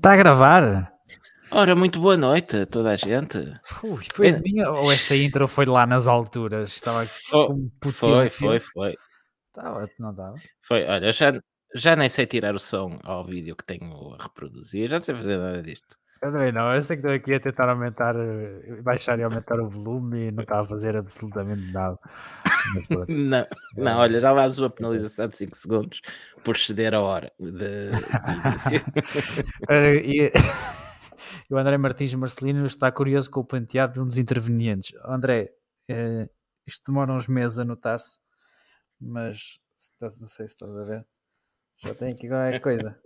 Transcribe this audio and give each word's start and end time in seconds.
Está 0.00 0.12
a 0.14 0.16
gravar? 0.16 0.92
Ora, 1.50 1.76
muito 1.76 2.00
boa 2.00 2.16
noite 2.16 2.56
a 2.58 2.66
toda 2.66 2.90
a 2.90 2.96
gente. 2.96 3.36
Ui, 3.84 4.02
foi 4.10 4.28
É- 4.28 4.36
a 4.36 4.40
minha 4.40 4.70
ou 4.70 4.90
esta 4.90 5.14
intro 5.14 5.46
foi 5.46 5.66
lá 5.66 5.86
nas 5.86 6.08
alturas? 6.08 6.70
Estava 6.70 7.04
Fo- 7.04 7.48
com 7.48 7.70
Foi, 7.92 8.08
potência. 8.08 8.48
foi, 8.48 8.60
foi. 8.60 8.96
Estava, 9.48 9.86
não 9.98 10.10
estava? 10.10 10.34
Foi, 10.62 10.84
olha, 10.86 11.12
já, 11.12 11.38
já 11.74 11.96
nem 11.96 12.08
sei 12.08 12.24
tirar 12.26 12.54
o 12.54 12.58
som 12.58 12.98
ao 13.04 13.22
vídeo 13.24 13.54
que 13.54 13.64
tenho 13.64 14.14
a 14.14 14.22
reproduzir, 14.22 14.88
já 14.88 14.96
não 14.98 15.04
sei 15.04 15.14
fazer 15.14 15.36
nada 15.36 15.62
disto. 15.62 15.96
Eu 16.22 16.32
também 16.32 16.52
não, 16.52 16.74
eu 16.74 16.82
sei 16.84 16.96
que 16.98 17.00
estou 17.00 17.14
aqui 17.14 17.32
a 17.34 17.40
tentar 17.40 17.68
aumentar, 17.70 18.14
eh, 18.14 18.82
baixar 18.82 19.18
e 19.18 19.22
aumentar 19.22 19.58
o 19.58 19.70
volume 19.70 20.26
e 20.28 20.30
não 20.30 20.42
está 20.42 20.60
a 20.60 20.66
fazer 20.66 20.94
absolutamente 20.94 21.72
nada. 21.72 21.98
Mas 22.74 22.86
pronto. 22.86 23.06
Não, 23.10 23.46
não, 23.74 23.98
olha, 23.98 24.20
já 24.20 24.30
levámos 24.30 24.58
uma 24.58 24.68
penalização 24.68 25.28
de 25.28 25.36
5 25.38 25.56
segundos 25.56 26.02
por 26.44 26.58
ceder 26.58 26.94
a 26.94 27.00
hora 27.00 27.32
de, 27.40 27.50
de 27.50 28.48
início. 28.48 28.84
E, 30.04 30.30
o 31.50 31.56
André 31.56 31.78
Martins 31.78 32.14
Marcelino 32.14 32.66
está 32.66 32.92
curioso 32.92 33.30
com 33.30 33.40
o 33.40 33.44
penteado 33.44 33.94
de 33.94 34.00
um 34.00 34.06
dos 34.06 34.18
intervenientes. 34.18 34.92
André, 35.06 35.50
eh, 35.88 36.28
isto 36.66 36.90
demora 36.92 37.12
uns 37.14 37.28
meses 37.28 37.58
a 37.58 37.64
notar-se, 37.64 38.20
mas 39.00 39.58
estás- 39.78 40.20
não 40.20 40.28
sei 40.28 40.46
se 40.46 40.54
estás 40.54 40.76
a 40.76 40.84
ver. 40.84 41.06
Já 41.78 41.94
tem 41.94 42.12
aqui 42.12 42.28
qualquer 42.28 42.60
coisa. 42.60 43.00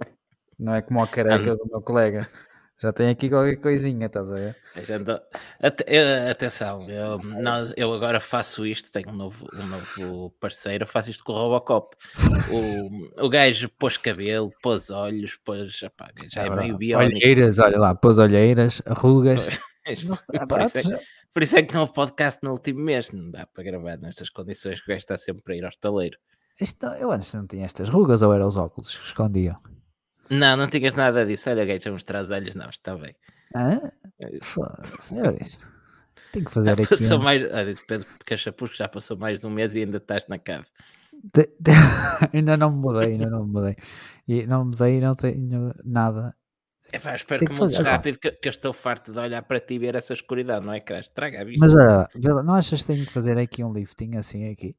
Não 0.59 0.75
é 0.75 0.83
como 0.83 1.01
a 1.03 1.07
careca 1.07 1.55
do 1.57 1.65
meu 1.71 1.81
colega. 1.81 2.29
Já 2.81 2.93
tem 2.93 3.09
aqui 3.09 3.29
qualquer 3.31 3.57
coisinha, 3.57 4.07
estás 4.07 4.31
a 4.31 4.35
ver? 4.35 4.57
Atenção, 6.31 6.89
eu, 6.91 7.19
nós- 7.19 7.73
eu 7.77 7.93
agora 7.93 8.21
faço 8.21 8.67
isto, 8.67 8.91
tenho 8.91 9.09
um 9.11 9.15
novo, 9.15 9.47
um 9.55 9.67
novo 9.67 10.31
parceiro, 10.41 10.85
faço 10.87 11.11
isto 11.11 11.25
com 11.25 11.33
o 11.33 11.37
Robocop. 11.37 11.89
O, 12.51 13.25
o 13.27 13.29
gajo 13.29 13.69
pôs 13.79 13.97
cabelo, 13.97 14.51
pôs 14.63 14.91
olhos, 14.91 15.37
pôs. 15.45 15.83
Epá, 15.83 16.11
já 16.33 16.43
é, 16.43 16.47
É 16.47 16.51
meio 16.51 16.77
biónico. 16.77 17.17
Olheiras, 17.17 17.59
olha 17.59 17.79
lá, 17.79 17.95
pôs 17.95 18.19
olheiras, 18.19 18.83
rugas. 18.87 19.49
Por, 20.49 20.63
isso 20.63 20.79
é, 20.95 21.01
por 21.35 21.43
isso 21.43 21.59
é 21.59 21.63
que 21.63 21.75
não 21.75 21.83
houve 21.83 21.93
podcast 21.93 22.41
no 22.43 22.53
último 22.53 22.81
mês, 22.81 23.11
não 23.13 23.31
dá 23.31 23.47
para 23.47 23.63
gravar 23.63 23.99
nestas 23.99 24.31
condições 24.31 24.81
que 24.81 24.87
o 24.87 24.89
gajo 24.89 24.99
está 25.01 25.17
sempre 25.19 25.53
a 25.53 25.57
ir 25.59 25.63
ao 25.65 25.69
estaleiro. 25.69 26.17
Isto, 26.59 26.87
eu 26.87 27.13
antes 27.13 27.35
não 27.35 27.47
tinha 27.47 27.67
estas 27.67 27.91
rugas 27.91 28.23
ou 28.23 28.33
eram 28.33 28.47
os 28.47 28.57
óculos 28.57 28.97
que 28.97 29.05
escondiam? 29.05 29.59
Não, 30.31 30.57
não 30.57 30.69
tinhas 30.69 30.95
nada 30.95 31.25
disso. 31.27 31.51
Olha, 31.51 31.65
gajo, 31.65 31.89
a 31.89 31.93
mostrar 31.93 32.23
os 32.23 32.31
olhos, 32.31 32.55
não, 32.55 32.69
está 32.69 32.97
bem. 32.97 33.15
Olha 33.55 35.37
isto. 35.43 35.69
Tenho 36.33 36.45
que 36.47 36.53
fazer 36.53 36.71
Já 36.77 36.83
aqui. 36.83 36.87
passou 36.89 37.19
um- 37.19 37.23
mais. 37.23 37.53
Ah, 37.53 37.65
diz 37.65 37.81
Pedro 37.81 38.07
Cachapuz, 38.27 38.77
já 38.77 38.89
passou 38.89 39.17
mais 39.17 39.41
de 39.41 39.47
um 39.47 39.51
mês 39.51 39.75
e 39.77 39.81
ainda 39.81 39.99
estás 39.99 40.27
na 40.29 40.39
cave. 40.39 40.67
De- 41.33 41.55
de- 41.61 41.71
ainda 42.33 42.57
não 42.57 42.71
me 42.73 42.79
mudei, 42.79 43.13
ainda 43.13 43.31
não 43.31 43.47
me 43.47 43.53
mudei. 43.53 43.77
E 44.27 44.47
não 44.47 44.65
me 44.65 44.71
mudei 44.71 45.01
não 45.01 45.15
tenho 45.15 45.75
nada. 45.85 46.35
É 46.93 46.99
pá, 46.99 47.15
espero 47.15 47.41
Tem 47.41 47.49
que 47.49 47.55
que 47.55 47.61
mudes 47.61 47.77
rápido, 47.79 48.19
que, 48.19 48.31
que 48.31 48.49
eu 48.49 48.51
estou 48.51 48.73
farto 48.73 49.13
de 49.13 49.19
olhar 49.19 49.43
para 49.43 49.59
ti 49.59 49.75
e 49.75 49.79
ver 49.79 49.95
essa 49.97 50.13
escuridão, 50.13 50.61
não 50.61 50.73
é, 50.73 50.81
Crash? 50.81 51.09
Traga 51.09 51.41
a 51.41 51.45
vista. 51.45 51.59
Mas 51.61 51.75
lá, 51.75 52.09
não 52.43 52.55
achas 52.55 52.83
que 52.83 52.87
tenho 52.93 53.05
que 53.05 53.13
fazer 53.13 53.37
aqui 53.39 53.65
um 53.65 53.73
lifting 53.73 54.17
assim 54.17 54.51
aqui? 54.51 54.77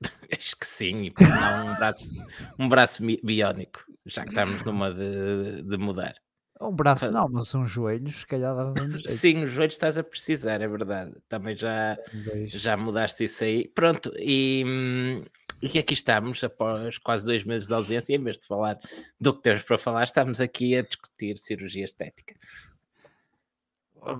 Acho 0.36 0.56
que 0.56 0.66
sim, 0.66 1.04
e 1.04 1.10
por 1.10 1.26
que 1.26 1.30
não 1.30 1.72
um 1.72 1.76
braço, 1.76 2.24
um 2.58 2.68
braço 2.68 3.02
biónico, 3.22 3.84
já 4.06 4.22
que 4.22 4.30
estamos 4.30 4.62
numa 4.62 4.92
de, 4.92 5.62
de 5.62 5.76
mudar. 5.76 6.14
Um 6.60 6.72
braço 6.72 7.10
não, 7.10 7.28
mas 7.28 7.54
uns 7.54 7.70
joelhos, 7.70 8.16
se 8.16 8.26
calhar 8.26 8.54
dava 8.54 8.72
um. 8.72 8.90
Sim, 9.00 9.44
os 9.44 9.52
joelhos 9.52 9.74
estás 9.74 9.96
a 9.96 10.02
precisar, 10.02 10.60
é 10.60 10.66
verdade. 10.66 11.12
Também 11.28 11.56
já, 11.56 11.96
Dois. 12.12 12.50
já 12.50 12.76
mudaste 12.76 13.24
isso 13.24 13.44
aí. 13.44 13.68
Pronto, 13.68 14.12
e, 14.18 14.64
hum, 14.66 15.22
e 15.62 15.78
aqui 15.78 15.94
estamos, 15.94 16.42
após 16.42 16.98
quase 16.98 17.24
dois 17.24 17.44
meses 17.44 17.68
de 17.68 17.74
ausência, 17.74 18.12
e 18.12 18.16
em 18.16 18.22
vez 18.22 18.38
de 18.38 18.46
falar 18.46 18.76
do 19.20 19.34
que 19.34 19.42
temos 19.42 19.62
para 19.62 19.78
falar, 19.78 20.02
estamos 20.02 20.40
aqui 20.40 20.76
a 20.76 20.82
discutir 20.82 21.38
cirurgia 21.38 21.84
estética. 21.84 22.34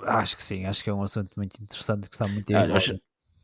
Acho 0.05 0.37
que 0.37 0.43
sim, 0.43 0.65
acho 0.65 0.85
que 0.85 0.91
é 0.91 0.95
um 0.95 1.03
assunto 1.03 1.33
muito 1.37 1.61
interessante 1.61 2.09
que 2.09 2.15
está 2.15 2.29
muito. 2.29 2.53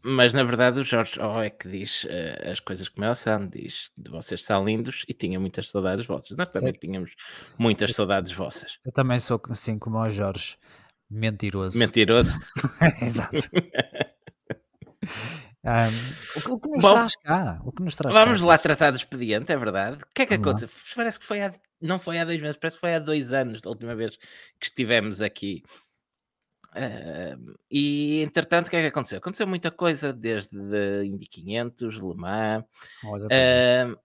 Mas, 0.04 0.32
na 0.34 0.42
verdade 0.44 0.78
o 0.80 0.84
Jorge 0.84 1.18
O 1.20 1.40
é 1.42 1.50
que 1.50 1.68
diz 1.68 2.06
eh, 2.08 2.50
as 2.52 2.60
coisas 2.60 2.88
como 2.88 3.04
elas 3.04 3.18
são, 3.18 3.46
diz 3.48 3.90
de 3.96 4.10
vocês 4.10 4.42
são 4.44 4.64
lindos 4.64 5.04
e 5.08 5.14
tinha 5.14 5.40
muitas 5.40 5.70
saudades 5.70 6.04
vossas. 6.06 6.36
Nós 6.36 6.48
também 6.48 6.72
tínhamos 6.72 7.12
muitas 7.58 7.94
saudades 7.94 8.30
vossas. 8.32 8.78
Eu 8.84 8.92
também 8.92 9.18
sou 9.20 9.40
assim 9.50 9.78
como 9.78 9.98
o 9.98 10.08
Jorge, 10.08 10.56
mentiroso. 11.10 11.78
Mentiroso. 11.78 12.38
Exato. 13.02 13.36
Ahm, 15.66 15.92
o, 16.36 16.60
que- 16.60 16.68
nos 16.68 16.82
Bom, 16.82 16.92
traz 16.92 17.16
cá? 17.16 17.60
O 17.64 17.72
que 17.72 17.82
nos 17.82 17.96
traz 17.96 18.14
Vamos 18.14 18.40
cá? 18.42 18.46
lá 18.46 18.58
tratar 18.58 18.90
do 18.90 18.96
expediente, 18.98 19.50
é 19.50 19.56
verdade. 19.56 19.96
O 20.02 20.06
que 20.14 20.22
é 20.22 20.26
que 20.26 20.34
aconteceu? 20.34 20.68
Parece 20.94 21.18
que 21.18 21.24
foi 21.24 21.40
há, 21.40 21.54
não 21.80 21.98
foi 21.98 22.18
há 22.18 22.24
dois 22.24 22.40
meses, 22.40 22.56
parece 22.58 22.76
que 22.76 22.80
foi 22.82 22.94
há 22.94 22.98
dois 22.98 23.32
anos 23.32 23.62
da 23.62 23.70
última 23.70 23.94
vez 23.94 24.16
que 24.60 24.66
estivemos 24.66 25.22
aqui. 25.22 25.62
Ahm, 26.74 27.54
e 27.70 28.20
entretanto, 28.22 28.66
o 28.66 28.70
que 28.70 28.76
é 28.76 28.80
que 28.82 28.88
aconteceu? 28.88 29.18
Aconteceu 29.18 29.46
muita 29.46 29.70
coisa, 29.70 30.12
desde 30.12 30.56
Indy 31.04 31.26
500, 31.26 31.96
Le 31.96 32.14
Mans, 32.16 32.64
Olha, 33.04 33.28
pois 33.28 33.32
é. 33.32 33.82
Ahm, 33.82 33.96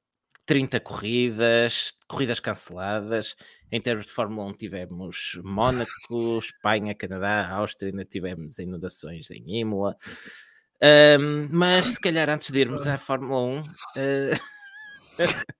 30 0.45 0.79
corridas, 0.79 1.93
corridas 2.07 2.39
canceladas. 2.39 3.35
Em 3.71 3.81
termos 3.81 4.07
de 4.07 4.11
Fórmula 4.11 4.47
1 4.49 4.53
tivemos 4.53 5.39
Mónaco, 5.43 5.89
Espanha, 6.39 6.95
Canadá, 6.95 7.47
Áustria, 7.49 7.91
ainda 7.91 8.05
tivemos 8.05 8.59
inundações 8.59 9.29
em 9.31 9.59
Imola. 9.59 9.95
Ahm, 10.81 11.49
mas 11.51 11.87
se 11.87 11.99
calhar 11.99 12.29
antes 12.29 12.51
de 12.51 12.59
irmos 12.59 12.87
à 12.87 12.97
Fórmula 12.97 13.41
1, 13.41 13.63
eh, 13.97 14.31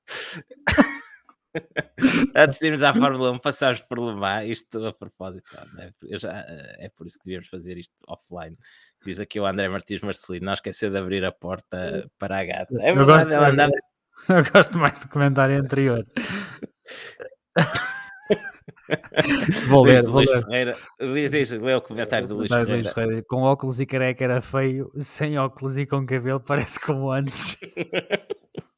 antes 2.36 2.60
de 2.60 2.68
irmos 2.68 2.84
à 2.84 2.94
Fórmula 2.94 3.32
1, 3.32 3.40
passarmos 3.40 3.82
por 3.84 4.00
Le 4.00 4.16
Mans, 4.16 4.48
isto 4.48 4.86
a 4.86 4.94
propósito, 4.94 5.52
é? 5.80 5.92
Eu 6.04 6.20
já, 6.20 6.30
eh, 6.48 6.86
é 6.86 6.90
por 6.90 7.08
isso 7.08 7.18
que 7.20 7.26
devíamos 7.26 7.48
fazer 7.48 7.78
isto 7.78 7.94
offline. 8.08 8.58
Diz 9.06 9.20
aqui 9.20 9.40
o 9.40 9.46
André 9.46 9.68
Martins 9.70 10.02
Marcelino, 10.02 10.46
não 10.46 10.54
esquecer 10.54 10.92
de 10.92 10.98
abrir 10.98 11.24
a 11.26 11.32
porta 11.32 12.10
para 12.18 12.40
a 12.40 12.46
gata. 12.46 12.76
É 12.82 12.92
Eu 12.92 12.96
verdade, 12.96 13.24
gosto, 13.26 13.34
ela 13.34 13.50
andava 13.54 13.72
eu 14.28 14.44
gosto 14.52 14.78
mais 14.78 15.00
do 15.00 15.08
comentário 15.10 15.58
anterior. 15.60 16.06
vou 19.68 19.84
ler, 19.86 20.02
Luís- 20.04 20.10
vou 20.10 20.22
ler. 20.22 20.44
Ferreira, 20.46 20.78
diz, 21.00 21.32
diz, 21.32 21.52
lê 21.52 21.74
o 21.74 21.82
comentário 21.82 22.28
do 22.28 22.36
Luís 22.36 22.50
Ferreira. 22.50 22.74
Luís 22.74 22.94
Ferreira. 22.94 23.24
Com 23.28 23.42
óculos 23.44 23.80
e 23.80 23.86
careca 23.86 24.24
era 24.24 24.42
feio, 24.42 24.92
sem 24.98 25.38
óculos 25.40 25.78
e 25.78 25.86
com 25.86 26.06
cabelo 26.06 26.40
parece 26.40 26.80
como 26.80 27.12
antes. 27.12 27.58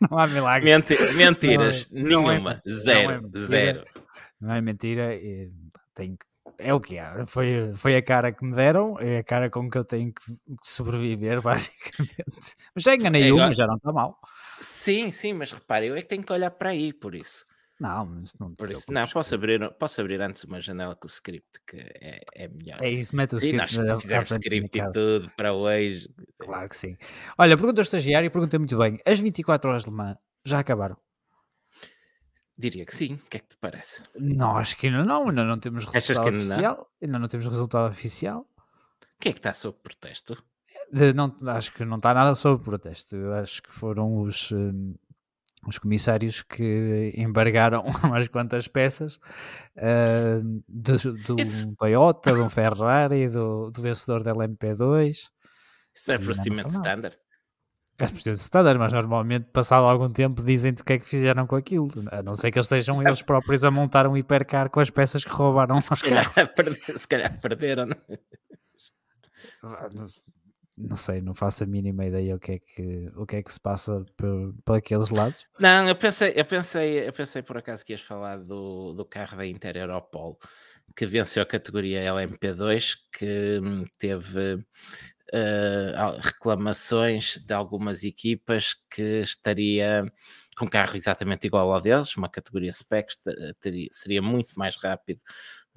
Não 0.10 0.18
há 0.18 0.26
milagre. 0.26 0.72
Menti- 0.74 1.12
mentiras, 1.14 1.88
Não 1.90 2.00
é- 2.00 2.02
não 2.02 2.20
é 2.30 2.32
nenhuma, 2.34 2.62
não 2.64 2.76
zero, 2.76 3.10
é 3.10 3.20
mentira. 3.20 3.46
zero. 3.46 3.84
Não 4.40 4.52
é 4.54 4.60
mentira. 4.60 5.14
e 5.16 5.50
tenho 5.94 6.16
que- 6.16 6.26
É 6.60 6.72
o 6.74 6.80
que 6.80 6.98
há. 6.98 7.24
Foi, 7.26 7.72
foi 7.74 7.96
a 7.96 8.02
cara 8.02 8.32
que 8.32 8.44
me 8.44 8.52
deram, 8.54 8.96
é 9.00 9.18
a 9.18 9.24
cara 9.24 9.48
com 9.50 9.68
que 9.70 9.78
eu 9.78 9.84
tenho 9.84 10.12
que 10.12 10.22
sobreviver, 10.62 11.40
basicamente. 11.42 12.56
Mas 12.74 12.84
já 12.84 12.94
enganei 12.94 13.28
É 13.28 13.32
uma, 13.32 13.52
já 13.52 13.66
não 13.66 13.76
está 13.76 13.92
mal. 13.92 14.18
Sim, 14.60 15.10
sim, 15.12 15.32
mas 15.34 15.52
repare, 15.52 15.86
eu 15.86 15.94
é 15.96 16.02
que 16.02 16.08
tenho 16.08 16.22
que 16.22 16.32
olhar 16.32 16.50
para 16.50 16.70
aí, 16.70 16.92
por 16.92 17.14
isso. 17.14 17.44
Não, 17.80 18.06
mas 18.06 18.34
não 18.40 18.52
Por 18.54 18.70
isso, 18.70 18.90
não, 18.90 19.06
posso 19.06 19.34
abrir, 19.34 19.70
posso 19.74 20.00
abrir 20.00 20.20
antes 20.20 20.42
uma 20.42 20.60
janela 20.60 20.96
com 20.96 21.06
o 21.06 21.10
script, 21.10 21.60
que 21.64 21.76
é, 21.76 22.24
é 22.34 22.48
melhor. 22.48 22.82
É 22.82 22.90
isso, 22.90 23.14
mete 23.14 23.34
o 23.34 23.36
script 23.36 23.56
nós 23.56 23.70
frente 23.72 23.86
da 23.86 23.96
minha 23.96 24.22
script 24.22 24.78
e 24.78 24.92
tudo 24.92 25.30
para 25.36 25.52
hoje. 25.52 26.10
Claro 26.38 26.68
que 26.68 26.76
sim. 26.76 26.96
Olha, 27.38 27.56
pergunta 27.56 27.80
ao 27.80 27.84
estagiário 27.84 28.26
e 28.26 28.30
pergunta 28.30 28.58
muito 28.58 28.76
bem. 28.76 28.98
As 29.06 29.20
24 29.20 29.70
horas 29.70 29.84
de 29.84 29.90
Le 29.90 29.96
Mans 29.96 30.16
já 30.44 30.58
acabaram? 30.58 30.96
Diria 32.56 32.84
que 32.84 32.94
sim, 32.96 33.14
o 33.14 33.28
que 33.28 33.36
é 33.36 33.40
que 33.40 33.46
te 33.46 33.56
parece? 33.60 34.02
Não, 34.18 34.56
acho 34.56 34.76
que 34.76 34.88
ainda 34.88 35.04
não. 35.04 35.28
Ainda 35.28 35.44
não 35.44 35.58
temos 35.60 35.84
resultado 35.84 36.24
que 36.24 36.28
ainda 36.30 36.30
não? 36.30 36.36
oficial. 36.36 36.90
Ainda 37.00 37.18
não 37.20 37.28
temos 37.28 37.46
resultado 37.46 37.88
oficial. 37.88 38.46
Quem 39.20 39.30
é 39.30 39.32
que 39.32 39.38
está 39.38 39.54
sob 39.54 39.78
protesto? 39.80 40.42
De- 40.92 41.12
não, 41.12 41.36
acho 41.46 41.72
que 41.72 41.84
não 41.84 41.98
está 41.98 42.12
nada 42.12 42.34
sobre 42.34 42.64
protesto. 42.64 43.14
Eu 43.14 43.34
acho 43.34 43.62
que 43.62 43.70
foram 43.70 44.20
os, 44.22 44.50
hum, 44.50 44.96
os 45.66 45.78
comissários 45.78 46.42
que 46.42 47.12
embargaram 47.16 47.82
umas 48.04 48.28
quantas 48.28 48.68
peças 48.68 49.18
hum, 49.76 50.62
do, 50.68 51.12
do 51.14 51.40
Isso- 51.40 51.74
Toyota, 51.76 52.32
do 52.34 52.48
Ferrari, 52.48 53.28
do, 53.28 53.70
do 53.70 53.82
vencedor 53.82 54.22
da 54.22 54.32
LMP2. 54.34 55.24
Isso 55.94 56.12
é 56.12 56.18
procedimento 56.18 56.68
standard. 56.68 57.18
É 58.00 58.06
preciso 58.06 58.40
standard, 58.40 58.78
mas 58.78 58.92
normalmente, 58.92 59.46
passado 59.52 59.84
algum 59.84 60.08
tempo, 60.08 60.40
dizem-te 60.40 60.82
o 60.82 60.84
que 60.84 60.92
é 60.92 60.98
que 61.00 61.04
fizeram 61.04 61.48
com 61.48 61.56
aquilo. 61.56 61.88
A 62.12 62.22
não 62.22 62.32
ser 62.36 62.52
que 62.52 62.58
eles 62.58 62.68
sejam 62.68 63.02
eles 63.02 63.22
próprios 63.22 63.64
a 63.64 63.70
montar 63.72 64.06
um 64.06 64.16
hipercar 64.16 64.70
com 64.70 64.78
as 64.78 64.88
peças 64.88 65.24
que 65.24 65.30
roubaram 65.32 65.74
aos 65.74 65.84
Se 65.84 65.96
carros. 65.96 66.32
se 66.96 67.08
calhar 67.08 67.40
perderam. 67.40 67.88
Não 70.78 70.96
sei, 70.96 71.20
não 71.20 71.34
faço 71.34 71.64
a 71.64 71.66
mínima 71.66 72.06
ideia 72.06 72.36
o 72.36 72.38
que 72.38 72.52
é 72.52 72.58
que, 72.58 73.10
o 73.16 73.26
que, 73.26 73.36
é 73.36 73.42
que 73.42 73.52
se 73.52 73.60
passa 73.60 74.04
por, 74.16 74.54
por 74.64 74.76
aqueles 74.76 75.10
lados. 75.10 75.46
Não, 75.58 75.88
eu 75.88 75.96
pensei, 75.96 76.32
eu 76.36 76.44
pensei, 76.44 77.08
eu 77.08 77.12
pensei 77.12 77.42
por 77.42 77.58
acaso 77.58 77.84
que 77.84 77.92
ias 77.92 78.00
falar 78.00 78.38
do, 78.38 78.92
do 78.92 79.04
carro 79.04 79.36
da 79.36 79.46
Inter 79.46 79.76
Europol 79.76 80.38
que 80.96 81.06
venceu 81.06 81.42
a 81.42 81.46
categoria 81.46 82.02
LMP2, 82.02 82.96
que 83.12 83.60
hum, 83.62 83.84
teve 83.98 84.64
al- 85.96 86.18
reclamações 86.18 87.38
de 87.44 87.52
algumas 87.54 88.04
equipas 88.04 88.74
que 88.90 89.20
estaria 89.20 90.04
com 90.56 90.68
carro 90.68 90.96
exatamente 90.96 91.46
igual 91.46 91.72
ao 91.72 91.80
deles, 91.80 92.16
uma 92.16 92.28
categoria 92.28 92.72
specs, 92.72 93.16
teria, 93.60 93.88
seria 93.92 94.20
muito 94.22 94.58
mais 94.58 94.74
rápido 94.76 95.20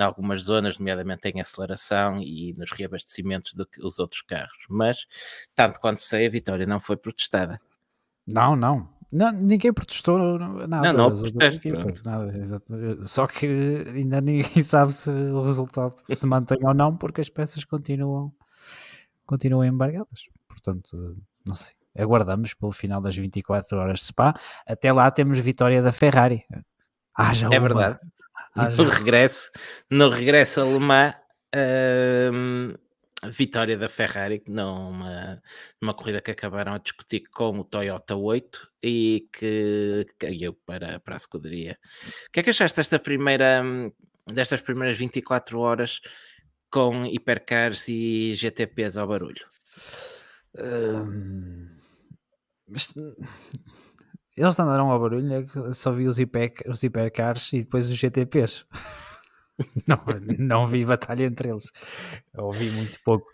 em 0.01 0.05
algumas 0.05 0.43
zonas, 0.43 0.77
nomeadamente 0.77 1.27
em 1.27 1.39
aceleração 1.39 2.17
e 2.17 2.53
nos 2.57 2.71
reabastecimentos 2.71 3.53
do 3.53 3.65
que 3.65 3.83
os 3.83 3.99
outros 3.99 4.21
carros. 4.21 4.65
Mas, 4.69 5.05
tanto 5.55 5.79
quanto 5.79 6.01
sei, 6.01 6.25
a 6.25 6.29
vitória 6.29 6.65
não 6.65 6.79
foi 6.79 6.97
protestada. 6.97 7.59
Não, 8.25 8.55
não. 8.55 8.89
não 9.11 9.31
ninguém 9.31 9.71
protestou 9.71 10.39
nada. 10.39 10.93
Não, 10.93 11.09
não, 11.09 11.31
nada 12.03 13.07
Só 13.07 13.27
que 13.27 13.45
ainda 13.87 14.19
ninguém 14.21 14.61
sabe 14.63 14.91
se 14.91 15.11
o 15.11 15.41
resultado 15.43 15.95
se 16.09 16.25
mantém 16.25 16.59
ou 16.63 16.73
não, 16.73 16.95
porque 16.95 17.21
as 17.21 17.29
peças 17.29 17.63
continuam, 17.63 18.33
continuam 19.25 19.63
embargadas. 19.65 20.25
Portanto, 20.47 21.17
não 21.47 21.55
sei. 21.55 21.73
Aguardamos 21.97 22.53
pelo 22.53 22.71
final 22.71 23.01
das 23.01 23.15
24 23.15 23.77
horas 23.77 23.99
de 23.99 24.05
Spa. 24.05 24.33
Até 24.65 24.93
lá 24.93 25.11
temos 25.11 25.37
vitória 25.39 25.81
da 25.81 25.91
Ferrari. 25.91 26.45
Já 27.33 27.47
é 27.47 27.59
uma. 27.59 27.67
verdade. 27.67 27.99
No 28.55 28.89
regresso, 28.89 29.49
no 29.89 30.09
regresso 30.09 30.61
a 30.61 30.65
Le 30.65 30.79
Mans, 30.79 31.15
hum, 32.33 32.73
vitória 33.29 33.77
da 33.77 33.87
Ferrari 33.87 34.41
numa, 34.47 35.41
numa 35.79 35.93
corrida 35.93 36.21
que 36.21 36.31
acabaram 36.31 36.73
a 36.73 36.79
discutir 36.79 37.23
com 37.31 37.59
o 37.59 37.63
Toyota 37.63 38.15
8 38.15 38.67
e 38.83 39.27
que 39.31 40.05
caiu 40.17 40.53
para, 40.65 40.99
para 40.99 41.15
a 41.15 41.17
escuderia. 41.17 41.77
O 42.27 42.31
que 42.31 42.39
é 42.39 42.43
que 42.43 42.49
achaste 42.49 42.77
desta 42.77 42.97
primeira, 42.97 43.63
destas 44.27 44.61
primeiras 44.61 44.97
24 44.97 45.59
horas 45.59 46.01
com 46.69 47.05
hipercars 47.05 47.87
e 47.89 48.33
GTPs 48.33 48.97
ao 48.97 49.07
barulho? 49.07 49.45
Hum, 50.57 51.67
eles 54.35 54.59
andaram 54.59 54.89
ao 54.89 54.99
barulho, 54.99 55.33
é 55.33 55.71
só 55.71 55.91
vi 55.91 56.07
os, 56.07 56.19
hiper, 56.19 56.53
os 56.67 56.83
hipercars 56.83 57.51
e 57.53 57.59
depois 57.59 57.89
os 57.89 57.97
GTPs. 57.97 58.65
não, 59.87 59.99
não 60.39 60.67
vi 60.67 60.85
batalha 60.85 61.23
entre 61.25 61.49
eles. 61.49 61.71
Ouvi 62.37 62.69
muito 62.71 62.99
pouco. 63.03 63.27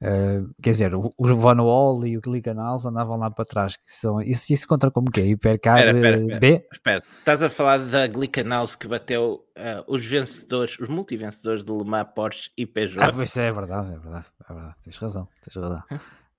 Uh, 0.00 0.52
quer 0.62 0.70
dizer, 0.70 0.94
o, 0.94 1.12
o 1.16 1.36
Van 1.36 1.60
Wall 1.62 2.06
e 2.06 2.16
o 2.16 2.20
Glicanals 2.20 2.84
andavam 2.84 3.16
lá 3.16 3.30
para 3.30 3.44
trás. 3.44 3.76
Que 3.76 3.90
são, 3.90 4.20
isso, 4.20 4.52
isso 4.52 4.66
conta 4.66 4.90
como 4.90 5.10
que 5.10 5.20
é? 5.20 5.26
Hipercar 5.26 5.78
espera, 5.78 5.96
espera, 5.96 6.20
espera, 6.20 6.40
B? 6.40 6.66
Espera, 6.72 6.98
estás 6.98 7.42
a 7.42 7.50
falar 7.50 7.78
da 7.78 8.06
Glicanals 8.06 8.76
que 8.76 8.86
bateu 8.86 9.44
uh, 9.56 9.84
os 9.86 10.04
vencedores, 10.04 10.78
os 10.78 10.88
multivencedores 10.88 11.64
do 11.64 11.78
Le 11.78 11.84
Mans, 11.84 12.08
Porsche 12.14 12.50
e 12.56 12.66
Peugeot? 12.66 13.04
Ah, 13.04 13.12
pois 13.12 13.36
é, 13.36 13.48
é 13.48 13.52
verdade, 13.52 13.94
é 13.94 13.98
verdade, 13.98 14.26
é 14.48 14.52
verdade. 14.52 14.74
Tens 14.84 14.96
razão, 14.96 15.28
tens 15.42 15.56
razão. 15.56 15.82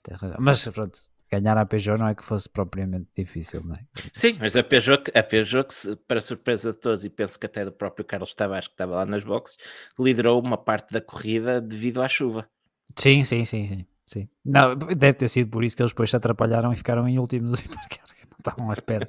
tens 0.03 0.21
razão. 0.21 0.37
Mas 0.39 0.67
pronto, 0.67 0.99
ganhar 1.31 1.57
a 1.57 1.65
Peugeot 1.65 1.97
não 1.97 2.07
é 2.07 2.15
que 2.15 2.23
fosse 2.23 2.49
propriamente 2.49 3.07
difícil, 3.15 3.61
não 3.63 3.75
é? 3.75 3.79
Sim, 4.13 4.37
mas 4.39 4.55
a 4.55 4.63
Peugeot, 4.63 5.03
a 5.13 5.23
Peugeot 5.23 5.67
para 6.07 6.21
surpresa 6.21 6.71
de 6.71 6.77
todos, 6.77 7.05
e 7.05 7.09
penso 7.09 7.39
que 7.39 7.45
até 7.45 7.65
do 7.65 7.71
próprio 7.71 8.05
Carlos 8.05 8.33
Tavares, 8.33 8.67
que 8.67 8.73
estava 8.73 8.95
lá 8.95 9.05
nas 9.05 9.23
boxes, 9.23 9.57
liderou 9.99 10.41
uma 10.41 10.57
parte 10.57 10.91
da 10.91 11.01
corrida 11.01 11.59
devido 11.59 12.01
à 12.01 12.07
chuva. 12.07 12.47
Sim, 12.95 13.23
sim, 13.23 13.43
sim, 13.45 13.67
sim. 13.67 13.85
sim. 14.05 14.29
Não, 14.43 14.75
deve 14.75 15.13
ter 15.13 15.27
sido 15.27 15.49
por 15.49 15.63
isso 15.63 15.75
que 15.75 15.81
eles 15.81 15.91
depois 15.91 16.09
se 16.09 16.15
atrapalharam 16.15 16.71
e 16.71 16.75
ficaram 16.75 17.07
em 17.07 17.19
último 17.19 17.49
dos 17.49 17.61
hipercars. 17.61 18.13
Estavam 18.45 18.69
à 18.69 18.73
espera, 18.73 19.07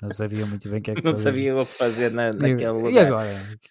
não 0.00 0.08
sabiam 0.10 0.48
muito 0.48 0.68
bem 0.70 0.78
o 0.78 0.82
que 0.82 0.90
é 0.90 0.94
que 0.94 1.04
Não 1.04 1.14
sabiam 1.14 1.58
o 1.58 1.66
que 1.66 1.72
fazer 1.72 2.12
na, 2.12 2.32
naquele 2.32 2.64
e, 2.64 2.68
lugar. 2.68 2.92
E 2.92 2.98
agora? 2.98 3.28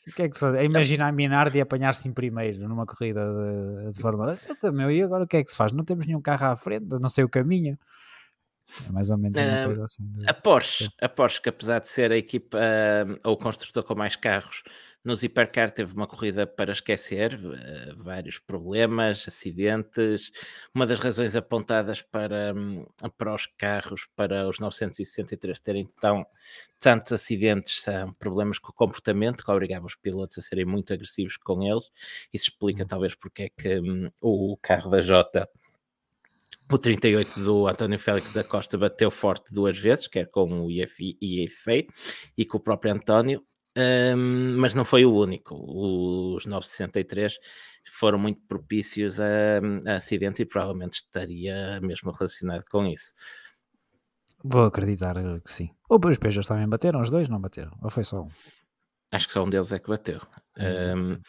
O 0.07 0.11
que 0.13 0.21
é 0.21 0.29
que 0.29 0.35
se 0.35 0.41
faz? 0.41 0.55
É 0.55 0.63
imaginar 0.63 1.11
Minardi 1.11 1.57
e 1.57 1.61
apanhar-se 1.61 2.07
em 2.07 2.13
primeiro 2.13 2.67
numa 2.67 2.85
corrida 2.85 3.21
de, 3.25 3.93
de 3.93 4.01
Fórmula 4.01 4.37
1. 4.63 4.91
E 4.91 5.01
agora 5.01 5.23
o 5.23 5.27
que 5.27 5.37
é 5.37 5.43
que 5.43 5.49
se 5.49 5.57
faz? 5.57 5.71
Não 5.71 5.83
temos 5.83 6.05
nenhum 6.05 6.21
carro 6.21 6.45
à 6.45 6.55
frente, 6.55 6.85
não 6.99 7.09
sei 7.09 7.23
o 7.23 7.29
caminho. 7.29 7.77
É 8.87 8.91
mais 8.91 9.09
ou 9.09 9.17
menos 9.17 9.37
uma 9.37 9.61
uh, 9.61 9.65
coisa 9.65 9.83
assim. 9.83 10.03
De... 10.11 10.29
A 10.29 10.33
Porsche, 10.33 10.89
a 11.01 11.09
Porsche, 11.09 11.41
que 11.41 11.49
apesar 11.49 11.79
de 11.79 11.89
ser 11.89 12.11
a 12.11 12.17
equipa 12.17 12.57
uh, 12.57 13.19
ou 13.23 13.33
o 13.33 13.37
construtor 13.37 13.83
com 13.83 13.95
mais 13.95 14.15
carros, 14.15 14.61
nos 15.03 15.23
Hipercar 15.23 15.71
teve 15.71 15.93
uma 15.93 16.07
corrida 16.07 16.45
para 16.45 16.71
esquecer, 16.71 17.33
uh, 17.35 18.03
vários 18.03 18.37
problemas, 18.37 19.25
acidentes. 19.27 20.31
Uma 20.73 20.85
das 20.85 20.99
razões 20.99 21.35
apontadas 21.35 22.01
para, 22.01 22.53
um, 22.53 22.85
para 23.17 23.33
os 23.33 23.47
carros, 23.57 24.07
para 24.15 24.47
os 24.47 24.59
963 24.59 25.59
terem 25.59 25.89
tão, 26.01 26.25
tantos 26.79 27.13
acidentes, 27.13 27.81
são 27.81 28.13
problemas 28.13 28.59
com 28.59 28.71
o 28.71 28.75
comportamento 28.75 29.43
que 29.43 29.51
obrigavam 29.51 29.87
os 29.87 29.95
pilotos 29.95 30.37
a 30.37 30.41
serem 30.41 30.65
muito 30.65 30.93
agressivos 30.93 31.37
com 31.37 31.63
eles. 31.63 31.89
Isso 32.33 32.49
explica, 32.51 32.83
uhum. 32.83 32.87
talvez, 32.87 33.15
porque 33.15 33.43
é 33.43 33.49
que 33.49 33.79
um, 33.79 34.11
o 34.21 34.57
carro 34.57 34.89
da 34.89 35.01
Jota 35.01 35.49
o 36.71 36.77
38 36.77 37.39
do 37.39 37.67
António 37.67 37.97
Félix 37.97 38.31
da 38.31 38.43
Costa 38.43 38.77
bateu 38.77 39.09
forte 39.09 39.51
duas 39.51 39.79
vezes, 39.79 40.07
quer 40.07 40.29
com 40.29 40.65
o 40.65 40.69
IFA 40.69 41.87
e 42.37 42.45
com 42.45 42.57
o 42.57 42.59
próprio 42.59 42.93
António, 42.93 43.43
um, 43.79 44.57
mas 44.57 44.73
não 44.73 44.83
foi 44.83 45.05
o 45.05 45.13
único. 45.13 45.55
Os 45.55 46.45
963 46.45 47.37
foram 47.91 48.19
muito 48.19 48.41
propícios 48.47 49.19
a, 49.19 49.25
a, 49.87 49.95
acidentes 49.95 50.39
e 50.39 50.45
provavelmente 50.45 50.95
estaria 50.95 51.79
mesmo 51.81 52.11
relacionado 52.11 52.63
com 52.69 52.85
isso. 52.85 53.13
Vou 54.43 54.63
acreditar 54.63 55.15
que 55.43 55.51
sim. 55.51 55.69
Ou 55.89 55.99
os 56.05 56.17
Peugeots 56.17 56.47
também 56.47 56.67
bateram, 56.67 57.01
os 57.01 57.09
dois 57.09 57.27
não 57.27 57.39
bateram, 57.39 57.77
ou 57.81 57.89
foi 57.89 58.03
só 58.03 58.21
um? 58.21 58.29
Acho 59.11 59.27
que 59.27 59.33
só 59.33 59.43
um 59.43 59.49
deles 59.49 59.73
é 59.73 59.79
que 59.79 59.89
bateu. 59.89 60.21
Hum. 60.57 61.13
Um, 61.13 61.21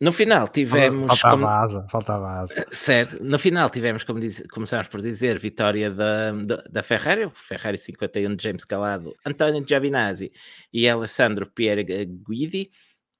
no 0.00 0.12
final 0.12 0.48
tivemos. 0.48 1.06
Faltava 1.08 1.36
como... 1.36 1.46
asa, 1.46 1.86
faltava 1.88 2.40
asa. 2.40 2.66
Certo, 2.70 3.22
no 3.22 3.38
final 3.38 3.68
tivemos, 3.68 4.02
como 4.02 4.18
diz... 4.18 4.42
começámos 4.50 4.88
por 4.88 5.02
dizer, 5.02 5.38
vitória 5.38 5.90
da, 5.90 6.32
da, 6.32 6.56
da 6.70 6.82
Ferrari, 6.82 7.30
Ferrari 7.34 7.76
51 7.76 8.34
de 8.34 8.42
James 8.42 8.64
Calado, 8.64 9.14
António 9.24 9.64
Giovinazzi 9.66 10.32
e 10.72 10.88
Alessandro 10.88 11.50
Pierre 11.50 11.84
Guidi. 11.84 12.70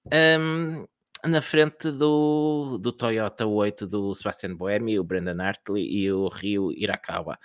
Um, 0.06 0.86
na 1.24 1.42
frente 1.42 1.90
do, 1.90 2.78
do 2.78 2.92
Toyota 2.92 3.46
8 3.46 3.86
do 3.86 4.14
Sebastian 4.14 4.54
Boemi, 4.54 4.98
o 4.98 5.04
Brendan 5.04 5.42
Hartley 5.42 5.84
e 5.84 6.12
o 6.12 6.28
Rio 6.28 6.72
Irakawa. 6.72 7.38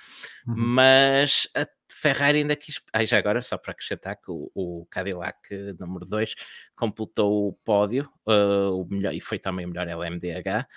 Uhum. 0.48 0.56
Mas 0.56 1.48
a 1.56 1.68
Ferrari 1.92 2.40
ainda 2.40 2.56
quis. 2.56 2.82
Ah, 2.94 3.06
já 3.06 3.18
agora, 3.18 3.42
só 3.42 3.58
para 3.58 3.72
acrescentar 3.72 4.16
que 4.18 4.32
o, 4.32 4.52
o 4.54 4.86
Cadillac 4.90 5.38
número 5.80 6.06
2 6.06 6.36
completou 6.76 7.48
o 7.48 7.54
pódio 7.54 8.10
uh, 8.28 8.82
o 8.82 8.88
melhor, 8.90 9.14
e 9.14 9.22
foi 9.22 9.40
também 9.40 9.66
o 9.66 9.70
melhor 9.70 9.88
LMDH 9.88 10.68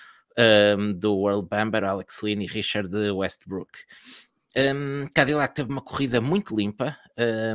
um, 0.77 0.93
do 0.93 1.15
World 1.15 1.47
Bamber, 1.49 1.83
Alex 1.83 2.21
Lynn 2.23 2.41
e 2.41 2.47
Richard 2.47 2.95
Westbrook. 3.11 3.71
Um, 4.57 5.07
Cadillac 5.13 5.53
teve 5.53 5.71
uma 5.71 5.81
corrida 5.81 6.19
muito 6.19 6.55
limpa, 6.55 6.97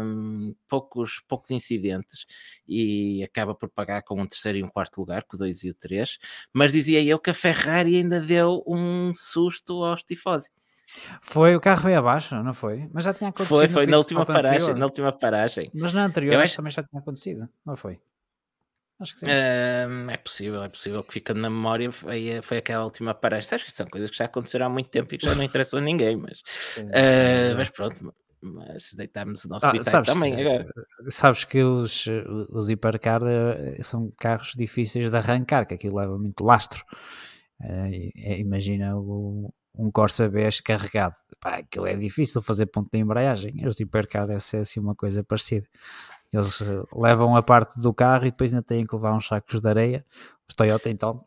um, 0.00 0.54
poucos, 0.68 1.20
poucos 1.26 1.50
incidentes 1.50 2.24
e 2.68 3.22
acaba 3.24 3.54
por 3.54 3.68
pagar 3.68 4.02
com 4.02 4.20
um 4.20 4.26
terceiro 4.26 4.58
e 4.58 4.62
um 4.62 4.68
quarto 4.68 4.98
lugar, 4.98 5.24
com 5.24 5.36
o 5.36 5.38
2 5.38 5.64
e 5.64 5.70
o 5.70 5.74
3. 5.74 6.18
Mas 6.52 6.72
dizia 6.72 7.02
eu 7.02 7.18
que 7.18 7.30
a 7.30 7.34
Ferrari 7.34 7.96
ainda 7.96 8.20
deu 8.20 8.62
um 8.66 9.12
susto 9.14 9.82
aos 9.82 10.04
tifosi. 10.04 10.50
Foi, 11.20 11.56
o 11.56 11.60
carro 11.60 11.82
foi 11.82 11.94
abaixo, 11.94 12.36
não 12.42 12.54
foi? 12.54 12.88
Mas 12.92 13.04
já 13.04 13.12
tinha 13.12 13.30
acontecido. 13.30 13.56
Foi, 13.56 13.68
foi 13.68 13.86
na 13.86 13.96
última 13.96 14.24
paragem, 14.24 14.60
anterior. 14.60 14.78
na 14.78 14.84
última 14.84 15.12
paragem. 15.12 15.70
Mas 15.74 15.92
na 15.92 16.04
anterior 16.04 16.36
acho... 16.36 16.56
também 16.56 16.70
já 16.70 16.82
tinha 16.82 17.00
acontecido, 17.00 17.48
não 17.64 17.74
foi? 17.74 17.98
Acho 19.00 19.14
que 19.14 19.20
sim. 19.20 19.26
É 19.28 20.16
possível, 20.16 20.62
é 20.62 20.68
possível 20.68 21.02
que 21.02 21.12
fica 21.12 21.34
na 21.34 21.50
memória 21.50 21.90
foi, 21.90 22.40
foi 22.42 22.58
aquela 22.58 22.84
última 22.84 23.12
paragem. 23.12 23.48
Acho 23.52 23.64
que 23.64 23.72
são 23.72 23.86
coisas 23.86 24.10
que 24.10 24.16
já 24.16 24.26
aconteceram 24.26 24.66
há 24.66 24.68
muito 24.68 24.88
tempo 24.88 25.14
e 25.14 25.18
que 25.18 25.26
já 25.26 25.34
não 25.34 25.42
interessam 25.42 25.80
a 25.80 25.82
ninguém, 25.82 26.16
mas, 26.16 26.40
uh, 26.78 27.56
mas 27.56 27.70
pronto, 27.70 28.14
mas 28.40 28.92
deitámos 28.92 29.44
o 29.44 29.48
nosso 29.48 29.66
ah, 29.66 29.82
sabes 29.82 30.12
também 30.12 30.36
que, 30.36 30.40
agora. 30.42 30.66
Sabes 31.08 31.44
que 31.44 31.62
os, 31.62 32.06
os 32.50 32.70
hipercar 32.70 33.22
eh, 33.24 33.82
são 33.82 34.12
carros 34.18 34.52
difíceis 34.56 35.10
de 35.10 35.16
arrancar, 35.16 35.66
que 35.66 35.74
aquilo 35.74 35.96
leva 35.96 36.16
muito 36.18 36.44
lastro. 36.44 36.84
Uh, 37.60 38.10
imagina 38.14 38.96
o, 38.96 39.52
um 39.76 39.90
Corsa 39.90 40.28
BES 40.28 40.60
carregado. 40.60 41.14
Pá, 41.40 41.56
aquilo 41.56 41.86
é 41.86 41.96
difícil 41.96 42.40
fazer 42.42 42.66
ponto 42.66 42.88
de 42.92 42.98
embreagem. 42.98 43.66
Os 43.66 43.78
hipercar 43.80 44.26
deve 44.26 44.40
ser 44.40 44.58
assim 44.58 44.78
uma 44.78 44.94
coisa 44.94 45.24
parecida. 45.24 45.66
Eles 46.34 46.60
eh, 46.60 46.82
levam 46.92 47.36
a 47.36 47.42
parte 47.42 47.80
do 47.80 47.94
carro 47.94 48.26
e 48.26 48.30
depois 48.30 48.52
ainda 48.52 48.66
têm 48.66 48.84
que 48.84 48.94
levar 48.94 49.14
uns 49.14 49.26
sacos 49.26 49.60
de 49.60 49.68
areia. 49.68 50.04
Os 50.48 50.54
Toyota 50.54 50.90
então 50.90 51.24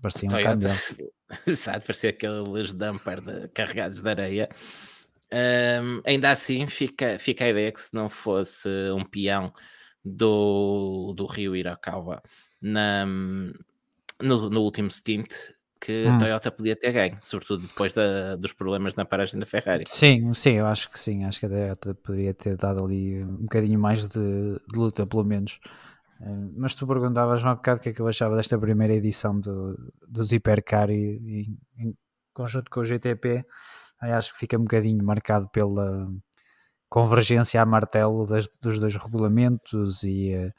parecia 0.00 0.28
um 0.28 0.32
caminhão. 0.32 0.70
Exato, 1.44 1.86
parecia 1.86 2.10
aqueles 2.10 2.72
dumper 2.72 3.20
de, 3.20 3.48
carregados 3.48 4.00
de 4.00 4.08
areia. 4.08 4.48
Um, 5.32 6.00
ainda 6.06 6.30
assim 6.30 6.66
fica, 6.68 7.18
fica 7.18 7.44
a 7.44 7.48
ideia 7.48 7.72
que 7.72 7.80
se 7.80 7.92
não 7.92 8.08
fosse 8.08 8.68
um 8.92 9.04
peão 9.04 9.52
do, 10.04 11.12
do 11.16 11.26
Rio 11.26 11.56
Iracalva 11.56 12.22
na, 12.62 13.04
no, 13.04 14.50
no 14.50 14.60
último 14.60 14.88
stint, 14.90 15.34
que 15.84 16.04
hum. 16.06 16.14
a 16.14 16.18
Toyota 16.18 16.50
podia 16.50 16.76
ter 16.76 16.92
ganho, 16.92 17.18
sobretudo 17.20 17.66
depois 17.66 17.92
da, 17.92 18.36
dos 18.36 18.52
problemas 18.52 18.94
na 18.94 19.04
paragem 19.04 19.38
da 19.38 19.46
Ferrari. 19.46 19.84
Sim, 19.86 20.32
sim, 20.34 20.52
eu 20.52 20.66
acho 20.66 20.90
que 20.90 20.98
sim, 20.98 21.24
acho 21.24 21.40
que 21.40 21.46
a 21.46 21.48
Toyota 21.48 21.94
poderia 21.94 22.32
ter 22.32 22.56
dado 22.56 22.84
ali 22.84 23.22
um 23.22 23.42
bocadinho 23.42 23.78
mais 23.78 24.06
de, 24.06 24.18
de 24.18 24.78
luta, 24.78 25.06
pelo 25.06 25.24
menos. 25.24 25.60
Uh, 26.20 26.52
mas 26.56 26.74
tu 26.74 26.86
perguntavas-me 26.86 27.48
há 27.48 27.54
bocado 27.54 27.80
o 27.80 27.82
que 27.82 27.88
é 27.90 27.92
que 27.92 28.00
eu 28.00 28.08
achava 28.08 28.36
desta 28.36 28.58
primeira 28.58 28.94
edição 28.94 29.38
do, 29.38 29.76
dos 30.08 30.32
Hipercar 30.32 30.90
e, 30.90 30.94
e 30.96 31.84
em 31.84 31.94
conjunto 32.32 32.70
com 32.70 32.80
o 32.80 32.84
GTP, 32.84 33.44
acho 34.00 34.32
que 34.32 34.38
fica 34.38 34.56
um 34.56 34.62
bocadinho 34.62 35.04
marcado 35.04 35.48
pela, 35.50 36.08
convergência 36.94 37.60
a 37.60 37.66
martelo 37.66 38.24
das, 38.24 38.48
dos 38.62 38.78
dois 38.78 38.94
regulamentos 38.94 40.04
e 40.04 40.32
uh, 40.32 40.52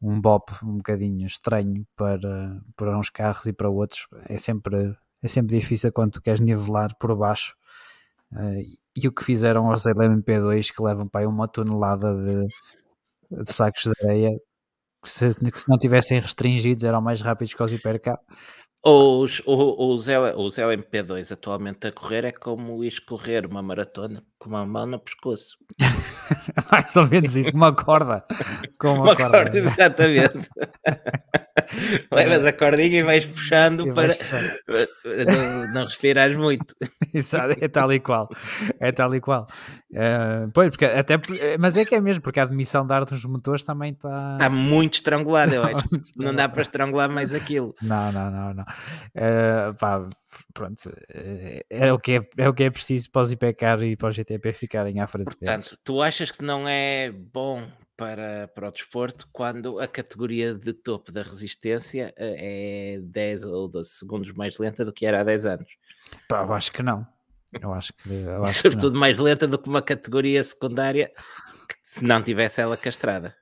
um 0.00 0.20
bop 0.20 0.52
um 0.62 0.76
bocadinho 0.76 1.26
estranho 1.26 1.86
para, 1.96 2.60
para 2.76 2.98
uns 2.98 3.10
carros 3.10 3.46
e 3.46 3.52
para 3.52 3.68
outros. 3.68 4.06
É 4.28 4.36
sempre, 4.36 4.96
é 5.22 5.28
sempre 5.28 5.58
difícil 5.58 5.92
quando 5.92 6.12
tu 6.12 6.22
queres 6.22 6.40
nivelar 6.40 6.96
por 6.98 7.14
baixo. 7.16 7.54
Uh, 8.32 8.62
e 8.96 9.08
o 9.08 9.12
que 9.12 9.24
fizeram 9.24 9.70
aos 9.70 9.84
LMP2 9.84 10.72
que 10.74 10.82
levam 10.82 11.08
para 11.08 11.22
aí 11.22 11.26
uma 11.26 11.48
tonelada 11.48 12.14
de, 12.14 12.46
de 13.42 13.52
sacos 13.52 13.84
de 13.84 14.06
areia 14.06 14.30
que 15.02 15.10
se, 15.10 15.34
que 15.50 15.60
se, 15.60 15.68
não 15.68 15.78
tivessem 15.78 16.20
restringidos 16.20 16.84
eram 16.84 17.00
mais 17.00 17.20
rápidos 17.20 17.54
que 17.54 17.62
os 17.62 17.72
hipercar 17.72 18.18
os, 18.84 19.42
os, 19.44 20.06
os 20.06 20.56
LMP2 20.56 21.32
atualmente 21.32 21.88
a 21.88 21.92
correr 21.92 22.24
é 22.24 22.32
como 22.32 22.84
ir 22.84 23.00
correr 23.04 23.44
uma 23.44 23.62
maratona 23.62 24.22
com 24.38 24.48
uma 24.48 24.64
mão 24.64 24.86
no 24.86 24.98
pescoço. 24.98 25.58
Mais 26.70 26.94
ou 26.96 27.06
menos 27.06 27.36
isso, 27.36 27.50
uma 27.54 27.74
corda. 27.74 28.24
Com 28.78 28.94
uma, 28.94 29.02
uma 29.02 29.16
corda. 29.16 29.44
corda. 29.44 29.58
exatamente. 29.58 30.48
Levas 32.12 32.46
a 32.46 32.52
cordinha 32.52 33.00
e 33.00 33.02
vais 33.02 33.26
puxando 33.26 33.88
e 33.88 33.92
para, 33.92 34.14
para 34.66 34.88
não, 35.24 35.74
não 35.74 35.84
respirares 35.84 36.36
muito. 36.36 36.74
Exato, 37.12 37.56
é 37.60 37.68
tal 37.68 37.92
e 37.92 38.00
qual. 38.00 38.28
É 38.80 38.92
tal 38.92 39.14
e 39.14 39.20
qual. 39.20 39.46
Uh, 39.90 40.50
pois, 40.52 40.70
porque 40.70 40.84
até, 40.84 41.14
mas 41.58 41.76
é 41.76 41.84
que 41.84 41.94
é 41.94 42.00
mesmo, 42.00 42.22
porque 42.22 42.40
a 42.40 42.42
admissão 42.42 42.86
de 42.86 42.92
ar 42.92 43.04
dos 43.04 43.24
motores 43.24 43.62
também 43.62 43.92
está. 43.92 44.34
Está 44.34 44.50
muito 44.50 44.94
estrangulada, 44.94 45.54
eu 45.54 45.62
acho. 45.64 45.88
Não 46.16 46.34
dá 46.34 46.48
para 46.48 46.62
estrangular 46.62 47.10
mais 47.10 47.34
aquilo. 47.34 47.74
Não, 47.82 48.12
não, 48.12 48.30
não, 48.30 48.54
não. 48.54 48.64
Uh, 48.64 49.74
pá, 49.78 50.06
pronto, 50.52 50.92
é, 51.12 51.64
é, 51.70 51.92
o 51.92 51.98
que 51.98 52.12
é, 52.12 52.20
é 52.36 52.48
o 52.48 52.54
que 52.54 52.64
é 52.64 52.70
preciso 52.70 53.10
para 53.10 53.22
os 53.22 53.32
IPCAR 53.32 53.82
e 53.82 53.96
para 53.96 54.08
o 54.08 54.12
GTP 54.12 54.52
ficarem 54.52 55.00
à 55.00 55.06
frente 55.06 55.26
Portanto, 55.26 55.46
deles. 55.46 55.78
tu 55.82 56.02
achas 56.02 56.30
que 56.30 56.44
não 56.44 56.68
é 56.68 57.10
bom 57.10 57.66
para, 57.98 58.46
para 58.54 58.68
o 58.68 58.70
desporto 58.70 59.28
quando 59.32 59.80
a 59.80 59.88
categoria 59.88 60.54
de 60.54 60.72
topo 60.72 61.10
da 61.10 61.20
resistência 61.20 62.14
eh, 62.16 62.94
é 62.94 63.00
10 63.00 63.44
ou 63.46 63.66
12 63.66 63.90
segundos 63.90 64.32
mais 64.32 64.56
lenta 64.56 64.84
do 64.84 64.92
que 64.92 65.04
era 65.04 65.20
há 65.20 65.24
10 65.24 65.46
anos. 65.46 65.68
Pá, 66.28 66.44
eu 66.44 66.54
acho 66.54 66.72
que 66.72 66.80
não. 66.80 67.04
Eu 67.60 67.74
acho 67.74 67.92
que. 67.94 68.08
Eu 68.08 68.44
acho 68.46 68.62
Sobretudo 68.62 68.92
que 68.92 68.98
mais 68.98 69.18
lenta 69.18 69.48
do 69.48 69.58
que 69.58 69.68
uma 69.68 69.82
categoria 69.82 70.40
secundária 70.44 71.08
que, 71.68 71.74
se 71.82 72.04
não 72.04 72.22
tivesse 72.22 72.60
ela 72.60 72.76
castrada. 72.76 73.34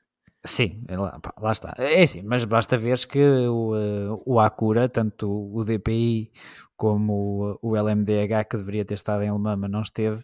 Sim, 0.43 0.83
é 0.89 0.97
lá, 0.97 1.21
pá, 1.21 1.35
lá 1.39 1.53
está. 1.53 1.75
É 1.77 2.03
assim, 2.03 2.23
mas 2.23 2.43
basta 2.47 2.79
ver 2.79 2.99
que 3.07 3.19
o, 3.19 3.77
eh, 3.77 4.23
o 4.25 4.41
Acura, 4.41 4.89
tanto 4.89 5.29
o 5.29 5.63
DPI 5.65 6.33
como 6.77 7.59
o 7.61 7.77
LMDH, 7.77 8.49
que 8.49 8.57
deveria 8.57 8.87
ter 8.87 8.95
estado 8.95 9.23
em 9.23 9.31
Lemama, 9.31 9.69
não 9.69 9.83
esteve, 9.83 10.23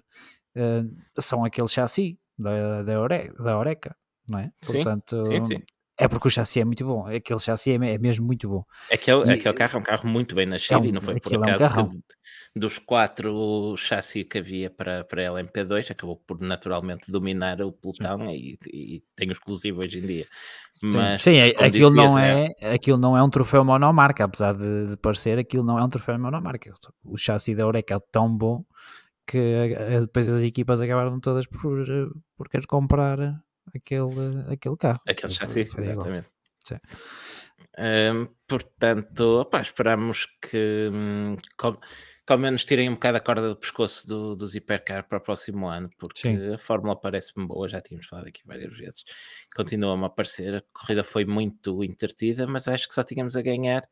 uh, 0.57 1.21
são 1.21 1.45
aquele 1.45 1.69
chassi 1.69 2.19
da, 2.39 2.83
da, 2.83 3.01
Ore, 3.01 3.33
da 3.39 3.59
Oreca 3.59 3.95
não 4.31 4.39
é? 4.39 4.53
Sim, 4.61 4.73
Portanto, 4.73 5.25
sim, 5.25 5.41
sim. 5.43 5.63
é 5.99 6.09
porque 6.09 6.29
o 6.29 6.31
chassi 6.31 6.61
é 6.61 6.65
muito 6.65 6.85
bom, 6.85 7.07
aquele 7.07 7.41
chassi 7.41 7.73
é, 7.73 7.75
é 7.75 7.99
mesmo 7.99 8.27
muito 8.27 8.49
bom. 8.49 8.65
Aquele, 8.93 9.27
e, 9.27 9.31
aquele 9.33 9.55
carro 9.55 9.77
é 9.77 9.81
um 9.81 9.83
carro 9.83 10.09
muito 10.09 10.35
bem 10.35 10.47
nascido 10.47 10.75
é 10.75 10.79
um, 10.79 10.85
e 10.85 10.93
não 10.93 11.01
foi 11.01 11.21
por 11.21 11.35
acaso 11.37 11.65
é 11.65 11.83
um 11.83 11.91
que, 11.91 11.99
dos 12.55 12.79
quatro 12.79 13.75
chassi 13.77 14.25
que 14.25 14.39
havia 14.39 14.71
para, 14.71 15.05
para 15.05 15.23
LMP2 15.23 15.91
acabou 15.91 16.17
por 16.17 16.41
naturalmente 16.41 17.11
dominar 17.11 17.61
o 17.63 17.73
pelotão 17.73 18.31
e, 18.31 18.59
e, 18.67 19.03
tem 19.17 19.29
o 19.29 19.33
exclusivo 19.33 19.81
hoje 19.81 19.99
em 19.99 20.07
dia. 20.07 20.27
Mas, 20.83 21.23
sim, 21.23 21.33
sim 21.33 21.65
aquilo, 21.65 21.95
não 21.95 22.19
é, 22.19 22.49
é, 22.61 22.75
aquilo 22.75 22.99
não 22.99 23.17
é 23.17 23.23
um 23.23 23.31
troféu 23.31 23.65
monomarca, 23.65 24.25
apesar 24.25 24.53
de, 24.53 24.89
de, 24.89 24.97
parecer, 24.97 25.39
aquilo 25.39 25.65
não 25.65 25.79
é 25.79 25.85
um 25.85 25.89
troféu 25.89 26.19
monomarca. 26.19 26.75
O 27.05 27.17
chassi 27.17 27.55
da 27.55 27.63
Eureka 27.63 27.95
é 27.95 28.01
tão 28.11 28.37
bom 28.37 28.65
que 29.27 29.75
depois 30.01 30.29
as 30.29 30.43
equipas 30.43 30.83
acabaram 30.83 31.21
todas 31.21 31.47
por, 31.47 31.81
eh, 31.89 32.09
por 32.37 32.49
querer 32.49 32.67
comprar 32.67 33.19
aquele, 33.75 34.53
aquele 34.53 34.77
carro. 34.77 35.01
Aquele 35.07 35.33
chassi, 35.33 35.61
exatamente. 35.61 36.29
Portanto, 38.47 39.41
opa, 39.41 39.63
esperamos 39.63 40.27
que, 40.41 40.91
hum, 40.93 41.37
ao 42.27 42.39
menos 42.39 42.65
tirem 42.65 42.89
um 42.89 42.95
bocado 42.95 43.19
a 43.19 43.21
corda 43.21 43.49
do 43.49 43.57
pescoço 43.57 44.07
do, 44.07 44.35
dos 44.35 44.55
hipercar 44.55 45.07
para 45.07 45.19
o 45.19 45.21
próximo 45.21 45.69
ano, 45.69 45.91
porque 45.99 46.21
Sim. 46.21 46.55
a 46.55 46.59
fórmula 46.59 46.99
parece-me 46.99 47.47
boa, 47.47 47.69
já 47.69 47.81
tínhamos 47.81 48.07
falado 48.07 48.29
aqui 48.29 48.41
várias 48.47 48.77
vezes, 48.77 49.05
continua-me 49.55 50.05
a 50.05 50.07
aparecer. 50.07 50.55
A 50.55 50.63
corrida 50.73 51.05
foi 51.05 51.25
muito 51.25 51.85
intertida, 51.85 52.47
mas 52.47 52.69
acho 52.69 52.89
que 52.89 52.95
só 52.95 53.03
tínhamos 53.03 53.37
a 53.37 53.43
ganhar 53.43 53.87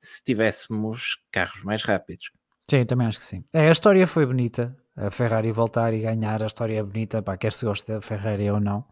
se 0.00 0.22
tivéssemos 0.22 1.18
carros 1.30 1.62
mais 1.62 1.82
rápidos. 1.82 2.30
Sim, 2.68 2.84
também 2.84 3.06
acho 3.06 3.18
que 3.18 3.24
sim. 3.24 3.44
É, 3.52 3.68
a 3.68 3.72
história 3.72 4.06
foi 4.06 4.26
bonita, 4.26 4.76
a 4.96 5.10
Ferrari 5.10 5.52
voltar 5.52 5.94
e 5.94 6.00
ganhar, 6.00 6.42
a 6.42 6.46
história 6.46 6.78
é 6.78 6.82
bonita, 6.82 7.22
pá, 7.22 7.36
quer 7.36 7.52
se 7.52 7.64
goste 7.64 7.92
da 7.92 8.00
Ferrari 8.00 8.50
ou 8.50 8.58
não. 8.60 8.84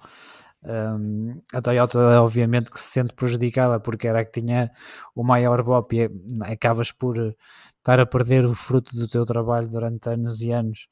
Um, 0.62 1.42
a 1.52 1.60
Toyota, 1.60 1.98
obviamente, 2.22 2.70
que 2.70 2.78
se 2.78 2.92
sente 2.92 3.12
prejudicada 3.14 3.78
porque 3.80 4.08
era 4.08 4.20
a 4.20 4.24
que 4.24 4.40
tinha 4.40 4.70
o 5.14 5.22
maior 5.24 5.62
BOP 5.62 5.92
e 5.92 6.08
acabas 6.42 6.90
por 6.92 7.36
estar 7.78 8.00
a 8.00 8.06
perder 8.06 8.46
o 8.46 8.54
fruto 8.54 8.96
do 8.96 9.06
teu 9.08 9.24
trabalho 9.26 9.68
durante 9.68 10.08
anos 10.08 10.40
e 10.40 10.52
anos. 10.52 10.86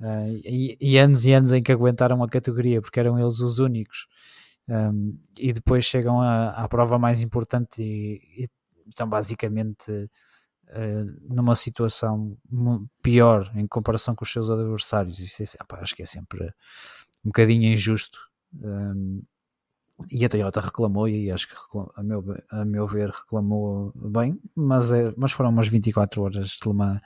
Uh, 0.00 0.40
e, 0.44 0.76
e, 0.80 0.98
anos 0.98 1.24
e 1.24 1.32
anos 1.32 1.52
em 1.52 1.62
que 1.62 1.70
aguentaram 1.72 2.22
a 2.22 2.28
categoria 2.28 2.80
porque 2.82 2.98
eram 2.98 3.18
eles 3.18 3.38
os 3.40 3.58
únicos. 3.60 4.06
Um, 4.68 5.18
e 5.38 5.52
depois 5.52 5.84
chegam 5.84 6.20
à, 6.20 6.66
prova 6.68 6.98
mais 6.98 7.20
importante 7.20 7.82
e, 7.82 8.44
e 8.44 8.48
estão 8.88 9.08
basicamente 9.08 10.10
numa 11.28 11.54
situação 11.54 12.36
pior 13.02 13.50
em 13.54 13.66
comparação 13.66 14.14
com 14.14 14.24
os 14.24 14.32
seus 14.32 14.50
adversários. 14.50 15.18
Isso 15.18 15.42
é, 15.42 15.62
opa, 15.62 15.78
acho 15.80 15.94
que 15.94 16.02
é 16.02 16.06
sempre 16.06 16.44
um 17.24 17.28
bocadinho 17.28 17.72
injusto. 17.72 18.18
Um, 18.54 19.22
e 20.10 20.24
a 20.24 20.28
Toyota 20.28 20.60
reclamou, 20.60 21.08
e 21.08 21.30
acho 21.30 21.48
que 21.48 21.54
a, 21.96 22.02
meu, 22.02 22.24
a 22.50 22.64
meu 22.64 22.86
ver 22.86 23.10
reclamou 23.10 23.92
bem, 23.94 24.40
mas, 24.54 24.92
é, 24.92 25.14
mas 25.16 25.30
foram 25.30 25.50
umas 25.50 25.68
24 25.68 26.20
horas 26.20 26.48
de 26.48 26.68
Le 26.68 26.74
Mans 26.74 27.00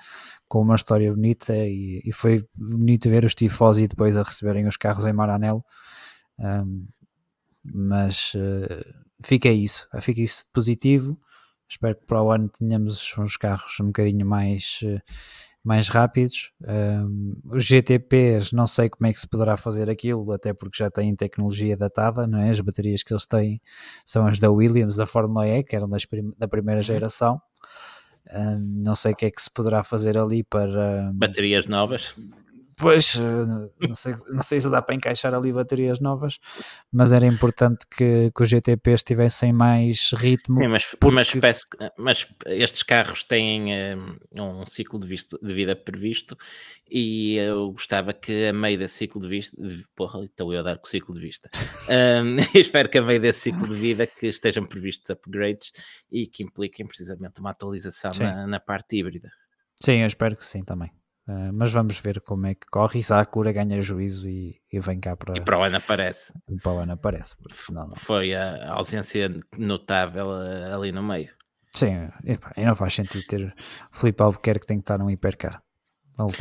com 0.49 0.63
uma 0.63 0.75
história 0.75 1.13
bonita 1.13 1.55
e, 1.55 2.01
e 2.05 2.13
foi 2.13 2.43
bonito 2.57 3.11
ver 3.11 3.25
os 3.25 3.35
tifosi 3.35 3.87
depois 3.87 4.17
a 4.17 4.23
receberem 4.23 4.67
os 4.67 4.77
carros 4.77 5.07
em 5.07 5.13
Maranello. 5.13 5.63
Um, 6.39 6.87
mas 7.63 8.33
uh, 8.35 9.05
fica 9.23 9.51
isso, 9.51 9.87
fica 10.01 10.23
isso 10.23 10.45
positivo. 10.53 11.19
Espero 11.69 11.97
que 11.97 12.07
para 12.07 12.23
o 12.23 12.31
ano 12.31 12.49
tenhamos 12.49 13.15
uns 13.19 13.37
carros 13.37 13.79
um 13.81 13.87
bocadinho 13.87 14.27
mais, 14.27 14.81
eh, 14.83 15.01
mais 15.63 15.89
rápidos. 15.89 16.51
Um, 16.67 17.35
os 17.45 17.65
GTPs, 17.65 18.53
não 18.55 18.67
sei 18.67 18.89
como 18.89 19.07
é 19.07 19.13
que 19.13 19.21
se 19.21 19.29
poderá 19.29 19.57
fazer 19.57 19.91
aquilo, 19.91 20.33
até 20.33 20.55
porque 20.55 20.79
já 20.79 20.91
têm 20.91 21.15
tecnologia 21.15 21.77
datada, 21.77 22.27
não 22.27 22.41
é? 22.41 22.51
As 22.51 22.61
baterias 22.61 23.03
que 23.03 23.13
eles 23.13 23.27
têm 23.27 23.61
são 24.05 24.27
as 24.27 24.39
da 24.39 24.51
Williams, 24.51 24.97
da 24.97 25.07
Fórmula 25.07 25.47
E, 25.47 25.63
que 25.63 25.77
eram 25.77 25.89
das 25.89 26.05
prim 26.07 26.33
da 26.39 26.49
primeira 26.49 26.79
uhum. 26.79 26.83
geração. 26.83 27.41
Um, 28.33 28.83
não 28.83 28.95
sei 28.95 29.13
o 29.13 29.17
que 29.17 29.27
é 29.27 29.31
que 29.31 29.41
se 29.41 29.51
poderá 29.51 29.83
fazer 29.83 30.17
ali 30.17 30.43
para. 30.43 31.11
Baterias 31.15 31.67
novas. 31.67 32.15
Pois, 32.79 33.17
eh, 33.17 33.87
não 33.89 33.95
sei, 33.95 34.15
não 34.29 34.43
sei 34.43 34.61
se 34.61 34.71
dá 34.71 34.81
para 34.81 34.95
encaixar 34.95 35.35
ali 35.35 35.53
baterias 35.53 35.99
novas, 35.99 36.39
mas 36.93 37.13
era 37.13 37.27
importante 37.27 37.87
que, 37.91 38.31
que 38.35 38.43
os 38.43 38.49
GTPs 38.49 39.03
tivessem 39.03 39.53
mais 39.53 40.13
ritmo. 40.13 40.61
Sim, 40.61 40.69
mas, 40.69 40.85
porque... 40.87 41.15
mas, 41.15 41.65
mas, 41.99 42.29
estes 42.47 42.83
carros 42.85 43.25
têm 43.25 43.65
um, 43.97 44.17
eh, 44.31 44.43
um 44.43 44.65
ciclo 44.65 45.01
de, 45.01 45.07
visto, 45.09 45.39
de, 45.43 45.53
vida 45.53 45.75
previsto 45.75 46.37
e 46.89 47.37
eu 47.37 47.73
gostava 47.73 48.13
que 48.13 48.47
a 48.47 48.53
meio 48.53 48.79
desse 48.79 48.95
ciclo 48.95 49.21
de 49.21 49.29
vista, 49.29 49.61
de, 49.61 49.85
porra, 49.97 50.25
estou 50.25 50.53
eu 50.53 50.61
a 50.61 50.63
dar 50.63 50.79
com 50.79 50.87
o 50.87 50.89
ciclo 50.89 51.15
de 51.15 51.21
vista, 51.21 51.51
um, 52.23 52.37
espero 52.59 52.89
que 52.89 52.99
a 52.99 53.03
meio 53.03 53.21
desse 53.21 53.41
ciclo 53.41 53.67
de 53.67 53.75
vida 53.75 54.07
que 54.07 54.29
estejam 54.29 54.65
previstos 54.65 55.11
upgrades 55.11 55.73
e 56.13 56.27
que 56.27 56.45
impliquem 56.45 56.87
precisamente 56.87 57.41
uma 57.41 57.51
atualização 57.51 58.13
na, 58.21 58.47
na 58.47 58.61
parte 58.61 58.97
híbrida. 58.97 59.31
Sim, 59.83 60.01
eu 60.01 60.07
espero 60.07 60.37
que 60.37 60.45
sim 60.45 60.63
também. 60.63 60.91
Uh, 61.29 61.53
mas 61.53 61.71
vamos 61.71 61.99
ver 62.01 62.23
como 62.23 62.47
é 62.47 62.55
que 62.55 62.67
corre. 62.71 63.01
E 63.01 63.03
se 63.03 63.13
a 63.13 63.23
cura 63.27 63.53
ganha 63.53 63.83
juízo 63.83 64.27
e, 64.27 64.63
e 64.73 64.81
vem 64.81 64.99
cá 64.99 65.15
para. 65.15 65.37
E 65.37 65.43
para 65.43 65.59
o 65.59 65.63
ano 65.63 65.77
aparece. 65.77 66.33
E 66.49 66.57
para 66.57 66.73
o 66.73 66.79
ano 66.79 66.93
aparece. 66.93 67.37
Não. 67.71 67.95
Foi 67.97 68.35
a 68.35 68.73
ausência 68.73 69.29
notável 69.59 70.33
eh, 70.43 70.73
ali 70.73 70.91
no 70.91 71.03
meio. 71.03 71.29
Sim, 71.75 72.09
e 72.57 72.65
não 72.65 72.75
faz 72.75 72.95
sentido 72.95 73.27
ter 73.27 73.55
Felipe 73.93 74.23
Albuquerque 74.23 74.61
que 74.61 74.67
tem 74.67 74.79
que 74.79 74.83
estar 74.83 74.99
num 74.99 75.11
hipercar. 75.11 75.63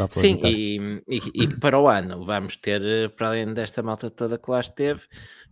Sim, 0.10 0.40
e, 0.44 1.04
e, 1.08 1.22
e, 1.36 1.60
para 1.60 1.78
o 1.78 1.88
ano 1.88 2.26
vamos 2.26 2.58
ter, 2.58 2.82
eh, 2.82 3.10
para 3.10 3.28
além 3.28 3.54
desta 3.54 3.84
malta 3.84 4.10
toda 4.10 4.40
que 4.40 4.50
lá 4.50 4.60
esteve, 4.60 5.02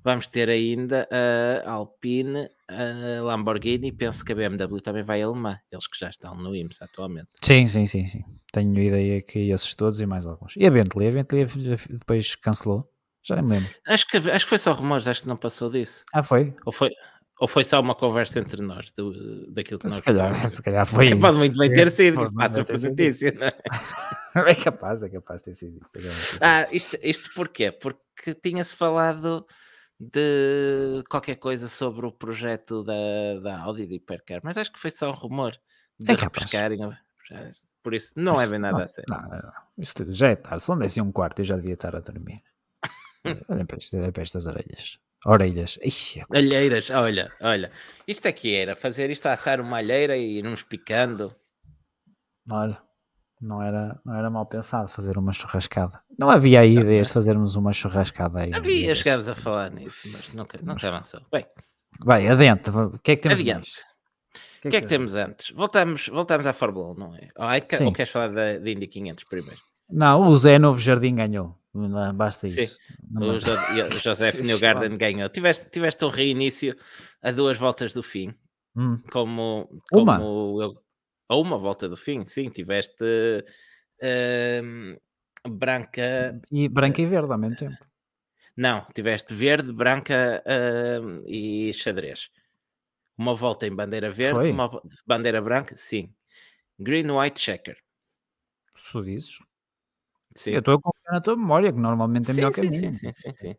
vamos 0.05 0.27
ter 0.27 0.49
ainda 0.49 1.09
a 1.65 1.71
Alpine, 1.71 2.47
a 2.69 3.21
Lamborghini, 3.23 3.91
penso 3.91 4.23
que 4.23 4.31
a 4.31 4.35
BMW 4.35 4.79
também 4.79 5.03
vai 5.03 5.21
alemã, 5.21 5.59
eles 5.71 5.87
que 5.87 5.97
já 5.99 6.09
estão 6.09 6.35
no 6.35 6.55
IMSS 6.55 6.83
atualmente. 6.83 7.27
Sim, 7.41 7.65
sim, 7.65 7.87
sim, 7.87 8.07
sim. 8.07 8.23
Tenho 8.53 8.79
ideia 8.79 9.19
que 9.23 9.49
esses 9.49 9.73
todos 9.73 9.99
e 9.99 10.05
mais 10.05 10.25
alguns. 10.27 10.55
E 10.55 10.65
a 10.65 10.69
Bentley, 10.69 11.07
a 11.09 11.11
Bentley 11.11 11.45
depois 11.89 12.35
cancelou, 12.35 12.87
já 13.23 13.35
nem 13.35 13.43
me 13.45 13.55
lembro. 13.55 13.69
Acho 13.87 14.07
que, 14.07 14.17
acho 14.17 14.45
que 14.45 14.49
foi 14.49 14.59
só 14.59 14.73
rumores, 14.73 15.07
acho 15.07 15.23
que 15.23 15.27
não 15.27 15.35
passou 15.37 15.71
disso. 15.71 16.05
Ah, 16.13 16.21
foi? 16.21 16.53
Ou 16.65 16.71
foi? 16.71 16.91
Ou 17.37 17.47
foi 17.49 17.65
só 17.65 17.81
uma 17.81 17.95
conversa 17.95 18.39
entre 18.39 18.61
nós, 18.61 18.91
do, 18.91 19.51
daquilo 19.51 19.77
que 19.79 19.89
Se 19.89 19.95
nós 19.95 20.05
calhar, 20.05 20.33
falamos? 20.33 20.51
se 20.51 20.61
calhar 20.61 20.85
foi 20.85 21.07
É, 21.07 21.15
Pode 21.15 21.27
isso. 21.33 21.37
muito 21.39 21.57
bem 21.57 21.73
ter 21.73 21.91
sido, 21.91 22.15
Pode 22.15 22.33
muito 22.33 22.47
passa 22.49 22.63
por 22.63 22.77
sido 22.77 22.89
notícia, 22.91 23.31
não 23.37 23.47
é? 23.47 23.53
É 24.51 24.55
capaz, 24.55 25.01
é 25.03 25.09
capaz 25.09 25.41
de 25.41 25.45
ter 25.45 25.53
sido 25.55 25.77
isso. 25.83 25.97
é 25.97 26.01
sido 26.01 26.39
Ah, 26.43 26.67
isto, 26.71 26.97
isto 27.01 27.29
porquê? 27.33 27.71
Porque 27.71 28.33
tinha-se 28.41 28.75
falado 28.75 29.45
de 29.99 31.03
qualquer 31.09 31.35
coisa 31.35 31.69
sobre 31.69 32.05
o 32.05 32.11
projeto 32.11 32.83
da, 32.83 33.39
da 33.41 33.59
Audi 33.61 33.85
de 33.85 33.95
Hipercar, 33.95 34.41
mas 34.43 34.57
acho 34.57 34.71
que 34.71 34.79
foi 34.79 34.91
só 34.91 35.09
um 35.11 35.15
rumor 35.15 35.57
de 35.99 36.11
É 36.11 36.15
repescarem. 36.15 36.79
Por 37.81 37.93
isso, 37.93 38.13
não 38.15 38.41
é 38.41 38.47
bem 38.47 38.59
nada 38.59 38.83
a 38.83 38.87
sério. 38.87 39.05
Não, 39.09 39.21
não, 39.21 39.37
não. 39.37 39.53
Isto 39.77 40.11
já 40.11 40.29
é 40.29 40.35
tarde, 40.35 40.63
são 40.63 40.77
10 40.77 40.97
e 40.97 41.01
um 41.01 41.11
quarto 41.11 41.39
eu 41.39 41.45
já 41.45 41.55
devia 41.55 41.75
estar 41.75 41.95
a 41.95 41.99
dormir. 41.99 42.43
Para, 43.67 43.77
isto, 43.77 43.97
olhem 43.97 44.11
para 44.11 44.21
estas 44.21 44.45
orelhas. 44.45 44.99
Orelhas. 45.25 45.79
Ixi, 45.81 46.19
é 46.19 46.37
Alheiras, 46.37 46.91
olha, 46.91 47.31
olha. 47.41 47.71
Isto 48.07 48.27
aqui 48.27 48.53
era 48.53 48.75
fazer 48.75 49.09
isto, 49.09 49.25
assar 49.25 49.59
uma 49.59 49.77
alheira 49.77 50.15
e 50.15 50.37
irmos 50.37 50.61
picando. 50.61 51.35
Olha, 52.47 52.79
não 53.41 53.61
era, 53.61 53.99
não 54.05 54.15
era 54.15 54.29
mal 54.29 54.45
pensado 54.45 54.87
fazer 54.87 55.17
uma 55.17 55.31
churrascada. 55.33 56.01
Não 56.17 56.29
havia 56.29 56.61
aí 56.61 56.73
ideias 56.77 57.07
de 57.07 57.13
fazermos 57.13 57.55
uma 57.55 57.71
churrascada 57.73 58.39
aí. 58.41 58.51
Havia, 58.53 58.95
chegámos 58.95 59.27
a 59.29 59.35
falar 59.35 59.71
nisso, 59.71 60.07
mas 60.11 60.33
nunca, 60.33 60.57
nunca 60.63 60.87
avançou. 60.87 61.21
Bem, 61.31 61.45
va- 61.99 62.17
O 62.95 62.99
que 62.99 63.11
é 63.11 63.15
que 63.15 63.21
temos 63.23 63.39
adiante. 63.39 63.71
mais? 63.71 63.95
O 64.65 64.69
que 64.69 64.77
é 64.77 64.81
que 64.81 64.87
temos 64.87 65.13
antes? 65.15 65.51
Voltamos, 65.51 66.07
voltamos 66.07 66.45
à 66.47 66.51
Fórmula 66.53 66.91
1, 66.91 66.93
não 66.95 67.15
é? 67.15 67.27
Ou, 67.37 67.45
ai, 67.45 67.61
que- 67.61 67.83
ou 67.83 67.93
queres 67.93 68.11
falar 68.11 68.29
da, 68.29 68.57
da 68.57 68.69
Indy 68.71 68.87
500 68.87 69.23
primeiro? 69.25 69.59
Não, 69.89 70.21
o 70.21 70.35
Zé 70.35 70.57
Novo 70.57 70.79
Jardim 70.79 71.13
ganhou. 71.15 71.55
Basta 72.15 72.47
Sim. 72.47 72.61
isso. 72.63 72.77
Não 73.11 73.27
O, 73.27 73.31
basta- 73.33 73.55
Jo- 73.73 73.83
o 73.83 73.97
José 74.01 74.31
Newgarden 74.41 74.97
ganhou. 74.97 75.29
Tiveste, 75.29 75.69
tiveste 75.69 76.03
um 76.03 76.09
reinício 76.09 76.75
a 77.21 77.31
duas 77.31 77.57
voltas 77.57 77.93
do 77.93 78.01
fim, 78.01 78.33
Hum, 78.75 78.97
como, 79.11 79.69
Uma? 79.93 80.17
como 80.17 80.61
eu, 80.63 80.73
a 81.29 81.35
uma 81.37 81.57
volta 81.57 81.89
do 81.89 81.97
fim, 81.97 82.25
sim, 82.25 82.49
tiveste 82.49 83.03
ehm, 84.01 84.97
branca, 85.47 86.39
E 86.59 86.61
branco 86.77 86.99
e 87.01 87.05
verde 87.13 87.31
ao 87.33 87.37
mesmo 87.43 87.55
tempo. 87.63 87.81
não, 88.55 88.85
tiveste 88.93 89.33
verde, 89.33 89.71
branca 89.73 90.41
ehm, 90.45 91.23
e 91.27 91.73
xadrez. 91.73 92.29
Uma 93.17 93.35
volta 93.35 93.67
em 93.67 93.75
bandeira 93.75 94.11
verde, 94.11 94.43
Foi? 94.43 94.51
uma 94.51 94.69
bandeira 95.07 95.41
branca, 95.41 95.75
sim. 95.77 96.13
Green, 96.79 97.11
white, 97.11 97.39
checker. 97.41 97.77
Se 98.75 99.01
dizes. 99.03 99.39
Sim. 100.35 100.55
Eu 100.55 100.59
estou 100.59 100.75
a 100.75 100.81
confiar 100.81 101.13
na 101.13 101.21
tua 101.21 101.35
memória, 101.37 101.71
que 101.73 101.79
normalmente 101.79 102.29
é 102.31 102.33
Sim, 102.33 102.33
melhor 102.33 102.51
que 102.51 102.61
a 102.61 102.63
sim, 102.63 102.71
minha. 102.71 102.91
sim, 102.91 102.93
sim, 102.93 103.13
sim, 103.13 103.33
sim. 103.35 103.55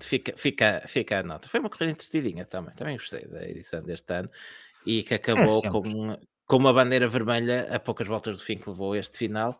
Fica, 0.00 0.36
fica, 0.36 0.82
fica 0.88 1.18
a 1.20 1.22
nota. 1.22 1.48
Foi 1.48 1.60
uma 1.60 1.70
corrida 1.70 1.92
entretidinha 1.92 2.44
também. 2.46 2.74
Também 2.74 2.96
gostei 2.96 3.26
da 3.26 3.42
edição 3.48 3.82
deste 3.82 4.12
ano 4.12 4.30
e 4.86 5.02
que 5.02 5.14
acabou 5.14 5.60
sempre. 5.60 5.70
com, 5.92 6.18
com 6.46 6.56
uma 6.56 6.72
bandeira 6.72 7.08
vermelha 7.08 7.68
a 7.74 7.78
poucas 7.78 8.06
voltas 8.06 8.36
do 8.36 8.42
fim 8.42 8.58
que 8.58 8.68
levou 8.68 8.94
este 8.96 9.16
final. 9.16 9.58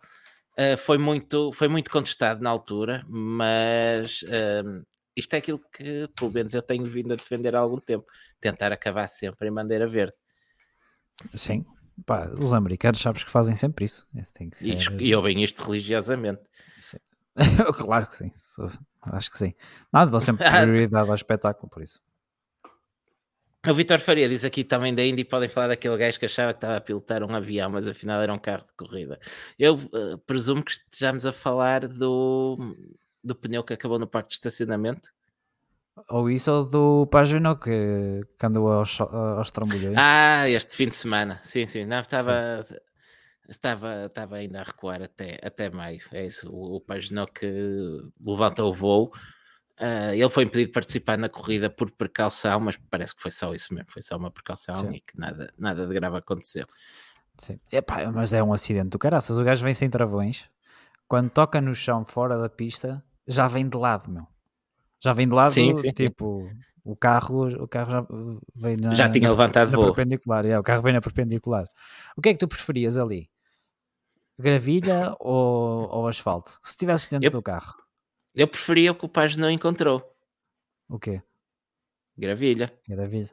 Ah, 0.57 0.77
foi, 0.77 0.99
muito, 0.99 1.53
foi 1.53 1.69
muito 1.69 1.91
contestado 1.91 2.43
na 2.43 2.51
altura, 2.51 3.05
mas 3.09 4.25
ahm, 4.29 4.83
isto 5.17 5.35
é 5.35 5.39
aquilo 5.39 5.61
que, 5.73 6.09
pelo 6.17 6.33
menos, 6.33 6.55
eu 6.55 6.63
tenho 6.63 6.85
vindo 6.85 7.13
a 7.13 7.17
defender 7.17 7.55
há 7.57 7.59
algum 7.61 7.79
tempo: 7.79 8.07
tentar 8.41 8.73
acabar 8.73 9.07
sempre 9.09 9.49
em 9.49 9.53
bandeira 9.53 9.87
verde. 9.87 10.15
Sim. 11.35 11.65
Pá, 12.05 12.29
os 12.29 12.53
americanos 12.53 13.01
sabes 13.01 13.23
que 13.23 13.31
fazem 13.31 13.55
sempre 13.55 13.85
isso. 13.85 14.05
E, 14.61 14.73
ser- 14.81 15.01
eu 15.01 15.23
bem 15.23 15.43
isto 15.43 15.63
religiosamente. 15.65 16.43
claro 17.79 18.07
que 18.09 18.17
sim. 18.17 18.31
Acho 19.03 19.31
que 19.31 19.39
sim. 19.39 19.55
Nada, 19.93 20.11
dou 20.11 20.21
sempre 20.21 20.45
prioridade 20.51 21.09
ao 21.09 21.15
espetáculo, 21.15 21.69
por 21.69 21.83
isso. 21.83 22.01
O 23.67 23.73
Vitor 23.73 23.99
Faria 23.99 24.29
diz 24.29 24.45
aqui 24.45 24.63
também 24.63 24.95
da 24.95 25.03
Indy, 25.03 25.25
podem 25.25 25.49
falar 25.49 25.69
daquele 25.69 25.97
gajo 25.97 26.19
que 26.19 26.27
achava 26.27 26.53
que 26.53 26.59
estava 26.59 26.77
a 26.77 26.81
pilotar 26.81 27.23
um 27.23 27.35
avião, 27.35 27.71
mas 27.71 27.87
afinal 27.87 28.21
era 28.21 28.33
um 28.33 28.39
carro 28.39 28.65
de 28.67 28.73
corrida. 28.77 29.19
Eu 29.59 29.79
eh, 29.79 30.17
presumo 30.27 30.63
que 30.63 30.73
estejamos 30.73 31.25
a 31.25 31.33
falar 31.33 31.89
do, 31.89 32.59
do 33.23 33.35
pneu 33.35 33.65
que 33.65 33.73
acabou 33.73 33.99
no 33.99 34.07
parque 34.07 34.29
de 34.31 34.35
estacionamento. 34.35 35.11
Ou 36.11 36.29
isso 36.29 36.53
ou 36.53 36.65
do 36.65 37.07
Pagino 37.07 37.59
que, 37.59 38.21
que 38.39 38.47
andou 38.47 38.71
aos, 38.71 39.01
aos 39.01 39.51
trambolhões. 39.51 39.97
Ah, 39.97 40.49
este 40.49 40.77
fim 40.77 40.89
de 40.89 40.97
semana. 40.97 41.41
Sim, 41.43 41.67
sim. 41.67 41.87
Não, 41.87 42.01
estava, 42.01 42.67
estava, 43.49 44.07
estava 44.07 44.37
ainda 44.37 44.61
a 44.61 44.65
recuar 44.65 45.03
até, 45.03 45.39
até 45.43 45.71
maio. 45.71 46.03
É 46.13 46.27
isso. 46.27 46.51
O, 46.51 46.77
o 46.77 46.81
Paginot 46.81 47.33
que 47.33 47.47
levanta 48.21 48.63
o 48.65 48.75
voo. 48.75 49.13
Ah, 49.79 50.15
ele 50.15 50.29
foi 50.29 50.45
impedido 50.45 50.69
de 50.69 50.73
participar 50.73 51.19
na 51.19 51.29
corrida 51.29 51.69
por 51.69 51.91
precaução, 51.91 52.61
mas 52.61 52.77
parece 52.91 53.15
que 53.15 53.21
foi 53.21 53.31
só 53.31 53.53
isso 53.55 53.75
mesmo. 53.75 53.91
Foi 53.91 54.01
só 54.03 54.17
uma 54.17 54.31
precaução 54.31 54.75
Sim. 54.75 54.93
e 54.95 55.01
que 55.01 55.19
nada, 55.19 55.53
nada 55.59 55.87
de 55.87 55.93
grave 55.95 56.17
aconteceu. 56.17 56.67
Sim. 57.39 57.59
Epá, 57.73 58.11
mas 58.13 58.33
é 58.33 58.43
um 58.43 58.53
acidente 58.53 58.91
do 58.91 58.99
caraças. 58.99 59.37
O 59.39 59.43
gajo 59.45 59.65
vem 59.65 59.75
sem 59.75 59.91
travões. 59.91 60.49
Quando 61.09 61.29
toca 61.31 61.61
no 61.61 61.75
chão 61.75 62.05
fora 62.05 62.39
da 62.39 62.49
pista, 62.49 63.05
já 63.27 63.47
vem 63.49 63.69
de 63.69 63.77
lado, 63.77 64.11
meu. 64.11 64.27
Já 65.01 65.13
vem 65.13 65.27
de 65.27 65.35
lado, 65.35 65.53
Sim, 65.53 65.75
sim, 65.75 65.91
tipo, 65.93 66.49
o 66.85 66.95
carro, 66.97 67.47
o 67.63 67.67
carro 67.69 67.91
já 67.91 68.07
vem 68.55 68.77
na, 68.77 68.95
Já 68.95 69.11
tinha 69.11 69.25
na- 69.25 69.31
levantado 69.31 69.71
na 69.73 69.77
voo. 69.77 69.87
perpendicular. 69.93 70.47
é, 70.47 70.59
o 70.59 70.63
carro 70.63 70.83
vem 70.83 70.93
na 70.95 71.01
perpendicular. 71.01 71.67
O 72.17 72.23
que 72.23 72.29
é 72.31 72.33
que 72.33 72.39
tu 72.39 72.47
preferias 72.49 72.97
ali? 72.97 73.29
Gravilha 74.39 75.15
ou, 75.21 75.89
ou 75.91 76.09
asfalto? 76.09 76.59
Se 76.63 76.71
estivesse 76.71 77.11
dentro 77.11 77.27
Eu- 77.27 77.31
do 77.33 77.43
carro, 77.43 77.75
Eu 78.35 78.49
preferia 78.49 78.93
o 78.93 78.95
que 78.95 79.05
o 79.05 79.09
Paz 79.09 79.37
não 79.37 79.51
encontrou. 79.51 80.03
o 80.89 80.99
quê? 80.99 81.23
Gravilha. 82.17 82.73
Gravilha. 82.89 83.31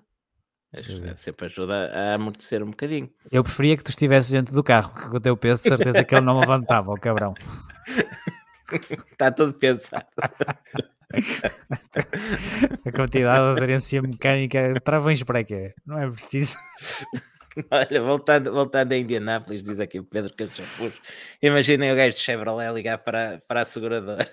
Sempre 1.16 1.48
ajuda 1.48 1.92
a 1.94 2.14
amortecer 2.16 2.64
um 2.64 2.68
bocadinho. 2.68 3.10
Eu 3.30 3.44
preferia 3.44 3.76
que 3.76 3.84
tu 3.84 3.90
estivesses 3.90 4.32
dentro 4.32 4.56
do 4.56 4.64
carro, 4.64 4.94
que 4.94 5.10
com 5.10 5.18
o 5.18 5.20
teu 5.20 5.36
peso, 5.36 5.62
certeza 5.62 6.04
que 6.04 6.16
ele 6.16 6.26
não 6.26 6.40
levantava, 6.40 6.92
o 6.92 7.00
cabrão. 7.00 7.34
Está 9.12 9.32
tudo 9.36 9.54
pensado. 9.54 10.06
A 12.86 12.92
quantidade 12.94 13.44
de 13.44 13.52
aderência 13.52 14.02
mecânica, 14.02 14.80
travões 14.82 15.22
para 15.24 15.44
quê? 15.44 15.74
Não 15.86 16.00
é 16.00 16.10
preciso. 16.10 16.58
Olha, 17.72 18.02
voltando, 18.02 18.52
voltando 18.52 18.92
a 18.94 18.98
Indianápolis, 18.98 19.64
diz 19.64 19.80
aqui 19.80 20.00
o 20.00 20.04
Pedro 20.04 20.34
Cachapuz. 20.36 20.94
Imaginem 21.42 21.92
o 21.92 21.96
gajo 21.96 22.18
de 22.18 22.24
Chevrolet 22.24 22.72
ligar 22.74 22.98
para, 23.00 23.42
para 23.48 23.62
a 23.62 23.66
seguradora. 23.66 24.28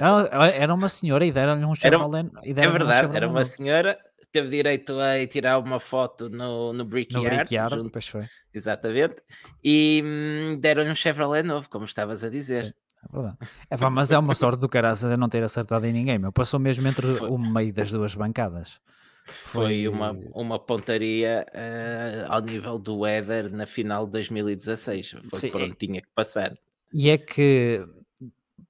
Não, 0.00 0.18
era 0.44 0.74
uma 0.74 0.88
senhora 0.88 1.24
e 1.24 1.32
deram-lhe 1.32 1.64
um 1.64 1.72
Era- 1.72 1.96
Chevrolet. 1.96 2.30
É 2.44 2.52
deram-lhe 2.52 2.68
um 2.68 2.72
verdade, 2.78 2.98
Chevrolet 3.00 3.16
era 3.16 3.28
uma 3.28 3.44
senhora, 3.44 3.98
teve 4.30 4.48
direito 4.48 4.98
a 4.98 5.18
ir 5.18 5.26
tirar 5.28 5.58
uma 5.58 5.80
foto 5.80 6.28
no, 6.28 6.72
no 6.72 6.72
No 6.74 6.84
Brickyard, 6.84 7.36
Brickyard, 7.36 7.74
junto- 7.74 7.84
depois 7.84 8.06
foi. 8.08 8.24
exatamente, 8.52 9.16
e 9.64 10.02
hum, 10.04 10.58
deram-lhe 10.60 10.90
um 10.90 10.94
Chevrolet 10.94 11.42
novo, 11.42 11.68
como 11.70 11.84
estavas 11.84 12.22
a 12.24 12.28
dizer. 12.28 12.66
Sim. 12.66 12.72
É 13.10 13.12
verdade. 13.16 13.36
É 13.70 13.76
pá, 13.76 13.88
mas 13.88 14.10
é 14.10 14.18
uma 14.18 14.34
sorte 14.34 14.58
do 14.58 14.68
caraças 14.68 15.08
eu 15.10 15.16
não 15.16 15.28
ter 15.28 15.40
acertado 15.44 15.86
em 15.86 15.92
ninguém, 15.92 16.18
meu. 16.18 16.32
Passou 16.32 16.58
mesmo 16.58 16.86
entre 16.88 17.06
o 17.30 17.38
meio 17.38 17.72
das 17.72 17.92
duas 17.92 18.12
bancadas. 18.14 18.80
Foi 19.28 19.88
uma, 19.88 20.16
uma 20.34 20.58
pontaria 20.58 21.44
eh, 21.52 22.24
ao 22.28 22.40
nível 22.40 22.78
do 22.78 23.06
Éder 23.06 23.50
na 23.50 23.66
final 23.66 24.06
de 24.06 24.12
2016. 24.12 25.16
Foi 25.30 25.38
Sim, 25.38 25.50
por 25.50 25.60
é- 25.60 25.64
onde 25.64 25.74
tinha 25.74 26.00
que 26.00 26.08
passar. 26.14 26.52
E 26.92 27.10
é 27.10 27.18
que, 27.18 27.84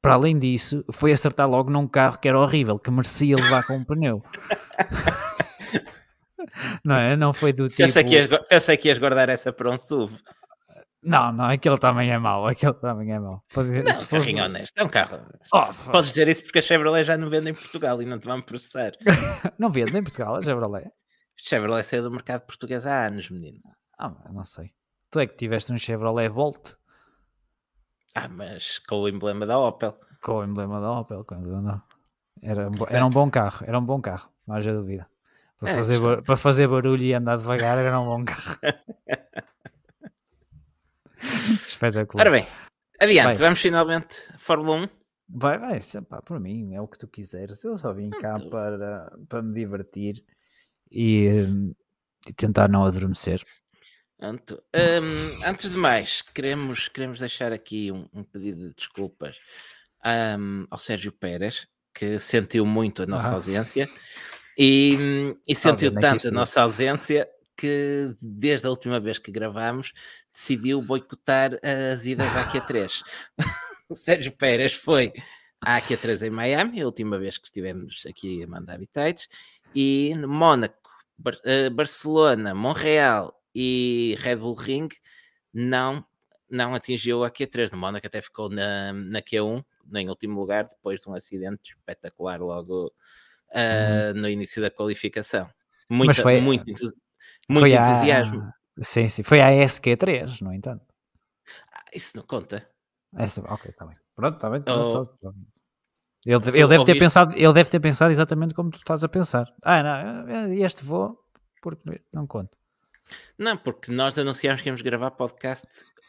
para 0.02 0.14
além 0.14 0.38
disso, 0.38 0.84
foi 0.90 1.12
acertar 1.12 1.48
logo 1.48 1.70
num 1.70 1.86
carro 1.86 2.18
que 2.18 2.28
era 2.28 2.38
horrível, 2.38 2.78
que 2.78 2.90
merecia 2.90 3.36
levar 3.36 3.64
com 3.64 3.76
um 3.76 3.84
pneu. 3.84 4.22
não 6.84 6.96
é? 6.96 7.16
Não 7.16 7.32
foi 7.32 7.52
do 7.52 7.68
tipo. 7.68 7.82
Pensei, 7.82 8.04
que 8.04 8.14
ias, 8.14 8.28
pensei 8.48 8.76
que 8.76 8.88
ias 8.88 8.98
guardar 8.98 9.28
essa 9.28 9.52
para 9.52 9.70
um 9.70 9.78
SUV. 9.78 10.16
Não, 11.08 11.32
não, 11.32 11.44
aquele 11.46 11.78
também 11.78 12.10
é 12.10 12.18
mau. 12.18 12.46
Aquele 12.46 12.74
também 12.74 13.12
é 13.12 13.18
mau. 13.18 13.42
Pode- 13.52 13.70
Não, 13.82 13.94
se 13.94 14.06
fosse- 14.06 14.26
carrinho 14.26 14.44
honesto. 14.44 14.76
É 14.78 14.84
um 14.84 14.88
carro. 14.88 15.18
Oh, 15.52 15.90
Podes 15.90 16.10
dizer 16.10 16.28
isso 16.28 16.42
porque 16.44 16.58
a 16.58 16.62
Chevrolet 16.62 17.04
já 17.04 17.16
não 17.16 17.30
vende 17.30 17.50
em 17.50 17.54
Portugal 17.54 18.00
e 18.02 18.04
não 18.06 18.18
te 18.18 18.26
vão 18.26 18.40
processar. 18.42 18.92
Não 19.58 19.70
vende 19.70 19.96
em 19.96 20.02
Portugal, 20.02 20.36
a 20.36 20.42
Chevrolet. 20.42 20.90
Chevrolet 21.36 21.84
saiu 21.84 22.02
do 22.02 22.10
mercado 22.10 22.42
português 22.42 22.86
há 22.86 23.06
anos, 23.06 23.30
menino. 23.30 23.60
Ah, 23.98 24.12
não 24.32 24.44
sei. 24.44 24.70
Tu 25.10 25.20
é 25.20 25.26
que 25.26 25.36
tiveste 25.36 25.72
um 25.72 25.78
Chevrolet 25.78 26.28
Volt 26.28 26.74
Ah, 28.14 28.28
mas 28.28 28.78
com 28.80 28.96
o 28.96 29.08
emblema 29.08 29.46
da 29.46 29.58
Opel. 29.58 29.98
com 30.22 30.32
o 30.38 30.44
emblema 30.44 30.80
da 30.80 30.90
Opel. 31.00 31.24
com 31.24 31.34
o 31.34 31.38
emblema 31.38 31.62
da- 31.62 31.82
Era, 32.42 32.68
um 32.68 32.72
bo- 32.72 32.86
era 32.90 33.06
um 33.06 33.10
bom 33.10 33.30
carro, 33.30 33.64
era 33.66 33.78
um 33.78 33.84
bom 33.84 34.00
carro, 34.00 34.28
não 34.46 34.56
haja 34.56 34.72
dúvida. 34.72 35.06
Para 35.58 35.70
É, 35.70 35.74
fazer, 35.74 36.22
para 36.22 36.36
fazer 36.36 36.68
barulho 36.68 37.02
e 37.02 37.12
andar 37.14 37.36
devagar 37.36 37.78
era 37.78 37.98
um 37.98 38.04
bom 38.04 38.24
carro. 38.24 38.58
Espetacular. 41.68 42.26
Ora 42.26 42.30
bem, 42.30 42.46
adiante, 43.00 43.24
Vai. 43.24 43.36
vamos 43.36 43.60
finalmente 43.60 44.16
Fórmula 44.38 44.76
1. 44.84 44.88
Vai, 45.30 45.58
vai, 45.58 45.80
se- 45.80 46.00
pá, 46.02 46.22
por 46.22 46.40
mim, 46.40 46.74
é 46.74 46.80
o 46.80 46.88
que 46.88 46.98
tu 46.98 47.06
quiseres. 47.06 47.62
Eu 47.62 47.76
só 47.76 47.92
vim 47.92 48.08
cá 48.10 48.38
tu- 48.38 48.48
para, 48.48 49.12
para 49.28 49.42
me 49.42 49.52
divertir 49.52 50.24
e, 50.90 51.28
hum, 51.46 51.74
e 52.26 52.32
tentar 52.32 52.68
não 52.68 52.84
adormecer. 52.84 53.44
Pronto. 54.18 54.62
Hum, 54.74 55.40
antes 55.46 55.70
de 55.70 55.76
mais, 55.76 56.22
queremos, 56.22 56.88
queremos 56.88 57.18
deixar 57.20 57.52
aqui 57.52 57.92
um, 57.92 58.08
um 58.12 58.24
pedido 58.24 58.68
de 58.68 58.74
desculpas 58.74 59.36
hum, 60.38 60.66
ao 60.70 60.78
Sérgio 60.78 61.12
Pérez, 61.12 61.66
que 61.94 62.18
sentiu 62.18 62.64
muito 62.64 63.02
a 63.02 63.06
nossa 63.06 63.28
Ah. 63.30 63.34
ausência 63.34 63.86
E, 64.56 65.34
e 65.46 65.54
sentiu 65.54 65.92
tanto 65.94 66.26
a 66.28 66.30
nossa 66.30 66.62
ausência 66.62 67.28
que 67.58 68.14
desde 68.22 68.68
a 68.68 68.70
última 68.70 69.00
vez 69.00 69.18
que 69.18 69.32
gravámos 69.32 69.92
decidiu 70.32 70.80
boicotar 70.80 71.58
as 71.92 72.06
idas 72.06 72.34
à 72.36 72.48
Q3. 72.48 73.02
o 73.88 73.94
Sérgio 73.96 74.30
Pérez 74.30 74.74
foi 74.74 75.12
à 75.60 75.80
Q3 75.80 76.28
em 76.28 76.30
Miami, 76.30 76.80
a 76.80 76.86
última 76.86 77.18
vez 77.18 77.36
que 77.36 77.46
estivemos 77.46 78.04
aqui 78.08 78.44
a 78.44 78.46
mandar 78.46 78.74
habitats, 78.74 79.26
e 79.74 80.14
Mónaco, 80.16 80.88
Bar 81.18 81.34
uh, 81.34 81.68
Barcelona, 81.74 82.54
Montreal 82.54 83.34
e 83.52 84.14
Red 84.20 84.36
Bull 84.36 84.54
Ring 84.54 84.88
não, 85.52 86.06
não 86.48 86.74
atingiu 86.76 87.24
a 87.24 87.30
Q3. 87.30 87.72
No 87.72 87.78
Mónaco 87.78 88.06
até 88.06 88.20
ficou 88.20 88.48
na, 88.48 88.92
na 88.92 89.20
Q1, 89.20 89.64
em 89.96 90.08
último 90.08 90.38
lugar, 90.38 90.68
depois 90.68 91.00
de 91.00 91.10
um 91.10 91.14
acidente 91.14 91.74
espetacular 91.76 92.40
logo 92.40 92.92
uh, 93.50 94.14
no 94.14 94.28
início 94.28 94.62
da 94.62 94.70
qualificação. 94.70 95.50
Muito, 95.90 96.22
foi, 96.22 96.40
muito, 96.40 96.70
entusi 96.70 96.94
muito 97.48 97.60
foi 97.60 97.74
entusiasmo. 97.74 98.42
A... 98.42 98.52
Sim, 98.82 99.08
sim, 99.08 99.22
foi 99.22 99.40
a 99.40 99.50
SQ3, 99.50 100.42
no 100.42 100.52
entanto. 100.52 100.84
Ah, 101.72 101.84
isso 101.92 102.16
não 102.16 102.24
conta. 102.24 102.68
Essa, 103.16 103.40
ok, 103.42 103.70
está 103.70 103.86
bem. 103.86 103.96
Pronto, 104.14 104.34
está 104.34 104.50
bem. 104.50 104.62
Tá 104.62 104.76
oh. 104.76 105.04
Só... 105.04 105.12
Ele, 106.26 106.36
ele, 106.54 106.68
deve 106.68 106.84
ter 106.84 106.98
pensado, 106.98 107.32
ele 107.34 107.52
deve 107.52 107.70
ter 107.70 107.80
pensado 107.80 108.10
exatamente 108.10 108.52
como 108.52 108.70
tu 108.70 108.76
estás 108.76 109.02
a 109.04 109.08
pensar. 109.08 109.46
Ah, 109.62 109.82
não, 109.82 110.52
este 110.52 110.84
vou 110.84 111.18
porque 111.62 112.02
não 112.12 112.26
conta. 112.26 112.56
Não, 113.38 113.56
porque 113.56 113.90
nós 113.90 114.18
anunciámos 114.18 114.62
que 114.62 114.68
íamos 114.68 114.82
gravar 114.82 115.12
podcast 115.12 115.66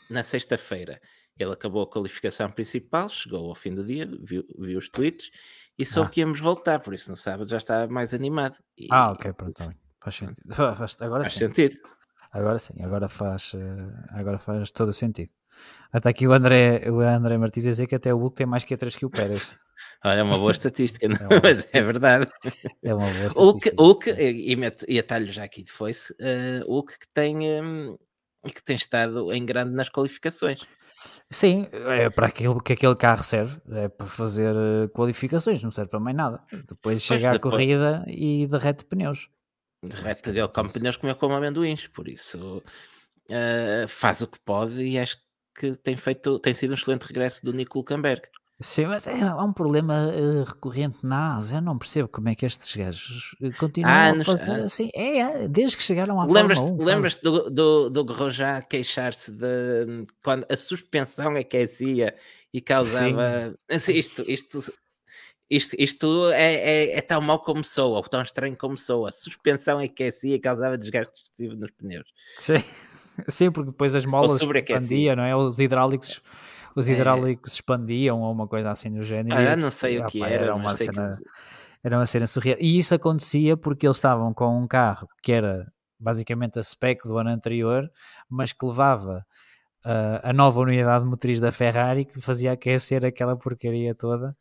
na 0.09 0.23
sexta-feira. 0.23 1.01
Ele 1.37 1.53
acabou 1.53 1.83
a 1.83 1.89
qualificação 1.89 2.51
principal, 2.51 3.07
chegou 3.07 3.47
ao 3.47 3.55
fim 3.55 3.73
do 3.73 3.85
dia, 3.85 4.05
viu, 4.21 4.43
viu 4.57 4.77
os 4.77 4.89
tweets 4.89 5.31
e 5.77 5.85
soube 5.85 6.09
ah. 6.09 6.11
que 6.11 6.19
íamos 6.19 6.39
voltar, 6.39 6.79
por 6.79 6.93
isso 6.93 7.09
no 7.09 7.15
sábado 7.15 7.49
já 7.49 7.57
está 7.57 7.87
mais 7.87 8.13
animado. 8.13 8.57
E... 8.77 8.87
Ah, 8.91 9.11
ok, 9.11 9.31
pronto, 9.31 9.73
faz 10.01 10.15
sentido. 10.15 10.53
Agora 11.01 11.23
faz 11.23 11.33
sim. 11.33 11.39
sentido. 11.39 11.75
Agora 12.31 12.59
sim, 12.59 12.75
agora 12.81 13.09
faz, 13.09 13.53
eh, 13.55 14.09
agora 14.11 14.37
faz 14.37 14.69
todo 14.71 14.89
o 14.89 14.93
sentido. 14.93 15.31
Até 15.91 16.09
aqui 16.09 16.27
o 16.27 16.33
André, 16.33 16.89
o 16.89 17.01
André 17.01 17.37
Martins 17.37 17.63
dizer 17.63 17.87
que 17.87 17.95
até 17.95 18.13
o 18.13 18.17
Hulk 18.17 18.35
tem 18.35 18.45
mais 18.45 18.63
que 18.63 18.77
três 18.77 18.95
que 18.95 19.05
o 19.05 19.09
Pérez. 19.09 19.51
Olha, 20.05 20.19
é 20.19 20.23
uma 20.23 20.37
boa 20.37 20.51
estatística, 20.51 21.05
é 21.07 21.09
uma 21.09 21.41
mas 21.41 21.67
é 21.73 21.81
verdade. 21.81 22.27
É 22.83 22.93
uma 22.93 23.07
boa 23.07 23.27
estatística. 23.27 23.41
Hulk, 23.41 23.73
Hulk 23.77 24.09
e, 24.11 24.57
e 24.87 24.99
atalho 24.99 25.31
já 25.31 25.43
aqui 25.43 25.63
de 25.63 25.71
foice, 25.71 26.13
uh, 26.13 26.65
Hulk 26.67 26.99
que 26.99 27.07
tem, 27.11 27.37
um, 27.63 27.97
que 28.45 28.63
tem 28.63 28.75
estado 28.75 29.33
em 29.33 29.43
grande 29.43 29.71
nas 29.71 29.89
qualificações. 29.89 30.61
Sim, 31.31 31.67
é 31.71 32.09
para 32.09 32.27
aquilo 32.27 32.61
que 32.61 32.73
aquele 32.73 32.95
carro 32.95 33.23
serve, 33.23 33.59
é 33.71 33.87
para 33.87 34.05
fazer 34.05 34.53
uh, 34.55 34.89
qualificações, 34.89 35.63
não 35.63 35.71
serve 35.71 35.89
para 35.89 35.99
mais 35.99 36.15
nada. 36.15 36.43
Depois 36.67 37.01
chega 37.01 37.31
a 37.31 37.39
corrida 37.39 38.03
e 38.07 38.45
derrete 38.45 38.85
pneus. 38.85 39.29
Ele 39.81 40.47
come 40.49 40.71
pneus 40.71 40.97
como, 40.97 41.15
como 41.15 41.33
amendoins, 41.35 41.87
por 41.87 42.07
isso 42.07 42.61
uh, 43.29 43.87
faz 43.87 44.21
o 44.21 44.27
que 44.27 44.39
pode 44.39 44.81
e 44.81 44.99
acho 44.99 45.17
que 45.57 45.75
tem 45.75 45.95
feito, 45.97 46.39
tem 46.39 46.53
sido 46.53 46.71
um 46.71 46.73
excelente 46.73 47.05
regresso 47.05 47.45
do 47.45 47.53
Nico 47.53 47.79
Hulkenberg. 47.79 48.21
Sim, 48.61 48.87
mas 48.87 49.07
é, 49.07 49.21
há 49.21 49.41
um 49.41 49.53
problema 49.53 50.07
uh, 50.07 50.43
recorrente 50.43 50.97
na 51.01 51.35
ASA. 51.35 51.57
Eu 51.57 51.61
não 51.61 51.77
percebo 51.77 52.09
como 52.09 52.27
é 52.27 52.35
que 52.35 52.45
estes 52.45 52.75
gajos 52.75 53.33
eh, 53.41 53.51
continuam 53.51 53.93
ah, 53.93 54.11
a 54.11 54.23
fazer 54.25 54.51
ah. 54.51 54.63
assim. 54.63 54.89
É, 54.93 55.19
é, 55.19 55.47
desde 55.47 55.77
que 55.77 55.83
chegaram 55.83 56.19
à 56.19 56.25
lembras 56.25 56.57
Fórmula 56.57 56.83
1. 56.83 56.85
Lembras-te 56.85 57.21
do, 57.21 57.49
do, 57.49 57.89
do 57.89 58.03
Grosjean 58.03 58.61
queixar-se 58.63 59.31
de 59.31 60.05
quando 60.21 60.45
a 60.51 60.57
suspensão 60.57 61.37
aquecia 61.37 62.13
e 62.53 62.59
causava. 62.59 63.55
Assim, 63.71 63.93
isto, 63.97 64.29
isto, 64.29 64.59
isto, 65.49 65.75
isto 65.79 66.29
é, 66.31 66.53
é, 66.53 66.97
é, 66.97 67.01
tão 67.01 67.19
mau 67.21 67.39
como 67.39 67.63
soa, 67.63 67.97
ou 67.97 68.03
tão 68.03 68.21
estranho 68.21 68.55
como 68.55 68.77
soa. 68.77 69.09
A 69.09 69.11
suspensão 69.11 69.79
aquecia 69.79 70.35
e 70.35 70.39
causava 70.39 70.77
desgaste 70.77 71.23
excessivo 71.23 71.55
nos 71.55 71.71
pneus. 71.71 72.07
Sim, 72.37 72.63
Sim 73.27 73.51
porque 73.51 73.71
depois 73.71 73.95
as 73.95 74.05
molas 74.05 74.39
expandiam, 74.41 75.15
não 75.15 75.23
é? 75.23 75.35
Os 75.35 75.59
hidráulicos 75.59 76.21
os 76.75 76.87
é. 76.87 76.93
hidráulicos 76.93 77.51
é. 77.51 77.55
expandiam 77.55 78.21
ou 78.21 78.31
uma 78.31 78.47
coisa 78.47 78.69
assim 78.69 78.91
do 78.93 79.03
género. 79.03 79.35
Ah, 79.35 79.55
não 79.55 79.71
sei 79.71 79.99
o 79.99 80.05
que 80.05 80.23
era, 80.23 80.45
era 80.45 80.55
uma 80.55 80.73
cena, 80.73 81.17
que... 81.17 81.23
era 81.83 81.97
uma 81.97 82.05
cena 82.05 82.27
surreal. 82.27 82.57
E 82.59 82.77
isso 82.77 82.93
acontecia 82.93 83.57
porque 83.57 83.87
eles 83.87 83.97
estavam 83.97 84.33
com 84.33 84.61
um 84.61 84.67
carro 84.67 85.07
que 85.21 85.31
era 85.31 85.71
basicamente 85.99 86.59
a 86.59 86.63
spec 86.63 87.07
do 87.07 87.17
ano 87.17 87.31
anterior, 87.31 87.89
mas 88.29 88.53
que 88.53 88.65
levava 88.65 89.25
uh, 89.85 90.19
a 90.23 90.31
nova 90.31 90.59
unidade 90.59 91.05
motriz 91.05 91.39
da 91.39 91.51
Ferrari 91.51 92.05
que 92.05 92.21
fazia 92.21 92.51
aquecer 92.51 93.03
aquela 93.03 93.35
porcaria 93.35 93.93
toda 93.95 94.35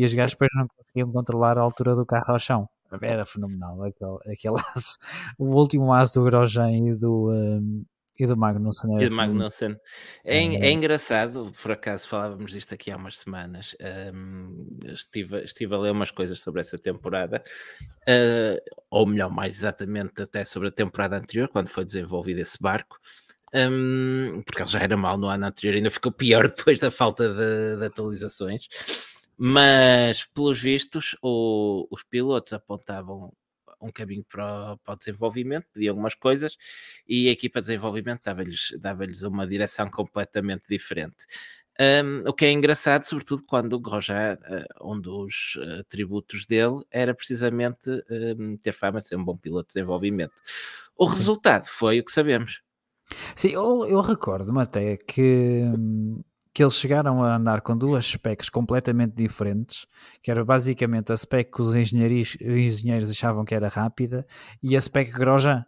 e 0.00 0.04
os 0.06 0.14
gajos 0.14 0.32
depois 0.32 0.50
não 0.54 0.66
conseguiam 0.66 1.12
controlar 1.12 1.58
a 1.58 1.60
altura 1.60 1.94
do 1.94 2.06
carro 2.06 2.32
ao 2.32 2.38
chão. 2.38 2.66
Era 3.02 3.26
fenomenal 3.26 3.82
aquele, 3.84 4.34
aquele 4.34 4.54
aço. 4.74 4.96
O 5.38 5.54
último 5.54 5.92
aço 5.92 6.18
do 6.18 6.24
Grosjean 6.24 6.88
e 6.88 6.94
do, 6.94 7.30
um, 7.30 7.84
e 8.18 8.26
do 8.26 8.34
Magnussen. 8.34 8.98
E 8.98 9.10
do 9.10 9.14
Magnussen. 9.14 9.76
É, 10.24 10.38
é, 10.38 10.72
engraçado, 10.72 11.52
por 11.62 11.72
acaso 11.72 12.08
falávamos 12.08 12.50
disto 12.50 12.74
aqui 12.74 12.90
há 12.90 12.96
umas 12.96 13.18
semanas. 13.18 13.76
Um, 14.14 14.78
estive, 14.86 15.44
estive 15.44 15.74
a 15.74 15.78
ler 15.78 15.92
umas 15.92 16.10
coisas 16.10 16.40
sobre 16.40 16.62
essa 16.62 16.78
temporada, 16.78 17.42
uh, 18.08 18.58
ou 18.90 19.04
melhor, 19.04 19.30
mais 19.30 19.58
exatamente 19.58 20.22
até 20.22 20.46
sobre 20.46 20.68
a 20.68 20.72
temporada 20.72 21.18
anterior, 21.18 21.46
quando 21.50 21.68
foi 21.68 21.84
desenvolvido 21.84 22.38
esse 22.38 22.56
barco. 22.58 22.98
Um, 23.54 24.42
porque 24.46 24.62
ele 24.62 24.70
já 24.70 24.78
era 24.80 24.96
mal 24.96 25.18
no 25.18 25.26
ano 25.26 25.44
anterior, 25.44 25.76
ainda 25.76 25.90
ficou 25.90 26.10
pior 26.10 26.48
depois 26.56 26.80
da 26.80 26.90
falta 26.90 27.28
de, 27.28 27.76
de 27.76 27.84
atualizações. 27.84 28.66
Mas, 29.42 30.26
pelos 30.34 30.60
vistos, 30.60 31.16
o, 31.22 31.86
os 31.90 32.02
pilotos 32.02 32.52
apontavam 32.52 33.32
um 33.80 33.90
caminho 33.90 34.22
para, 34.28 34.76
para 34.84 34.92
o 34.92 34.96
desenvolvimento, 34.98 35.66
pediam 35.72 35.92
algumas 35.92 36.14
coisas 36.14 36.58
e 37.08 37.26
a 37.26 37.32
equipa 37.32 37.62
de 37.62 37.68
desenvolvimento 37.68 38.20
dava-lhes 38.22 38.74
dava 38.78 39.04
uma 39.28 39.46
direção 39.46 39.90
completamente 39.90 40.64
diferente. 40.68 41.24
Um, 41.80 42.28
o 42.28 42.34
que 42.34 42.44
é 42.44 42.52
engraçado, 42.52 43.04
sobretudo 43.04 43.42
quando 43.46 43.72
o 43.72 43.80
Grosjean, 43.80 44.36
uh, 44.42 44.92
um 44.92 45.00
dos 45.00 45.56
uh, 45.56 45.80
atributos 45.80 46.44
dele 46.44 46.82
era 46.90 47.14
precisamente 47.14 47.88
um, 48.38 48.58
ter 48.58 48.72
fama 48.72 49.00
de 49.00 49.08
ser 49.08 49.16
um 49.16 49.24
bom 49.24 49.38
piloto 49.38 49.68
de 49.68 49.74
desenvolvimento. 49.74 50.34
O 50.94 51.06
resultado 51.06 51.64
foi 51.64 52.00
o 52.00 52.04
que 52.04 52.12
sabemos. 52.12 52.60
Sim, 53.34 53.52
eu, 53.52 53.86
eu 53.86 54.02
recordo-me 54.02 54.60
até 54.60 54.98
que 54.98 55.62
hum, 55.74 56.20
que 56.52 56.62
eles 56.62 56.74
chegaram 56.74 57.22
a 57.22 57.36
andar 57.36 57.60
com 57.60 57.76
duas 57.76 58.06
specs 58.06 58.48
completamente 58.48 59.14
diferentes, 59.14 59.86
que 60.22 60.30
era 60.30 60.44
basicamente 60.44 61.12
a 61.12 61.16
spec 61.16 61.50
que 61.50 61.62
os 61.62 61.74
engenheiros, 61.74 62.36
engenheiros 62.40 63.10
achavam 63.10 63.44
que 63.44 63.54
era 63.54 63.68
rápida 63.68 64.26
e 64.62 64.76
a 64.76 64.80
spec 64.80 65.12
Grosjean. 65.12 65.64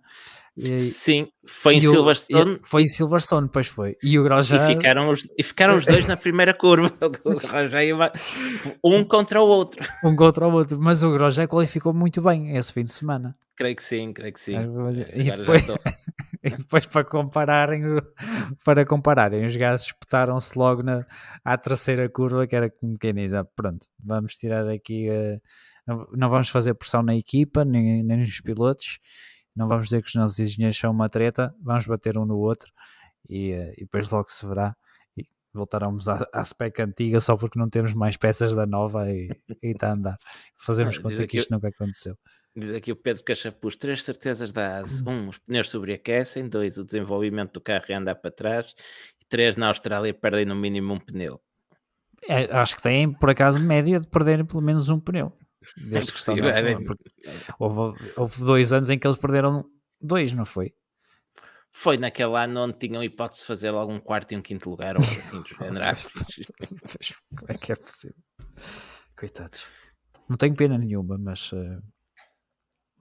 E, 0.54 0.76
Sim, 0.78 1.28
foi 1.46 1.76
em 1.76 1.80
Silverstone. 1.80 2.52
O, 2.56 2.60
foi 2.62 2.82
em 2.82 2.88
Silverstone, 2.88 3.48
pois 3.50 3.68
foi. 3.68 3.96
E 4.02 4.18
o 4.18 4.22
Grosjean... 4.22 4.70
E 4.70 4.74
ficaram 4.74 5.08
os, 5.08 5.26
e 5.38 5.42
ficaram 5.42 5.76
os 5.76 5.86
dois 5.86 6.06
na 6.06 6.16
primeira 6.16 6.52
curva. 6.52 6.92
um 8.84 9.02
contra 9.02 9.40
o 9.40 9.46
outro. 9.46 9.88
Um 10.04 10.14
contra 10.14 10.46
o 10.46 10.52
outro. 10.52 10.78
Mas 10.78 11.02
o 11.02 11.10
Grosjean 11.10 11.46
qualificou 11.46 11.94
muito 11.94 12.20
bem 12.20 12.54
esse 12.54 12.70
fim 12.70 12.84
de 12.84 12.92
semana. 12.92 13.34
Creio 13.56 13.76
que 13.76 13.84
sim, 13.84 14.12
creio 14.12 14.32
que 14.32 14.40
sim. 14.40 14.56
E 15.14 15.30
depois, 15.30 15.62
e 16.44 16.50
depois 16.50 16.86
para 16.86 17.04
compararem 17.04 17.82
para 18.64 18.84
compararem, 18.84 19.44
os 19.44 19.54
gajos 19.54 19.86
espetaram-se 19.86 20.58
logo 20.58 20.82
na, 20.82 21.06
à 21.44 21.56
terceira 21.56 22.08
curva, 22.08 22.46
que 22.46 22.56
era 22.56 22.68
como 22.68 22.98
quem 22.98 23.14
diz, 23.14 23.32
ah, 23.32 23.44
pronto, 23.44 23.86
vamos 24.02 24.36
tirar 24.36 24.68
aqui, 24.68 25.08
uh, 25.08 25.40
não, 25.86 26.06
não, 26.12 26.28
vamos 26.28 26.48
fazer 26.48 26.74
pressão 26.74 27.02
na 27.02 27.14
equipa, 27.14 27.64
nem, 27.64 28.02
nem 28.02 28.18
nos 28.18 28.40
pilotos, 28.40 28.98
não 29.54 29.68
vamos 29.68 29.86
dizer 29.86 30.02
que 30.02 30.08
os 30.08 30.14
nossos 30.14 30.38
engenheiros 30.38 30.78
são 30.78 30.90
uma 30.90 31.08
treta, 31.08 31.54
vamos 31.62 31.86
bater 31.86 32.18
um 32.18 32.24
no 32.24 32.38
outro 32.38 32.72
e, 33.28 33.52
uh, 33.52 33.72
e 33.76 33.82
depois 33.82 34.10
logo 34.10 34.30
se 34.30 34.44
verá. 34.46 34.74
E 35.16 35.26
voltaremos 35.52 36.08
à, 36.08 36.26
à 36.32 36.44
spec 36.44 36.80
antiga 36.82 37.20
só 37.20 37.36
porque 37.36 37.58
não 37.58 37.68
temos 37.68 37.94
mais 37.94 38.16
peças 38.16 38.54
da 38.54 38.66
nova 38.66 39.10
e 39.10 39.30
está 39.62 39.90
a 39.90 39.92
andar. 39.92 40.18
Fazemos 40.56 40.98
ah, 40.98 41.02
conta 41.02 41.26
que 41.26 41.36
isto 41.38 41.52
nunca 41.52 41.68
aconteceu. 41.68 42.16
Diz 42.54 42.72
aqui 42.72 42.92
o 42.92 42.96
Pedro 42.96 43.24
Cachapuz, 43.24 43.76
três 43.76 44.02
certezas 44.02 44.52
da 44.52 44.78
ASE. 44.78 45.02
Hum. 45.06 45.10
Um, 45.10 45.28
os 45.28 45.38
pneus 45.38 45.70
sobreaquecem. 45.70 46.48
Dois, 46.48 46.76
o 46.76 46.84
desenvolvimento 46.84 47.54
do 47.54 47.60
carro 47.60 47.84
e 47.88 47.94
andar 47.94 48.16
para 48.16 48.30
trás. 48.30 48.74
E 49.20 49.24
três, 49.26 49.56
na 49.56 49.68
Austrália 49.68 50.12
perdem 50.12 50.44
no 50.44 50.54
mínimo 50.54 50.92
um 50.94 51.00
pneu. 51.00 51.40
É, 52.28 52.44
acho 52.56 52.76
que 52.76 52.82
têm, 52.82 53.12
por 53.12 53.30
acaso, 53.30 53.58
média 53.58 53.98
de 53.98 54.06
perderem 54.06 54.44
pelo 54.44 54.62
menos 54.62 54.88
um 54.88 55.00
pneu. 55.00 55.36
É 55.92 55.98
estão 55.98 56.36
é 56.36 56.62
bem... 56.62 56.86
houve, 57.58 58.12
houve 58.16 58.44
dois 58.44 58.72
anos 58.72 58.90
em 58.90 58.98
que 58.98 59.06
eles 59.06 59.16
perderam 59.16 59.64
dois, 60.00 60.32
não 60.32 60.44
foi? 60.44 60.74
Foi 61.70 61.96
naquele 61.96 62.36
ano 62.36 62.64
onde 62.64 62.78
tinham 62.78 63.02
hipótese 63.02 63.42
de 63.42 63.46
fazer 63.46 63.70
logo 63.70 63.92
um 63.92 64.00
quarto 64.00 64.32
e 64.32 64.36
um 64.36 64.42
quinto 64.42 64.68
lugar 64.68 64.96
ou 64.96 65.02
assim 65.02 65.40
do 65.40 65.48
género. 65.56 65.96
Como 67.36 67.50
é 67.50 67.54
que 67.54 67.72
é 67.72 67.76
possível? 67.76 68.16
Coitados. 69.16 69.66
Não 70.28 70.36
tenho 70.36 70.54
pena 70.54 70.76
nenhuma, 70.76 71.16
mas 71.16 71.50
uh, 71.52 71.82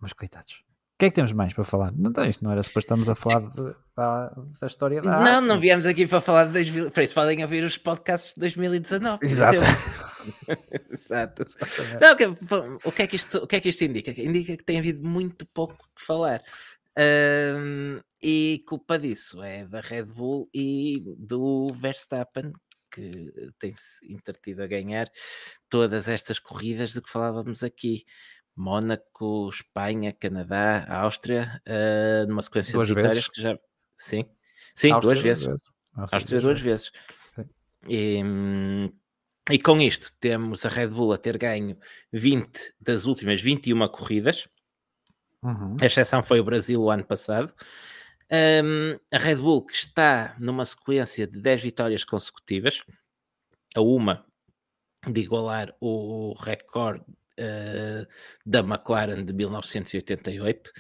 mas 0.02 0.14
coitados. 0.14 0.64
que 1.00 1.06
é 1.06 1.10
que 1.10 1.16
temos 1.16 1.32
mais 1.32 1.54
para 1.54 1.64
falar? 1.64 1.92
Não, 1.92 2.10
então, 2.10 2.26
isto 2.26 2.44
não 2.44 2.52
era 2.52 2.62
depois 2.62 2.84
estamos 2.84 3.08
a 3.10 3.16
falar 3.16 3.42
de, 3.42 3.76
da, 3.96 4.28
da, 4.60 4.68
história 4.68 5.02
da. 5.02 5.20
Não, 5.20 5.42
não 5.42 5.60
viemos 5.60 5.86
aqui 5.86 6.06
para 6.08 6.22
falar 6.22 6.46
de 6.46 6.54
2000. 6.54 6.92
Para 6.92 7.04
isso 7.04 7.14
podem 7.14 7.44
ouvir 7.44 7.64
os 7.64 7.78
podcasts 7.78 8.34
de 8.34 8.40
2019. 8.42 9.26
Exato. 9.26 9.62
Exato. 10.92 11.46
Não, 12.00 12.38
o, 12.84 12.92
que 12.92 13.02
é 13.04 13.08
que 13.08 13.16
isto, 13.16 13.38
o 13.40 13.48
que 13.48 13.56
é 13.56 13.60
que 13.60 13.70
isto 13.70 13.84
indica? 13.84 14.12
Indica 14.22 14.58
que 14.58 14.64
tem 14.64 14.80
havido 14.80 15.08
muito 15.08 15.46
pouco 15.48 15.78
que 15.96 16.06
falar. 16.06 16.42
Um, 16.98 18.00
e 18.22 18.64
culpa 18.68 19.00
disso 19.00 19.42
é 19.42 19.66
da 19.66 19.80
Red 19.80 20.06
Bull 20.06 20.50
e 20.54 21.02
do 21.18 21.70
Verstappen, 21.74 22.52
que 22.92 23.32
tem-se 23.58 24.06
intertido 24.12 24.62
a 24.62 24.68
ganhar 24.68 25.10
todas 25.70 26.10
estas 26.10 26.38
corridas 26.38 26.92
de 26.92 27.02
que 27.02 27.10
falávamos 27.10 27.64
aqui. 27.64 28.04
Mónaco, 28.62 29.50
Espanha, 29.50 30.14
Canadá, 30.14 30.86
Áustria, 30.88 31.62
uh, 31.66 32.28
numa 32.28 32.44
sequência 32.44 32.74
duas 32.74 32.88
de 32.88 32.94
vitórias 32.94 33.16
vezes. 33.16 33.30
que 33.30 33.42
já. 33.42 33.58
Sim, 33.98 34.26
sim, 34.76 34.92
Áustria, 34.92 35.14
duas 35.14 35.22
vezes. 35.24 35.48
Áustria, 35.48 36.18
Áustria 36.20 36.42
duas 36.42 36.62
vezes. 36.62 36.92
E, 37.90 38.22
e 39.50 39.60
com 39.60 39.82
isto 39.82 40.14
temos 40.20 40.64
a 40.64 40.70
Red 40.70 40.90
Bull 40.90 41.12
a 41.12 41.18
ter 41.18 41.38
ganho 41.40 41.76
20 42.14 42.76
das 42.80 43.06
últimas 43.06 43.42
21 43.42 43.88
corridas. 43.88 44.48
Uhum. 45.42 45.76
A 45.82 45.86
exceção 45.88 46.22
foi 46.22 46.40
o 46.40 46.44
Brasil 46.44 46.80
o 46.80 46.92
ano 46.92 47.04
passado. 47.04 47.52
Um, 48.32 49.00
a 49.12 49.18
Red 49.18 49.38
Bull 49.38 49.66
que 49.66 49.74
está 49.74 50.36
numa 50.40 50.64
sequência 50.64 51.26
de 51.26 51.42
10 51.42 51.62
vitórias 51.64 52.04
consecutivas, 52.04 52.82
a 53.76 53.82
uma 53.82 54.24
de 55.08 55.20
igualar 55.20 55.76
o 55.82 56.36
recorde 56.40 57.04
uh, 57.42 58.08
da 58.46 58.60
McLaren 58.60 59.24
de 59.24 59.34
1988. 59.34 60.72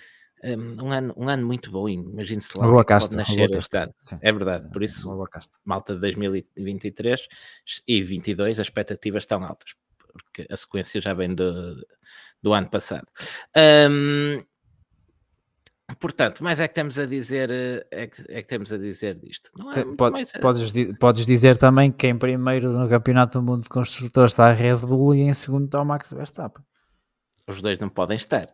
Um, 0.43 0.86
um, 0.86 0.91
ano, 0.91 1.13
um 1.15 1.30
ano 1.30 1.45
muito 1.45 1.69
bom, 1.69 1.88
imagine-se 1.88 2.58
lá 2.58 2.65
boa 2.65 2.84
que 2.84 2.88
casta, 2.88 3.15
nascer 3.15 3.47
boa 3.47 3.60
este 3.60 3.78
ano. 3.78 3.93
É 4.21 4.32
verdade, 4.32 4.69
por 4.71 4.82
isso, 4.82 5.08
malta 5.63 5.93
de 5.93 6.02
2023 6.02 7.28
e 7.88 8.02
22, 8.02 8.60
as 8.60 8.65
expectativas 8.65 9.21
estão 9.21 9.43
altas, 9.43 9.76
porque 10.12 10.47
a 10.52 10.58
sequência 10.58 11.00
já 11.00 11.13
vem 11.13 11.36
do, 11.36 11.76
do 12.41 12.54
ano 12.54 12.69
passado. 12.71 13.06
Um, 13.56 14.43
Portanto, 15.99 16.43
mais 16.43 16.60
é 16.60 16.67
que 16.67 16.73
temos 16.73 16.97
a 16.97 17.06
dizer, 17.06 17.49
é 17.91 18.08
que, 18.08 18.23
é 18.30 18.41
que 18.41 18.47
temos 18.47 18.71
a 18.71 18.77
dizer 18.77 19.15
disto. 19.15 19.51
É 19.75 19.84
Pode, 19.95 20.13
mais... 20.13 20.32
podes, 20.34 20.73
podes 20.99 21.25
dizer 21.25 21.58
também 21.58 21.91
que 21.91 22.08
em 22.08 22.17
primeiro 22.17 22.71
no 22.71 22.88
Campeonato 22.89 23.39
do 23.39 23.45
Mundo 23.45 23.63
de 23.63 23.69
Construtores 23.69 24.32
está 24.32 24.47
a 24.47 24.54
Red 24.54 24.77
Bull 24.77 25.15
e 25.15 25.21
em 25.21 25.34
segundo 25.34 25.65
está 25.65 25.82
o 25.82 25.86
Max 25.86 26.12
Verstappen. 26.12 26.63
Os 27.47 27.62
dois 27.62 27.80
não 27.80 27.89
podem 27.89 28.17
estar. 28.17 28.47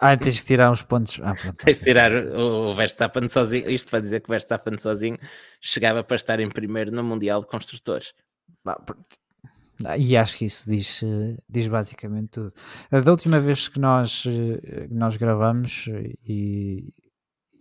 Ah, 0.00 0.16
tens 0.16 0.36
de 0.36 0.44
tirar 0.44 0.70
uns 0.70 0.82
pontos. 0.82 1.20
Ah. 1.22 1.34
Tens 1.58 1.78
de 1.78 1.84
tirar 1.84 2.10
o 2.10 2.74
Verstappen 2.74 3.28
sozinho. 3.28 3.68
Isto 3.68 3.90
para 3.90 4.00
dizer 4.00 4.20
que 4.20 4.30
o 4.30 4.32
Verstappen 4.32 4.78
sozinho 4.78 5.18
chegava 5.60 6.02
para 6.02 6.16
estar 6.16 6.40
em 6.40 6.48
primeiro 6.48 6.90
no 6.90 7.04
Mundial 7.04 7.42
de 7.42 7.48
Construtores. 7.48 8.14
E 9.98 10.16
acho 10.16 10.36
que 10.36 10.44
isso 10.44 10.68
diz, 10.68 11.00
diz 11.48 11.66
basicamente 11.66 12.28
tudo. 12.28 12.52
Da 12.90 13.10
última 13.10 13.40
vez 13.40 13.66
que 13.68 13.78
nós, 13.78 14.24
nós 14.90 15.16
gravamos 15.16 15.86
e, 16.22 16.92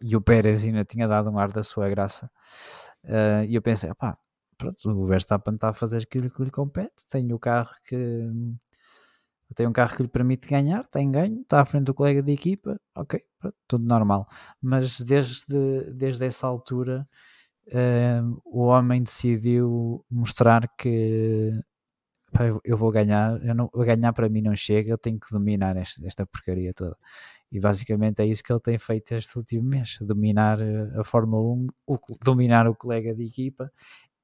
e 0.01 0.15
o 0.15 0.21
Pérez 0.21 0.65
ainda 0.65 0.83
tinha 0.83 1.07
dado 1.07 1.29
um 1.29 1.39
ar 1.39 1.51
da 1.51 1.63
sua 1.63 1.87
graça, 1.87 2.29
e 3.47 3.55
eu 3.55 3.61
pensei, 3.61 3.93
pá, 3.93 4.17
pronto, 4.57 4.89
o 4.89 5.05
Verstappen 5.05 5.55
está 5.55 5.69
a 5.69 5.73
fazer 5.73 5.99
aquilo 6.03 6.29
que 6.29 6.43
lhe 6.43 6.51
compete, 6.51 7.07
tem 7.09 7.31
o 7.31 7.39
carro 7.39 7.71
que 7.85 8.27
tem 9.55 9.65
um 9.65 9.73
carro 9.73 9.95
que 9.95 10.03
lhe 10.03 10.09
permite 10.09 10.47
ganhar, 10.47 10.85
tem 10.89 11.09
ganho, 11.09 11.41
está 11.41 11.61
à 11.61 11.65
frente 11.65 11.85
do 11.85 11.93
colega 11.93 12.21
de 12.21 12.31
equipa, 12.31 12.79
ok, 12.95 13.19
pronto, 13.39 13.55
tudo 13.67 13.85
normal. 13.85 14.27
Mas 14.61 14.99
desde, 14.99 15.91
desde 15.93 16.25
essa 16.25 16.45
altura 16.45 17.07
o 18.45 18.63
homem 18.63 19.03
decidiu 19.03 20.05
mostrar 20.09 20.67
que 20.77 21.51
eu 22.63 22.77
vou 22.77 22.91
ganhar, 22.91 23.43
eu 23.43 23.55
não, 23.55 23.69
ganhar 23.73 24.13
para 24.13 24.29
mim 24.29 24.41
não 24.41 24.55
chega, 24.55 24.91
eu 24.91 24.97
tenho 24.97 25.19
que 25.19 25.31
dominar 25.31 25.75
esta, 25.77 26.05
esta, 26.05 26.25
porcaria 26.25 26.73
toda. 26.73 26.95
E 27.51 27.59
basicamente 27.59 28.21
é 28.21 28.25
isso 28.25 28.43
que 28.43 28.51
ele 28.51 28.59
tem 28.59 28.77
feito 28.77 29.13
este 29.13 29.37
último 29.37 29.63
mês: 29.63 29.97
dominar 30.01 30.59
a 30.97 31.03
Fórmula 31.03 31.41
1, 31.53 31.67
o, 31.87 31.97
dominar 32.23 32.67
o 32.67 32.75
colega 32.75 33.13
de 33.15 33.25
equipa, 33.25 33.71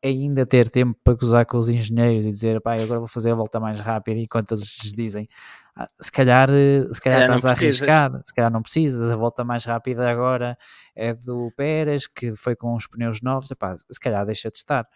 ainda 0.03 0.45
ter 0.45 0.69
tempo 0.69 0.97
para 1.03 1.15
gozar 1.15 1.45
com 1.45 1.57
os 1.57 1.69
engenheiros 1.69 2.25
e 2.25 2.29
dizer, 2.29 2.61
pá, 2.61 2.75
agora 2.75 2.99
vou 2.99 3.07
fazer 3.07 3.31
a 3.31 3.35
volta 3.35 3.59
mais 3.59 3.79
rápida, 3.79 4.19
enquanto 4.19 4.53
eles 4.53 4.67
dizem, 4.93 5.27
ah, 5.75 5.87
se 5.99 6.11
calhar, 6.11 6.49
se 6.91 7.01
calhar 7.01 7.21
é, 7.21 7.23
estás 7.23 7.45
a 7.45 7.51
arriscar, 7.51 8.11
se 8.23 8.33
calhar 8.33 8.51
não 8.51 8.61
precisas, 8.61 9.09
a 9.09 9.15
volta 9.15 9.43
mais 9.43 9.65
rápida 9.65 10.09
agora 10.09 10.57
é 10.95 11.13
do 11.13 11.51
Pérez, 11.55 12.07
que 12.07 12.35
foi 12.35 12.55
com 12.55 12.75
os 12.75 12.87
pneus 12.87 13.21
novos, 13.21 13.49
epá, 13.49 13.75
se 13.75 13.99
calhar 13.99 14.25
deixa 14.25 14.51
de 14.51 14.57
estar. 14.57 14.87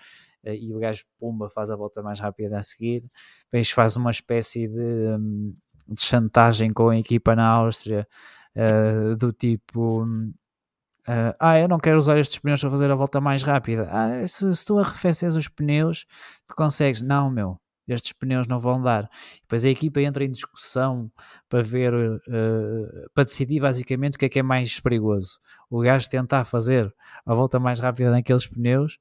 Eh, 0.44 0.56
e 0.56 0.74
o 0.74 0.80
gajo 0.80 1.04
Pumba 1.20 1.50
faz 1.50 1.70
a 1.72 1.76
volta 1.76 2.02
mais 2.02 2.20
rápida 2.20 2.58
a 2.58 2.64
seguir, 2.64 3.04
depois 3.46 3.70
faz 3.72 3.96
uma 3.96 4.12
espécie 4.12 4.68
de, 4.68 5.18
hum, 5.20 5.56
de 5.88 6.02
chantagem 6.02 6.72
com 6.72 6.90
a 6.90 6.98
equipa 6.98 7.36
na 7.36 7.48
Áustria, 7.48 8.08
uh, 8.56 9.16
do 9.16 9.32
tipo 9.34 10.04
uh, 10.04 11.34
ah, 11.40 11.60
eu 11.60 11.68
não 11.68 11.80
quero 11.80 11.98
usar 11.98 12.18
estes 12.20 12.40
pneus 12.40 12.62
para 12.62 12.70
fazer 12.70 12.92
a 12.92 12.96
volta 12.96 13.20
mais 13.20 13.44
rápida. 13.44 13.88
Ah, 13.92 14.28
se, 14.28 14.56
se 14.56 14.66
tu 14.66 14.78
arrefeces 14.80 15.36
os 15.36 15.48
pneus, 15.48 16.06
tu 16.48 16.56
consegues. 16.56 17.02
Não, 17.02 17.30
meu, 17.30 17.60
estes 17.88 18.14
pneus 18.14 18.48
não 18.48 18.60
vão 18.60 18.82
dar. 18.82 19.10
Depois 19.42 19.66
a 19.66 19.70
equipa 19.70 20.02
entra 20.02 20.24
em 20.24 20.32
discussão 20.32 21.12
para 21.50 21.62
ver, 21.62 21.94
uh, 21.94 23.10
para 23.14 23.24
decidir 23.24 23.60
basicamente 23.60 24.16
o 24.16 24.20
que 24.20 24.26
é 24.26 24.30
que 24.30 24.40
é 24.40 24.44
mais 24.44 24.80
perigoso. 24.80 25.40
O 25.70 25.80
gajo 25.82 26.10
tentar 26.10 26.46
fazer 26.46 26.94
a 27.26 27.34
volta 27.34 27.60
mais 27.60 27.80
rápida 27.80 28.12
naqueles 28.12 28.48
pneus 28.48 29.00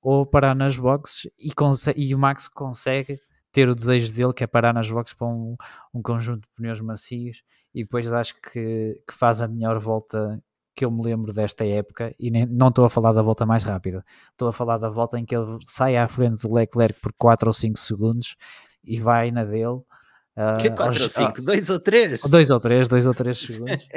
ou 0.00 0.24
parar 0.26 0.54
nas 0.54 0.76
boxes 0.76 1.30
e, 1.38 1.52
e 1.96 2.14
o 2.14 2.18
Max 2.18 2.48
consegue 2.48 3.20
ter 3.52 3.68
o 3.68 3.74
desejo 3.74 4.12
dele, 4.12 4.32
que 4.32 4.44
é 4.44 4.46
parar 4.46 4.72
nas 4.72 4.90
boxes 4.90 5.14
para 5.14 5.26
um, 5.26 5.56
um 5.92 6.02
conjunto 6.02 6.42
de 6.42 6.54
pneus 6.54 6.80
macios 6.80 7.42
e 7.74 7.82
depois 7.82 8.12
acho 8.12 8.34
que, 8.40 9.02
que 9.06 9.14
faz 9.14 9.42
a 9.42 9.48
melhor 9.48 9.78
volta 9.78 10.42
que 10.74 10.84
eu 10.84 10.90
me 10.92 11.02
lembro 11.02 11.32
desta 11.32 11.66
época 11.66 12.14
e 12.20 12.30
nem, 12.30 12.46
não 12.46 12.68
estou 12.68 12.84
a 12.84 12.90
falar 12.90 13.12
da 13.12 13.20
volta 13.20 13.44
mais 13.44 13.64
rápida, 13.64 14.04
estou 14.30 14.46
a 14.48 14.52
falar 14.52 14.78
da 14.78 14.88
volta 14.88 15.18
em 15.18 15.24
que 15.24 15.34
ele 15.34 15.58
sai 15.66 15.96
à 15.96 16.06
frente 16.06 16.46
do 16.46 16.54
Leclerc 16.54 17.00
por 17.00 17.12
4 17.18 17.48
ou 17.48 17.52
5 17.52 17.76
segundos 17.78 18.36
e 18.84 19.00
vai 19.00 19.32
na 19.32 19.44
dele 19.44 19.82
que 20.60 20.70
4 20.70 21.02
ou 21.02 21.08
5? 21.08 21.42
2 21.42 21.70
ou 21.70 21.80
3? 21.80 22.20
2 22.20 22.50
ou 22.50 22.60
3, 22.60 22.88
2 22.88 23.06
ou 23.06 23.14
3 23.14 23.38
segundos. 23.38 23.88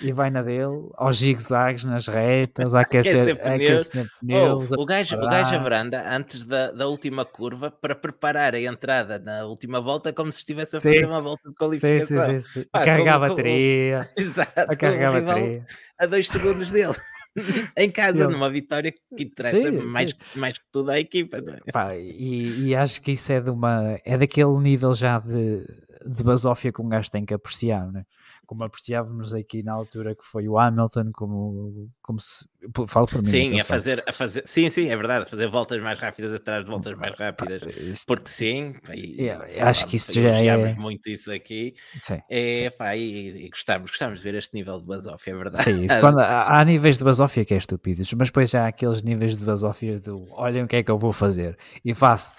e 0.00 0.12
vai 0.12 0.30
na 0.30 0.42
dele, 0.42 0.88
aos 0.96 1.18
zigue-zagues 1.18 1.84
nas 1.84 2.06
retas, 2.06 2.74
a 2.74 2.80
aquecer, 2.82 3.40
a 3.42 3.54
aquecer 3.54 4.08
pneus. 4.20 4.72
Oh, 4.72 4.82
o, 4.82 4.86
gajo, 4.86 5.16
o 5.16 5.28
gajo 5.28 5.54
abranda 5.54 6.04
antes 6.08 6.44
da, 6.44 6.70
da 6.70 6.86
última 6.86 7.24
curva 7.24 7.70
para 7.70 7.94
preparar 7.94 8.54
a 8.54 8.60
entrada 8.60 9.18
na 9.18 9.44
última 9.44 9.80
volta 9.80 10.12
como 10.12 10.32
se 10.32 10.38
estivesse 10.38 10.76
a 10.76 10.80
fazer 10.80 11.00
sim. 11.00 11.06
uma 11.06 11.20
volta 11.20 11.48
de 11.48 11.54
qualificação. 11.56 12.26
Sim, 12.26 12.38
sim, 12.38 12.60
sim. 12.60 12.66
a 12.72 12.80
carregar 12.80 13.16
a 13.16 13.28
bateria. 13.28 14.00
Exato. 14.16 14.52
A 14.56 14.76
carregar 14.76 15.16
a 15.16 15.20
bateria. 15.20 15.66
A 15.98 16.06
2 16.06 16.28
segundos 16.28 16.70
dele. 16.70 16.94
em 17.76 17.90
casa, 17.90 18.28
numa 18.28 18.50
vitória 18.50 18.92
que 18.92 19.24
interessa 19.24 19.70
sim, 19.70 19.78
mais, 19.78 20.10
sim. 20.10 20.38
mais 20.38 20.58
que 20.58 20.64
tudo 20.70 20.90
à 20.90 21.00
equipa. 21.00 21.38
É? 21.38 21.72
Pá, 21.72 21.96
e, 21.96 22.68
e, 22.68 22.74
acho 22.74 23.00
que 23.02 23.12
isso 23.12 23.32
é 23.32 23.40
de 23.40 23.50
uma 23.50 23.98
é 24.04 24.16
daquele 24.16 24.56
nível 24.58 24.94
já 24.94 25.18
de, 25.18 25.66
de 26.06 26.22
basófia 26.22 26.72
que 26.72 26.80
um 26.80 26.88
gajo 26.88 27.10
tem 27.10 27.24
que 27.24 27.34
apreciar, 27.34 27.90
né? 27.90 28.04
Como 28.46 28.64
apreciávamos 28.64 29.34
aqui 29.34 29.62
na 29.62 29.72
altura 29.72 30.14
que 30.14 30.24
foi 30.24 30.48
o 30.48 30.58
Hamilton, 30.58 31.10
como, 31.12 31.90
como 32.02 32.20
se 32.20 32.46
falo 32.86 33.06
para 33.06 33.22
mim. 33.22 33.28
Sim, 33.28 33.60
a 33.60 33.64
fazer, 33.64 34.02
a 34.06 34.12
fazer, 34.12 34.42
sim, 34.46 34.68
sim, 34.70 34.88
é 34.88 34.96
verdade, 34.96 35.24
a 35.24 35.26
fazer 35.26 35.48
voltas 35.48 35.80
mais 35.82 35.98
rápidas 35.98 36.32
atrás 36.32 36.64
de 36.64 36.70
voltas 36.70 36.96
mais 36.96 37.16
rápidas, 37.16 37.60
pá, 37.60 37.70
isso, 37.80 38.06
porque 38.06 38.30
sim, 38.30 38.74
e, 38.92 39.28
é, 39.28 39.62
acho 39.62 39.86
que 39.86 39.96
isso 39.96 40.12
já 40.12 40.30
é 40.30 40.74
muito 40.74 41.08
isso 41.08 41.32
aqui, 41.32 41.74
sim, 42.00 42.20
é, 42.28 42.70
sim. 42.70 42.76
Pá, 42.76 42.96
e, 42.96 43.46
e, 43.46 43.48
gostamos, 43.48 43.90
gostamos 43.90 44.20
de 44.20 44.24
ver 44.24 44.34
este 44.34 44.54
nível 44.54 44.78
de 44.80 44.86
basófia, 44.86 45.32
é 45.32 45.36
verdade. 45.36 45.64
Sim, 45.64 45.84
isso, 45.84 45.98
quando, 46.00 46.20
há, 46.20 46.58
há, 46.58 46.64
níveis 46.64 46.96
de 46.96 47.04
basófia 47.04 47.44
que 47.44 47.54
é 47.54 47.56
estúpidos, 47.56 48.12
mas 48.14 48.28
depois 48.28 48.50
já 48.50 48.64
há 48.64 48.68
aqueles 48.68 49.02
níveis 49.02 49.36
de 49.36 49.44
basófia 49.44 49.98
do 50.00 50.26
olhem 50.32 50.64
o 50.64 50.68
que 50.68 50.76
é 50.76 50.82
que 50.82 50.90
eu 50.90 50.98
vou 50.98 51.12
fazer 51.12 51.56
e 51.84 51.94
faço, 51.94 52.34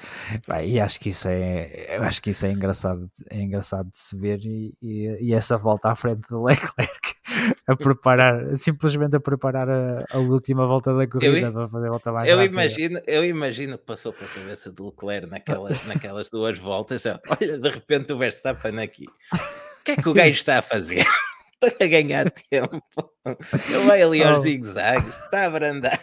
pá, 0.46 0.64
e 0.64 0.80
acho 0.80 1.00
que 1.00 1.10
isso 1.10 1.28
é, 1.28 1.98
acho 2.02 2.22
que 2.22 2.30
isso 2.32 2.46
é 2.46 2.52
engraçado, 2.52 3.08
é 3.30 3.42
engraçado 3.42 3.90
de 3.90 3.98
se 3.98 4.16
ver 4.16 4.40
e, 4.44 4.74
e, 4.82 5.30
e 5.30 5.34
essa 5.34 5.58
volta 5.58 5.90
à 5.90 5.95
frente 5.96 6.28
do 6.30 6.44
Leclerc 6.44 7.16
a 7.68 7.76
preparar, 7.76 8.56
simplesmente 8.56 9.16
a 9.16 9.20
preparar 9.20 9.70
a, 9.70 10.06
a 10.12 10.18
última 10.18 10.66
volta 10.66 10.94
da 10.94 11.08
corrida 11.08 11.48
eu, 11.48 11.54
para 11.54 11.68
fazer 11.68 11.88
a 11.88 11.90
volta 11.90 12.12
mais 12.12 12.30
eu 12.30 12.38
rápida. 12.38 12.54
Imagino, 12.54 13.02
eu 13.08 13.26
imagino 13.26 13.78
que 13.78 13.86
passou 13.86 14.14
pela 14.14 14.30
cabeça 14.30 14.72
do 14.72 14.86
Leclerc 14.86 15.28
naquelas, 15.28 15.84
naquelas 15.86 16.30
duas 16.30 16.58
voltas. 16.58 17.04
Olha, 17.06 17.58
de 17.58 17.70
repente 17.70 18.14
o 18.14 18.18
Verstappen 18.18 18.80
aqui. 18.80 19.06
O 19.34 19.84
que 19.84 19.92
é 19.92 19.96
que 19.96 20.10
o 20.10 20.14
gajo 20.14 20.36
está 20.36 20.60
a 20.60 20.62
fazer? 20.62 21.06
Está 21.64 21.86
a 21.86 21.88
ganhar 21.88 22.30
tempo. 22.30 22.84
Ele 23.26 23.86
vai 23.88 24.02
ali 24.02 24.22
aos 24.22 24.40
oh. 24.40 24.44
zigue-zagues, 24.44 25.08
está 25.08 25.44
a 25.44 25.46
abrandar. 25.46 26.00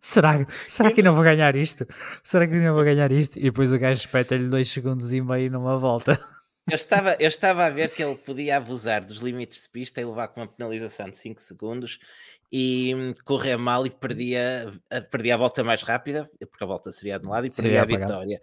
será, 0.00 0.46
será 0.66 0.92
que 0.92 1.02
não 1.02 1.12
vou 1.12 1.24
ganhar 1.24 1.54
isto? 1.56 1.84
Será 2.22 2.46
que 2.46 2.54
não 2.54 2.72
vou 2.72 2.84
ganhar 2.84 3.10
isto? 3.10 3.38
E 3.38 3.42
depois 3.42 3.72
o 3.72 3.78
gajo 3.78 4.00
espeta-lhe 4.00 4.48
dois 4.48 4.68
segundos 4.70 5.12
e 5.12 5.20
meio 5.20 5.50
numa 5.50 5.76
volta. 5.76 6.18
Eu, 6.70 6.76
estava, 6.76 7.16
eu 7.18 7.28
estava 7.28 7.66
a 7.66 7.70
ver 7.70 7.90
que 7.90 8.02
ele 8.02 8.16
podia 8.16 8.56
abusar 8.56 9.04
dos 9.04 9.18
limites 9.18 9.62
de 9.62 9.68
pista 9.68 10.00
e 10.00 10.04
levar 10.04 10.28
com 10.28 10.40
uma 10.40 10.48
penalização 10.48 11.10
de 11.10 11.16
5 11.16 11.40
segundos 11.40 11.98
e 12.52 12.94
hum, 12.94 13.14
correr 13.24 13.56
mal 13.56 13.86
e 13.86 13.90
perdia, 13.90 14.72
perdia 15.10 15.34
a 15.34 15.38
volta 15.38 15.62
mais 15.62 15.82
rápida, 15.82 16.30
porque 16.50 16.64
a 16.64 16.66
volta 16.66 16.90
seria 16.90 17.16
anulada 17.16 17.46
e 17.46 17.50
perdia 17.50 17.82
a 17.82 17.84
vitória. 17.84 18.40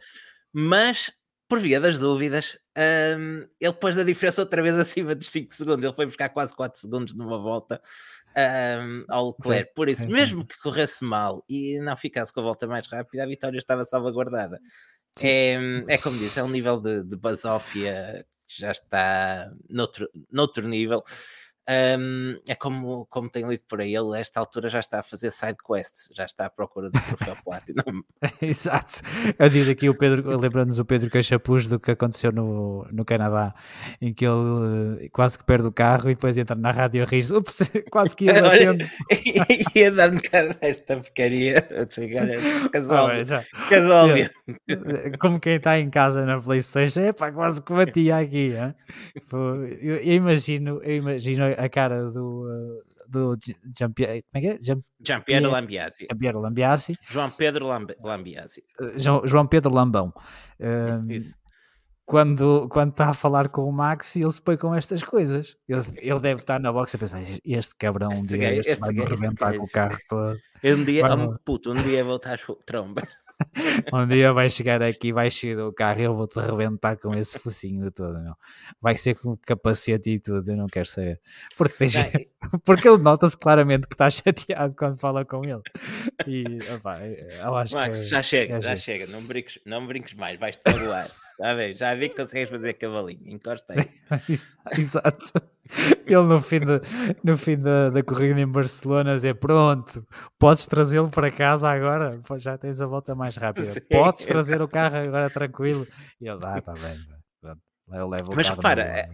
Mas, 0.53 1.11
por 1.47 1.59
via 1.59 1.79
das 1.79 1.99
dúvidas, 1.99 2.57
um, 3.17 3.47
ele 3.59 3.73
pôs 3.73 3.97
a 3.97 4.03
diferença 4.03 4.41
outra 4.41 4.61
vez 4.61 4.77
acima 4.79 5.13
dos 5.13 5.29
5 5.29 5.53
segundos. 5.53 5.83
Ele 5.83 5.93
foi 5.93 6.05
buscar 6.05 6.29
quase 6.29 6.55
4 6.55 6.79
segundos 6.79 7.13
numa 7.13 7.37
volta 7.37 7.81
um, 8.37 9.03
ao 9.09 9.27
Leclerc. 9.29 9.73
Por 9.73 9.89
isso, 9.89 10.07
mesmo 10.07 10.45
que 10.45 10.57
corresse 10.59 11.03
mal 11.03 11.43
e 11.49 11.79
não 11.79 11.97
ficasse 11.97 12.31
com 12.31 12.39
a 12.39 12.43
volta 12.43 12.67
mais 12.67 12.87
rápida, 12.87 13.23
a 13.23 13.27
vitória 13.27 13.57
estava 13.57 13.83
salvaguardada. 13.83 14.59
É, 15.25 15.57
é 15.87 15.97
como 15.97 16.17
disse, 16.17 16.39
é 16.39 16.43
um 16.43 16.49
nível 16.49 16.79
de, 16.79 17.03
de 17.03 17.15
basófia 17.15 18.25
que 18.47 18.61
já 18.61 18.71
está 18.71 19.51
noutro, 19.69 20.09
noutro 20.31 20.67
nível. 20.67 21.03
Um, 21.69 22.39
é 22.47 22.55
como, 22.55 23.05
como 23.09 23.29
tenho 23.29 23.49
lido 23.49 23.63
por 23.67 23.81
aí, 23.81 23.93
ele 23.93 24.15
a 24.15 24.19
esta 24.19 24.39
altura 24.39 24.69
já 24.69 24.79
está 24.79 24.99
a 24.99 25.03
fazer 25.03 25.29
side 25.31 25.57
quests, 25.57 26.09
já 26.15 26.23
está 26.23 26.45
à 26.45 26.49
procura 26.49 26.89
do 26.89 26.97
troféu 27.01 27.35
Platinum. 27.43 28.03
Exato. 28.41 29.01
Eu 29.37 29.49
diz 29.49 29.67
aqui 29.67 29.89
o 29.89 29.97
Pedro, 29.97 30.37
lembrando-nos 30.37 30.79
o 30.79 30.85
Pedro 30.85 31.09
Cachapuz 31.09 31.67
do 31.67 31.77
que 31.77 31.91
aconteceu 31.91 32.31
no, 32.31 32.87
no 32.89 33.03
Canadá, 33.03 33.53
em 33.99 34.13
que 34.13 34.25
ele 34.25 34.33
uh, 34.33 35.09
quase 35.11 35.37
que 35.37 35.43
perde 35.43 35.67
o 35.67 35.71
carro 35.71 36.09
e 36.09 36.15
depois 36.15 36.37
entra 36.37 36.55
na 36.55 36.71
rádio 36.71 37.03
a 37.03 37.05
rir 37.05 37.25
ups, 37.33 37.69
quase 37.91 38.15
que 38.15 38.25
ia 38.25 38.41
batendo. 38.41 38.85
ia 39.75 39.91
dando 39.91 40.21
cara 40.21 40.55
esta 40.61 40.95
porcaria, 40.95 41.67
assim, 41.75 42.09
casualmente. 42.71 43.33
Ah, 43.33 43.43
casualmente. 43.69 44.31
Como 45.19 45.37
quem 45.37 45.55
está 45.55 45.77
em 45.77 45.89
casa 45.89 46.25
na 46.25 46.39
Playstation, 46.39 47.01
é 47.01 47.11
pá, 47.11 47.29
quase 47.29 47.61
que 47.61 47.73
batia 47.73 48.19
aqui. 48.19 48.53
Eu, 49.33 49.97
eu 49.97 50.13
imagino, 50.13 50.81
eu 50.81 50.95
imagino 50.95 51.56
a 51.57 51.69
cara 51.69 52.09
do, 52.09 52.43
uh, 52.43 52.83
do 53.07 53.37
Jean-Pierre, 53.77 54.23
como 54.23 54.35
é 54.35 54.41
que 54.41 54.47
é? 54.47 54.57
Jean-Pierre 54.99 56.37
Lambiasi. 56.37 56.97
João 57.03 57.29
Pedro 57.29 57.67
Lamb 57.67 57.95
Lambiasi. 58.01 58.63
Uh, 58.79 58.99
João, 58.99 59.21
João 59.25 59.47
Pedro 59.47 59.73
Lambão. 59.73 60.13
Uh, 60.59 61.11
Isso. 61.11 61.35
Quando, 62.05 62.69
quando 62.69 62.91
está 62.91 63.09
a 63.09 63.13
falar 63.13 63.49
com 63.49 63.63
o 63.63 63.71
Max 63.71 64.15
e 64.15 64.21
ele 64.21 64.31
se 64.31 64.41
põe 64.41 64.55
com 64.55 64.73
estas 64.73 65.03
coisas, 65.03 65.57
ele, 65.67 65.83
ele 65.97 66.19
deve 66.21 66.39
estar 66.39 66.57
na 66.57 66.71
box 66.71 66.95
a 66.95 66.97
pensar: 66.97 67.19
este 67.43 67.75
cabrão 67.75 68.09
um 68.11 68.23
dia 68.23 68.53
este, 68.53 68.71
este 68.71 68.79
vai 68.79 68.93
me 68.93 69.01
arrebentar 69.01 69.53
com 69.57 69.65
o 69.65 69.69
carro 69.69 69.97
todo. 70.07 70.37
Um 70.63 70.83
dia, 70.85 71.05
um, 71.13 71.35
puto, 71.43 71.73
um 71.73 71.75
dia 71.75 72.05
vou 72.05 72.15
estar 72.15 72.39
tromba. 72.65 73.05
um 73.93 74.07
dia 74.07 74.33
vai 74.33 74.49
chegar 74.49 74.81
aqui, 74.81 75.11
vai 75.11 75.29
chegar 75.29 75.63
do 75.63 75.73
carro 75.73 75.99
e 75.99 76.03
eu 76.03 76.15
vou-te 76.15 76.39
arrebentar 76.39 76.97
com 76.97 77.13
esse 77.13 77.37
focinho 77.37 77.91
todo, 77.91 78.19
meu. 78.19 78.33
Vai 78.81 78.97
ser 78.97 79.15
com 79.15 79.37
capacete 79.37 80.09
e 80.11 80.19
tudo, 80.19 80.49
eu 80.49 80.57
não 80.57 80.67
quero 80.67 80.87
saber. 80.87 81.19
Porque, 81.55 81.77
tens... 81.77 81.93
Porque 82.65 82.87
ele 82.87 82.97
nota-se 82.97 83.37
claramente 83.37 83.87
que 83.87 83.93
está 83.93 84.09
chateado 84.11 84.73
quando 84.75 84.97
fala 84.97 85.23
com 85.23 85.43
ele. 85.43 85.61
E, 86.25 86.43
opa, 86.73 86.99
eu 87.05 87.55
acho 87.55 87.75
Max, 87.75 88.03
que 88.03 88.09
já 88.09 88.23
chega, 88.23 88.55
é 88.55 88.59
já 88.59 88.75
chega, 88.75 89.07
não 89.07 89.21
brinques, 89.23 89.59
não 89.65 89.85
brinques 89.85 90.13
mais, 90.13 90.39
vais-te 90.39 90.61
magoar. 90.65 91.11
Já 91.39 91.53
vi, 91.53 91.73
já 91.75 91.93
vi 91.93 92.09
que 92.09 92.15
consegues 92.15 92.49
fazer 92.49 92.73
cavalinho, 92.73 93.21
encosta 93.27 93.73
aí. 93.73 93.87
Exato. 94.75 95.33
Ele 96.05 96.23
no 96.23 96.41
fim, 96.41 96.59
de, 96.59 96.81
no 97.23 97.37
fim 97.37 97.57
da, 97.57 97.89
da 97.89 98.03
corrida 98.03 98.39
em 98.39 98.47
Barcelona 98.47 99.15
dizer 99.15 99.35
pronto, 99.35 100.05
podes 100.39 100.65
trazê-lo 100.65 101.09
para 101.09 101.29
casa 101.31 101.69
agora, 101.69 102.19
já 102.37 102.57
tens 102.57 102.81
a 102.81 102.85
volta 102.85 103.13
mais 103.13 103.35
rápida. 103.35 103.73
Sim. 103.73 103.81
Podes 103.91 104.25
trazer 104.25 104.61
o 104.61 104.67
carro 104.67 104.97
agora 104.97 105.29
tranquilo. 105.29 105.87
E 106.19 106.27
ele, 106.27 106.39
ah, 106.43 106.57
está 106.59 106.73
bem, 106.73 106.97
pronto, 107.41 107.61
eu 107.91 108.07
levo 108.07 108.31
o 108.31 108.35
Mas 108.35 108.49
repara, 108.49 109.09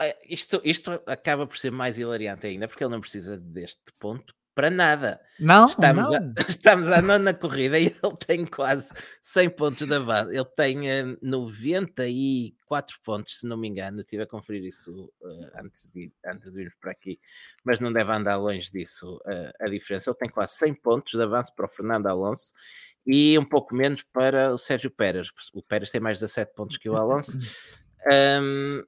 é, 0.00 0.16
isto, 0.28 0.60
isto 0.64 0.90
acaba 1.06 1.46
por 1.46 1.56
ser 1.58 1.70
mais 1.70 1.98
hilariante 1.98 2.46
ainda, 2.46 2.66
porque 2.66 2.82
ele 2.82 2.92
não 2.92 3.00
precisa 3.00 3.36
deste 3.36 3.82
ponto 3.98 4.34
para 4.54 4.70
nada. 4.70 5.20
Não, 5.40 5.66
estamos, 5.68 6.10
não. 6.10 6.16
A, 6.16 6.34
estamos 6.48 6.88
à 6.88 7.00
nona 7.00 7.32
corrida 7.32 7.78
e 7.78 7.86
ele 8.02 8.16
tem 8.26 8.44
quase 8.46 8.92
100 9.22 9.50
pontos 9.50 9.88
da 9.88 9.98
base. 10.00 10.34
Ele 10.34 10.44
tem 10.56 10.80
uh, 10.80 11.12
eh, 11.12 11.16
94 11.22 13.00
pontos, 13.02 13.40
se 13.40 13.46
não 13.46 13.56
me 13.56 13.68
engano. 13.68 14.00
Estive 14.00 14.22
a 14.22 14.26
conferir 14.26 14.64
isso 14.64 15.12
uh, 15.20 15.50
antes, 15.58 15.88
de, 15.92 16.12
antes 16.24 16.50
de 16.50 16.56
vir 16.56 16.76
para 16.80 16.92
aqui, 16.92 17.18
mas 17.64 17.80
não 17.80 17.92
deve 17.92 18.12
andar 18.12 18.36
longe 18.36 18.70
disso 18.70 19.16
uh, 19.26 19.52
a 19.60 19.68
diferença. 19.68 20.10
Ele 20.10 20.18
tem 20.18 20.28
quase 20.28 20.54
100 20.56 20.74
pontos 20.74 21.12
de 21.12 21.22
avanço 21.22 21.54
para 21.54 21.66
o 21.66 21.70
Fernando 21.70 22.06
Alonso 22.06 22.52
e 23.06 23.38
um 23.38 23.44
pouco 23.44 23.74
menos 23.74 24.02
para 24.02 24.52
o 24.52 24.58
Sérgio 24.58 24.90
Pérez. 24.90 25.28
O 25.52 25.62
Pérez 25.62 25.90
tem 25.90 26.00
mais 26.00 26.18
17 26.20 26.54
pontos 26.54 26.76
que 26.76 26.88
o 26.88 26.96
Alonso. 26.96 27.38
Um, 28.04 28.84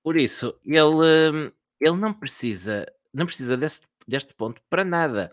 por 0.00 0.16
isso, 0.16 0.56
ele, 0.64 1.52
ele 1.80 1.96
não 1.96 2.14
precisa 2.14 2.86
não 3.12 3.26
precisa 3.26 3.56
desse 3.56 3.80
deste 4.08 4.34
ponto 4.34 4.60
para 4.70 4.84
nada. 4.84 5.30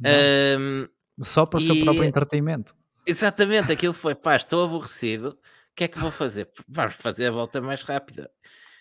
Um, 0.00 0.88
Só 1.20 1.44
para 1.44 1.58
o 1.58 1.62
e... 1.62 1.66
seu 1.66 1.80
próprio 1.80 2.04
entretenimento. 2.04 2.74
Exatamente, 3.06 3.70
aquilo 3.70 3.92
foi, 3.92 4.14
pá, 4.14 4.36
estou 4.36 4.64
aborrecido, 4.64 5.30
o 5.30 5.74
que 5.74 5.84
é 5.84 5.88
que 5.88 5.98
vou 5.98 6.10
fazer? 6.10 6.48
Vamos 6.66 6.94
fazer 6.94 7.26
a 7.26 7.30
volta 7.30 7.60
mais 7.60 7.82
rápida. 7.82 8.30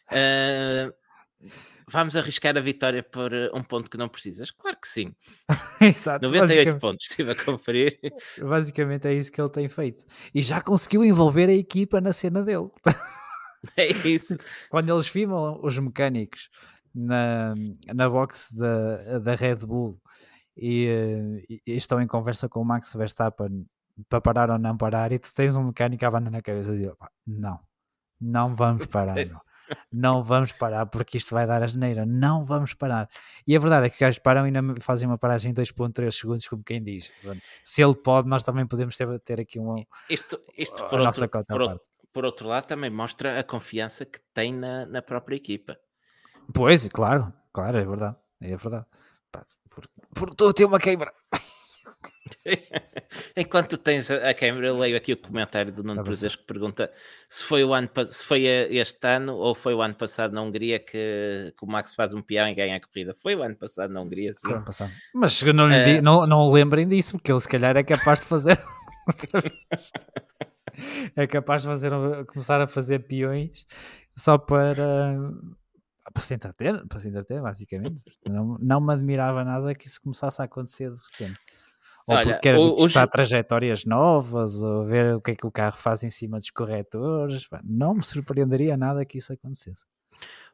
Uh, 0.10 0.94
vamos 1.90 2.16
arriscar 2.16 2.56
a 2.58 2.62
vitória 2.62 3.04
por 3.04 3.34
um 3.54 3.62
ponto 3.62 3.90
que 3.90 3.98
não 3.98 4.08
precisas? 4.08 4.50
Claro 4.52 4.78
que 4.80 4.88
sim. 4.88 5.14
Exato. 5.82 6.26
98 6.26 6.80
pontos, 6.80 7.10
estive 7.10 7.32
a 7.32 7.36
conferir. 7.36 8.00
Basicamente 8.40 9.08
é 9.08 9.14
isso 9.14 9.32
que 9.32 9.42
ele 9.42 9.50
tem 9.50 9.68
feito. 9.68 10.06
E 10.34 10.42
já 10.42 10.62
conseguiu 10.62 11.04
envolver 11.04 11.50
a 11.50 11.54
equipa 11.54 12.00
na 12.00 12.14
cena 12.14 12.44
dele. 12.44 12.70
É 13.78 13.88
isso. 13.88 14.36
Quando 14.70 14.94
eles 14.94 15.08
filmam 15.08 15.58
os 15.64 15.80
mecânicos 15.80 16.50
na, 16.94 17.56
na 17.94 18.10
box 18.10 18.54
da, 18.54 19.20
da 19.20 19.36
Red 19.36 19.58
Bull 19.58 20.00
e, 20.56 21.60
e, 21.66 21.76
estão 21.76 22.02
em 22.02 22.08
conversa 22.08 22.48
com 22.48 22.62
o 22.62 22.66
Max 22.66 22.94
Verstappen 22.94 23.66
para 24.08 24.22
parar 24.22 24.50
ou 24.50 24.60
não 24.60 24.78
parar 24.78 25.12
e 25.12 25.20
tu 25.20 25.34
tens 25.34 25.56
um 25.56 25.64
mecânico 25.66 26.06
à 26.06 26.12
banda 26.12 26.30
na 26.30 26.42
cabeça 26.42 26.74
e 26.74 26.80
diz, 26.80 26.92
não, 27.26 27.60
não 28.20 28.56
vamos 28.56 28.86
parar, 28.88 29.16
não. 29.26 29.42
não 29.92 30.24
vamos 30.24 30.52
parar 30.52 30.86
porque 30.86 31.18
isto 31.18 31.34
vai 31.34 31.48
dar 31.48 31.64
a 31.64 31.68
geneira, 31.68 32.06
não 32.06 32.44
vamos 32.44 32.74
parar. 32.74 33.10
E 33.48 33.56
a 33.56 33.60
verdade 33.60 33.88
é 33.88 33.90
que 33.90 33.96
os 33.96 34.00
gajos 34.00 34.20
param 34.20 34.48
e 34.48 34.56
ainda 34.56 34.82
fazem 34.82 35.08
uma 35.08 35.18
paragem 35.18 35.52
em 35.52 35.54
2.3 35.54 36.12
segundos, 36.12 36.48
como 36.48 36.64
quem 36.64 36.84
diz. 36.84 37.12
Pronto. 37.22 37.42
Se 37.64 37.84
ele 37.84 37.96
pode, 37.96 38.28
nós 38.28 38.44
também 38.44 38.68
podemos 38.68 38.96
ter, 38.96 39.20
ter 39.22 39.42
aqui 39.42 39.60
um, 39.60 39.76
isto, 40.10 40.40
isto 40.58 40.88
por, 40.88 41.00
outro, 41.00 41.30
por, 41.30 41.82
por 42.14 42.26
outro 42.26 42.48
lado 42.48 42.66
também 42.66 42.90
mostra 42.90 43.40
a 43.40 43.44
confiança 43.44 44.06
que 44.06 44.20
tem 44.34 44.54
na, 44.54 44.86
na 44.86 45.02
própria 45.02 45.36
equipa. 45.36 45.78
Pois, 46.54 46.88
claro, 46.88 47.32
claro, 47.52 47.78
é 47.78 47.86
verdade. 47.86 48.16
É 48.42 48.56
verdade. 48.56 48.86
Pá, 49.32 49.46
por, 49.74 49.88
por 50.14 50.30
estou 50.30 50.50
a 50.50 50.54
ter 50.54 50.66
uma 50.66 50.80
queimra. 50.80 51.14
Enquanto 53.38 53.78
tens 53.78 54.10
a 54.10 54.34
câmera, 54.34 54.68
eu 54.68 54.78
leio 54.78 54.98
aqui 54.98 55.14
o 55.14 55.18
comentário 55.18 55.72
do 55.72 55.84
Nuno 55.84 56.04
Prazeres 56.04 56.36
que 56.36 56.44
pergunta 56.44 56.92
se 57.30 57.44
foi, 57.44 57.64
o 57.64 57.74
ano, 57.74 57.90
se 58.12 58.24
foi 58.24 58.46
este 58.46 59.08
ano 59.08 59.36
ou 59.36 59.56
foi 59.56 59.74
o 59.74 59.82
ano 59.82 59.96
passado 59.96 60.34
na 60.34 60.42
Hungria 60.42 60.80
que, 60.80 61.54
que 61.58 61.64
o 61.64 61.68
Max 61.68 61.96
faz 61.96 62.14
um 62.14 62.22
peão 62.22 62.48
e 62.48 62.54
ganha 62.54 62.76
a 62.76 62.82
corrida. 62.82 63.16
Foi 63.22 63.36
o 63.36 63.44
ano 63.44 63.56
passado 63.56 63.92
na 63.94 64.02
Hungria, 64.02 64.34
sim. 64.34 64.50
Mas 65.14 65.42
não, 65.42 65.68
lhe 65.68 66.00
uh... 66.00 66.02
não, 66.02 66.28
não 66.28 66.52
lembrem 66.52 66.88
disso, 66.88 67.14
porque 67.14 67.32
ele 67.32 67.40
se 67.40 67.50
calhar 67.50 67.76
é 67.78 67.84
capaz 67.84 68.20
de 68.20 68.26
fazer. 68.26 68.62
É 71.16 71.28
capaz 71.28 71.62
de 71.62 71.68
fazer, 71.68 71.92
começar 72.26 72.60
a 72.60 72.66
fazer 72.66 73.00
peões 73.06 73.64
só 74.16 74.40
para 74.40 75.20
para 76.14 76.24
se 76.24 76.34
entreter, 76.34 76.88
para 76.88 77.00
se 77.00 77.08
entreter 77.08 77.42
basicamente. 77.42 78.02
Não, 78.26 78.58
não 78.60 78.80
me 78.80 78.94
admirava 78.94 79.44
nada 79.44 79.74
que 79.74 79.88
isso 79.88 80.02
começasse 80.02 80.42
a 80.42 80.46
acontecer 80.46 80.92
de 80.92 81.02
repente. 81.12 81.40
Ou 82.06 82.16
Olha, 82.16 82.26
porque 82.26 82.40
quer 82.40 82.58
testar 82.76 83.08
trajetórias 83.08 83.86
novas, 83.86 84.62
ou 84.62 84.86
ver 84.86 85.16
o 85.16 85.22
que 85.22 85.32
é 85.32 85.36
que 85.36 85.48
o 85.48 85.52
carro 85.52 85.78
faz 85.78 86.04
em 86.04 86.10
cima 86.10 86.38
dos 86.38 86.50
corretores. 86.50 87.48
Não 87.64 87.94
me 87.94 88.04
surpreenderia 88.04 88.76
nada 88.76 89.06
que 89.06 89.18
isso 89.18 89.32
acontecesse. 89.32 89.86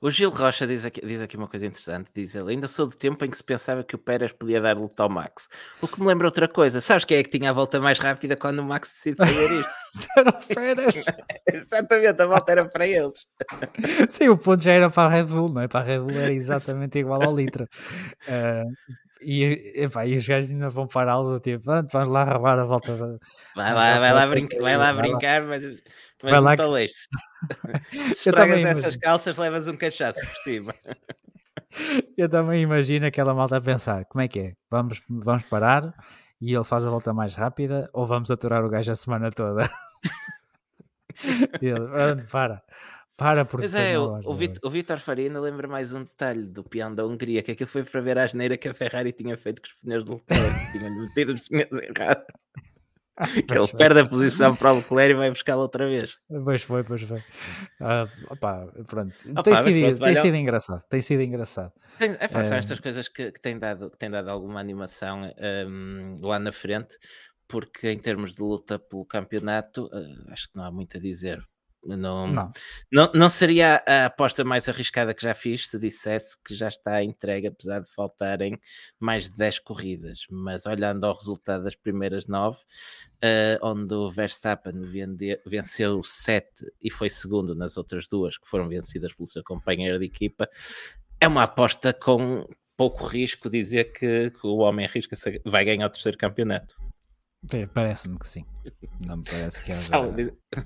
O 0.01 0.09
Gil 0.09 0.29
Rocha 0.29 0.65
diz 0.65 0.85
aqui, 0.85 1.01
diz 1.05 1.21
aqui 1.21 1.35
uma 1.35 1.47
coisa 1.47 1.65
interessante. 1.65 2.09
Diz 2.15 2.35
ele: 2.35 2.51
Ainda 2.51 2.67
sou 2.67 2.87
do 2.87 2.95
tempo 2.95 3.25
em 3.25 3.29
que 3.29 3.37
se 3.37 3.43
pensava 3.43 3.83
que 3.83 3.95
o 3.95 3.99
Pérez 3.99 4.31
podia 4.31 4.61
dar 4.61 4.77
luta 4.77 5.03
ao 5.03 5.09
Max. 5.09 5.49
O 5.81 5.87
que 5.87 5.99
me 5.99 6.07
lembra 6.07 6.27
outra 6.27 6.47
coisa. 6.47 6.79
Sabes 6.79 7.03
quem 7.03 7.17
é 7.17 7.23
que 7.23 7.29
tinha 7.29 7.49
a 7.49 7.53
volta 7.53 7.79
mais 7.79 7.99
rápida 7.99 8.35
quando 8.37 8.59
o 8.59 8.63
Max 8.63 8.93
decide 8.93 9.17
fazer 9.17 9.60
isto? 9.60 9.71
Era 10.17 10.29
o 10.29 10.56
Pérez. 10.56 11.06
exatamente, 11.52 12.21
a 12.21 12.25
volta 12.25 12.52
era 12.52 12.65
para 12.65 12.87
eles. 12.87 13.25
Sim, 14.10 14.29
o 14.29 14.37
ponto 14.37 14.63
já 14.63 14.73
era 14.73 14.90
para 14.90 15.04
a 15.04 15.15
Red 15.15 15.25
Bull, 15.25 15.50
não 15.50 15.62
é? 15.62 15.67
Para 15.67 15.81
a 15.81 15.83
Red 15.83 16.00
Bull 16.00 16.12
era 16.12 16.33
exatamente 16.33 17.00
igual 17.00 17.23
ao 17.23 17.35
litro. 17.35 17.67
Uh, 18.27 18.71
e, 19.21 19.83
epá, 19.83 20.06
e 20.06 20.15
os 20.15 20.27
gajos 20.27 20.52
ainda 20.52 20.69
vão 20.69 20.87
para 20.87 21.12
algo 21.12 21.40
tipo, 21.40 21.63
vamos 21.65 22.10
lá 22.10 22.23
roubar 22.23 22.60
a 22.60 22.63
volta. 22.63 22.96
Da... 22.96 23.17
Vai 23.56 23.73
lá, 23.73 24.00
vai 24.00 24.13
lá, 24.13 24.27
brinca, 24.27 24.58
vai 24.60 24.77
lá 24.77 24.94
brincar, 24.94 25.44
mas 25.44 25.63
mas 26.21 26.31
Vai 26.31 26.42
lá 26.42 26.56
que... 26.58 26.87
Se 28.15 28.29
estragas 28.29 28.60
essas 28.60 28.96
calças, 28.98 29.37
levas 29.37 29.67
um 29.67 29.77
cachaço 29.77 30.19
por 30.19 30.35
cima. 30.44 30.73
Eu 32.17 32.27
também 32.27 32.63
imagino 32.63 33.06
aquela 33.06 33.33
malta 33.33 33.58
a 33.58 33.62
pensar: 33.62 34.06
como 34.06 34.21
é 34.21 34.27
que 34.27 34.40
é? 34.40 34.54
Vamos, 34.69 35.02
vamos 35.08 35.44
parar 35.44 35.94
e 36.42 36.54
ele 36.54 36.63
faz 36.63 36.85
a 36.85 36.90
volta 36.90 37.13
mais 37.13 37.35
rápida 37.35 37.90
ou 37.94 38.06
vamos 38.06 38.29
aturar 38.31 38.63
o 38.63 38.69
gajo 38.69 38.92
a 38.92 38.96
semana 38.96 39.31
toda? 39.31 39.69
ele, 41.62 42.23
para, 42.31 42.63
Para 43.17 43.44
porque 43.44 43.67
Pois 43.67 43.75
é, 43.75 44.00
o, 44.00 44.21
o, 44.25 44.33
Vit- 44.33 44.60
o 44.63 44.69
Vitor 44.69 44.98
Farina 45.00 45.40
lembra 45.42 45.67
mais 45.67 45.94
um 45.94 46.04
detalhe 46.04 46.44
do 46.44 46.63
peão 46.63 46.94
da 46.96 47.06
Hungria, 47.06 47.44
que 47.44 47.52
aquilo 47.52 47.69
foi 47.69 47.83
para 47.83 48.00
ver 48.00 48.17
a 48.17 48.23
asneira 48.23 48.58
que 48.58 48.69
a 48.69 48.73
Ferrari 48.73 49.12
tinha 49.12 49.37
feito 49.37 49.62
com 49.62 49.67
os 49.67 49.73
pneus 49.73 50.06
do 50.06 50.13
Leclerc, 50.13 50.71
tinha 50.71 50.90
metido 50.90 51.33
os 51.33 51.48
pneus 51.50 51.71
errados. 51.83 52.23
Que 53.47 53.53
ele 53.57 53.67
perde 53.77 53.99
a 53.99 54.05
posição 54.05 54.55
para 54.55 54.71
o 54.73 54.77
Leclerc 54.77 55.11
e 55.11 55.15
vai 55.15 55.29
buscá-lo 55.29 55.61
outra 55.61 55.87
vez. 55.87 56.17
Pois 56.27 56.63
foi, 56.63 56.83
pois 56.83 57.01
foi. 57.01 57.21
Ah, 57.81 58.07
opá, 58.29 58.65
pronto. 58.87 59.13
Opa, 59.31 59.43
tem 59.43 59.55
sido, 59.55 59.85
pronto, 59.97 60.03
tem 60.03 60.15
sido 60.15 60.35
engraçado. 60.37 60.83
Tem 60.89 61.01
sido 61.01 61.21
engraçado. 61.23 61.73
Tem, 61.97 62.11
é, 62.19 62.27
pá, 62.27 62.43
são 62.43 62.55
É. 62.55 62.59
estas 62.59 62.79
coisas 62.79 63.07
que, 63.09 63.31
que 63.31 63.41
têm 63.41 63.59
dado, 63.59 63.89
que 63.91 63.97
têm 63.97 64.09
dado 64.09 64.29
alguma 64.29 64.59
animação 64.59 65.21
hum, 65.67 66.15
lá 66.21 66.39
na 66.39 66.51
frente, 66.51 66.97
porque 67.47 67.89
em 67.89 67.99
termos 67.99 68.33
de 68.33 68.41
luta 68.41 68.79
pelo 68.79 69.05
campeonato, 69.05 69.89
eh, 69.91 70.31
acho 70.31 70.49
que 70.49 70.55
não 70.55 70.63
há 70.63 70.71
muito 70.71 70.97
a 70.97 70.99
dizer. 70.99 71.39
Não, 71.82 72.27
Não. 72.27 72.52
não, 72.92 73.12
não 73.13 73.30
seria 73.30 73.82
a 73.88 74.06
aposta 74.08 74.44
mais 74.44 74.67
arriscada 74.67 75.13
que 75.13 75.23
já 75.23 75.34
fiz 75.34 75.69
se 75.69 75.80
dissesse 75.80 76.38
que 76.44 76.54
já 76.54 76.67
está 76.67 77.02
entregue, 77.04 77.48
apesar 77.48 77.80
de 77.80 77.90
faltarem 77.90 78.60
mais 79.00 79.30
de 79.30 79.38
10 79.38 79.60
corridas. 79.60 80.25
Mas 80.30 80.65
olhando 80.65 81.06
ao 81.06 81.15
resultado 81.15 81.63
das 81.63 81.75
primeiras 81.75 82.27
9, 82.27 82.58
onde 83.62 83.94
o 83.94 84.12
Verstappen 84.12 84.82
vende- 84.82 85.40
venceu 85.46 86.04
7 86.04 86.48
e 86.84 86.92
foi 86.92 87.10
segundo 87.10 87.56
nas 87.56 87.77
outras 87.77 88.08
duas, 88.08 88.38
que 88.38 88.48
foram 88.50 88.67
vencidas 88.67 89.13
pelo 89.13 89.25
seu 89.27 89.44
companheiro 89.44 89.98
de 90.00 90.06
equipa, 90.06 90.50
é 91.21 91.27
uma 91.27 91.44
aposta 91.44 91.94
com 91.94 92.46
pouco 92.75 93.06
risco 93.06 93.50
dizer 93.50 93.92
que, 93.94 94.32
que 94.32 94.48
o 94.48 94.58
homem 94.58 94.86
arrisca-se 94.86 95.30
a- 95.30 95.50
vai 95.50 95.63
ganhar 95.65 95.86
o 95.88 95.90
terceiro 95.90 96.17
campeonato. 96.17 96.75
É, 97.54 97.65
Parece-me 97.67 98.19
que 98.19 98.27
sim. 98.27 98.46
Não 99.06 99.17
me 99.17 99.23
parece 99.23 99.63
que 99.63 99.73
Só 99.75 100.04
haja. 100.04 100.12
diz- 100.12 100.32
Diz, 100.32 100.34
diz, 100.58 100.65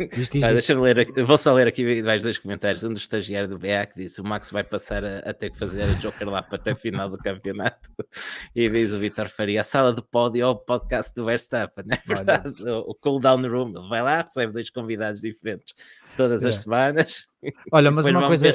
Ah. 0.00 0.52
Deixa-me 0.52 0.80
ler 0.80 0.98
aqui, 0.98 1.22
vou 1.22 1.38
só 1.38 1.52
ler 1.52 1.68
aqui 1.68 2.02
mais 2.02 2.22
dois 2.22 2.38
comentários. 2.38 2.82
Um 2.82 2.92
do 2.92 2.98
estagiário 2.98 3.48
do 3.48 3.58
BA 3.58 3.86
que 3.86 4.02
disse: 4.02 4.20
o 4.20 4.24
Max 4.24 4.50
vai 4.50 4.64
passar 4.64 5.04
a, 5.04 5.18
a 5.18 5.32
ter 5.32 5.50
que 5.50 5.58
fazer 5.58 5.82
a 5.82 5.86
Joker 5.94 6.28
lá 6.28 6.42
para 6.42 6.56
até 6.56 6.72
a 6.72 6.76
final 6.76 7.08
do 7.08 7.18
campeonato. 7.18 7.90
E 8.54 8.68
diz 8.68 8.92
o 8.92 8.98
Vitor 8.98 9.28
Faria: 9.28 9.60
a 9.60 9.64
sala 9.64 9.92
do 9.92 10.02
pódio 10.02 10.46
ou 10.46 10.52
o 10.52 10.56
podcast 10.56 11.12
do 11.14 11.24
Verstappen. 11.24 11.84
É 11.90 11.98
Olha. 12.08 12.16
verdade, 12.16 12.62
o, 12.62 12.78
o 12.90 12.94
Cool 12.94 13.20
Down 13.20 13.42
Room. 13.48 13.68
Ele 13.76 13.88
vai 13.88 14.02
lá, 14.02 14.22
recebe 14.22 14.52
dois 14.52 14.70
convidados 14.70 15.20
diferentes 15.20 15.74
todas 16.16 16.44
as 16.44 16.56
É. 16.56 16.58
semanas. 16.60 17.26
Olha, 17.72 17.90
mas 17.90 18.06
uma 18.06 18.26
coisa. 18.26 18.54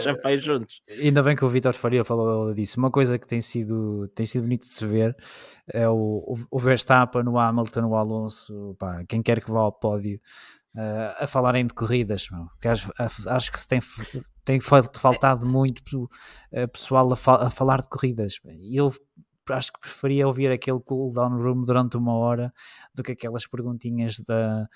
Ainda 1.02 1.22
bem 1.24 1.36
que 1.36 1.46
o 1.46 1.50
Vitor 1.50 1.74
Faria 1.74 2.04
falou 2.04 2.54
disso. 2.54 2.80
Uma 2.80 2.90
coisa 2.92 3.18
que 3.20 3.28
tem 3.28 3.40
sido, 3.42 4.08
tem 4.16 4.26
sido 4.26 4.44
bonito 4.44 4.62
de 4.62 4.70
se 4.72 4.86
ver 4.86 5.16
é 5.72 5.88
o, 5.88 5.94
o, 5.94 6.36
o 6.52 6.60
Verstappen, 6.60 7.28
o 7.28 7.38
Hamilton, 7.38 7.86
o 7.86 7.96
Alonso, 7.96 8.76
pá, 8.80 9.04
quem 9.08 9.22
quer 9.22 9.42
que 9.42 9.52
vá 9.52 9.60
ao 9.60 9.72
pódio, 9.72 10.20
eh, 10.76 11.16
a 11.20 11.28
falarem 11.28 11.66
de 11.66 11.74
corridas. 11.74 12.28
meu. 12.32 12.46
Porque 12.48 12.68
acho, 12.68 12.92
acho 13.28 13.52
que 13.52 13.60
se 13.60 13.68
tem, 13.68 13.80
tem 14.44 14.60
fal- 14.60 14.90
faltado 14.96 15.46
muito 15.46 16.10
eh, 16.52 16.68
pessoal 16.68 17.12
a, 17.12 17.16
fa- 17.16 17.48
a 17.48 17.50
falar 17.50 17.82
de 17.82 17.90
corridas. 17.90 18.40
Eu 18.72 18.94
acho 19.52 19.74
que 19.74 19.80
preferia 19.80 20.28
ouvir 20.28 20.52
aquele 20.52 20.80
cool 20.80 21.12
down 21.14 21.42
room 21.42 21.64
durante 21.64 21.98
uma 21.98 22.14
hora 22.14 22.54
do 22.94 23.02
que 23.04 23.12
aquelas 23.14 23.48
perguntinhas 23.48 24.20
da. 24.20 24.68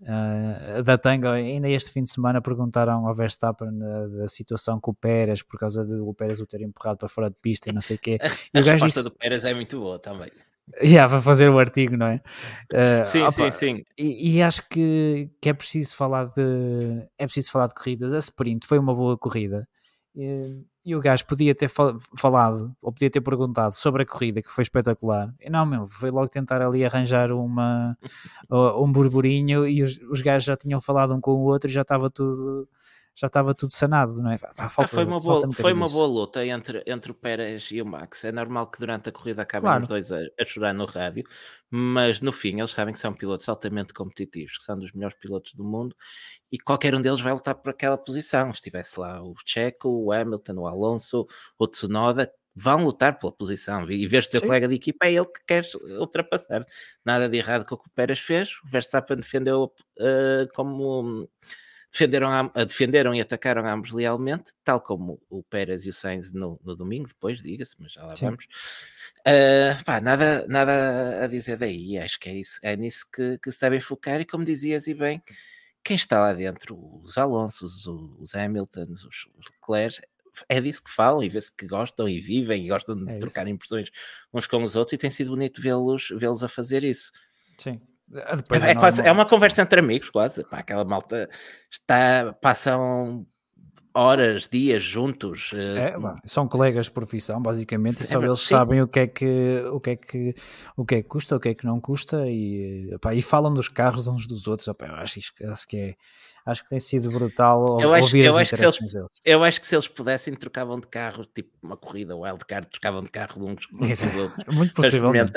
Uh, 0.00 0.82
da 0.82 0.98
Tanga, 0.98 1.32
ainda 1.32 1.68
este 1.68 1.90
fim 1.92 2.02
de 2.02 2.10
semana 2.10 2.42
perguntaram 2.42 3.06
ao 3.06 3.14
Verstappen 3.14 3.68
uh, 3.68 4.08
da 4.18 4.28
situação 4.28 4.80
com 4.80 4.90
o 4.90 4.94
Pérez 4.94 5.40
por 5.40 5.58
causa 5.58 5.84
do 5.86 6.12
Pérez 6.12 6.40
o 6.40 6.46
ter 6.46 6.60
empurrado 6.62 6.98
para 6.98 7.08
fora 7.08 7.30
de 7.30 7.36
pista 7.40 7.70
e 7.70 7.72
não 7.72 7.80
sei 7.80 7.96
o 7.96 7.98
quê. 8.00 8.18
E 8.52 8.58
A 8.58 8.60
gajo 8.60 8.84
resposta 8.84 9.00
disse, 9.00 9.02
do 9.04 9.12
Pérez 9.16 9.44
é 9.44 9.54
muito 9.54 9.78
boa 9.78 9.98
também. 10.00 10.28
Yeah, 10.82 11.06
vai 11.06 11.20
fazer 11.20 11.48
o 11.48 11.58
artigo, 11.58 11.96
não 11.96 12.06
é? 12.06 12.20
Uh, 12.72 13.04
Sim, 13.04 13.22
opa, 13.22 13.52
sim, 13.52 13.76
sim. 13.76 13.82
E, 13.98 14.36
e 14.36 14.42
acho 14.42 14.68
que, 14.68 15.30
que 15.40 15.48
é 15.48 15.52
preciso 15.52 15.96
falar 15.96 16.26
de 16.26 17.02
é 17.18 17.26
preciso 17.26 17.50
falar 17.50 17.66
de 17.68 17.74
corridas. 17.74 18.12
A 18.12 18.18
sprint 18.18 18.66
foi 18.66 18.78
uma 18.78 18.94
boa 18.94 19.16
corrida. 19.18 19.68
E, 20.16 20.62
e 20.84 20.94
o 20.94 21.00
gajo 21.00 21.26
podia 21.26 21.54
ter 21.54 21.68
fal- 21.68 21.96
falado 22.16 22.74
ou 22.80 22.92
podia 22.92 23.10
ter 23.10 23.20
perguntado 23.20 23.74
sobre 23.74 24.02
a 24.04 24.06
corrida 24.06 24.40
que 24.42 24.50
foi 24.50 24.62
espetacular. 24.62 25.34
E 25.40 25.50
não, 25.50 25.66
meu, 25.66 25.86
foi 25.86 26.10
logo 26.10 26.28
tentar 26.28 26.64
ali 26.64 26.84
arranjar 26.84 27.32
uma 27.32 27.96
um 28.80 28.90
burburinho 28.92 29.66
e 29.66 29.82
os, 29.82 29.98
os 30.10 30.20
gajos 30.20 30.44
já 30.46 30.56
tinham 30.56 30.80
falado 30.80 31.14
um 31.14 31.20
com 31.20 31.32
o 31.32 31.44
outro 31.44 31.68
e 31.68 31.72
já 31.72 31.82
estava 31.82 32.08
tudo 32.10 32.68
já 33.16 33.28
estava 33.28 33.54
tudo 33.54 33.72
sanado, 33.72 34.20
não 34.20 34.30
é? 34.32 34.36
Ah, 34.56 34.68
falta- 34.68 34.88
foi 34.94 35.04
uma, 35.04 35.20
boa, 35.20 35.52
foi 35.52 35.72
uma 35.72 35.88
boa 35.88 36.06
luta 36.06 36.44
entre, 36.44 36.82
entre 36.86 37.12
o 37.12 37.14
Pérez 37.14 37.70
e 37.70 37.80
o 37.80 37.86
Max. 37.86 38.24
É 38.24 38.32
normal 38.32 38.66
que 38.70 38.78
durante 38.80 39.08
a 39.08 39.12
corrida 39.12 39.42
acabem 39.42 39.62
Claro. 39.68 39.82
os 39.84 39.88
dois 39.88 40.10
a, 40.10 40.18
a 40.18 40.44
chorar 40.44 40.74
no 40.74 40.84
rádio, 40.84 41.24
mas 41.70 42.20
no 42.20 42.32
fim 42.32 42.58
eles 42.58 42.70
sabem 42.72 42.92
que 42.92 42.98
são 43.00 43.12
pilotos 43.14 43.48
altamente 43.48 43.94
competitivos, 43.94 44.58
que 44.58 44.64
são 44.64 44.78
dos 44.78 44.92
melhores 44.92 45.16
pilotos 45.18 45.54
do 45.54 45.62
mundo 45.64 45.94
e 46.50 46.58
qualquer 46.58 46.94
um 46.94 47.00
deles 47.00 47.20
vai 47.20 47.32
lutar 47.32 47.54
por 47.54 47.70
aquela 47.70 47.96
posição. 47.96 48.52
Se 48.52 48.58
estivesse 48.58 48.98
lá 48.98 49.22
o 49.22 49.34
Checo, 49.46 49.88
o 49.88 50.12
Hamilton, 50.12 50.54
o 50.54 50.66
Alonso, 50.66 51.26
o 51.58 51.66
Tsunoda, 51.68 52.30
vão 52.56 52.84
lutar 52.84 53.18
pela 53.18 53.32
posição 53.32 53.82
e 53.90 54.08
se 54.08 54.16
o 54.28 54.30
teu 54.30 54.40
Sim. 54.40 54.46
colega 54.46 54.68
de 54.68 54.76
equipa 54.76 55.06
é 55.06 55.12
ele 55.14 55.26
que 55.26 55.40
quer 55.46 55.64
ultrapassar. 55.98 56.64
Nada 57.04 57.28
de 57.28 57.36
errado 57.36 57.64
com 57.64 57.74
o 57.74 57.78
que 57.78 57.88
o 57.88 57.92
Pérez 57.92 58.20
fez. 58.20 58.50
O 58.64 58.68
Verstappen 58.68 59.16
defendeu 59.16 59.72
eh, 59.98 60.46
como 60.54 61.28
defenderam, 61.94 62.50
defenderam 62.66 63.14
e 63.14 63.20
atacaram 63.20 63.64
ambos 63.68 63.92
lealmente, 63.92 64.52
tal 64.64 64.80
como 64.80 65.22
o 65.30 65.44
Pérez 65.44 65.86
e 65.86 65.90
o 65.90 65.92
Sainz 65.92 66.32
no, 66.32 66.60
no 66.64 66.74
domingo, 66.74 67.06
depois, 67.06 67.40
diga-se, 67.40 67.76
mas 67.78 67.92
já 67.92 68.02
lá 68.02 68.16
Sim. 68.16 68.26
vamos. 68.26 68.46
Ah, 69.24 69.80
pá, 69.84 70.00
nada, 70.00 70.44
nada 70.48 71.24
a 71.24 71.26
dizer 71.28 71.56
daí, 71.56 71.96
acho 71.96 72.18
que 72.18 72.28
é, 72.28 72.34
isso, 72.34 72.58
é 72.62 72.76
nisso 72.76 73.06
que, 73.12 73.38
que 73.38 73.50
se 73.50 73.60
devem 73.60 73.80
focar, 73.80 74.20
e 74.20 74.24
como 74.26 74.44
dizias, 74.44 74.88
e 74.88 74.94
bem, 74.94 75.22
quem 75.84 75.94
está 75.94 76.18
lá 76.18 76.32
dentro, 76.32 76.76
os 77.02 77.16
Alonsos, 77.16 77.86
os, 77.86 78.34
Hamiltons, 78.34 79.04
os, 79.04 79.28
os 79.38 79.46
Leclerc, 79.52 80.02
é 80.48 80.60
disso 80.60 80.82
que 80.82 80.90
falam 80.90 81.22
e 81.22 81.28
vê-se 81.28 81.54
que 81.56 81.64
gostam 81.68 82.08
e 82.08 82.20
vivem 82.20 82.64
e 82.64 82.68
gostam 82.68 82.96
de 82.96 83.08
É 83.08 83.18
isso. 83.18 83.20
trocar 83.20 83.46
impressões 83.46 83.88
uns 84.32 84.48
com 84.48 84.64
os 84.64 84.74
outros 84.74 84.94
e 84.94 84.98
tem 84.98 85.08
sido 85.08 85.30
bonito 85.30 85.62
vê-los 85.62 86.08
vê-los 86.16 86.42
a 86.42 86.48
fazer 86.48 86.82
isso. 86.82 87.12
Sim. 87.56 87.80
Ah, 88.12 88.36
É, 88.66 88.70
é 88.70 88.74
quase- 88.74 89.02
é 89.02 89.10
uma 89.10 89.26
conversa 89.26 89.62
entre 89.62 89.80
amigos, 89.80 90.10
quase. 90.10 90.44
Pá, 90.44 90.58
aquela 90.58 90.84
malta 90.84 91.28
está, 91.70 92.32
passam 92.40 93.26
horas, 93.96 94.48
dias 94.48 94.82
juntos. 94.82 95.52
eh, 95.54 95.88
É, 95.94 95.98
pá, 95.98 96.18
são 96.24 96.46
colegas 96.48 96.86
de 96.86 96.90
profissão, 96.92 97.40
basicamente, 97.40 97.94
e 97.94 98.04
Sim, 98.06 98.14
só 98.14 98.22
é 98.22 98.26
eles 98.26 98.40
sim. 98.40 98.46
sabem 98.54 98.82
o 98.82 98.88
que 98.88 99.00
é 99.00 99.06
que 99.06 99.62
o 99.72 99.80
que 99.80 99.90
é 99.90 99.96
que 99.96 100.34
o 100.76 100.84
que 100.84 100.94
é 100.96 101.02
que 101.02 101.08
custa, 101.08 101.36
o 101.36 101.40
que 101.40 101.48
é 101.50 101.54
que 101.54 101.64
não 101.64 101.80
custa 101.80 102.24
e, 102.28 102.90
pá, 103.00 103.14
e 103.14 103.22
falam 103.22 103.54
dos 103.54 103.68
carros 103.68 104.06
uns 104.08 104.26
dos 104.26 104.46
outros. 104.48 104.66
Opá, 104.68 104.86
eu 104.88 104.94
acho, 104.96 105.20
acho 105.48 105.66
que 105.68 105.76
é 105.76 105.94
acho 106.46 106.62
que 106.64 106.68
tem 106.68 106.80
sido 106.80 107.08
brutal 107.08 107.80
Eu 107.80 107.94
acho- 107.94 108.02
ouvir 108.04 108.24
eu 108.26 108.36
acho 108.36 108.54
que 108.54 108.62
eles- 108.62 108.78
deles. 108.78 109.08
Eu 109.24 109.42
acho 109.44 109.60
que 109.60 109.66
se 109.66 109.74
eles 109.76 109.88
pudessem, 109.88 110.34
trocavam 110.34 110.78
de 110.78 110.86
carro, 110.88 111.24
tipo 111.24 111.50
uma 111.62 111.76
corrida 111.76 112.14
wildcard, 112.16 112.68
trocavam 112.68 113.02
de 113.02 113.10
carro 113.10 113.40
de 113.40 113.46
uns 113.46 113.64
com 113.66 113.82
os 113.84 113.90
Isso. 113.90 114.20
outros 114.20 114.44
Muito 114.48 114.72
possivelmente. 114.74 115.32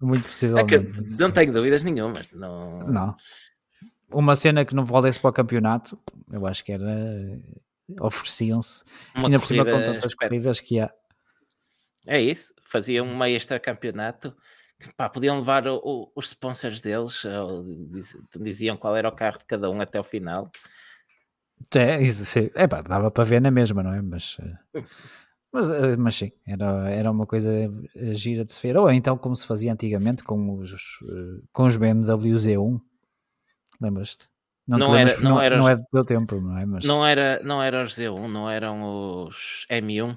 Muito 0.00 0.24
É 0.24 0.28
possivelmente. 0.28 0.92
muito 0.92 1.18
não 1.20 1.30
tenho 1.30 1.52
dúvidas 1.52 1.82
nenhumas. 1.82 2.30
Não, 2.32 2.86
Não. 2.86 3.16
Uma 4.12 4.34
cena 4.34 4.64
que 4.64 4.74
não 4.74 4.84
valesse 4.84 5.20
para 5.20 5.30
o 5.30 5.32
campeonato, 5.32 5.98
eu 6.32 6.46
acho 6.46 6.64
que 6.64 6.72
era 6.72 7.40
ofereciam-se, 8.00 8.82
Uma 9.14 9.26
ainda 9.26 9.38
por 9.38 9.46
cima 9.46 9.64
com 9.64 9.82
tantas 9.84 10.14
corridas 10.14 10.58
que 10.60 10.80
há. 10.80 10.90
É 12.06 12.20
isso, 12.20 12.52
faziam 12.64 13.06
um 13.06 13.24
extra 13.24 13.60
campeonato 13.60 14.34
que 14.80 14.92
pá, 14.94 15.08
podiam 15.08 15.38
levar 15.38 15.66
o- 15.68 15.76
o- 15.84 16.12
os 16.16 16.26
sponsors 16.28 16.80
deles, 16.80 17.24
ou 17.24 17.62
diz- 17.88 18.16
diziam 18.36 18.76
qual 18.76 18.96
era 18.96 19.08
o 19.08 19.12
carro 19.14 19.38
de 19.38 19.44
cada 19.44 19.70
um 19.70 19.80
até 19.80 19.98
ao 19.98 20.04
final. 20.04 20.50
É, 21.74 22.00
isso. 22.00 22.24
É 22.54 22.66
pá, 22.66 22.80
dava 22.80 23.10
para 23.10 23.22
ver 23.24 23.40
na 23.40 23.50
mesma, 23.50 23.82
não 23.82 23.92
é? 23.94 24.00
Mas, 24.00 24.38
eh, 24.40 24.54
mas, 25.52 25.70
eh, 25.70 25.96
mas 25.96 26.14
sim, 26.14 26.32
era, 26.46 26.90
era 26.90 27.10
uma 27.10 27.26
coisa 27.26 27.50
eh, 27.96 28.14
gira 28.14 28.44
de 28.44 28.52
se 28.52 28.62
ver. 28.62 28.76
Ou 28.76 28.90
então 28.90 29.16
como 29.18 29.34
se 29.36 29.46
fazia 29.46 29.72
antigamente 29.72 30.22
com 30.22 30.58
os, 30.58 30.72
eh, 31.02 31.42
com 31.52 31.64
os 31.66 31.76
BMW 31.76 32.34
Z1. 32.36 32.80
Lembras-te? 33.80 34.24
te 34.24 34.30
Não 34.68 34.78
lembras 34.92 35.14
era- 35.14 35.22
não 35.22 35.30
não, 35.30 35.40
era 35.42 35.58
não 35.58 35.68
é 35.68 35.76
do 35.76 35.82
teu 35.90 36.04
tempo, 36.04 36.40
não 36.40 36.56
é? 36.58 36.64
Mas 36.66 36.84
Não 36.84 37.04
era, 37.04 37.42
não 37.42 37.62
era 37.62 37.82
os 37.82 37.94
Z1, 37.94 38.28
não 38.28 38.48
eram 38.48 39.24
os 39.26 39.66
M1. 39.70 40.16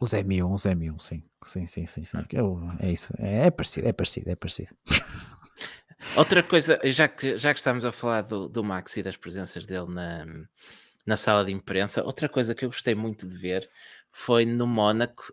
os 0.00 0.12
M1, 0.14 0.52
os 0.52 0.64
M1, 0.66 0.98
sim. 0.98 1.22
Sim, 1.44 1.66
sim, 1.66 1.86
sim, 1.86 2.04
sim. 2.04 2.18
Ah. 2.18 2.24
Eu- 2.32 2.60
é 2.80 2.90
isso. 2.90 3.12
É, 3.18 3.46
é 3.46 3.50
parecido, 3.50 3.88
é 3.88 3.92
parecido, 3.92 4.30
é 4.30 4.34
parecido. 4.36 4.74
Outra 6.16 6.42
coisa, 6.42 6.78
já 6.84 7.06
que, 7.08 7.38
já 7.38 7.52
que 7.52 7.58
estamos 7.60 7.84
a 7.84 7.92
falar 7.92 8.22
do, 8.22 8.48
do 8.48 8.64
Max 8.64 8.96
e 8.96 9.02
das 9.02 9.16
presenças 9.16 9.64
dele 9.66 9.86
na, 9.92 10.26
na 11.04 11.16
sala 11.16 11.44
de 11.44 11.52
imprensa, 11.52 12.04
outra 12.04 12.28
coisa 12.28 12.54
que 12.54 12.64
eu 12.64 12.68
gostei 12.68 12.94
muito 12.94 13.26
de 13.26 13.36
ver 13.36 13.68
foi 14.10 14.44
no 14.44 14.66
Mónaco 14.66 15.32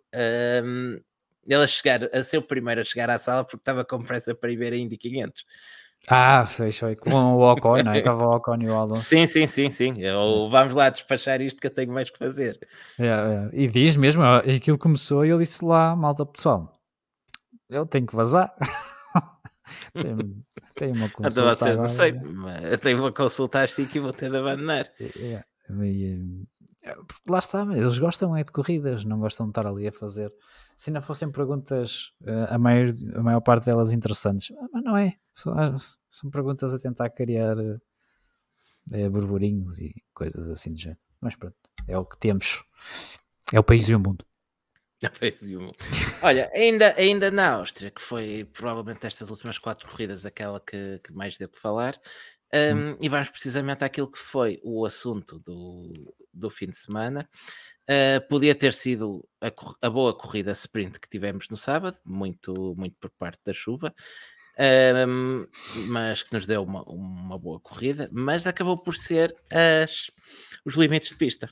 hum, 0.64 1.00
ele 1.46 1.64
a, 1.64 1.68
chegar, 1.68 2.04
a 2.14 2.24
ser 2.24 2.38
o 2.38 2.42
primeiro 2.42 2.82
a 2.82 2.84
chegar 2.84 3.10
à 3.10 3.18
sala 3.18 3.44
porque 3.44 3.58
estava 3.58 3.84
com 3.84 4.02
pressa 4.04 4.36
para 4.36 4.52
ir 4.52 4.58
ver 4.58 4.74
a 4.74 4.78
Indy 4.78 4.98
500. 4.98 5.46
Ah, 6.08 6.46
sei, 6.46 6.72
sei. 6.72 6.96
Com 6.96 7.12
o 7.12 7.52
Ocon, 7.52 7.84
não 7.84 7.92
é? 7.92 7.98
Estava 7.98 8.26
o 8.26 8.36
Ocon 8.36 8.58
e 8.62 8.68
o 8.68 8.74
Alonso. 8.74 9.04
Sim, 9.04 9.28
sim, 9.28 9.48
sim, 9.48 9.70
sim. 9.70 9.96
Eu, 10.00 10.48
vamos 10.50 10.74
lá 10.74 10.90
despachar 10.90 11.42
isto 11.42 11.60
que 11.60 11.68
eu 11.68 11.72
tenho 11.74 11.92
mais 11.92 12.10
que 12.10 12.18
fazer. 12.18 12.58
É, 12.98 13.08
é. 13.08 13.50
E 13.52 13.68
diz 13.68 13.98
mesmo, 13.98 14.24
aquilo 14.24 14.78
começou 14.78 15.26
e 15.26 15.30
eu 15.30 15.40
disse 15.40 15.64
lá, 15.64 15.96
malta 15.96 16.26
pessoal, 16.26 16.80
eu 17.70 17.86
tenho 17.86 18.06
que 18.06 18.16
vazar. 18.16 18.54
Tem 20.76 20.92
uma 20.92 21.06
Então 21.06 21.10
consulta 21.10 21.56
vocês 21.56 21.78
não 21.78 21.90
sei, 21.90 22.12
mas 22.12 22.72
eu 22.72 22.78
tenho 22.78 23.00
uma 23.00 23.12
consulta 23.12 23.62
às 23.62 23.74
5 23.74 23.98
e 23.98 24.00
vou 24.00 24.14
ter 24.14 24.32
de 24.32 24.38
abandonar. 24.38 24.90
É, 25.00 25.44
porque 25.44 25.44
lá 27.28 27.40
está, 27.40 27.64
eles 27.76 28.00
gostam 28.00 28.36
é 28.36 28.44
de 28.44 28.52
corridas, 28.52 29.04
não 29.06 29.20
gostam 29.20 29.46
de 29.46 29.52
estar 29.52 29.68
ali 29.68 29.88
a 29.88 29.92
fazer. 29.92 30.34
Se 30.78 30.92
não 30.92 31.02
fossem 31.02 31.32
perguntas, 31.32 32.14
eh, 32.24 32.48
a 32.50 32.58
maior, 32.58 32.90
a 33.16 33.22
maior 33.22 33.42
parte 33.42 33.66
delas 33.66 33.92
interessantes, 33.92 34.52
Ah, 34.58 34.68
mas 34.72 34.84
não 34.84 34.98
é. 34.98 35.14
São, 35.34 35.54
são 36.10 36.30
perguntas 36.30 36.74
a 36.74 36.80
tentar 36.80 37.10
criar 37.10 37.56
eh, 38.92 39.10
burburinhos 39.10 39.78
e 39.80 39.94
coisas 40.14 40.50
assim 40.50 40.74
do 40.74 40.80
género. 40.80 41.00
Mas 41.22 41.36
pronto, 41.36 41.58
é 41.88 41.98
o 41.98 42.06
que 42.06 42.18
temos. 42.18 42.64
É 43.54 43.60
o 43.60 43.64
país 43.64 43.90
e 43.90 43.96
o 43.96 44.00
mundo. 44.00 44.26
Já 45.02 45.10
fez 45.12 45.42
um. 45.44 45.72
Olha, 46.22 46.52
ainda, 46.54 46.94
ainda 46.98 47.32
na 47.32 47.54
Áustria, 47.54 47.90
que 47.90 48.02
foi 48.02 48.44
provavelmente 48.44 49.08
estas 49.08 49.30
últimas 49.30 49.58
quatro 49.58 49.88
corridas 49.88 50.26
aquela 50.26 50.60
que, 50.60 51.00
que 51.00 51.14
mais 51.14 51.38
deu 51.38 51.48
que 51.48 51.58
falar, 51.58 51.98
um, 52.54 52.96
e 53.02 53.10
vamos 53.10 53.30
precisamente 53.30 53.84
àquilo 53.84 54.12
que 54.12 54.18
foi 54.20 54.60
o 54.64 54.86
assunto 54.86 55.40
do, 55.40 55.92
do 56.34 56.50
fim 56.50 56.68
de 56.68 56.78
semana. 56.78 57.28
Uh, 57.90 58.28
podia 58.30 58.54
ter 58.54 58.72
sido 58.74 59.28
a, 59.42 59.52
a 59.82 59.90
boa 59.90 60.16
corrida 60.16 60.52
sprint 60.52 61.00
que 61.00 61.10
tivemos 61.10 61.50
no 61.50 61.58
sábado, 61.58 61.98
muito, 62.06 62.76
muito 62.78 62.96
por 63.00 63.10
parte 63.12 63.40
da 63.44 63.54
chuva, 63.54 63.94
um, 65.08 65.48
mas 65.88 66.22
que 66.22 66.34
nos 66.34 66.46
deu 66.46 66.64
uma, 66.64 66.84
uma 66.84 67.38
boa 67.40 67.60
corrida, 67.60 68.10
mas 68.12 68.46
acabou 68.46 68.78
por 68.78 68.96
ser 68.96 69.36
as, 69.52 70.12
os 70.66 70.76
limites 70.76 71.10
de 71.10 71.16
pista. 71.16 71.50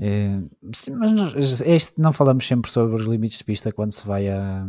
Eh, 0.00 0.40
sim, 0.74 0.92
mas 0.92 1.12
nós- 1.12 1.60
este 1.62 2.00
não 2.00 2.12
falamos 2.12 2.46
sempre 2.46 2.70
sobre 2.70 2.94
os 2.94 3.06
limites 3.06 3.38
de 3.38 3.44
pista 3.44 3.72
quando 3.72 3.92
se 3.92 4.06
vai 4.06 4.28
a, 4.28 4.66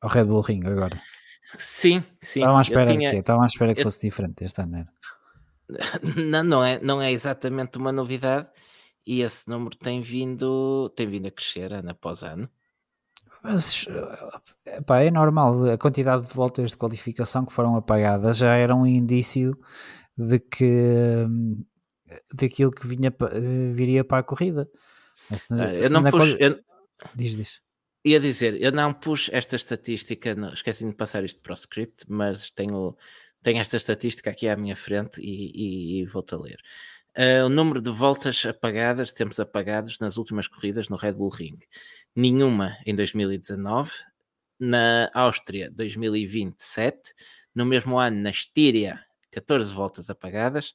ao 0.00 0.08
Red 0.10 0.24
Bull 0.24 0.42
Ring 0.42 0.62
agora. 0.66 1.00
Sim, 1.56 2.02
sim. 2.20 2.40
Estavam 2.40 2.58
à 2.58 2.62
espera 2.62 2.86
tinha- 2.86 3.08
de 3.08 3.14
quê? 3.14 3.20
Estavam 3.20 3.42
à 3.42 3.46
espera 3.46 3.74
que 3.74 3.80
eu- 3.80 3.84
fosse 3.84 4.00
diferente 4.00 4.44
este 4.44 4.60
ano? 4.60 4.86
Não, 6.30 6.44
não 6.44 6.64
é, 6.64 6.78
não 6.80 7.00
é 7.00 7.10
exatamente 7.10 7.78
uma 7.78 7.90
novidade 7.90 8.48
e 9.06 9.22
esse 9.22 9.48
número 9.48 9.76
tem 9.76 10.02
vindo, 10.02 10.90
tem 10.90 11.06
vindo 11.08 11.26
a 11.26 11.30
crescer 11.30 11.72
ano 11.72 11.90
após 11.90 12.22
ano. 12.22 12.48
Mas 13.42 13.86
pá, 14.86 15.00
é 15.02 15.10
normal, 15.10 15.70
a 15.72 15.78
quantidade 15.78 16.26
de 16.26 16.32
voltas 16.34 16.70
de 16.72 16.76
qualificação 16.76 17.44
que 17.46 17.52
foram 17.52 17.76
apagadas 17.76 18.38
já 18.38 18.54
era 18.54 18.74
um 18.74 18.86
indício 18.86 19.58
de 20.16 20.38
que 20.38 21.26
daquilo 22.32 22.70
que 22.70 22.86
vinha, 22.86 23.12
viria 23.74 24.04
para 24.04 24.18
a 24.18 24.22
corrida. 24.22 24.68
Se- 25.36 25.54
Ah, 25.54 25.72
Eu 25.74 25.90
não 25.90 26.02
pus, 26.02 26.10
quali- 26.12 26.36
eu 26.40 26.60
Diz, 27.14 27.36
diz. 27.36 27.60
Ia 28.04 28.20
dizer, 28.20 28.60
eu 28.60 28.72
não 28.72 28.92
pus 28.92 29.30
esta 29.32 29.56
estatística, 29.56 30.34
não, 30.34 30.52
esqueci 30.52 30.84
de 30.86 30.94
passar 30.94 31.24
isto 31.24 31.40
para 31.40 31.52
o 31.52 31.54
script, 31.54 32.04
mas 32.08 32.50
tenho, 32.50 32.96
tenho 33.42 33.60
esta 33.60 33.76
estatística 33.76 34.30
aqui 34.30 34.48
à 34.48 34.56
minha 34.56 34.76
frente 34.76 35.20
e, 35.20 35.98
e- 35.98 36.00
e 36.02 36.04
vou-te 36.06 36.34
a 36.34 36.38
ler. 36.38 36.58
Ah, 37.16 37.44
o 37.46 37.48
número 37.48 37.80
de 37.80 37.90
voltas 37.90 38.44
apagadas, 38.46 39.12
tempos 39.12 39.38
apagados 39.40 39.98
nas 40.00 40.16
últimas 40.16 40.48
corridas 40.48 40.88
no 40.88 40.96
Red 40.96 41.14
Bull 41.14 41.30
Ring. 41.30 41.58
Nenhuma 42.14 42.76
em 42.86 42.94
2019, 42.94 43.92
na 44.58 45.10
Áustria 45.14 45.70
2027, 45.70 47.14
no 47.54 47.64
mesmo 47.66 47.98
ano 47.98 48.20
na 48.20 48.30
Estíria 48.30 49.00
14 49.30 49.72
voltas 49.74 50.10
apagadas, 50.10 50.74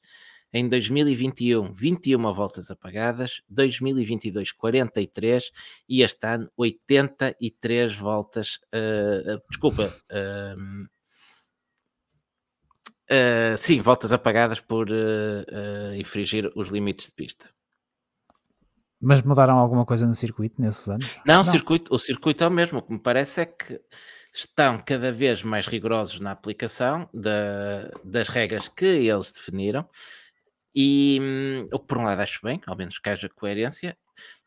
em 0.54 0.68
2021 0.68 1.72
21 1.74 2.34
voltas 2.34 2.72
apagadas, 2.72 3.42
2022 3.50 4.52
43 4.52 5.52
e 5.88 6.02
este 6.02 6.26
ano 6.28 6.50
83 6.58 7.96
voltas, 7.96 8.60
ah, 8.74 9.42
desculpa, 9.50 9.94
ah, 10.12 10.56
sim, 13.58 13.80
voltas 13.82 14.14
apagadas 14.14 14.60
por 14.60 14.88
infringir 15.98 16.52
os 16.56 16.70
limites 16.70 17.08
de 17.08 17.14
pista. 17.14 17.50
Mas 19.02 19.22
mudaram 19.22 19.58
alguma 19.58 19.86
coisa 19.86 20.06
no 20.06 20.14
circuito 20.14 20.62
nesses 20.62 20.90
anos? 20.90 21.06
Não, 21.26 21.40
O, 21.40 21.44
circuito, 21.46 21.96
o 21.96 21.98
circuito 21.98 22.44
é 22.44 22.48
o 22.48 22.52
mesmo. 22.52 22.80
O 22.80 22.82
que 22.82 22.92
me 22.92 23.00
parece 23.00 23.42
é 23.42 23.46
que 23.46 23.80
estão 24.34 24.78
cada 24.86 25.10
vez 25.12 25.42
mais 25.42 25.66
rigorosos 25.68 26.20
na 26.20 26.32
aplicação 26.32 27.10
da- 27.14 27.90
das 28.04 28.28
regras 28.28 28.68
que 28.68 28.86
eles 28.86 29.32
definiram. 29.32 29.88
E 30.76 31.20
hum, 31.22 31.68
o 31.72 31.80
que 31.80 31.88
por 31.88 31.98
um 31.98 32.04
lado 32.04 32.22
acho 32.22 32.40
bem, 32.44 32.62
ao 32.68 32.76
menos 32.76 33.00
que 33.00 33.10
haja 33.10 33.30
coerência, 33.30 33.98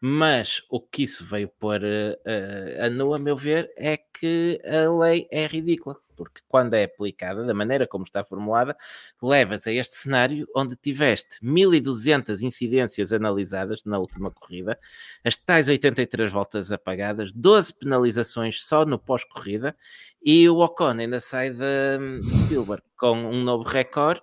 mas 0.00 0.62
o 0.70 0.80
que 0.80 1.04
isso 1.04 1.24
veio 1.24 1.48
pôr 1.48 1.80
eh, 1.84 2.78
a 2.80 2.90
nu, 2.90 3.14
a 3.14 3.18
meu 3.18 3.36
ver, 3.36 3.72
é 3.76 3.96
que 3.96 4.60
a 4.64 4.90
lei 4.90 5.26
é 5.30 5.46
ridícula, 5.46 5.96
porque 6.16 6.40
quando 6.48 6.74
é 6.74 6.84
aplicada, 6.84 7.44
da 7.44 7.54
maneira 7.54 7.86
como 7.86 8.04
está 8.04 8.24
formulada, 8.24 8.76
levas 9.22 9.66
a 9.66 9.72
este 9.72 9.96
cenário 9.96 10.46
onde 10.54 10.76
tiveste 10.76 11.38
1200 11.42 12.42
incidências 12.42 13.12
analisadas 13.12 13.84
na 13.84 13.98
última 13.98 14.30
corrida, 14.30 14.78
as 15.24 15.36
tais 15.36 15.68
83 15.68 16.30
voltas 16.30 16.70
apagadas, 16.72 17.32
12 17.32 17.74
penalizações 17.74 18.64
só 18.64 18.84
no 18.84 18.98
pós-corrida, 18.98 19.76
e 20.24 20.48
o 20.48 20.58
Ocon 20.58 20.98
ainda 20.98 21.20
sai 21.20 21.50
da 21.50 21.98
hum, 22.00 22.16
Spielberg 22.28 22.82
com 22.96 23.12
um 23.12 23.42
novo 23.42 23.64
recorde, 23.64 24.20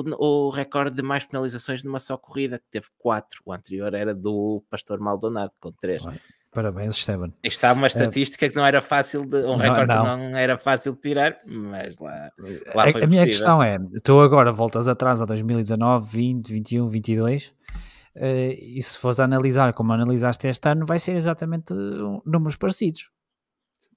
o, 0.00 0.48
o 0.48 0.50
recorde 0.50 0.96
de 0.96 1.02
mais 1.02 1.24
penalizações 1.24 1.82
numa 1.82 1.98
só 1.98 2.16
corrida, 2.16 2.58
que 2.58 2.66
teve 2.70 2.86
4. 2.98 3.40
O 3.44 3.52
anterior 3.52 3.94
era 3.94 4.14
do 4.14 4.62
Pastor 4.70 4.98
Maldonado, 5.00 5.52
com 5.60 5.72
3. 5.72 6.04
Olha, 6.04 6.20
Parabéns, 6.50 6.96
Esteban. 6.96 7.30
Está 7.42 7.72
uma 7.72 7.86
estatística 7.86 8.48
que 8.48 8.56
não 8.56 8.64
era 8.64 8.80
fácil 8.80 9.26
de. 9.26 9.36
Um 9.36 9.48
Não, 9.48 9.56
recorde 9.58 9.92
que 9.92 9.98
não. 9.98 10.16
não 10.16 10.36
era 10.36 10.56
fácil 10.56 10.94
de 10.94 11.00
tirar, 11.00 11.38
mas 11.46 11.96
lá. 11.98 12.32
Lá 12.74 12.84
A, 12.84 13.04
a 13.04 13.06
minha 13.06 13.26
questão 13.26 13.62
é: 13.62 13.78
tu 14.02 14.18
agora 14.18 14.50
voltas 14.50 14.88
atrás 14.88 15.20
a 15.20 15.26
2019, 15.26 16.08
20, 16.10 16.52
21, 16.52 16.86
22, 16.88 17.52
eh, 18.14 18.54
e 18.60 18.82
se 18.82 18.98
fores 18.98 19.20
a 19.20 19.24
analisar 19.24 19.74
como 19.74 19.92
analisaste 19.92 20.48
este 20.48 20.68
ano, 20.70 20.86
vai 20.86 20.98
ser 20.98 21.16
exatamente 21.16 21.72
uh, 21.72 22.22
números 22.24 22.56
parecidos. 22.56 23.10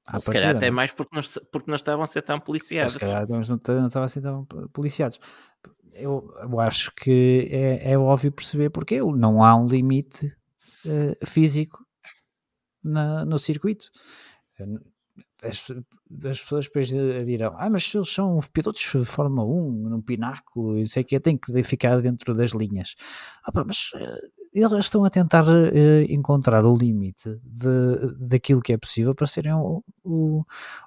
À 0.07 0.19
se 0.19 0.25
calhar 0.27 0.43
partida, 0.43 0.57
até 0.57 0.65
não 0.65 0.67
é? 0.67 0.71
mais 0.71 0.91
porque 0.91 1.15
não, 1.15 1.23
porque 1.51 1.71
não 1.71 1.75
estavam 1.75 2.03
a 2.03 2.07
ser 2.07 2.21
tão 2.21 2.39
policiados. 2.39 2.93
se 2.93 2.99
calhar 2.99 3.25
não 3.29 3.39
não 3.39 3.87
estavam 3.87 4.03
assim 4.03 4.21
tão 4.21 4.45
policiados. 4.73 5.19
Eu, 5.93 6.33
eu 6.41 6.59
acho 6.59 6.91
que 6.95 7.47
é, 7.51 7.91
é 7.91 7.97
óbvio 7.97 8.31
perceber 8.31 8.69
porque 8.69 8.99
não 9.01 9.43
há 9.43 9.55
um 9.55 9.67
limite 9.67 10.33
eh, 10.85 11.17
físico 11.25 11.85
na- 12.83 13.25
no 13.25 13.37
circuito. 13.39 13.91
As, 15.43 15.71
as 16.29 16.39
pessoas 16.41 16.65
depois 16.65 16.87
dirão: 17.25 17.55
Ah, 17.57 17.69
mas 17.69 17.93
eles 17.95 18.09
são 18.13 18.39
pilotos 18.53 18.81
de 18.93 19.05
Fórmula 19.05 19.43
1 19.47 19.89
num 19.89 20.01
pináculo 20.01 20.77
e 20.77 20.85
sei 20.87 21.03
que, 21.03 21.19
tem 21.19 21.37
que 21.37 21.63
ficar 21.63 21.99
dentro 22.01 22.33
das 22.35 22.51
linhas. 22.51 22.95
Ah, 23.43 23.51
pá, 23.51 23.63
mas 23.65 23.89
eh, 23.95 24.19
eles 24.53 24.85
estão 24.85 25.03
a 25.03 25.09
tentar 25.09 25.43
eh, 25.73 26.03
encontrar 26.09 26.63
o 26.65 26.75
limite 26.77 27.39
de, 27.43 28.15
daquilo 28.19 28.61
que 28.61 28.73
é 28.73 28.77
possível 28.77 29.15
para 29.15 29.25
serem 29.27 29.53
o, 29.53 29.83
o, 30.03 30.43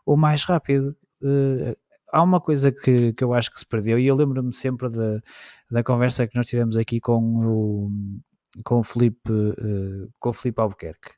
o 0.06 0.16
mais 0.16 0.44
rápido. 0.44 0.96
Eh, 1.22 1.76
há 2.14 2.22
uma 2.22 2.40
coisa 2.40 2.70
que, 2.72 3.12
que 3.12 3.24
eu 3.24 3.34
acho 3.34 3.50
que 3.52 3.58
se 3.60 3.66
perdeu, 3.66 3.98
e 3.98 4.06
eu 4.06 4.14
lembro-me 4.14 4.52
sempre 4.54 4.88
da, 4.88 5.20
da 5.70 5.82
conversa 5.82 6.26
que 6.26 6.36
nós 6.36 6.46
tivemos 6.46 6.76
aqui 6.76 7.00
com 7.00 7.20
o, 7.46 7.90
com 8.64 8.78
o 8.78 8.82
Felipe, 8.84 9.30
eh, 9.30 10.08
com 10.20 10.28
o 10.30 10.32
Felipe 10.32 10.60
Albuquerque. 10.60 11.10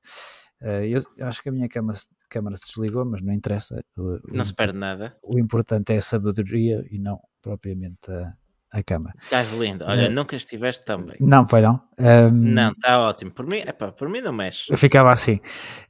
Eh, 0.62 0.88
eu 0.88 1.26
acho 1.26 1.42
que 1.42 1.48
a 1.48 1.52
minha 1.52 1.68
câmara, 1.68 1.96
se- 1.98 2.08
câmara 2.30 2.56
se 2.56 2.66
desligou, 2.66 3.04
mas 3.04 3.20
não 3.22 3.32
interessa. 3.32 3.82
O, 3.96 4.18
Não 4.36 4.44
se 4.44 4.54
perde 4.54 4.78
nada. 4.78 5.16
o 5.22 5.38
importante 5.38 5.92
é 5.92 5.98
a 5.98 6.02
sabedoria 6.02 6.84
e 6.90 6.98
não 6.98 7.20
propriamente 7.42 8.10
a, 8.10 8.32
a 8.70 8.82
câmara. 8.82 9.14
Estás 9.22 9.52
lindo. 9.58 9.84
Olha, 9.86 10.02
É. 10.02 10.08
nunca 10.08 10.36
estiveste 10.36 10.84
tão 10.84 11.02
bem. 11.02 11.16
Não, 11.20 11.46
foi 11.48 11.60
não. 11.62 11.80
Ahm, 11.98 12.30
Não, 12.52 12.72
está 12.72 13.00
ótimo. 13.00 13.30
Por 13.30 13.46
mim, 13.46 13.58
epá, 13.58 13.90
por 13.92 14.08
mim 14.08 14.20
não 14.20 14.32
mexe. 14.32 14.70
Eu 14.72 14.76
ficava 14.76 15.10
assim. 15.10 15.40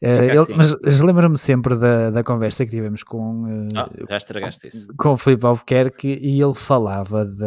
Eh, 0.00 0.20
Fica 0.20 0.24
ele- 0.32 0.38
assim. 0.38 0.54
Mas, 0.84 1.00
lembro-me 1.00 1.36
sempre 1.38 1.76
da, 1.76 2.10
da 2.10 2.22
conversa 2.22 2.64
que 2.64 2.70
tivemos 2.70 3.02
com, 3.02 3.46
eh, 3.48 3.68
Ah, 3.76 3.90
já 4.08 4.16
estragaste 4.18 4.68
isso. 4.68 4.88
com 4.96 5.10
o 5.12 5.16
Filipe 5.16 5.44
Albuquerque 5.46 6.18
e 6.22 6.40
ele 6.40 6.54
falava 6.54 7.24
da, 7.24 7.46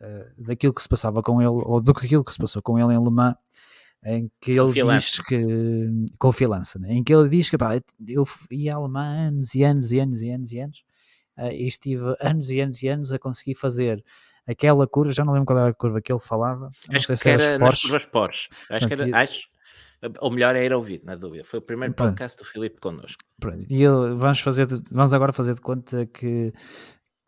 eh, 0.00 0.28
daquilo 0.38 0.72
que 0.72 0.82
se 0.82 0.88
passava 0.88 1.20
com 1.20 1.40
ele, 1.42 1.50
ou 1.50 1.80
do 1.82 1.92
que 1.92 2.06
aquilo 2.06 2.24
que 2.24 2.32
se 2.32 2.38
passou 2.38 2.62
com 2.62 2.78
ele 2.78 2.94
em 2.94 3.02
Le 3.04 3.10
Mans, 3.10 3.34
em 4.02 4.30
que 4.40 4.52
ele 4.52 4.72
diz 4.72 5.20
que 5.20 5.88
confiança, 6.18 6.78
né? 6.78 6.94
em 6.94 7.04
que 7.04 7.12
ele 7.14 7.28
diz 7.28 7.50
que 7.50 7.58
pá, 7.58 7.72
eu 8.08 8.24
ia 8.50 8.74
a 8.76 8.80
Le 8.80 8.88
Mans 8.88 9.28
anos 9.28 9.52
e 9.54 9.62
anos 9.62 9.92
e 9.92 9.98
anos 10.00 10.22
e 10.22 10.30
anos 10.30 10.52
e 10.52 10.58
anos 10.60 10.84
eh, 11.36 11.54
e 11.54 11.66
estive 11.66 12.16
anos 12.18 12.50
e 12.50 12.60
anos 12.60 12.82
e 12.82 12.88
anos 12.88 13.12
a 13.12 13.18
conseguir 13.18 13.54
fazer 13.56 14.02
aquela 14.50 14.86
curva, 14.86 15.12
já 15.12 15.24
não 15.24 15.32
lembro 15.32 15.46
qual 15.46 15.58
era 15.58 15.68
a 15.70 15.74
curva 15.74 16.00
que 16.00 16.12
ele 16.12 16.20
falava, 16.20 16.68
Acho 16.90 17.06
que 17.08 17.16
se 17.16 17.28
era 17.30 17.42
era 17.42 17.58
Porsche. 17.64 17.82
curvas 17.88 18.06
Porsche. 18.06 18.48
Acho 18.70 18.88
que 18.88 18.96
Portanto, 18.96 19.14
era, 19.14 19.24
acho. 19.24 19.48
Ou 20.20 20.30
melhor 20.30 20.56
é 20.56 20.64
ir 20.64 20.72
ouvir, 20.72 21.02
na 21.04 21.14
dúvida. 21.14 21.44
Foi 21.44 21.58
o 21.58 21.62
primeiro 21.62 21.92
Pronto. 21.94 22.08
podcast 22.10 22.38
do 22.38 22.44
Filipe 22.44 22.80
connosco. 22.80 23.18
Pronto, 23.38 23.66
e 23.70 23.82
ele, 23.84 24.14
vamos, 24.14 24.40
fazer 24.40 24.66
de- 24.66 24.80
vamos 24.90 25.12
agora 25.12 25.30
fazer 25.32 25.54
de 25.54 25.60
conta 25.60 26.06
que, 26.06 26.52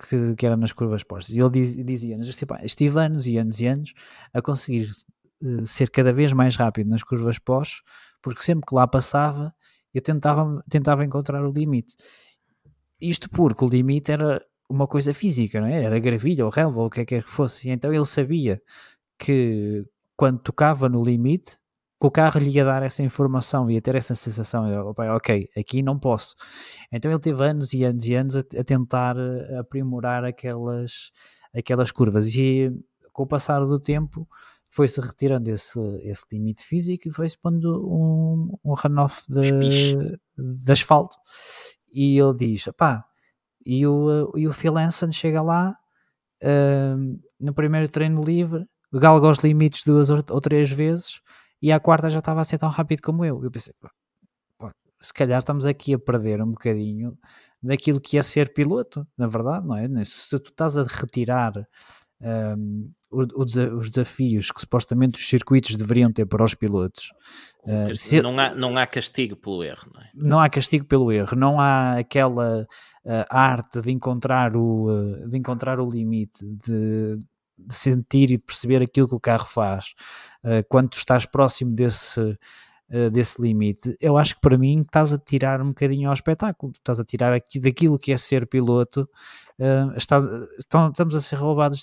que, 0.08 0.34
que 0.34 0.46
era 0.46 0.56
nas 0.56 0.72
curvas 0.72 1.02
Porsche. 1.02 1.34
E 1.36 1.40
ele 1.40 1.50
diz- 1.50 1.76
dizia-nos: 1.84 2.34
tipo, 2.34 2.54
"Ah, 2.54 2.64
estive 2.64 2.98
anos 2.98 3.26
e 3.26 3.36
anos 3.36 3.60
e 3.60 3.66
anos 3.66 3.92
a 4.32 4.40
conseguir 4.40 4.90
eh, 5.44 5.64
ser 5.66 5.90
cada 5.90 6.12
vez 6.14 6.32
mais 6.32 6.56
rápido 6.56 6.88
nas 6.88 7.02
curvas 7.02 7.38
Porsche, 7.38 7.82
porque 8.22 8.42
sempre 8.42 8.64
que 8.66 8.74
lá 8.74 8.86
passava 8.86 9.54
eu 9.92 10.00
tentava, 10.00 10.64
tentava 10.70 11.04
encontrar 11.04 11.44
o 11.44 11.52
limite. 11.52 11.94
isto 12.98 13.28
porque 13.28 13.64
o 13.64 13.68
limite 13.68 14.10
era 14.12 14.42
uma 14.72 14.86
coisa 14.86 15.12
física, 15.12 15.60
não 15.60 15.68
é? 15.68 15.84
Era 15.84 15.98
gravilha 15.98 16.44
ou 16.44 16.50
relva 16.50 16.80
ou 16.80 16.86
o 16.86 16.90
que 16.90 17.00
é 17.02 17.04
que 17.04 17.20
fosse. 17.20 17.68
E 17.68 17.70
então 17.70 17.92
ele 17.92 18.06
sabia 18.06 18.60
que 19.18 19.84
quando 20.16 20.40
tocava 20.40 20.88
no 20.88 21.02
limite, 21.02 21.58
que 22.00 22.06
o 22.06 22.10
carro 22.10 22.40
lhe 22.40 22.50
ia 22.50 22.64
dar 22.64 22.82
essa 22.82 23.02
informação, 23.02 23.70
ia 23.70 23.80
ter 23.80 23.94
essa 23.94 24.14
sensação, 24.14 24.64
ok, 25.14 25.48
aqui 25.56 25.82
não 25.82 25.98
posso. 25.98 26.34
Então 26.90 27.10
ele 27.10 27.20
teve 27.20 27.44
anos 27.44 27.72
e 27.74 27.84
anos 27.84 28.04
e 28.06 28.14
anos 28.14 28.36
a, 28.36 28.40
a 28.40 28.64
tentar 28.64 29.16
eh, 29.16 29.58
aprimorar 29.58 30.24
aquelas, 30.24 31.12
aquelas 31.54 31.92
curvas 31.92 32.26
e 32.34 32.72
com 33.12 33.24
o 33.24 33.26
passar 33.26 33.64
do 33.64 33.78
tempo 33.78 34.26
foi-se 34.68 35.00
retirando 35.00 35.50
esse, 35.50 35.78
esse 36.02 36.24
limite 36.32 36.64
físico 36.64 37.06
e 37.06 37.12
foi-se 37.12 37.38
pondo 37.38 37.86
um, 37.86 38.58
um 38.64 38.74
runoff 38.74 39.22
de, 39.28 40.18
de 40.36 40.72
asfalto. 40.72 41.16
E 41.92 42.18
ele 42.18 42.34
diz, 42.34 42.64
pá, 42.76 43.04
e 43.64 43.86
o, 43.86 44.32
e 44.36 44.46
o 44.46 44.52
Phil 44.52 44.76
Hansen 44.76 45.12
chega 45.12 45.42
lá 45.42 45.76
uh, 46.42 47.20
no 47.40 47.54
primeiro 47.54 47.88
treino 47.88 48.22
livre, 48.22 48.66
galga 48.92 49.28
os 49.28 49.38
limites 49.38 49.84
duas 49.84 50.10
ou, 50.10 50.40
três 50.40 50.70
vezes 50.70 51.20
e 51.60 51.72
à 51.72 51.80
quarta 51.80 52.10
já 52.10 52.18
estava 52.18 52.40
a 52.40 52.44
ser 52.44 52.58
tão 52.58 52.68
rápido 52.68 53.02
como 53.02 53.24
eu. 53.24 53.42
Eu 53.42 53.50
pensei, 53.50 53.74
pá, 53.80 53.90
se 55.02 55.12
calhar 55.12 55.38
estamos 55.40 55.66
aqui 55.66 55.94
a 55.94 55.98
perder 55.98 56.40
um 56.40 56.52
bocadinho 56.52 57.18
daquilo 57.60 58.00
que 58.00 58.16
é 58.16 58.22
ser 58.22 58.52
piloto, 58.52 59.06
na 59.18 59.26
verdade, 59.26 59.66
não 59.66 59.76
é? 59.76 59.86
Se 60.04 60.38
tu 60.38 60.50
estás 60.50 60.78
a 60.78 60.84
retirar 60.84 61.52
um, 62.22 62.90
os 63.10 63.90
desafios 63.90 64.50
que 64.50 64.60
supostamente 64.60 65.18
os 65.18 65.28
circuitos 65.28 65.76
deveriam 65.76 66.10
ter 66.10 66.24
para 66.24 66.44
os 66.44 66.54
pilotos. 66.54 67.12
Uh, 67.64 67.94
se, 67.94 68.22
não, 68.22 68.38
há, 68.38 68.54
não 68.54 68.76
há 68.76 68.86
castigo 68.86 69.36
pelo 69.36 69.62
erro, 69.62 69.90
não 69.92 70.00
é? 70.00 70.10
Não 70.14 70.40
há 70.40 70.48
castigo 70.48 70.84
pelo 70.84 71.12
erro, 71.12 71.36
não 71.36 71.60
há 71.60 71.98
aquela 71.98 72.66
uh, 73.04 73.24
arte 73.28 73.80
de 73.82 73.92
encontrar 73.92 74.56
o, 74.56 74.86
uh, 74.88 75.28
de 75.28 75.36
encontrar 75.36 75.78
o 75.78 75.88
limite, 75.90 76.44
de, 76.44 77.18
de, 77.58 77.74
sentir 77.74 78.30
e 78.30 78.38
de 78.38 78.42
perceber 78.42 78.82
aquilo 78.82 79.08
que 79.08 79.14
o 79.14 79.20
carro 79.20 79.46
faz 79.46 79.94
quando 80.68 80.88
tu 80.88 80.96
estás 80.96 81.24
próximo 81.24 81.72
desse 81.72 82.36
eh, 82.94 83.08
desse 83.08 83.40
limite, 83.40 83.96
eu 83.98 84.18
acho 84.18 84.34
que 84.34 84.42
para 84.42 84.58
mim 84.58 84.82
estás 84.82 85.14
a 85.14 85.18
tirar 85.18 85.62
um 85.62 85.68
bocadinho 85.68 86.08
ao 86.08 86.12
espetáculo, 86.12 86.72
estás 86.76 87.00
a 87.00 87.04
tirar 87.04 87.32
aqui 87.32 87.58
daquilo 87.58 87.98
que 87.98 88.12
é 88.12 88.18
ser 88.18 88.46
piloto, 88.46 89.08
uh, 89.58 89.96
está, 89.96 90.20
estão, 90.58 90.90
estamos 90.90 91.16
a 91.16 91.20
ser 91.22 91.36
roubados, 91.36 91.82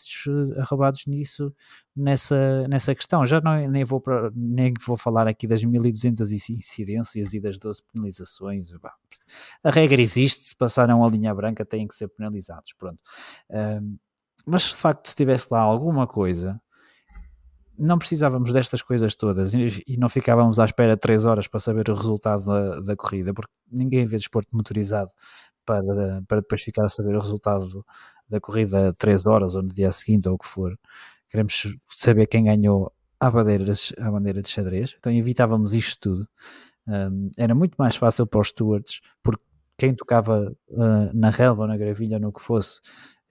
roubados 0.68 1.08
nisso, 1.08 1.52
nessa, 1.96 2.68
nessa 2.68 2.94
questão. 2.94 3.26
Já 3.26 3.42
não, 3.42 3.58
nem, 3.68 3.84
vou 3.84 4.00
para, 4.00 4.30
nem 4.36 4.72
vou 4.86 4.96
falar 4.96 5.28
aqui 5.28 5.48
das 5.48 5.64
1200 5.64 6.32
incidências 6.32 7.34
e 7.34 7.40
das 7.40 7.58
12 7.58 7.82
penalizações. 7.92 8.70
A 9.64 9.72
regra 9.72 10.00
existe, 10.00 10.44
se 10.44 10.56
passaram 10.56 11.04
a 11.04 11.10
linha 11.10 11.34
branca 11.34 11.66
têm 11.66 11.88
que 11.88 11.96
ser 11.96 12.08
penalizados, 12.10 12.72
pronto. 12.78 13.02
Uh, 13.50 13.98
mas 14.46 14.62
de 14.62 14.76
facto 14.76 15.08
se 15.08 15.16
tivesse 15.16 15.48
lá 15.50 15.60
alguma 15.60 16.06
coisa 16.06 16.62
não 17.80 17.98
precisávamos 17.98 18.52
destas 18.52 18.82
coisas 18.82 19.16
todas 19.16 19.54
e, 19.54 19.84
e, 19.88 19.98
não 19.98 20.10
ficávamos 20.10 20.60
à 20.60 20.66
espera 20.66 20.98
três 20.98 21.26
horas 21.26 21.48
para 21.48 21.60
saber 21.60 21.90
o 21.90 21.94
resultado 21.94 22.46
da, 22.46 22.80
da 22.82 22.96
corrida, 22.96 23.34
porque 23.34 23.52
ninguém 23.72 24.06
vê 24.06 24.18
desporto 24.18 24.50
motorizado 24.52 25.10
para, 25.66 26.22
para 26.28 26.42
depois 26.42 26.62
ficar 26.62 26.86
a 26.86 26.90
saber 26.90 27.16
o 27.16 27.20
resultado 27.20 27.86
da 28.28 28.40
corrida 28.40 28.94
três 28.94 29.26
horas 29.26 29.56
ou 29.56 29.64
no 29.64 29.70
dia 29.70 29.92
seguinte 29.92 30.28
ou 30.28 30.36
o 30.36 30.38
que 30.38 30.46
for. 30.46 30.78
Queremos 31.30 31.76
saber 31.90 32.28
quem 32.28 32.44
ganhou 32.44 32.92
à 33.20 33.32
bandeira, 33.32 33.74
à 34.00 34.12
bandeira 34.12 34.42
de 34.42 34.50
xadrez, 34.50 34.96
então 35.00 35.12
evitávamos 35.12 35.74
isto 35.74 36.00
tudo. 36.02 36.28
Um, 36.88 37.30
era 37.38 37.56
muito 37.56 37.76
mais 37.78 37.96
fácil 37.96 38.28
para 38.28 38.42
os 38.42 38.50
stewards, 38.50 39.00
porque 39.24 39.44
quem 39.78 39.96
tocava 39.96 40.54
uh, 40.70 41.10
na 41.14 41.30
relva 41.30 41.62
ou 41.62 41.68
na 41.68 41.78
gravilha, 41.78 42.20
no 42.20 42.34
que 42.34 42.42
fosse, 42.42 42.80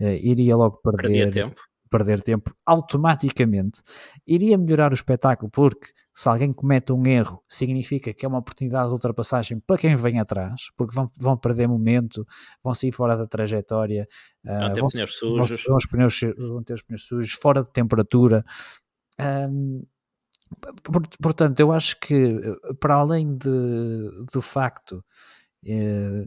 uh, 0.00 0.06
iria 0.06 0.56
logo 0.56 0.80
perder. 0.82 1.08
Perdia 1.08 1.30
tempo 1.30 1.60
perder 1.88 2.22
tempo 2.22 2.54
automaticamente, 2.64 3.82
iria 4.26 4.56
melhorar 4.58 4.92
o 4.92 4.94
espetáculo, 4.94 5.50
porque 5.50 5.88
se 6.14 6.28
alguém 6.28 6.52
comete 6.52 6.92
um 6.92 7.06
erro, 7.06 7.42
significa 7.48 8.12
que 8.12 8.24
é 8.24 8.28
uma 8.28 8.38
oportunidade 8.38 8.88
de 8.88 8.92
ultrapassagem 8.92 9.60
para 9.60 9.78
quem 9.78 9.94
vem 9.96 10.18
atrás, 10.18 10.62
porque 10.76 10.94
vão, 10.94 11.10
vão 11.16 11.36
perder 11.36 11.68
momento, 11.68 12.26
vão 12.62 12.74
sair 12.74 12.92
fora 12.92 13.16
da 13.16 13.26
trajetória, 13.26 14.08
uh, 14.44 14.74
vão, 14.80 14.88
ter 14.88 15.08
sujos. 15.08 15.64
Vão, 15.64 15.78
vão, 15.78 15.78
pneus, 15.90 16.20
vão, 16.36 16.62
ter 16.62 16.74
os 16.74 16.82
pneus 16.82 17.04
sujos, 17.04 17.32
fora 17.32 17.62
de 17.62 17.70
temperatura. 17.70 18.44
Um, 19.20 19.82
portanto, 21.22 21.60
eu 21.60 21.72
acho 21.72 21.98
que 22.00 22.40
para 22.80 22.94
além 22.94 23.36
de, 23.36 23.48
do 24.32 24.40
facto 24.40 25.04
eh, 25.64 26.26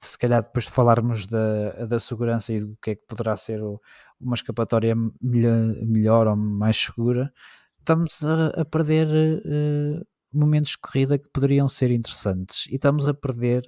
se 0.00 0.18
calhar 0.18 0.42
depois 0.42 0.64
de 0.66 0.70
falarmos 0.70 1.26
da, 1.26 1.84
da 1.86 1.98
segurança 1.98 2.52
e 2.52 2.60
do 2.60 2.76
que 2.82 2.92
é 2.92 2.94
que 2.94 3.06
poderá 3.06 3.36
ser 3.36 3.62
o, 3.62 3.80
uma 4.24 4.34
escapatória 4.34 4.94
melhor, 5.20 5.74
melhor, 5.84 6.26
ou 6.26 6.36
mais 6.36 6.76
segura, 6.76 7.32
estamos 7.78 8.24
a, 8.24 8.60
a 8.60 8.64
perder 8.64 9.06
uh, 9.08 10.06
momentos 10.32 10.72
de 10.72 10.78
corrida 10.78 11.18
que 11.18 11.28
poderiam 11.28 11.68
ser 11.68 11.90
interessantes 11.90 12.66
e 12.70 12.76
estamos 12.76 13.06
a 13.06 13.14
perder 13.14 13.64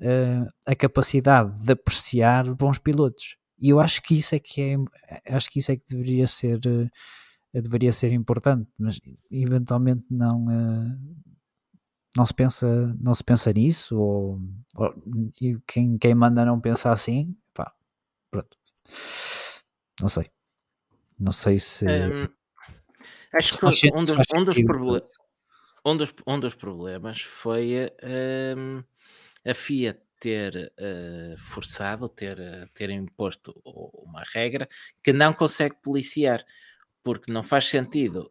uh, 0.00 0.48
a 0.66 0.74
capacidade 0.74 1.60
de 1.60 1.72
apreciar 1.72 2.54
bons 2.54 2.78
pilotos. 2.78 3.36
E 3.58 3.70
eu 3.70 3.80
acho 3.80 4.00
que 4.02 4.16
isso 4.16 4.34
é 4.34 4.38
que 4.38 4.60
é, 4.62 5.34
acho 5.34 5.50
que 5.50 5.58
isso 5.58 5.72
é 5.72 5.76
que 5.76 5.84
deveria 5.88 6.26
ser 6.26 6.58
uh, 6.58 6.90
deveria 7.52 7.92
ser 7.92 8.12
importante, 8.12 8.70
mas 8.78 9.00
eventualmente 9.30 10.04
não 10.10 10.46
não 12.16 12.26
se 12.26 12.34
pensa, 12.34 12.96
não 13.00 13.14
se 13.14 13.22
pensa 13.22 13.52
nisso, 13.52 13.96
ou, 13.96 14.40
ou 14.76 14.94
quem, 15.66 15.96
quem 15.98 16.14
manda 16.14 16.44
não 16.44 16.60
pensa 16.60 16.90
assim, 16.90 17.36
pá, 17.54 17.72
pronto. 18.30 18.56
Não 20.00 20.08
sei. 20.08 20.30
Não 21.18 21.32
sei 21.32 21.58
se. 21.58 21.86
Um, 21.86 22.28
acho 23.34 23.54
se 23.54 23.58
que 23.58 23.94
um, 23.94 24.02
dos, 24.02 24.10
um, 24.34 24.44
dos 24.44 24.62
problemas, 24.62 25.12
um, 25.84 25.96
dos, 25.96 26.14
um 26.26 26.40
dos 26.40 26.54
problemas 26.54 27.22
foi 27.22 27.90
um, 28.56 28.82
a 29.44 29.54
FIA 29.54 30.00
ter 30.20 30.72
uh, 30.78 31.38
forçado, 31.38 32.08
ter, 32.08 32.38
ter 32.74 32.90
imposto 32.90 33.54
uma 33.64 34.22
regra 34.34 34.68
que 35.02 35.12
não 35.12 35.32
consegue 35.32 35.76
policiar, 35.82 36.44
porque 37.02 37.32
não 37.32 37.42
faz 37.42 37.66
sentido 37.66 38.30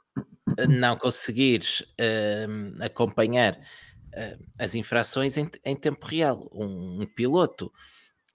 não 0.70 0.98
conseguires 0.98 1.82
uh, 1.82 2.84
acompanhar 2.84 3.54
uh, 3.54 4.46
as 4.58 4.76
infrações 4.76 5.38
em, 5.38 5.50
em, 5.66 5.76
tempo 5.76 6.06
real. 6.06 6.50
Um, 6.54 7.02
um, 7.02 7.06
piloto 7.06 7.72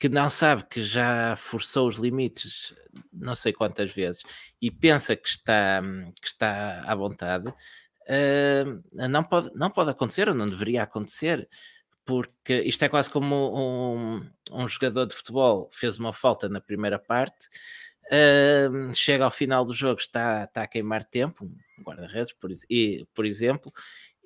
que 0.02 0.08
não 0.08 0.28
sabe 0.28 0.64
que 0.64 0.82
já 0.82 1.36
forçou 1.36 1.86
os 1.86 1.94
limites 1.94 2.74
não 3.12 3.36
sei 3.36 3.52
quantas 3.52 3.92
vezes 3.92 4.24
e 4.60 4.68
pensa 4.68 5.14
que 5.14 5.28
está, 5.28 5.80
que 6.20 6.26
está 6.26 6.82
à 6.84 6.92
vontade, 6.92 7.48
uh, 7.48 9.08
não, 9.08 9.22
pode, 9.22 9.54
não 9.54 9.70
pode 9.70 9.90
acontecer 9.90 10.28
ou 10.28 10.34
não 10.34 10.46
deveria 10.46 10.82
acontecer. 10.82 11.48
Porque 12.04 12.62
isto 12.62 12.84
é 12.84 12.88
quase 12.88 13.08
como 13.08 13.36
um, 13.56 14.28
um 14.50 14.66
jogador 14.66 15.06
de 15.06 15.14
futebol 15.14 15.70
fez 15.72 15.96
uma 16.00 16.12
falta 16.12 16.48
na 16.48 16.60
primeira 16.60 16.98
parte, 16.98 17.48
Uh, 18.08 18.92
chega 18.92 19.24
ao 19.24 19.30
final 19.30 19.64
do 19.64 19.72
jogo, 19.72 19.98
está, 19.98 20.44
está 20.44 20.64
a 20.64 20.66
queimar 20.66 21.02
tempo, 21.02 21.50
guarda-redes, 21.82 22.34
por, 22.34 22.50
por 23.14 23.24
exemplo, 23.24 23.72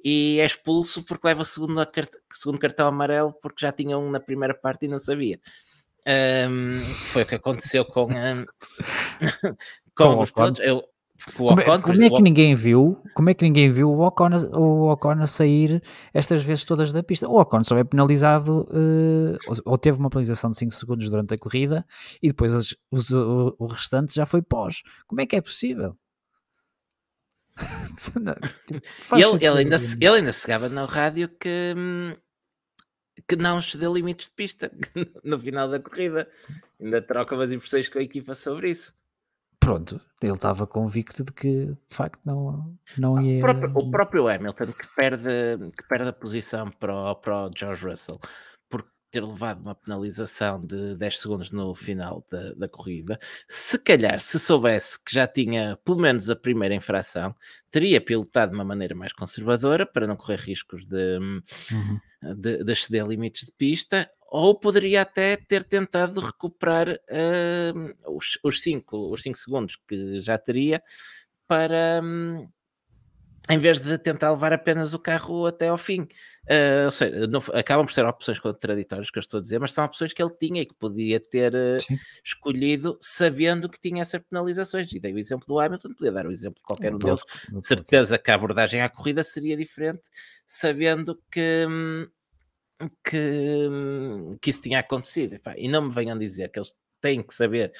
e 0.08 0.38
é 0.40 0.46
expulso 0.46 1.04
porque 1.04 1.26
leva 1.26 1.42
o 1.42 1.44
segundo, 1.44 1.84
segundo 2.32 2.58
cartão 2.58 2.86
amarelo 2.88 3.32
porque 3.42 3.64
já 3.64 3.72
tinha 3.72 3.98
um 3.98 4.10
na 4.10 4.20
primeira 4.20 4.54
parte 4.54 4.86
e 4.86 4.88
não 4.88 4.98
sabia. 4.98 5.40
Um, 6.06 6.70
foi 7.10 7.22
o 7.22 7.26
que 7.26 7.34
aconteceu 7.34 7.84
com, 7.84 8.04
um, 8.04 8.46
com, 9.96 10.20
os 10.20 10.30
pilotos. 10.30 10.60
Eu, 10.60 10.84
como, 11.36 11.60
é, 11.60 11.64
como 11.78 12.02
é 12.02 12.10
que 12.10 12.22
ninguém 12.22 12.54
viu? 12.54 13.02
Como 13.14 13.30
é 13.30 13.34
que 13.34 13.44
ninguém 13.44 13.70
viu 13.70 13.90
o 13.90 14.06
Ocon, 14.06 14.30
o 14.52 14.92
Ocon 14.92 15.26
sair 15.26 15.82
estas 16.12 16.42
vezes 16.42 16.64
todas 16.64 16.92
da 16.92 17.02
pista? 17.02 17.28
O 17.28 17.40
Ocon 17.40 17.64
só 17.64 17.76
é 17.78 17.84
penalizado 17.84 18.68
uh, 18.70 19.36
ou, 19.48 19.72
ou, 19.72 19.78
teve 19.78 19.98
uma 19.98 20.10
penalização 20.10 20.50
de 20.50 20.56
5 20.56 20.72
segundos 20.72 21.08
durante 21.08 21.34
a 21.34 21.38
corrida 21.38 21.86
e 22.22 22.28
depois 22.28 22.52
os, 22.52 22.76
os, 22.90 23.10
o, 23.10 23.56
o, 23.58 23.66
restante 23.66 24.14
já 24.14 24.26
foi 24.26 24.42
pós. 24.42 24.82
Como 25.06 25.20
é 25.20 25.26
que 25.26 25.36
é 25.36 25.40
possível? 25.40 25.96
Não, 28.20 28.34
tipo, 28.66 29.16
ele, 29.16 29.46
ele, 29.46 29.58
ainda, 29.60 29.76
ele 29.76 30.16
ainda 30.16 30.32
chegava 30.32 30.68
no 30.68 30.84
rádio 30.84 31.28
que, 31.40 31.74
que 33.28 33.36
não 33.36 33.58
excedeu 33.58 33.94
limites 33.94 34.26
de 34.26 34.32
pista 34.32 34.70
no 35.24 35.38
final 35.38 35.68
da 35.68 35.80
corrida. 35.80 36.28
Ainda 36.80 37.00
troca 37.00 37.34
umas 37.34 37.52
impressões 37.52 37.88
com 37.88 37.98
a 37.98 38.02
equipa 38.02 38.34
sobre 38.34 38.70
isso 38.70 38.94
pronto, 39.66 40.00
ele 40.22 40.32
estava 40.32 40.64
convicto 40.64 41.24
de 41.24 41.32
que 41.32 41.66
de 41.66 41.96
facto 41.96 42.20
não, 42.24 42.78
não 42.96 43.20
ia. 43.20 43.38
O 43.38 43.40
próprio, 43.40 43.72
o 43.74 43.90
próprio 43.90 44.28
Hamilton 44.28 44.66
que 44.66 44.86
perde, 44.94 45.28
que 45.76 45.82
perde 45.88 46.08
a 46.08 46.12
posição 46.12 46.70
para 46.70 46.94
o, 46.94 47.14
para 47.16 47.46
o 47.46 47.50
George 47.52 47.84
Russell 47.84 48.20
por 48.68 48.86
ter 49.10 49.24
levado 49.24 49.62
uma 49.62 49.74
penalização 49.74 50.64
de 50.64 50.94
10 50.96 51.18
segundos 51.18 51.50
no 51.50 51.74
final 51.74 52.24
da, 52.30 52.52
da 52.54 52.68
corrida, 52.68 53.18
se 53.48 53.76
calhar, 53.76 54.20
se 54.20 54.38
soubesse 54.38 55.02
que 55.02 55.12
já 55.12 55.26
tinha 55.26 55.76
pelo 55.84 55.98
menos 55.98 56.30
a 56.30 56.36
primeira 56.36 56.74
infração, 56.74 57.34
teria 57.68 58.00
pilotado 58.00 58.52
de 58.52 58.58
uma 58.58 58.64
maneira 58.64 58.94
mais 58.94 59.12
conservadora 59.12 59.84
para 59.84 60.06
não 60.06 60.14
correr 60.14 60.38
riscos 60.38 60.86
de, 60.86 61.18
uhum. 61.72 61.98
De, 62.34 62.64
de 62.64 62.72
exceder 62.72 63.06
limites 63.06 63.46
de 63.46 63.52
pista 63.52 64.10
ou 64.28 64.54
poderia 64.58 65.02
até 65.02 65.36
ter 65.36 65.64
tentado 65.64 66.20
recuperar 66.20 66.88
uh, 66.90 68.14
os, 68.14 68.38
os, 68.42 68.60
cinco, 68.60 69.12
os 69.12 69.22
cinco 69.22 69.38
segundos 69.38 69.78
que 69.88 70.20
já 70.20 70.36
teria 70.36 70.82
para, 71.46 72.00
um, 72.02 72.48
em 73.48 73.58
vez 73.58 73.78
de 73.78 73.96
tentar 73.98 74.32
levar 74.32 74.52
apenas 74.52 74.94
o 74.94 74.98
carro 74.98 75.46
até 75.46 75.68
ao 75.68 75.78
fim. 75.78 76.08
Uh, 76.48 76.84
ou 76.84 76.90
seja, 76.90 77.26
não, 77.26 77.40
acabam 77.54 77.86
por 77.86 77.92
ser 77.92 78.04
opções 78.04 78.38
contraditórias 78.38 79.10
que 79.10 79.18
eu 79.18 79.20
estou 79.20 79.38
a 79.38 79.42
dizer, 79.42 79.58
mas 79.58 79.72
são 79.72 79.84
opções 79.84 80.12
que 80.12 80.22
ele 80.22 80.34
tinha 80.38 80.62
e 80.62 80.66
que 80.66 80.74
podia 80.74 81.18
ter 81.18 81.54
uh, 81.54 81.76
escolhido 82.24 82.98
sabendo 83.00 83.68
que 83.68 83.80
tinha 83.80 84.02
essas 84.02 84.20
penalizações. 84.28 84.92
E 84.92 85.00
dei 85.00 85.12
o 85.12 85.18
exemplo 85.18 85.46
do 85.46 85.58
Hamilton, 85.58 85.94
podia 85.94 86.12
dar 86.12 86.26
o 86.26 86.32
exemplo 86.32 86.58
de 86.58 86.64
qualquer 86.64 86.94
um 86.94 86.98
deles. 86.98 87.20
De 87.48 87.66
certeza 87.66 88.18
que 88.18 88.30
a 88.30 88.34
abordagem 88.34 88.80
à 88.80 88.88
corrida 88.88 89.22
seria 89.22 89.56
diferente, 89.56 90.10
sabendo 90.46 91.20
que. 91.30 91.66
Que, 93.02 93.68
que 94.40 94.50
isso 94.50 94.60
tinha 94.60 94.80
acontecido 94.80 95.40
e 95.56 95.66
não 95.66 95.88
me 95.88 95.94
venham 95.94 96.18
dizer 96.18 96.50
que 96.50 96.58
eles 96.58 96.74
têm 97.00 97.22
que 97.22 97.32
saber 97.32 97.72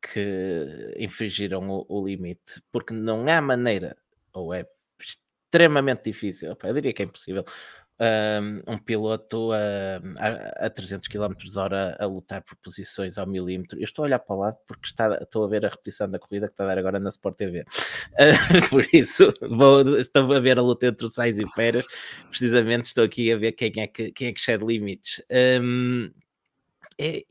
que 0.00 0.94
infringiram 0.98 1.68
o, 1.68 1.84
o 1.88 2.06
limite, 2.06 2.62
porque 2.72 2.94
não 2.94 3.26
há 3.28 3.42
maneira, 3.42 3.96
ou 4.32 4.54
é 4.54 4.66
extremamente 4.98 6.04
difícil, 6.04 6.56
eu 6.62 6.74
diria 6.74 6.92
que 6.92 7.02
é 7.02 7.04
impossível, 7.04 7.44
um, 8.66 8.78
piloto 8.78 9.50
a, 9.52 10.66
a, 10.66 10.70
300 10.70 11.08
km 11.08 11.34
hora 11.56 11.96
a 11.98 12.06
lutar 12.06 12.42
por 12.42 12.56
posições 12.56 13.18
ao 13.18 13.26
milímetro. 13.26 13.78
Eu 13.78 13.84
estou 13.84 14.04
a 14.04 14.06
olhar 14.06 14.18
para 14.18 14.36
o 14.36 14.38
lado 14.38 14.56
porque 14.66 14.86
está, 14.86 15.18
estou 15.20 15.44
a 15.44 15.48
ver 15.48 15.66
a 15.66 15.68
repetição 15.68 16.08
da 16.08 16.18
corrida 16.18 16.46
que 16.46 16.52
está 16.52 16.64
a 16.64 16.68
dar 16.68 16.78
agora 16.78 17.00
na 17.00 17.08
Sport 17.08 17.36
TV. 17.36 17.60
Uh, 17.60 17.64
por 18.70 18.86
isso, 18.92 19.32
vou, 19.40 19.98
estou 19.98 20.32
a 20.32 20.40
ver 20.40 20.58
a 20.58 20.62
luta 20.62 20.86
entre 20.86 21.06
o 21.06 21.10
Sainz 21.10 21.38
e 21.38 21.44
o 21.44 21.52
Pérez. 21.52 21.84
Precisamente 22.28 22.86
estou 22.86 23.04
aqui 23.04 23.32
a 23.32 23.36
ver 23.36 23.52
quem 23.52 23.72
é 23.82 23.86
que, 23.86 24.12
quem 24.12 24.28
é 24.28 24.32
que 24.32 24.40
excede 24.40 24.64
limites. 24.64 25.22
Um, 25.60 26.10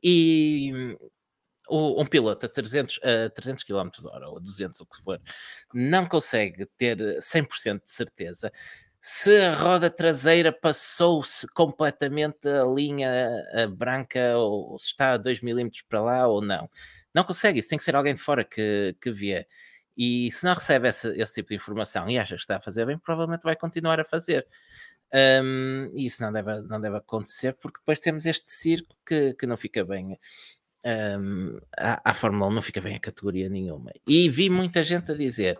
e, 0.03 0.97
um 1.69 2.05
piloto 2.05 2.45
a 2.45 2.49
300, 2.49 2.99
a 3.03 3.29
300 3.29 3.63
km 3.63 3.89
hora 4.05 4.29
ou 4.29 4.39
200, 4.39 4.79
o 4.79 4.85
que 4.85 5.03
for, 5.03 5.21
não 5.73 6.05
consegue 6.05 6.65
ter 6.77 6.97
100% 7.19 7.83
de 7.83 7.91
certeza 7.91 8.51
se 9.01 9.35
a 9.43 9.53
roda 9.53 9.89
traseira 9.89 10.51
passou-se 10.51 11.47
completamente 11.49 12.47
a 12.47 12.63
linha 12.65 13.43
branca 13.77 14.37
ou 14.37 14.77
se 14.79 14.87
está 14.87 15.13
a 15.13 15.17
2 15.17 15.41
milímetros 15.41 15.83
para 15.83 16.01
lá 16.01 16.27
ou 16.27 16.41
não. 16.41 16.69
Não 17.13 17.23
consegue, 17.23 17.59
isso 17.59 17.69
tem 17.69 17.77
que 17.77 17.83
ser 17.83 17.95
alguém 17.95 18.15
de 18.15 18.21
fora 18.21 18.43
que, 18.43 18.95
que 19.01 19.11
vê. 19.11 19.47
E 19.95 20.31
se 20.31 20.45
não 20.45 20.53
recebe 20.53 20.87
esse, 20.87 21.07
esse 21.19 21.33
tipo 21.33 21.49
de 21.49 21.55
informação 21.55 22.09
e 22.09 22.19
acha 22.19 22.35
que 22.35 22.41
está 22.41 22.57
a 22.57 22.59
fazer 22.59 22.85
bem, 22.85 22.97
provavelmente 22.99 23.43
vai 23.43 23.55
continuar 23.55 23.99
a 23.99 24.05
fazer. 24.05 24.45
Um, 25.13 25.89
e 25.95 26.05
isso 26.05 26.21
não 26.21 26.31
deve, 26.31 26.61
não 26.67 26.81
deve 26.81 26.97
acontecer, 26.97 27.53
porque 27.53 27.79
depois 27.79 27.99
temos 27.99 28.25
este 28.25 28.51
circo 28.51 28.95
que, 29.05 29.33
que 29.33 29.47
não 29.47 29.55
fica 29.57 29.85
bem 29.85 30.17
um, 30.85 31.59
à, 31.75 32.13
Fórmula 32.13 32.49
1 32.49 32.53
não 32.53 32.61
fica 32.61 32.79
bem 32.79 32.95
a 32.95 32.99
categoria 32.99 33.49
nenhuma. 33.49 33.91
E 34.07 34.29
vi 34.29 34.49
muita 34.49 34.83
gente 34.83 35.11
a 35.11 35.15
dizer: 35.15 35.59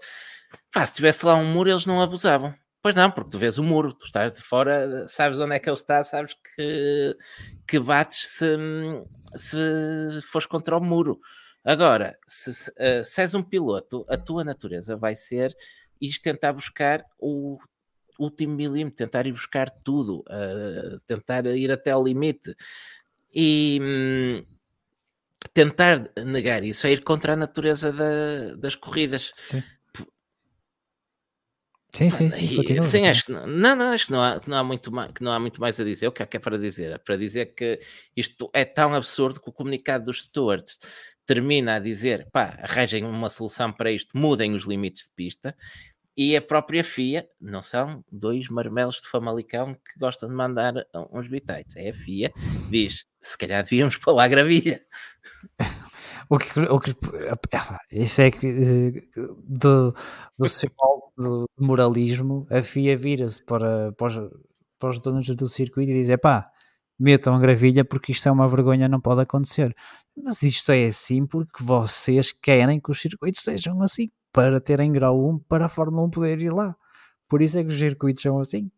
pá, 0.72 0.86
se 0.86 0.96
tivesse 0.96 1.26
lá 1.26 1.36
um 1.36 1.46
muro, 1.52 1.70
eles 1.70 1.86
não 1.86 2.02
abusavam. 2.02 2.54
Pois 2.88 2.96
não, 2.96 3.12
porque 3.12 3.32
tu 3.32 3.38
vês 3.38 3.58
o 3.58 3.64
muro, 3.66 3.92
tu 3.94 4.06
estás 4.06 4.34
de 4.34 4.42
fora, 4.42 5.06
sabes 5.10 5.38
onde 5.42 5.54
é 5.54 5.60
que 5.60 5.68
ele 5.68 5.76
está, 5.76 6.02
sabes 6.06 6.34
que, 6.34 7.18
que 7.68 7.80
bates 7.82 8.26
se, 8.30 8.56
se 9.36 9.58
fores 10.32 10.48
contra 10.48 10.78
o 10.78 10.82
muro. 10.82 11.20
Agora, 11.66 12.18
se, 12.26 12.54
se, 12.54 12.72
uh, 12.72 13.04
se 13.04 13.22
és 13.22 13.34
um 13.34 13.44
piloto, 13.44 14.06
a 14.08 14.16
tua 14.16 14.46
natureza 14.46 14.96
vai 14.96 15.16
ser 15.16 15.54
isto 16.00 16.24
tentar 16.24 16.54
buscar 16.54 17.04
o 17.20 17.58
último 18.18 18.56
milímetro, 18.56 18.96
tentar 18.96 19.28
ir 19.28 19.34
buscar 19.34 19.70
tudo, 19.70 20.20
uh, 20.20 20.98
tentar 21.06 21.46
ir 21.46 21.70
até 21.70 21.92
ao 21.92 22.02
limite. 22.02 22.56
E. 23.36 23.80
Hum, 23.82 24.46
tentar 25.54 26.10
negar 26.26 26.64
isso 26.64 26.88
é 26.88 26.92
ir 26.92 27.04
contra 27.04 27.34
a 27.34 27.36
natureza 27.36 27.92
da, 27.92 28.56
das 28.56 28.76
corridas. 28.76 29.32
Sim. 29.48 29.62
Sim, 31.94 32.10
sim, 32.10 32.30
sim, 32.30 32.56
continua, 32.56 32.84
sim 32.84 33.08
acho 33.08 33.26
que 33.26 33.32
não, 33.32 33.48
não, 33.48 33.76
não, 33.76 33.92
acho 33.92 34.06
que 34.08 34.12
não 34.12 34.22
há, 34.22 34.40
que 34.40 34.50
não 34.50 34.58
há 34.58 34.64
muito 34.64 34.92
mais, 34.92 35.12
que 35.12 35.24
não 35.24 35.32
há 35.32 35.40
muito 35.40 35.60
mais 35.60 35.80
a 35.80 35.84
dizer. 35.84 36.08
O 36.08 36.12
que 36.12 36.22
é 36.22 36.26
que 36.26 36.38
é 36.38 36.40
para 36.40 36.58
dizer? 36.58 36.92
É 36.92 36.98
para 36.98 37.16
dizer 37.16 37.48
que 37.56 37.80
isto 38.16 38.50
é 38.54 38.66
tão 38.66 38.94
absurdo 38.94 39.40
que 39.40 39.50
o 39.50 39.54
comunicado 39.54 40.06
dos 40.06 40.24
stewards 40.24 40.78
termina 41.26 41.76
a 41.76 41.80
dizer, 41.80 42.28
pá, 42.32 42.58
arranjem 42.62 43.04
uma 43.04 43.30
solução 43.30 43.72
para 43.72 43.92
isto, 43.92 44.18
mudem 44.18 44.54
os 44.54 44.64
limites 44.64 45.06
de 45.06 45.12
pista 45.14 45.56
e 46.18 46.36
a 46.36 46.42
própria 46.42 46.84
FIA, 46.84 47.30
não 47.40 47.62
são 47.62 48.04
dois 48.12 48.50
marmelos 48.50 48.96
de 48.96 49.08
Famalicão 49.08 49.76
que 49.76 50.00
gostam 50.00 50.28
de 50.28 50.34
mandar 50.34 50.74
uns 51.12 51.28
bitites, 51.28 51.76
é 51.76 51.90
a 51.90 51.94
FIA, 51.94 52.32
diz, 52.72 53.06
se 53.22 53.38
calhar 53.38 53.62
devíamos 53.62 53.98
pôr 54.02 54.14
lá 54.14 54.24
a 54.24 54.28
gravilha. 54.28 54.84
o 56.28 56.40
que, 56.40 56.60
o 56.60 56.80
que, 56.80 56.96
isso 57.92 58.22
é 58.24 58.32
que 58.32 58.48
eh, 58.48 59.22
do, 59.44 59.94
do 60.40 60.50
seu 60.50 60.72
do 61.18 61.50
moralismo, 61.58 62.46
a 62.50 62.62
FIA 62.62 62.96
vira-se 62.96 63.44
para, 63.44 63.92
para, 63.94 64.08
os, 64.08 64.32
para 64.80 64.90
os 64.90 65.00
donos 65.00 65.28
do 65.28 65.48
circuito 65.50 65.92
e 65.92 66.04
diz, 66.04 66.16
pá, 66.22 66.50
metam 67.00 67.34
a 67.34 67.40
gravilha 67.40 67.84
porque 67.84 68.12
isto 68.12 68.28
é 68.30 68.32
uma 68.32 68.48
vergonha, 68.48 68.88
não 68.88 69.02
pode 69.02 69.22
acontecer. 69.22 69.76
Mas 70.16 70.42
isto 70.44 70.72
é 70.72 70.86
assim 70.86 71.26
porque 71.26 71.64
vocês 71.64 72.32
querem 72.32 72.80
que 72.80 72.92
os 72.92 73.02
circuitos 73.02 73.42
sejam 73.44 73.82
assim 73.82 74.10
para 74.32 74.62
terem 74.62 74.92
grau 74.92 75.30
1 75.30 75.40
para 75.40 75.66
a 75.66 75.70
Fórmula 75.70 76.06
1 76.08 76.10
poder 76.12 76.42
ir 76.42 76.54
lá. 76.54 76.76
Por 77.28 77.42
isso 77.42 77.60
é 77.60 77.64
que 77.64 77.70
os 77.70 77.80
circuitos 77.80 78.22
são 78.22 78.40
assim. 78.40 78.72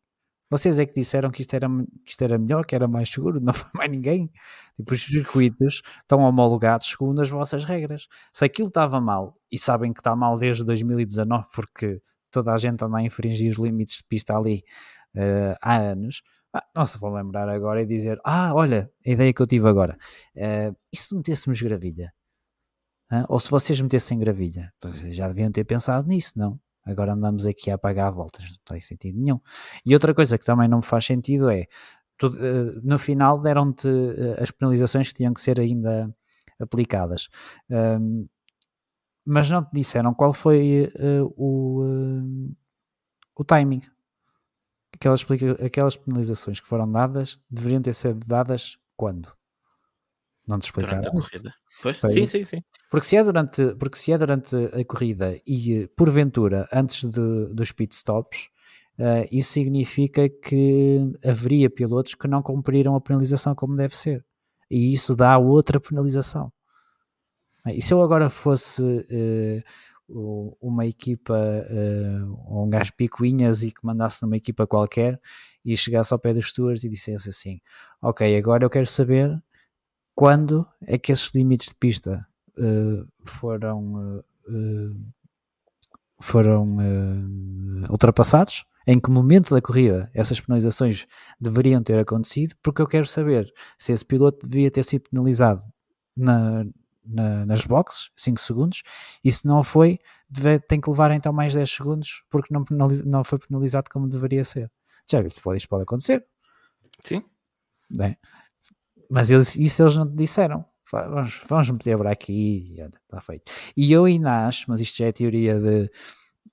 Vocês 0.51 0.79
é 0.79 0.85
que 0.85 0.93
disseram 0.93 1.29
que 1.29 1.41
isto 1.41 1.53
era, 1.53 1.67
que 1.67 2.11
isto 2.11 2.23
era 2.23 2.37
melhor, 2.39 2.65
que 2.65 2.73
era 2.73 2.87
mais 2.87 3.09
seguro, 3.09 3.39
não 3.43 3.53
foi 3.53 3.69
mais 3.73 3.91
ninguém. 3.91 4.31
Tipo, 4.75 4.93
os 4.93 5.03
circuitos 5.03 5.81
estão 6.01 6.19
homologados 6.21 6.87
segundo 6.87 7.21
as 7.21 7.29
vossas 7.29 7.63
regras. 7.65 8.07
Se 8.33 8.45
aquilo 8.45 8.69
estava 8.69 8.99
mal, 8.99 9.33
e 9.51 9.59
sabem 9.59 9.93
que 9.93 9.99
está 9.99 10.15
mal 10.15 10.37
desde 10.37 10.63
2019, 10.65 11.47
porque 11.53 12.01
toda 12.32 12.53
a 12.53 12.57
gente 12.57 12.84
anda 12.84 12.97
a 12.97 13.03
infringir 13.03 13.51
os 13.51 13.57
limites 13.57 13.97
de 13.97 14.03
pista 14.03 14.38
ali 14.38 14.63
uh, 15.15 15.55
há 15.61 15.77
anos, 15.77 16.21
ah, 16.53 16.63
não 16.75 16.86
se 16.86 16.97
vão 16.97 17.13
lembrar 17.13 17.47
agora 17.49 17.82
e 17.82 17.86
dizer: 17.86 18.19
Ah, 18.23 18.53
olha, 18.53 18.89
a 19.05 19.09
ideia 19.09 19.34
que 19.34 19.41
eu 19.41 19.47
tive 19.47 19.67
agora, 19.67 19.97
uh, 20.36 20.75
e 20.91 20.97
se 20.97 21.15
metêssemos 21.15 21.61
gravilha? 21.61 22.13
Ou 23.27 23.39
se 23.39 23.49
vocês 23.49 23.82
metessem 23.82 24.19
gravilha, 24.19 24.71
vocês 24.84 25.15
já 25.15 25.27
deviam 25.27 25.51
ter 25.51 25.63
pensado 25.63 26.07
nisso, 26.07 26.34
não? 26.38 26.59
Agora 26.86 27.13
andamos 27.13 27.47
aqui 27.47 27.71
a 27.71 27.75
apagar 27.75 28.11
voltas, 28.11 28.45
não 28.45 28.57
tem 28.65 28.82
sentido 28.82 29.19
nenhum. 29.19 29.39
E 29.84 29.93
outra 29.95 30.13
coisa 30.13 30.38
que 30.38 30.45
também 30.45 30.67
não 30.67 30.77
me 30.77 30.84
faz 30.84 31.05
sentido 31.05 31.49
é, 31.49 31.65
tu, 32.17 32.27
uh, 32.27 32.82
no 32.84 32.99
final 32.99 33.39
deram-te 33.41 33.88
uh, 33.88 34.41
as 34.41 34.51
penalizações 34.51 35.07
que 35.09 35.15
tinham 35.15 35.34
que 35.34 35.41
ser 35.41 35.59
ainda 35.59 36.13
aplicadas, 36.59 37.30
um, 37.69 38.27
mas 39.30 39.49
não 39.51 39.63
te 39.63 39.69
disseram 39.71 40.11
qual 40.11 40.34
foi 40.34 40.91
uh, 40.95 41.34
o, 41.38 41.84
o 43.36 43.43
timing. 43.43 43.82
Aquelas, 44.91 45.23
aquelas 45.63 45.95
penalizações 45.95 46.59
que 46.59 46.67
foram 46.67 46.91
dadas 46.91 47.39
deveriam 47.49 47.80
ter 47.80 47.93
sido 47.93 48.25
dadas 48.25 48.80
quando? 48.97 49.32
Não 50.47 50.57
te 50.57 50.63
explicaram. 50.63 51.11
Pois? 51.84 51.99
Sim, 52.11 52.25
sim, 52.25 52.43
sim. 52.43 52.63
Porque 52.89 53.05
se, 53.05 53.17
é 53.17 53.23
durante, 53.23 53.75
porque 53.75 53.99
se 53.99 54.11
é 54.11 54.17
durante 54.17 54.55
a 54.55 54.84
corrida 54.84 55.39
e 55.45 55.88
porventura 55.95 56.67
antes 56.73 57.07
de, 57.07 57.53
dos 57.53 57.71
pit 57.71 57.93
stops, 57.95 58.47
uh, 58.97 59.27
isso 59.32 59.51
significa 59.51 60.27
que 60.27 61.01
haveria 61.23 61.69
pilotos 61.69 62.15
que 62.15 62.27
não 62.27 62.41
cumpriram 62.41 62.95
a 62.95 63.01
penalização 63.01 63.53
como 63.53 63.75
deve 63.75 63.95
ser. 63.95 64.25
E 64.71 64.91
isso 64.91 65.15
dá 65.15 65.38
outra 65.38 65.80
penalização. 65.80 66.51
E 67.68 67.82
se 67.82 67.93
eu 67.93 68.01
agora 68.01 68.30
fosse 68.30 68.82
uh, 68.82 70.57
uma 70.62 70.86
equipa 70.86 71.36
uh, 71.36 72.43
ou 72.47 72.66
um 72.66 72.70
gajo 72.70 72.93
picuinhas 72.93 73.64
e 73.64 73.72
que 73.72 73.86
mandasse 73.86 74.24
numa 74.24 74.38
equipa 74.38 74.66
qualquer 74.66 75.20
e 75.64 75.76
chegasse 75.76 76.14
ao 76.14 76.20
pé 76.20 76.34
dos 76.34 76.49
stewards 76.49 76.84
e 76.84 76.89
dissesse 76.89 77.30
assim: 77.30 77.62
Ok, 78.01 78.38
agora 78.38 78.64
eu 78.64 78.70
quero 78.70 78.86
saber 78.86 79.41
quando 80.16 80.66
é 80.82 80.97
que 80.97 81.12
esses 81.12 81.32
limites 81.34 81.70
de 81.70 81.76
pista 81.76 82.26
uh, 82.57 83.07
foram, 83.26 84.24
foram 86.20 86.78
ultrapassados? 87.89 88.66
Em 88.88 88.99
que 88.99 89.12
momento 89.12 89.53
da 89.53 89.62
corrida 89.62 90.10
essas 90.16 90.39
penalizações 90.39 91.05
deveriam 91.39 91.84
ter 91.84 91.99
acontecido? 91.99 92.55
Porque 92.64 92.82
eu 92.82 92.88
quero 92.88 93.05
saber 93.05 93.53
se 93.78 93.91
esse 93.91 94.03
piloto 94.03 94.47
devia 94.47 94.72
ter 94.72 94.84
sido 94.84 95.03
penalizado 95.12 95.62
na, 96.18 96.66
na, 97.06 97.45
nas 97.45 97.66
boxes, 97.66 98.10
5 98.16 98.39
segundos, 98.39 98.84
e 99.24 99.32
se 99.32 99.45
não 99.45 99.64
foi, 99.64 100.00
deve, 100.30 100.60
tem 100.60 100.80
que 100.80 100.89
levar 100.89 101.12
então 101.12 101.34
mais 101.34 101.54
10 101.54 101.70
segundos 101.70 102.24
porque 102.30 102.54
não, 102.54 102.64
não 103.06 103.24
foi 103.24 103.39
penalizado 103.39 103.89
como 103.89 104.08
deveria 104.08 104.43
ser. 104.43 104.72
Já 105.10 105.22
pode, 105.41 105.58
isto 105.58 105.70
pode 105.70 105.84
acontecer. 105.84 106.26
Sim. 107.00 107.24
Bem, 107.89 108.18
mas 109.10 109.32
eles, 109.32 109.56
isso 109.56 109.82
eles 109.82 109.95
não 109.95 110.08
te 110.08 110.16
disseram. 110.16 110.64
Vamos, 110.91 111.41
vamos 111.47 111.70
meter 111.70 111.97
para 111.97 112.12
aqui 112.12 112.76
e 112.78 112.82
está 112.82 113.20
feito. 113.22 113.52
E 113.76 113.91
eu 113.91 114.06
ainda 114.06 114.47
acho, 114.47 114.66
mas 114.68 114.82
isto 114.82 114.97
já 114.97 115.06
é 115.06 115.12
teoria 115.12 115.60
de, 115.60 115.91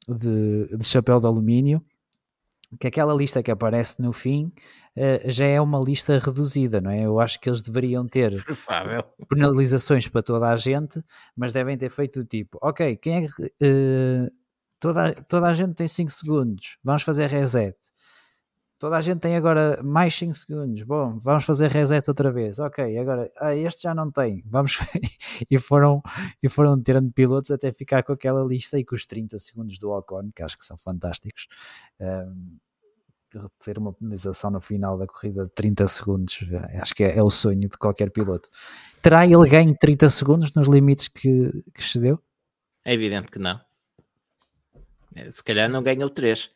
de, 0.08 0.76
de 0.76 0.84
chapéu 0.84 1.20
de 1.20 1.26
alumínio, 1.26 1.84
que 2.78 2.86
aquela 2.86 3.14
lista 3.14 3.42
que 3.42 3.50
aparece 3.50 4.00
no 4.00 4.12
fim 4.12 4.52
uh, 4.96 5.30
já 5.30 5.46
é 5.46 5.60
uma 5.60 5.78
lista 5.80 6.18
reduzida, 6.18 6.80
não 6.80 6.90
é? 6.90 7.02
Eu 7.04 7.20
acho 7.20 7.40
que 7.40 7.48
eles 7.48 7.62
deveriam 7.62 8.06
ter 8.06 8.44
penalizações 9.28 10.08
para 10.08 10.22
toda 10.22 10.48
a 10.48 10.56
gente, 10.56 11.02
mas 11.36 11.52
devem 11.52 11.76
ter 11.76 11.90
feito 11.90 12.20
do 12.20 12.26
tipo, 12.26 12.58
ok, 12.62 12.96
quem 12.96 13.24
é 13.24 13.28
que 13.28 13.42
uh, 13.42 14.30
toda, 14.80 15.14
toda 15.14 15.46
a 15.46 15.52
gente 15.52 15.74
tem 15.74 15.88
5 15.88 16.10
segundos, 16.10 16.78
vamos 16.82 17.02
fazer 17.02 17.28
reset. 17.28 17.76
Toda 18.78 18.98
a 18.98 19.00
gente 19.00 19.20
tem 19.20 19.34
agora 19.34 19.82
mais 19.82 20.14
5 20.14 20.34
segundos. 20.34 20.82
Bom, 20.82 21.18
vamos 21.20 21.44
fazer 21.44 21.70
reset 21.70 22.06
outra 22.10 22.30
vez. 22.30 22.58
Ok, 22.58 22.98
agora 22.98 23.32
ah, 23.38 23.56
este 23.56 23.84
já 23.84 23.94
não 23.94 24.10
tem. 24.10 24.42
Vamos 24.44 24.78
e 25.50 25.58
foram 25.58 26.02
e 26.42 26.48
foram 26.50 26.80
tirando 26.82 27.10
pilotos 27.10 27.50
até 27.50 27.72
ficar 27.72 28.02
com 28.02 28.12
aquela 28.12 28.44
lista 28.44 28.78
e 28.78 28.84
com 28.84 28.94
os 28.94 29.06
30 29.06 29.38
segundos 29.38 29.78
do 29.78 29.90
Ocon, 29.90 30.30
que 30.30 30.42
acho 30.42 30.58
que 30.58 30.64
são 30.66 30.76
fantásticos. 30.76 31.46
Um, 31.98 32.58
ter 33.62 33.78
uma 33.78 33.92
penalização 33.92 34.50
no 34.50 34.60
final 34.60 34.96
da 34.96 35.06
corrida 35.06 35.44
de 35.44 35.52
30 35.52 35.86
segundos, 35.88 36.40
eh, 36.50 36.78
acho 36.78 36.94
que 36.94 37.04
é, 37.04 37.18
é, 37.18 37.22
o 37.22 37.30
sonho 37.30 37.68
de 37.68 37.76
qualquer 37.78 38.10
piloto. 38.10 38.48
Terá 39.02 39.26
ele 39.26 39.48
ganho 39.48 39.74
30 39.78 40.08
segundos 40.08 40.52
nos 40.52 40.68
limites 40.68 41.08
que, 41.08 41.50
que 41.74 41.82
cedeu? 41.82 42.22
É 42.84 42.94
evidente 42.94 43.30
que 43.30 43.38
não. 43.38 43.60
É, 45.14 45.30
se 45.30 45.42
calhar 45.42 45.70
não 45.70 45.82
ganhou 45.82 46.10
3. 46.10 46.50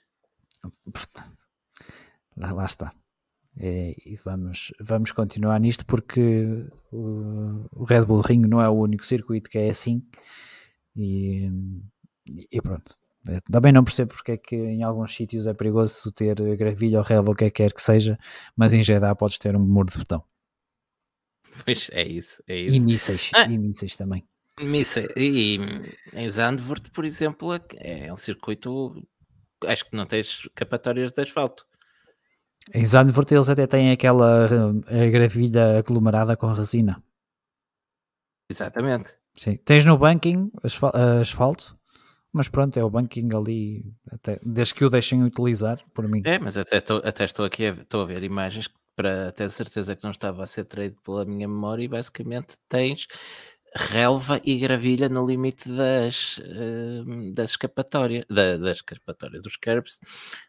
Lá, 2.36 2.52
lá 2.52 2.64
está. 2.64 2.92
É, 3.58 3.94
e 4.06 4.16
vamos, 4.24 4.72
vamos 4.80 5.12
continuar 5.12 5.58
nisto 5.58 5.84
porque 5.84 6.66
o, 6.92 7.66
o, 7.72 7.84
Red 7.84 8.04
Bull 8.04 8.20
Ring 8.20 8.46
não 8.46 8.60
é 8.60 8.68
o 8.68 8.72
único 8.72 9.04
circuito 9.04 9.50
que 9.50 9.58
é 9.58 9.68
assim. 9.68 10.02
E, 10.96 11.50
e 12.50 12.60
pronto. 12.60 12.99
Também 13.50 13.72
não 13.72 13.84
percebo 13.84 14.14
porque 14.14 14.32
é 14.32 14.36
que 14.36 14.56
em 14.56 14.82
alguns 14.82 15.14
sítios 15.14 15.46
é 15.46 15.52
perigoso 15.52 16.10
ter 16.12 16.34
gravilha 16.56 16.98
ou 16.98 17.04
relva, 17.04 17.32
o 17.32 17.34
que 17.34 17.44
é 17.44 17.50
que 17.50 17.62
quer 17.62 17.72
que 17.72 17.82
seja, 17.82 18.18
mas 18.56 18.72
em 18.72 18.82
Jeddah 18.82 19.14
podes 19.14 19.38
ter 19.38 19.54
um 19.54 19.60
muro 19.60 19.90
de 19.90 19.98
botão. 19.98 20.24
Pois 21.64 21.90
é 21.92 22.06
isso, 22.06 22.42
é 22.46 22.56
isso. 22.56 22.76
E 22.76 22.80
mísseis, 22.80 23.30
ah, 23.34 23.44
e 23.44 23.58
mísseis 23.58 23.96
também. 23.96 24.26
Mísseis. 24.60 25.08
E 25.16 25.58
em 26.14 26.30
Zandvoort, 26.30 26.90
por 26.90 27.04
exemplo, 27.04 27.52
é, 27.54 28.06
é 28.06 28.12
um 28.12 28.16
circuito, 28.16 29.06
acho 29.66 29.88
que 29.88 29.96
não 29.96 30.06
tens 30.06 30.48
capatórias 30.54 31.12
de 31.12 31.22
asfalto. 31.22 31.66
Em 32.74 32.84
Zandvoort 32.84 33.32
eles 33.32 33.48
até 33.48 33.66
têm 33.66 33.90
aquela 33.90 34.48
eh, 34.86 35.10
gravilha 35.10 35.78
aglomerada 35.78 36.36
com 36.36 36.52
resina. 36.52 37.02
Exatamente. 38.50 39.14
Sim. 39.34 39.56
Tens 39.56 39.84
no 39.84 39.96
banking 39.96 40.50
asfalto, 41.20 41.78
mas 42.32 42.48
pronto, 42.48 42.78
é 42.78 42.84
o 42.84 42.90
banking 42.90 43.28
ali, 43.34 43.84
até, 44.10 44.38
desde 44.42 44.74
que 44.74 44.84
o 44.84 44.90
deixem 44.90 45.22
utilizar, 45.22 45.82
por 45.92 46.06
mim. 46.08 46.22
É, 46.24 46.38
mas 46.38 46.56
até 46.56 46.78
estou, 46.78 47.02
até 47.04 47.24
estou 47.24 47.44
aqui 47.44 47.66
a, 47.66 47.70
estou 47.70 48.02
a 48.02 48.06
ver 48.06 48.22
imagens 48.22 48.68
para 48.94 49.32
ter 49.32 49.50
certeza 49.50 49.96
que 49.96 50.04
não 50.04 50.10
estava 50.10 50.42
a 50.42 50.46
ser 50.46 50.64
traído 50.64 50.96
pela 51.02 51.24
minha 51.24 51.48
memória 51.48 51.84
e 51.84 51.88
basicamente 51.88 52.56
tens 52.68 53.06
relva 53.74 54.40
e 54.44 54.58
gravilha 54.58 55.08
no 55.08 55.26
limite 55.26 55.68
das, 55.68 56.38
uh, 56.38 57.32
das 57.32 57.50
escapatórias, 57.50 58.24
da, 58.28 58.56
das 58.56 58.78
escapatórias, 58.78 59.42
dos 59.42 59.56
curbs, 59.56 60.00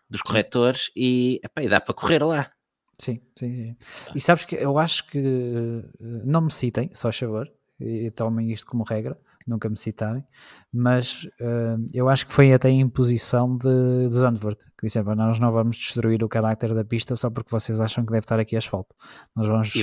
dos 0.09 0.21
corretores 0.21 0.91
e, 0.95 1.39
epá, 1.43 1.63
e 1.63 1.69
dá 1.69 1.79
para 1.79 1.93
correr 1.93 2.23
lá. 2.23 2.51
Sim, 2.99 3.21
sim, 3.37 3.75
sim. 3.79 4.11
E 4.15 4.19
sabes 4.19 4.45
que 4.45 4.55
eu 4.55 4.77
acho 4.77 5.07
que 5.07 5.19
uh, 5.19 5.89
não 5.99 6.41
me 6.41 6.51
citem, 6.51 6.89
só 6.93 7.11
favor, 7.11 7.51
e 7.79 8.11
tomem 8.11 8.51
isto 8.51 8.65
como 8.67 8.83
regra, 8.83 9.17
nunca 9.47 9.69
me 9.69 9.77
citarem, 9.77 10.23
mas 10.71 11.23
uh, 11.39 11.87
eu 11.93 12.09
acho 12.09 12.27
que 12.27 12.33
foi 12.33 12.53
até 12.53 12.69
a 12.69 12.71
imposição 12.71 13.57
de, 13.57 14.07
de 14.09 14.13
Zandvoort, 14.15 14.63
que 14.77 14.87
disseram, 14.87 15.15
nós 15.15 15.39
não 15.39 15.51
vamos 15.51 15.77
destruir 15.77 16.23
o 16.23 16.29
carácter 16.29 16.73
da 16.73 16.83
pista 16.83 17.15
só 17.15 17.29
porque 17.29 17.51
vocês 17.51 17.79
acham 17.79 18.05
que 18.05 18.11
deve 18.11 18.23
estar 18.23 18.39
aqui 18.39 18.55
asfalto. 18.55 18.95
Nós 19.35 19.47
vamos, 19.47 19.73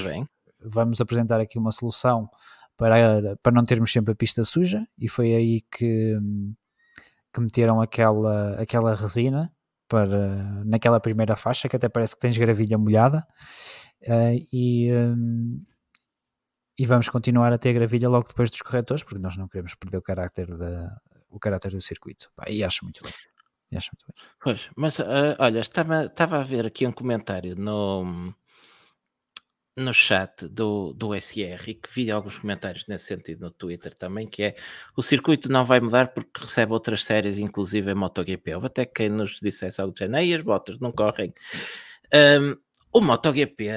vamos 0.65 1.01
apresentar 1.01 1.41
aqui 1.41 1.59
uma 1.59 1.71
solução 1.71 2.29
para, 2.77 3.37
para 3.43 3.53
não 3.53 3.65
termos 3.65 3.93
sempre 3.93 4.13
a 4.13 4.17
pista 4.17 4.45
suja 4.45 4.87
e 4.99 5.09
foi 5.09 5.35
aí 5.35 5.61
que, 5.63 6.17
que 7.35 7.41
meteram 7.41 7.81
aquela, 7.81 8.55
aquela 8.61 8.95
resina 8.95 9.53
para, 9.89 10.63
naquela 10.65 11.01
primeira 11.01 11.35
faixa 11.35 11.69
que 11.69 11.77
até 11.77 11.89
parece 11.89 12.15
que 12.15 12.21
tens 12.21 12.39
gravilha 12.39 12.79
molhada 12.79 13.27
uh, 14.07 14.47
e, 14.53 14.93
um, 14.93 15.61
e 16.79 16.87
vamos 16.87 17.09
continuar 17.09 17.53
a 17.53 17.59
ter 17.59 17.72
gravilha 17.72 18.09
logo 18.09 18.29
depois 18.29 18.51
dos 18.51 18.62
corretores 18.62 19.03
porque 19.03 19.18
nós 19.18 19.37
não 19.37 19.49
queremos 19.49 19.74
perder 19.74 19.99
o 19.99 20.03
carácter, 20.03 20.47
da, 20.47 20.97
o 21.29 21.39
carácter 21.39 21.72
do 21.72 21.81
circuito 21.81 22.31
Pá, 22.37 22.45
e 22.49 22.62
acho 22.62 22.85
muito 22.85 23.03
bem. 23.03 23.12
Acho 23.76 23.91
muito 23.93 24.07
bem. 24.07 24.26
Pois, 24.41 24.70
mas 24.76 24.99
uh, 25.01 25.37
olha, 25.39 25.61
estava, 25.61 26.07
estava 26.07 26.39
a 26.39 26.45
ver 26.45 26.64
aqui 26.64 26.87
um 26.87 26.93
comentário 26.93 27.55
no, 27.55 28.33
no 29.76 29.93
chat 29.93 30.49
do, 30.49 30.93
do 30.93 31.14
SR 31.14 31.68
e 31.68 31.74
que 31.74 31.89
vi 31.93 32.11
alguns 32.11 32.39
comentários 32.39 32.87
nesse 32.87 33.07
sentido 33.07 33.43
no 33.43 33.51
Twitter 33.51 33.93
também, 33.93 34.26
que 34.26 34.43
é 34.43 34.55
o 34.97 35.03
circuito 35.03 35.51
não 35.51 35.64
vai 35.64 35.81
mudar 35.81 36.09
porque 36.09 36.41
recebe 36.41 36.72
outras 36.72 37.05
séries, 37.05 37.39
inclusive 37.39 37.91
a 37.91 37.95
MotoGP. 37.95 38.55
Houve 38.55 38.66
até 38.68 38.87
quem 38.87 39.09
nos 39.09 39.39
dissesse 39.41 39.81
algo 39.81 39.93
de 39.93 40.01
género, 40.01 40.37
as 40.37 40.43
botas 40.43 40.79
não 40.81 40.93
correm. 40.93 41.35
Um, 42.14 42.57
o 42.93 43.01
MotoGP, 43.01 43.68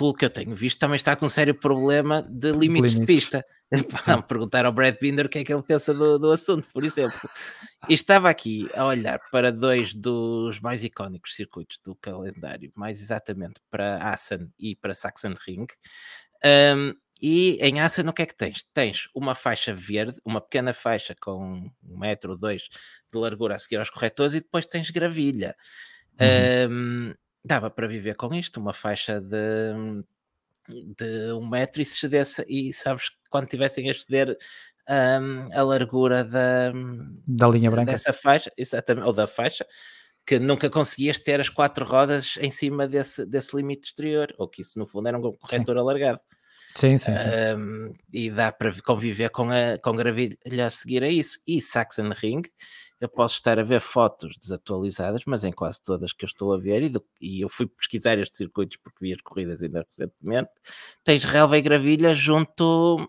pelo 0.00 0.14
que 0.14 0.24
eu 0.24 0.30
tenho 0.30 0.54
visto, 0.54 0.78
também 0.78 0.96
está 0.96 1.14
com 1.14 1.26
um 1.26 1.28
sério 1.28 1.54
problema 1.54 2.22
de 2.22 2.52
limites, 2.52 2.94
limites. 2.94 3.00
de 3.00 3.04
pista. 3.06 3.46
perguntar 4.26 4.64
ao 4.64 4.72
Brad 4.72 4.96
Binder 4.98 5.26
o 5.26 5.28
que 5.28 5.40
é 5.40 5.44
que 5.44 5.52
ele 5.52 5.62
pensa 5.62 5.92
do, 5.92 6.18
do 6.18 6.32
assunto, 6.32 6.66
por 6.72 6.82
exemplo. 6.82 7.28
E 7.86 7.92
estava 7.92 8.30
aqui 8.30 8.66
a 8.74 8.86
olhar 8.86 9.20
para 9.30 9.52
dois 9.52 9.94
dos 9.94 10.58
mais 10.58 10.82
icónicos 10.82 11.36
circuitos 11.36 11.78
do 11.84 11.94
calendário, 11.94 12.72
mais 12.74 13.02
exatamente 13.02 13.60
para 13.70 13.98
Assen 13.98 14.50
e 14.58 14.74
para 14.74 14.94
Sachsenring. 14.94 15.66
Um, 16.42 16.94
e 17.20 17.58
em 17.60 17.78
Assen 17.78 18.08
o 18.08 18.12
que 18.14 18.22
é 18.22 18.26
que 18.26 18.34
tens? 18.34 18.64
Tens 18.72 19.06
uma 19.14 19.34
faixa 19.34 19.74
verde, 19.74 20.18
uma 20.24 20.40
pequena 20.40 20.72
faixa 20.72 21.14
com 21.20 21.70
um 21.84 21.98
metro 21.98 22.30
ou 22.30 22.38
dois 22.38 22.62
de 23.12 23.18
largura 23.18 23.54
a 23.54 23.58
seguir 23.58 23.76
aos 23.76 23.90
corretores 23.90 24.32
e 24.32 24.40
depois 24.40 24.66
tens 24.66 24.88
gravilha. 24.88 25.54
Uhum. 26.18 26.72
Um, 26.72 27.14
dava 27.44 27.70
para 27.70 27.86
viver 27.86 28.14
com 28.16 28.34
isto, 28.34 28.60
uma 28.60 28.72
faixa 28.72 29.20
de 29.20 30.04
de 30.68 31.32
um 31.32 31.48
metro 31.48 31.82
e 31.82 31.84
se 31.84 31.96
excedesse, 31.96 32.44
e 32.48 32.72
sabes 32.72 33.10
quando 33.28 33.46
tivessem 33.48 33.88
a 33.88 33.92
exceder 33.92 34.38
um, 34.88 35.48
a 35.52 35.62
largura 35.62 36.24
da, 36.24 36.72
da 37.26 37.48
linha 37.48 37.70
branca 37.70 37.92
dessa 37.92 38.12
faixa, 38.12 38.52
exatamente, 38.56 39.06
ou 39.06 39.12
da 39.12 39.26
faixa, 39.26 39.66
que 40.26 40.38
nunca 40.38 40.70
conseguias 40.70 41.18
ter 41.18 41.40
as 41.40 41.48
quatro 41.48 41.84
rodas 41.84 42.38
em 42.40 42.50
cima 42.50 42.86
desse, 42.86 43.24
desse 43.26 43.56
limite 43.56 43.88
exterior, 43.88 44.34
ou 44.38 44.48
que 44.48 44.62
isso 44.62 44.78
no 44.78 44.86
fundo 44.86 45.08
era 45.08 45.18
um 45.18 45.32
corretor 45.32 45.74
sim. 45.74 45.80
alargado. 45.80 46.20
Sim, 46.74 46.96
sim, 46.96 47.16
sim. 47.16 47.28
Um, 47.56 47.92
e 48.12 48.30
dá 48.30 48.52
para 48.52 48.72
conviver 48.82 49.30
com 49.30 49.50
a 49.50 49.76
com 49.82 49.92
gravilha 49.96 50.36
a 50.64 50.70
seguir 50.70 51.02
a 51.02 51.08
isso. 51.08 51.40
E 51.44 51.60
Saxon 51.60 52.10
Ring, 52.10 52.42
eu 53.00 53.08
posso 53.08 53.34
estar 53.34 53.58
a 53.58 53.62
ver 53.62 53.80
fotos 53.80 54.36
desatualizadas, 54.36 55.22
mas 55.26 55.42
em 55.44 55.52
quase 55.52 55.82
todas 55.82 56.12
que 56.12 56.24
eu 56.24 56.26
estou 56.26 56.52
a 56.52 56.58
ver, 56.58 56.82
e, 56.82 56.88
do, 56.88 57.04
e 57.20 57.40
eu 57.40 57.48
fui 57.48 57.66
pesquisar 57.66 58.18
estes 58.18 58.36
circuitos 58.36 58.76
porque 58.76 58.98
vi 59.00 59.12
as 59.14 59.20
corridas 59.22 59.62
ainda 59.62 59.82
recentemente, 59.82 60.50
tens 61.02 61.24
relva 61.24 61.56
e 61.56 61.62
gravilha 61.62 62.12
junto 62.14 63.08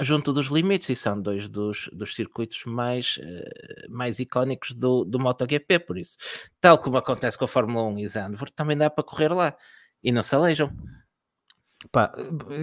junto 0.00 0.30
dos 0.32 0.48
limites, 0.48 0.90
e 0.90 0.96
são 0.96 1.20
dois 1.20 1.48
dos, 1.48 1.88
dos 1.92 2.14
circuitos 2.14 2.64
mais, 2.66 3.16
uh, 3.16 3.90
mais 3.90 4.18
icónicos 4.18 4.72
do, 4.72 5.04
do 5.04 5.18
MotoGP, 5.18 5.78
por 5.78 5.96
isso, 5.96 6.18
tal 6.60 6.78
como 6.78 6.98
acontece 6.98 7.38
com 7.38 7.46
a 7.46 7.48
Fórmula 7.48 7.86
1 7.88 7.98
e 8.00 8.06
Zandvoort, 8.06 8.52
também 8.54 8.76
dá 8.76 8.90
para 8.90 9.04
correr 9.04 9.32
lá, 9.32 9.56
e 10.02 10.12
não 10.12 10.22
se 10.22 10.34
alejam. 10.34 10.70
Pá, 11.92 12.10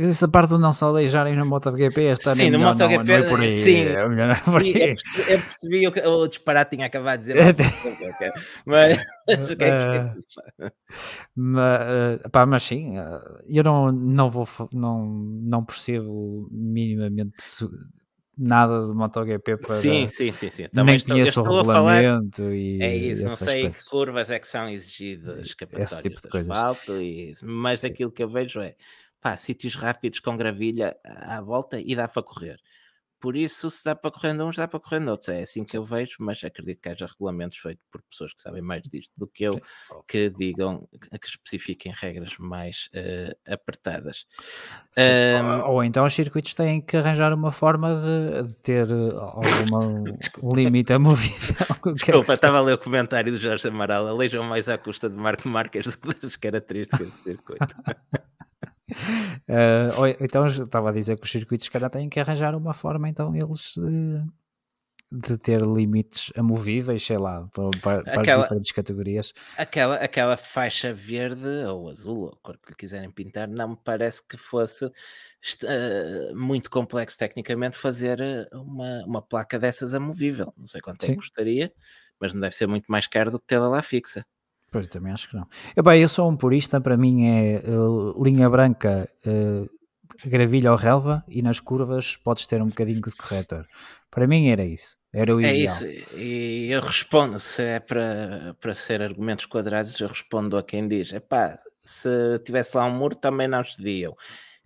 essa 0.02 0.28
parte 0.28 0.50
do 0.50 0.60
não 0.60 0.74
se 0.74 0.84
aleijarem 0.84 1.36
no 1.36 1.46
MotoGP 1.46 2.06
esta 2.06 2.34
sim, 2.34 2.50
no 2.50 2.60
MotoGP, 2.60 3.04
não, 3.04 3.20
não 3.20 3.26
é 3.26 3.30
por 3.30 3.40
aí, 3.42 3.50
sim, 3.52 3.82
é 3.84 4.10
melhor 4.10 4.32
é 4.32 4.36
por 4.36 4.62
aí. 4.62 4.74
Eu, 4.76 5.24
eu 5.28 5.40
percebi 5.40 5.88
o 5.88 5.92
que 5.92 6.02
o 6.02 6.28
disparate 6.28 6.76
tinha 6.76 6.88
acabado 6.88 7.20
de 7.20 7.34
dizer 7.34 7.56
mas, 8.66 8.98
o 9.52 9.56
que 9.56 9.64
é 9.64 9.78
que 9.78 10.66
é? 10.66 10.72
Mas, 11.36 12.22
pá, 12.32 12.46
mas 12.46 12.64
sim 12.64 12.96
eu 13.48 13.64
não, 13.64 13.92
não 13.92 14.30
vou 14.30 14.48
não, 14.72 15.06
não 15.06 15.64
percebo 15.64 16.50
minimamente 16.52 17.42
nada 18.38 18.88
de 18.88 18.94
MotoGP 18.94 19.58
para 19.58 19.76
sim, 19.76 20.08
sim, 20.08 20.32
sim, 20.32 20.50
sim. 20.50 20.68
Também 20.70 20.94
nem 20.94 20.96
estou, 20.96 21.16
conheço 21.16 21.42
o 21.42 21.44
regulamento 21.44 22.38
falar, 22.38 22.56
e 22.56 22.82
é 22.82 22.96
isso, 22.96 23.24
não 23.24 23.36
sei 23.36 23.62
coisas. 23.64 23.84
que 23.84 23.90
curvas 23.90 24.32
é 24.32 24.40
que 24.40 24.48
são 24.48 24.70
exigidas 24.70 25.56
esse 25.74 26.02
tipo 26.02 26.22
de 26.22 26.28
coisas 26.28 26.50
asfalto 26.50 27.02
e, 27.02 27.34
mas 27.44 27.82
sim. 27.82 27.88
aquilo 27.88 28.12
que 28.12 28.24
eu 28.24 28.30
vejo 28.30 28.62
é 28.62 28.76
pá, 29.22 29.38
sítios 29.38 29.76
rápidos 29.76 30.20
com 30.20 30.36
gravilha 30.36 30.98
à 31.04 31.40
volta 31.42 31.80
e 31.80 31.96
dá 31.96 32.08
para 32.08 32.24
correr. 32.24 32.60
Por 33.24 33.38
isso, 33.38 33.72
se 33.72 33.86
dá 33.86 33.96
para 33.96 34.12
correr 34.12 34.34
uns, 34.42 34.58
dá 34.58 34.68
para 34.68 34.82
correr 34.82 35.08
outros. 35.08 35.30
É 35.30 35.44
assim 35.44 35.64
que 35.64 35.78
eu 35.78 35.86
vejo, 35.86 36.18
mas 36.20 36.44
acredito 36.44 36.82
que 36.82 36.90
haja 36.90 37.06
regulamentos 37.06 37.58
feitos 37.58 37.82
por 37.90 38.02
pessoas 38.02 38.34
que 38.34 38.42
sabem 38.42 38.62
mais 38.62 38.84
disto 38.84 39.14
do 39.16 39.26
que 39.26 39.46
eu, 39.46 39.62
que 40.06 40.30
digam, 40.30 40.86
que 41.00 41.26
especifiquem 41.26 41.94
regras 41.96 42.38
mais 42.38 42.90
uh, 42.94 43.34
apertadas. 43.50 44.26
Um, 44.98 45.62
ou, 45.62 45.76
ou, 45.76 45.84
então 45.86 46.04
os 46.04 46.14
circuitos 46.14 46.54
têm 46.54 46.82
que 46.82 46.98
arranjar 46.98 47.34
uma 47.34 47.50
forma 47.50 47.96
de, 47.96 48.44
de 48.44 48.60
ter 48.60 48.92
eh, 48.92 49.16
algum 49.16 50.04
limite 50.54 50.92
amovível. 50.92 51.66
Desculpa, 51.96 52.34
estava 52.34 52.58
a 52.58 52.62
ler 52.62 52.74
o 52.74 52.78
comentário 52.78 53.32
do 53.32 53.40
Jorge 53.40 53.70
Amaral. 53.70 54.06
Alejam 54.06 54.44
mais 54.44 54.68
à 54.68 54.78
custa 54.78 55.10
de 55.10 55.16
Marco 55.16 55.48
Marques 55.48 55.98
das 56.22 56.36
características 56.36 57.10
do 57.10 57.18
circuito. 57.20 57.74
Uh, 59.50 60.16
então 60.20 60.46
estava 60.46 60.90
a 60.90 60.94
dizer 60.94 61.18
que 61.18 61.26
os 61.26 61.32
circuitos 61.32 61.70
cara 61.70 61.90
têm 61.90 62.10
que 62.10 62.20
arranjar 62.20 62.56
uma 62.56 62.74
forma 62.74 63.10
então 63.10 63.36
eles 63.36 63.74
de, 63.76 64.24
de 65.14 65.38
ter 65.38 65.62
limites 65.62 66.32
amovíveis, 66.36 67.06
sei 67.06 67.18
lá, 67.18 67.48
para, 67.54 68.02
para 68.02 68.20
aquela, 68.20 68.42
as 68.42 68.48
diferentes 68.48 68.72
categorias. 68.72 69.34
Aquela, 69.56 69.96
aquela 69.98 70.36
faixa 70.36 70.92
verde 70.92 71.66
ou 71.68 71.88
azul, 71.90 72.22
ou 72.22 72.30
a 72.30 72.36
cor 72.42 72.58
que 72.58 72.70
lhe 72.70 72.76
quiserem 72.76 73.12
pintar, 73.12 73.48
não 73.48 73.70
me 73.70 73.78
parece 73.84 74.28
que 74.28 74.36
fosse 74.36 74.86
uh, 74.86 76.36
muito 76.36 76.68
complexo 76.72 77.16
tecnicamente 77.16 77.78
fazer 77.78 78.20
uma, 78.52 79.06
uma 79.06 79.22
placa 79.22 79.60
dessas 79.60 79.94
amovível. 79.94 80.52
Não 80.58 80.66
sei 80.66 80.82
quanto 80.82 81.04
é 81.04 81.10
que 81.10 81.16
custaria, 81.16 81.72
mas 82.20 82.34
não 82.34 82.42
deve 82.42 82.56
ser 82.56 82.68
muito 82.68 82.86
mais 82.88 83.06
caro 83.06 83.30
do 83.30 83.40
que 83.40 83.46
tê-la 83.46 83.68
lá 83.68 83.84
fixa. 83.84 84.26
Pois, 84.74 84.88
também 84.88 85.14
acho 85.14 85.30
que 85.30 85.36
não. 85.36 85.48
Eu, 85.76 85.84
bem, 85.84 86.02
eu 86.02 86.10
sou 86.10 86.28
um 86.28 86.36
purista, 86.36 86.82
para 86.82 86.98
mim 86.98 87.28
é 87.28 87.64
uh, 87.70 88.24
linha 88.24 88.50
branca, 88.50 89.08
uh, 89.24 89.70
gravilha 90.26 90.72
ou 90.72 90.78
relva, 90.78 91.24
e 91.28 91.44
nas 91.44 91.60
curvas 91.60 92.18
podes 92.18 92.48
ter 92.48 92.60
um 92.60 92.70
bocadinho 92.70 93.00
de 93.00 93.16
corretor. 93.16 93.68
Para 94.10 94.26
mim 94.26 94.50
era 94.50 94.66
isso, 94.66 94.98
era 95.14 95.36
o 95.36 95.40
é 95.40 95.44
ideal. 95.44 95.54
É 95.54 95.58
isso, 95.60 96.18
e 96.18 96.72
eu 96.72 96.82
respondo, 96.82 97.40
se 97.40 97.62
é 97.62 97.80
para, 97.80 98.56
para 98.60 98.74
ser 98.74 99.04
argumentos 99.04 99.46
quadrados, 99.46 100.00
eu 100.00 100.08
respondo 100.08 100.58
a 100.58 100.64
quem 100.64 100.88
diz, 100.88 101.14
é 101.14 101.20
pá, 101.20 101.60
se 101.84 102.40
tivesse 102.44 102.76
lá 102.76 102.88
um 102.88 102.98
muro 102.98 103.16
também 103.16 103.48
não 103.48 103.64
cediam. 103.64 104.16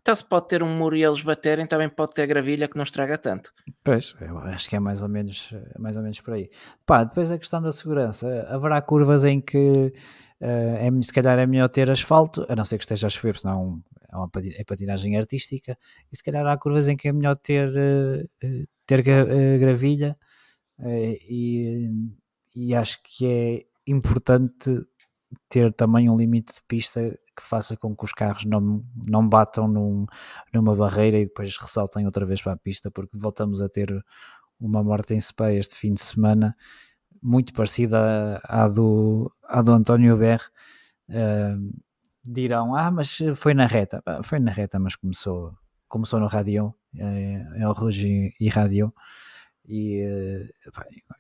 Então, 0.08 0.16
se 0.16 0.24
pode 0.24 0.48
ter 0.48 0.64
um 0.64 0.74
muro 0.74 0.96
e 0.96 1.04
eles 1.04 1.22
baterem, 1.22 1.68
também 1.68 1.90
pode 1.90 2.14
ter 2.14 2.26
gravilha 2.26 2.70
que 2.70 2.78
não 2.78 2.84
estraga 2.84 3.18
tanto. 3.18 3.52
Pois, 3.84 4.16
eu 4.22 4.38
acho 4.38 4.70
que 4.70 4.78
é 4.78 4.80
mais 4.80 5.02
ou 5.02 5.10
menos, 5.10 5.50
é 5.52 5.78
mais 5.78 5.98
ou 5.98 6.02
menos 6.02 6.22
por 6.22 6.34
aí. 6.34 6.50
Pá, 6.86 7.04
depois 7.04 7.30
a 7.30 7.38
questão 7.38 7.62
da 7.62 7.74
segurança. 7.74 8.48
Haverá 8.50 8.82
curvas 8.82 9.26
em 9.26 9.42
que 9.42 9.58
uh, 9.58 10.46
é, 10.46 10.90
se 11.02 11.12
calhar 11.12 11.38
é 11.38 11.46
melhor 11.46 11.68
ter 11.68 11.92
asfalto, 11.92 12.46
a 12.48 12.56
não 12.56 12.64
ser 12.64 12.78
que 12.78 12.86
esteja 12.86 13.08
a 13.08 13.10
chover, 13.10 13.38
senão 13.38 13.84
é 14.10 14.16
uma 14.16 14.30
é 14.58 14.64
patinagem 14.64 15.18
artística. 15.18 15.78
E 16.10 16.16
se 16.16 16.24
calhar 16.24 16.48
há 16.48 16.58
curvas 16.58 16.88
em 16.88 16.96
que 16.96 17.10
é 17.10 17.12
melhor 17.12 17.36
ter, 17.36 17.68
uh, 17.68 18.68
ter 18.86 19.04
gravilha. 19.60 20.18
Uh, 20.80 21.18
e, 21.30 21.92
e 22.56 22.74
acho 22.74 23.04
que 23.04 23.28
é 23.28 23.66
importante 23.86 24.72
ter 25.50 25.74
também 25.74 26.10
um 26.10 26.18
limite 26.18 26.54
de 26.54 26.62
pista 26.68 27.02
que 27.36 27.44
faça 27.44 27.78
com 27.78 27.96
que 27.96 28.04
os 28.04 28.14
carros 28.14 28.46
não, 28.46 28.84
não 29.08 29.28
batam 29.28 29.68
num, 29.68 30.06
numa 30.54 30.76
barreira 30.76 31.18
e 31.18 31.26
depois 31.26 31.56
ressaltem 31.58 32.06
outra 32.06 32.26
vez 32.26 32.42
para 32.42 32.54
a 32.54 32.58
pista, 32.58 32.90
porque 32.90 33.18
voltamos 33.18 33.62
a 33.62 33.70
ter 33.70 34.04
uma 34.60 34.84
morte 34.84 35.14
em 35.14 35.22
Spa 35.22 35.52
este 35.52 35.76
fim 35.76 35.94
de 35.94 36.02
semana, 36.02 36.56
muito 37.22 37.54
parecida 37.54 38.42
à 38.44 38.68
do, 38.68 39.32
à 39.44 39.62
do 39.62 39.72
António 39.72 40.18
Berre. 40.18 40.46
Uh, 41.10 41.74
dirão, 42.24 42.76
ah, 42.76 42.92
mas 42.92 43.20
foi 43.36 43.54
na 43.54 43.66
reta. 43.66 44.04
Foi 44.24 44.40
na 44.40 44.52
reta, 44.52 44.80
mas 44.80 44.96
começou, 44.96 45.54
começou 45.88 46.20
no 46.20 46.28
Radion, 46.28 46.72
é, 46.96 47.62
é 47.62 47.68
o 47.68 47.74
e 48.40 48.50
Radion 48.50 48.90
e, 49.68 50.00
eh, 50.00 50.50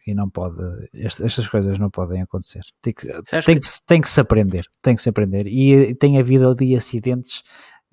e 0.08 0.14
não 0.14 0.30
pode, 0.30 0.58
estas 0.94 1.48
coisas 1.48 1.78
não 1.78 1.90
podem 1.90 2.22
acontecer. 2.22 2.62
Tem 2.82 2.94
que, 2.94 3.08
tem, 3.46 3.60
que, 3.60 3.68
tem 3.86 4.02
que 4.02 4.10
se 4.10 4.22
aprender, 4.22 4.66
tem 4.82 4.96
que 4.96 5.02
se 5.02 5.10
aprender. 5.10 5.48
E 5.48 5.94
tem 5.96 6.18
havido 6.18 6.50
ali 6.50 6.76
acidentes 6.76 7.44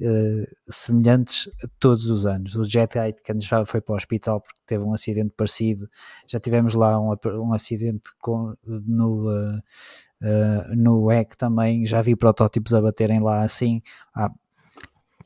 uh, 0.01 0.47
semelhantes 0.69 1.49
todos 1.79 2.07
os 2.07 2.25
anos. 2.25 2.55
O 2.55 2.65
Jet 2.65 2.99
Aitken 2.99 3.41
já 3.41 3.65
foi 3.65 3.81
para 3.81 3.95
o 3.95 3.97
hospital 3.97 4.41
porque 4.41 4.61
teve 4.65 4.85
um 4.85 4.95
acidente 4.95 5.35
parecido. 5.37 5.89
Já 6.29 6.39
tivemos 6.39 6.75
lá 6.75 7.01
um, 7.01 7.15
um 7.41 7.53
acidente 7.53 8.11
com, 8.21 8.55
no, 8.65 9.29
uh, 9.29 9.59
uh, 9.59 10.77
no 10.77 11.11
EC 11.11 11.37
também. 11.37 11.85
Já 11.85 12.01
vi 12.01 12.15
protótipos 12.15 12.75
a 12.75 12.81
baterem 12.81 13.21
lá 13.21 13.43
assim. 13.43 13.83
Ah, 14.15 14.31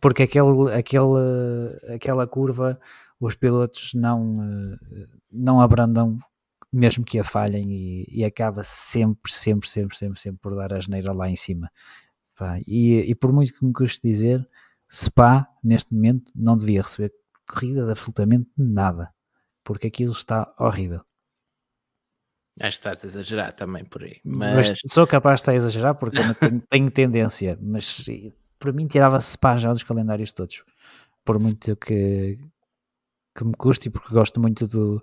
porque 0.01 0.23
aquele, 0.23 0.73
aquele, 0.73 1.95
aquela 1.95 2.27
curva 2.27 2.79
os 3.21 3.35
pilotos 3.35 3.95
não, 3.95 4.35
eh, 4.35 5.07
não 5.31 5.61
abrandam 5.61 6.17
mesmo 6.73 7.05
que 7.05 7.19
a 7.19 7.25
falhem 7.25 7.71
e, 7.73 8.07
e, 8.09 8.25
acaba 8.25 8.63
sempre, 8.63 9.33
sempre, 9.33 9.69
sempre, 9.69 9.97
sempre, 9.97 10.21
sempre 10.21 10.41
por 10.41 10.55
dar 10.55 10.73
a 10.73 10.81
geneira 10.81 11.13
lá 11.13 11.29
em 11.29 11.37
cima. 11.37 11.71
e, 12.67 13.11
e, 13.11 13.15
por 13.15 13.33
muito 13.33 13.53
que 13.53 13.65
me 13.65 13.73
custe 13.73 14.07
dizer, 14.07 14.47
Spa, 14.91 15.49
neste 15.63 15.93
momento, 15.93 16.31
não 16.35 16.57
devia 16.57 16.83
receber 16.83 17.13
corrida 17.49 17.85
de 17.85 17.91
absolutamente 17.91 18.51
nada, 18.57 19.13
porque 19.65 19.87
aquilo 19.87 20.13
está 20.13 20.55
horrível. 20.59 21.03
Acho 22.61 22.81
que 22.81 22.89
estás 22.89 23.05
a 23.05 23.07
exagerar 23.07 23.53
também 23.53 23.85
por 23.85 24.03
aí. 24.03 24.21
Mas... 24.25 24.71
mas 24.71 24.81
sou 24.89 25.07
capaz 25.07 25.37
de 25.37 25.43
estar 25.43 25.53
a 25.53 25.55
exagerar 25.55 25.95
porque 25.95 26.19
tenho, 26.35 26.61
tenho, 26.69 26.91
tendência, 26.91 27.59
mas 27.63 28.05
para 28.59 28.73
mim 28.73 28.87
tirava-se 28.87 29.33
Spa 29.33 29.57
já 29.57 29.73
dos 29.73 29.85
calendários 29.85 30.33
todos. 30.33 30.65
Por 31.25 31.39
muito 31.39 31.77
que, 31.77 32.37
que 33.39 33.45
me 33.45 33.55
custa 33.55 33.87
e 33.87 33.91
porque 33.91 34.13
gosto 34.13 34.41
muito 34.41 34.67
do, 34.67 35.01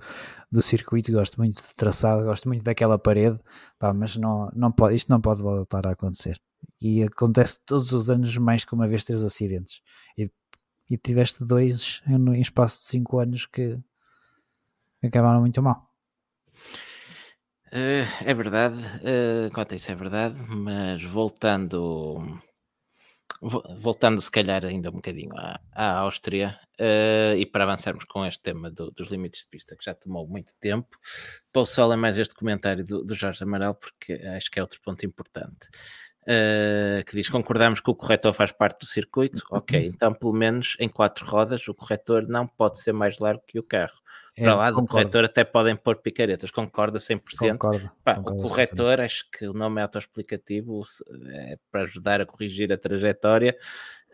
do 0.51 0.61
circuito, 0.61 1.09
gosto 1.11 1.38
muito 1.38 1.55
de 1.55 1.75
traçado, 1.75 2.25
gosto 2.25 2.49
muito 2.49 2.63
daquela 2.63 2.99
parede, 2.99 3.39
pá, 3.79 3.93
mas 3.93 4.17
não, 4.17 4.51
não 4.53 4.71
pode, 4.73 4.95
isto 4.95 5.09
não 5.09 5.21
pode 5.21 5.41
voltar 5.41 5.88
a 5.88 5.91
acontecer. 5.91 6.41
E 6.81 7.03
acontece 7.03 7.59
todos 7.65 7.93
os 7.93 8.09
anos 8.09 8.38
mais 8.38 8.65
que 8.65 8.73
uma 8.73 8.88
vez 8.88 9.05
três 9.05 9.23
acidentes. 9.23 9.81
E, 10.17 10.29
e 10.89 10.97
tiveste 10.97 11.45
dois 11.45 12.01
em, 12.05 12.15
em 12.36 12.41
espaço 12.41 12.79
de 12.79 12.86
cinco 12.88 13.19
anos 13.19 13.45
que, 13.45 13.79
acabaram 15.01 15.39
muito 15.39 15.61
mal. 15.61 15.89
Uh, 17.67 18.07
é 18.25 18.33
verdade, 18.33 18.77
uh, 18.77 19.51
quanto 19.53 19.73
a 19.73 19.75
isso 19.75 19.91
é 19.91 19.95
verdade, 19.95 20.36
mas 20.47 21.03
voltando 21.03 22.39
voltando 23.41 24.21
se 24.21 24.31
calhar 24.31 24.65
ainda 24.65 24.89
um 24.89 24.93
bocadinho 24.93 25.36
à, 25.38 25.59
à 25.71 25.97
Áustria 25.99 26.59
uh, 26.79 27.36
e 27.36 27.45
para 27.45 27.63
avançarmos 27.63 28.05
com 28.05 28.25
este 28.25 28.41
tema 28.41 28.71
do, 28.71 28.91
dos 28.91 29.11
limites 29.11 29.41
de 29.41 29.49
pista 29.49 29.75
que 29.75 29.83
já 29.83 29.93
tomou 29.93 30.27
muito 30.27 30.53
tempo, 30.59 30.97
pouso 31.51 31.73
só 31.73 31.88
ler 31.88 31.97
mais 31.97 32.17
este 32.17 32.33
comentário 32.33 32.83
do, 32.83 33.03
do 33.03 33.13
Jorge 33.13 33.43
Amaral 33.43 33.75
porque 33.75 34.13
acho 34.13 34.49
que 34.49 34.59
é 34.59 34.61
outro 34.61 34.79
ponto 34.81 35.05
importante. 35.05 35.69
Uh, 36.28 37.05
que 37.05 37.15
diz: 37.15 37.30
concordamos 37.30 37.80
que 37.80 37.89
o 37.89 37.93
corretor 37.93 38.34
faz 38.34 38.51
parte 38.51 38.80
do 38.80 38.86
circuito, 38.88 39.43
ok, 39.51 39.86
então 39.86 40.11
pelo 40.11 40.34
menos 40.34 40.76
em 40.80 40.89
quatro 40.89 41.23
rodas 41.23 41.67
o 41.67 41.73
corretor 41.73 42.28
não 42.28 42.47
pode 42.47 42.80
ser 42.80 42.93
mais 42.93 43.19
largo 43.19 43.43
que 43.45 43.59
o 43.59 43.63
carro. 43.63 43.93
É, 44.36 44.43
Para 44.43 44.55
lá 44.55 44.71
do 44.71 44.86
corretor 44.86 45.23
até 45.23 45.43
podem 45.43 45.76
pôr 45.76 45.97
picaretas, 45.97 46.49
concorda 46.49 46.97
100%. 46.97 47.51
Concordo, 47.51 47.91
Pá, 48.03 48.15
concordo, 48.15 48.39
o 48.39 48.47
corretor, 48.47 48.99
acho 48.99 49.30
que 49.32 49.47
o 49.47 49.53
nome 49.53 49.80
é 49.80 49.84
autoexplicativo, 49.84 50.84
é 51.30 51.57
para 51.71 51.84
ajudar 51.84 52.19
a 52.19 52.26
corrigir 52.26 52.73
a 52.73 52.78
trajetória. 52.78 53.55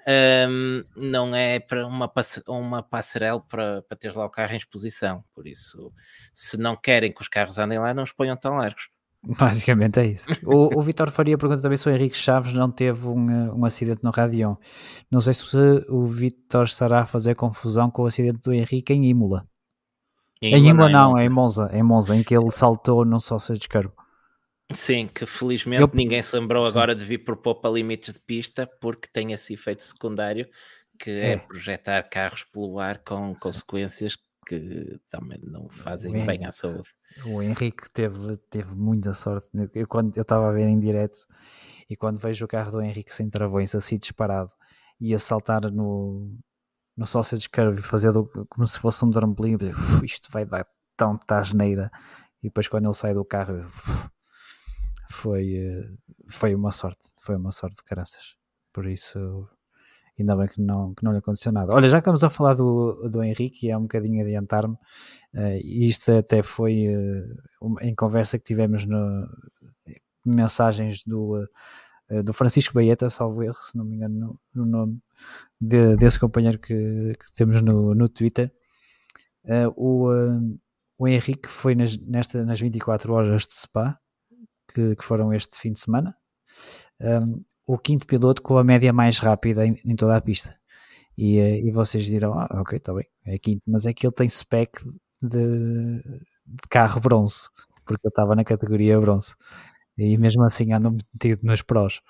Um, 0.07 0.83
não 0.95 1.35
é 1.35 1.59
para 1.59 1.87
uma, 1.87 2.11
uma 2.47 2.83
passarela 2.83 3.39
para, 3.39 3.83
para 3.83 3.97
teres 3.97 4.15
lá 4.15 4.25
o 4.25 4.29
carro 4.29 4.53
em 4.53 4.57
exposição. 4.57 5.23
Por 5.33 5.47
isso, 5.47 5.93
se 6.33 6.57
não 6.57 6.75
querem 6.75 7.11
que 7.11 7.21
os 7.21 7.27
carros 7.27 7.57
andem 7.57 7.79
lá, 7.79 7.93
não 7.93 8.03
os 8.03 8.11
ponham 8.11 8.35
tão 8.35 8.55
largos. 8.55 8.89
Basicamente 9.37 9.99
é 9.99 10.05
isso. 10.07 10.25
O, 10.43 10.79
o 10.79 10.81
Vitor 10.81 11.11
Faria 11.11 11.37
pergunta 11.37 11.61
também 11.61 11.77
se 11.77 11.87
o 11.87 11.91
Henrique 11.91 12.17
Chaves 12.17 12.53
não 12.53 12.71
teve 12.71 13.07
um, 13.07 13.29
eh, 13.29 13.53
um 13.53 13.65
acidente 13.65 14.03
no 14.03 14.09
Radion. 14.09 14.55
Não 15.11 15.19
sei 15.19 15.33
se 15.33 15.55
o 15.89 16.05
Vitor 16.05 16.63
estará 16.63 17.01
a 17.01 17.05
fazer 17.05 17.35
confusão 17.35 17.91
com 17.91 18.01
o 18.03 18.07
acidente 18.07 18.39
do 18.39 18.53
Henrique 18.53 18.93
em 18.93 19.05
Imola. 19.05 19.47
Em, 20.41 20.55
em 20.55 20.67
Imola 20.69 20.89
não, 20.89 21.17
é 21.19 21.25
em 21.25 21.29
Monza, 21.29 21.69
em 21.71 21.83
Monza, 21.83 22.15
em 22.15 22.23
que 22.23 22.35
ele 22.35 22.49
saltou 22.49 23.05
num 23.05 23.19
sócio 23.19 23.53
de 23.53 23.59
descargo. 23.59 23.93
Sim, 24.73 25.07
que 25.07 25.25
felizmente 25.25 25.81
Eu... 25.81 25.91
ninguém 25.93 26.21
se 26.23 26.35
lembrou 26.35 26.63
Sim. 26.63 26.69
agora 26.69 26.95
de 26.95 27.05
vir 27.05 27.19
propor 27.19 27.55
para 27.55 27.71
limites 27.71 28.13
de 28.13 28.19
pista 28.19 28.67
porque 28.79 29.07
tem 29.11 29.33
esse 29.33 29.53
efeito 29.53 29.83
secundário 29.83 30.47
que 30.97 31.11
é, 31.11 31.31
é 31.33 31.37
projetar 31.37 32.01
carros 32.03 32.43
pelo 32.45 32.79
ar 32.79 32.99
com 32.99 33.35
consequências 33.35 34.17
que 34.45 34.99
também 35.09 35.39
não 35.43 35.69
fazem 35.69 36.11
Henrique, 36.11 36.27
bem 36.27 36.45
à 36.45 36.51
saúde. 36.51 36.89
O 37.25 37.41
Henrique 37.41 37.89
teve, 37.91 38.37
teve 38.49 38.75
muita 38.75 39.13
sorte. 39.13 39.49
Eu, 39.73 39.87
quando 39.87 40.15
eu 40.17 40.21
estava 40.21 40.49
a 40.49 40.51
ver 40.51 40.67
em 40.67 40.79
direto 40.79 41.17
e 41.89 41.95
quando 41.95 42.17
vejo 42.17 42.45
o 42.45 42.47
carro 42.47 42.71
do 42.71 42.81
Henrique 42.81 43.13
sem 43.13 43.29
travões 43.29 43.75
assim 43.75 43.97
disparado 43.97 44.51
e 44.99 45.13
a 45.13 45.19
saltar 45.19 45.71
no, 45.71 46.37
no 46.95 47.05
sausage 47.05 47.49
curve 47.49 47.81
fazer 47.81 48.11
como 48.49 48.67
se 48.67 48.79
fosse 48.79 49.03
um 49.05 49.11
trampolim, 49.11 49.57
isto 50.03 50.31
vai 50.31 50.45
dar 50.45 50.67
tão 50.95 51.17
tasneira. 51.17 51.91
E 52.41 52.47
depois 52.47 52.67
quando 52.67 52.85
ele 52.85 52.93
sai 52.93 53.13
do 53.13 53.23
carro, 53.23 53.65
foi, 55.09 55.97
foi 56.29 56.55
uma 56.55 56.71
sorte, 56.71 57.07
foi 57.21 57.35
uma 57.35 57.51
sorte 57.51 57.77
de 57.77 57.83
caraças. 57.83 58.35
Por 58.73 58.87
isso, 58.87 59.47
ainda 60.21 60.35
bem 60.35 60.47
que 60.47 60.61
não, 60.61 60.93
que 60.93 61.03
não 61.03 61.11
lhe 61.11 61.17
aconteceu 61.17 61.51
nada. 61.51 61.73
Olha, 61.73 61.87
já 61.87 61.97
que 61.97 62.01
estamos 62.01 62.23
a 62.23 62.29
falar 62.29 62.53
do, 62.53 63.09
do 63.09 63.23
Henrique, 63.23 63.69
é 63.69 63.77
um 63.77 63.83
bocadinho 63.83 64.21
adiantar-me, 64.21 64.75
uh, 64.75 65.57
isto 65.63 66.11
até 66.11 66.41
foi 66.41 66.87
uh, 66.87 67.79
em 67.81 67.93
conversa 67.93 68.37
que 68.37 68.45
tivemos 68.45 68.85
no 68.85 69.27
mensagens 70.25 71.03
do, 71.03 71.43
uh, 72.09 72.23
do 72.23 72.33
Francisco 72.33 72.73
Baeta, 72.73 73.09
salvo 73.09 73.43
erro, 73.43 73.55
se 73.55 73.77
não 73.77 73.85
me 73.85 73.95
engano 73.95 74.15
no, 74.15 74.39
no 74.53 74.65
nome 74.65 74.99
de, 75.59 75.97
desse 75.97 76.19
companheiro 76.19 76.59
que, 76.59 77.13
que, 77.19 77.33
temos 77.35 77.61
no, 77.61 77.93
no 77.93 78.07
Twitter. 78.07 78.51
o, 79.75 80.09
o 80.97 81.07
Henrique 81.07 81.49
foi 81.49 81.75
nas, 81.75 81.97
nesta, 81.97 82.45
nas 82.45 82.59
24 82.59 83.11
horas 83.13 83.47
de 83.47 83.53
Spa, 83.53 83.99
que, 84.73 84.95
que 84.95 85.03
foram 85.03 85.33
este 85.33 85.57
fim 85.57 85.71
de 85.71 85.79
semana. 85.79 86.15
Um, 86.99 87.43
o 87.65 87.77
quinto 87.77 88.05
piloto 88.07 88.41
com 88.41 88.57
a 88.57 88.63
média 88.63 88.93
mais 88.93 89.19
rápida 89.19 89.65
em, 89.65 89.75
em 89.85 89.95
toda 89.95 90.15
a 90.17 90.21
pista. 90.21 90.55
E, 91.17 91.39
eh, 91.39 91.59
e 91.61 91.71
vocês 91.71 92.05
dirão, 92.05 92.37
ah, 92.39 92.47
ok, 92.61 92.77
está 92.77 92.93
bem, 92.93 93.05
é 93.25 93.37
quinto, 93.37 93.63
mas 93.67 93.85
é 93.85 93.93
que 93.93 94.05
ele 94.07 94.13
tem 94.13 94.27
spec 94.29 94.71
de, 95.21 96.01
de 96.45 96.67
carro 96.69 96.99
bronze, 97.01 97.49
porque 97.85 98.07
eu 98.07 98.09
estava 98.09 98.35
na 98.35 98.43
categoria 98.43 98.99
bronze. 98.99 99.35
E 99.97 100.17
mesmo 100.17 100.43
assim 100.43 100.73
anda 100.73 100.89
metido 100.91 101.41
nos 101.43 101.61
prós. 101.61 102.01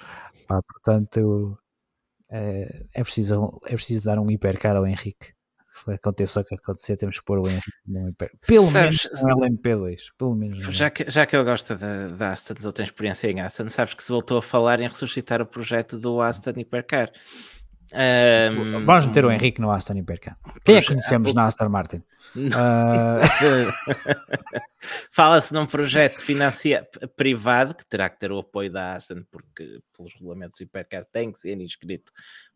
Pá, 0.47 0.61
portanto, 0.63 1.57
é, 2.29 2.85
é, 2.93 3.03
preciso, 3.03 3.59
é 3.65 3.75
preciso 3.75 4.05
dar 4.05 4.19
um 4.19 4.31
hipercar 4.31 4.75
ao 4.77 4.87
Henrique. 4.87 5.33
Aconteça 5.87 6.41
o 6.41 6.43
que 6.43 6.55
acontecer, 6.55 6.97
temos 6.97 7.19
que 7.19 7.25
pôr 7.25 7.39
o 7.39 7.47
Henrique 7.47 7.71
no 7.85 8.09
hiper. 8.09 8.31
Pelo 8.47 8.67
sabes, 8.67 9.05
menos 9.05 9.21
no 9.21 9.29
LMP2. 9.37 9.97
Pelo 10.17 10.35
menos 10.35 10.61
já, 10.75 10.89
que, 10.89 11.09
já 11.09 11.25
que 11.25 11.35
ele 11.35 11.43
gosta 11.43 11.75
da 11.75 12.31
Aston, 12.31 12.55
ou 12.63 12.71
tem 12.71 12.83
experiência 12.83 13.29
em 13.29 13.41
Aston, 13.41 13.69
sabes 13.69 13.93
que 13.93 14.03
se 14.03 14.11
voltou 14.11 14.37
a 14.37 14.41
falar 14.41 14.79
em 14.79 14.87
ressuscitar 14.87 15.41
o 15.41 15.45
projeto 15.45 15.97
do 15.97 16.21
Aston 16.21 16.53
Hipercar. 16.57 17.11
Um, 17.93 18.85
Vamos 18.85 19.07
meter 19.07 19.25
o 19.25 19.31
Henrique 19.31 19.59
no 19.59 19.69
Aston 19.69 19.97
Hipercar. 19.97 20.37
Quem 20.63 20.75
é 20.77 20.81
que 20.81 20.87
conhecemos 20.87 21.33
na 21.33 21.45
Aston 21.45 21.67
Martin? 21.67 22.01
uh... 22.37 23.19
Fala-se 25.11 25.53
num 25.53 25.65
projeto 25.65 26.21
financiado 26.21 26.87
privado 27.15 27.75
que 27.75 27.85
terá 27.85 28.09
que 28.09 28.19
ter 28.19 28.31
o 28.31 28.39
apoio 28.39 28.71
da 28.71 28.93
Aston, 28.93 29.23
porque 29.29 29.79
pelos 29.95 30.13
regulamentos 30.13 30.61
Hipercar 30.61 31.05
tem 31.11 31.31
que 31.31 31.39
ser 31.39 31.59
inscrito 31.59 32.11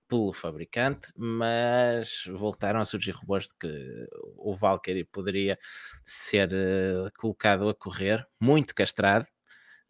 pelo 0.08 0.34
fabricante, 0.34 1.12
mas 1.16 2.24
voltaram 2.32 2.80
a 2.80 2.86
surgir 2.86 3.12
rumores 3.12 3.48
de 3.48 3.56
que 3.56 4.08
o 4.38 4.56
Valkyrie 4.56 5.06
poderia 5.06 5.58
ser 6.04 6.50
uh, 6.50 7.12
colocado 7.18 7.70
a 7.70 7.76
correr, 7.76 8.26
muito 8.40 8.74
castrado, 8.76 9.26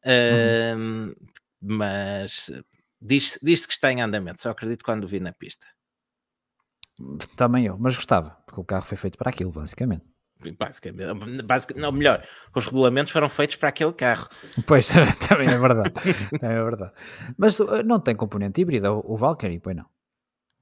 uh, 0.06 0.78
uhum. 0.78 1.16
mas 1.62 2.52
diz-se 3.02 3.40
diz 3.44 3.66
que 3.66 3.74
está 3.74 3.92
em 3.92 4.02
andamento, 4.02 4.42
só 4.42 4.52
acredito 4.52 4.84
quando 4.84 5.08
vi 5.08 5.20
na 5.20 5.34
pista. 5.34 5.66
Também 7.36 7.66
eu, 7.66 7.78
mas 7.78 7.96
gostava, 7.96 8.32
porque 8.46 8.62
o 8.62 8.64
carro 8.64 8.86
foi 8.86 8.98
feito 8.98 9.18
para 9.18 9.30
aquilo, 9.30 9.52
basicamente. 9.52 10.06
Basicamente, 10.60 11.42
basicamente, 11.44 11.82
não, 11.82 11.92
melhor, 11.92 12.24
os 12.54 12.66
regulamentos 12.66 13.12
foram 13.12 13.30
feitos 13.30 13.56
para 13.56 13.70
aquele 13.70 13.94
carro. 13.94 14.28
Pois, 14.68 14.90
também 15.28 15.48
é 15.48 15.58
verdade. 15.58 15.92
também 16.40 16.58
é 16.58 16.64
verdade. 16.64 16.92
Mas 17.38 17.60
eh, 17.60 17.84
não 17.84 18.00
tem 18.00 18.16
componente 18.16 18.62
híbrido, 18.62 19.02
o 19.06 19.16
Valkyrie, 19.16 19.60
pois 19.60 19.76
não. 19.76 19.86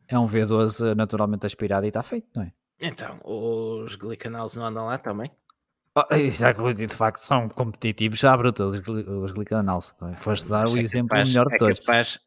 É 0.07 0.17
um 0.17 0.27
V12 0.27 0.95
naturalmente 0.95 1.45
aspirado 1.45 1.85
e 1.85 1.89
está 1.89 2.03
feito, 2.03 2.27
não 2.35 2.43
é? 2.43 2.51
Então, 2.79 3.19
os 3.23 3.95
glicanals 3.95 4.55
não 4.55 4.65
andam 4.65 4.85
lá 4.85 4.97
também? 4.97 5.31
Oh, 5.95 6.73
de 6.73 6.87
facto 6.87 7.19
são 7.19 7.47
competitivos 7.47 8.19
já 8.19 8.35
bruto 8.35 8.63
os, 8.63 8.75
os 8.75 9.31
glicanals. 9.31 9.93
Foste 10.15 10.49
dar 10.49 10.67
o 10.67 10.77
é 10.77 10.81
exemplo 10.81 11.09
capaz, 11.09 11.27
melhor 11.27 11.47
de 11.47 11.55
é 11.55 11.57
todos. 11.57 11.79
Capaz... 11.79 12.19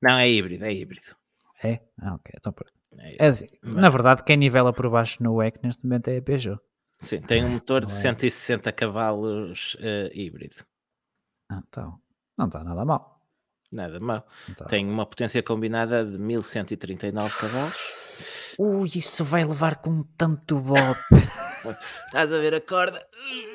Não, 0.00 0.16
é 0.16 0.28
híbrido, 0.28 0.64
é 0.64 0.72
híbrido. 0.72 1.14
É? 1.62 1.80
Ah, 2.00 2.14
ok. 2.14 2.32
Então, 2.36 2.54
é, 2.98 3.24
é 3.24 3.28
assim, 3.28 3.46
mas... 3.62 3.74
Na 3.74 3.88
verdade, 3.90 4.22
quem 4.24 4.36
nivela 4.36 4.72
por 4.72 4.88
baixo 4.88 5.22
no 5.22 5.34
WEC 5.34 5.60
neste 5.62 5.84
momento 5.84 6.08
é 6.08 6.16
a 6.16 6.22
Peugeot. 6.22 6.60
Sim, 6.98 7.20
tem 7.20 7.44
um 7.44 7.50
motor 7.50 7.84
de 7.84 7.92
é? 7.92 7.94
160 7.94 8.72
cavalos 8.72 9.74
uh, 9.74 10.10
híbrido. 10.12 10.56
Ah, 11.50 11.62
então, 11.68 12.00
não 12.38 12.46
está 12.46 12.64
nada 12.64 12.84
mal. 12.84 13.13
Nada 13.74 13.98
mal. 14.00 14.26
Então. 14.48 14.66
Tem 14.66 14.86
uma 14.86 15.06
potência 15.06 15.42
combinada 15.42 16.04
de 16.04 16.18
1139 16.18 17.38
cavalos. 17.38 18.04
Ui, 18.58 18.88
isso 18.94 19.24
vai 19.24 19.44
levar 19.44 19.76
com 19.76 20.02
tanto 20.16 20.58
bop. 20.58 20.98
Estás 22.06 22.32
a 22.32 22.38
ver 22.38 22.54
a 22.54 22.60
corda? 22.60 23.04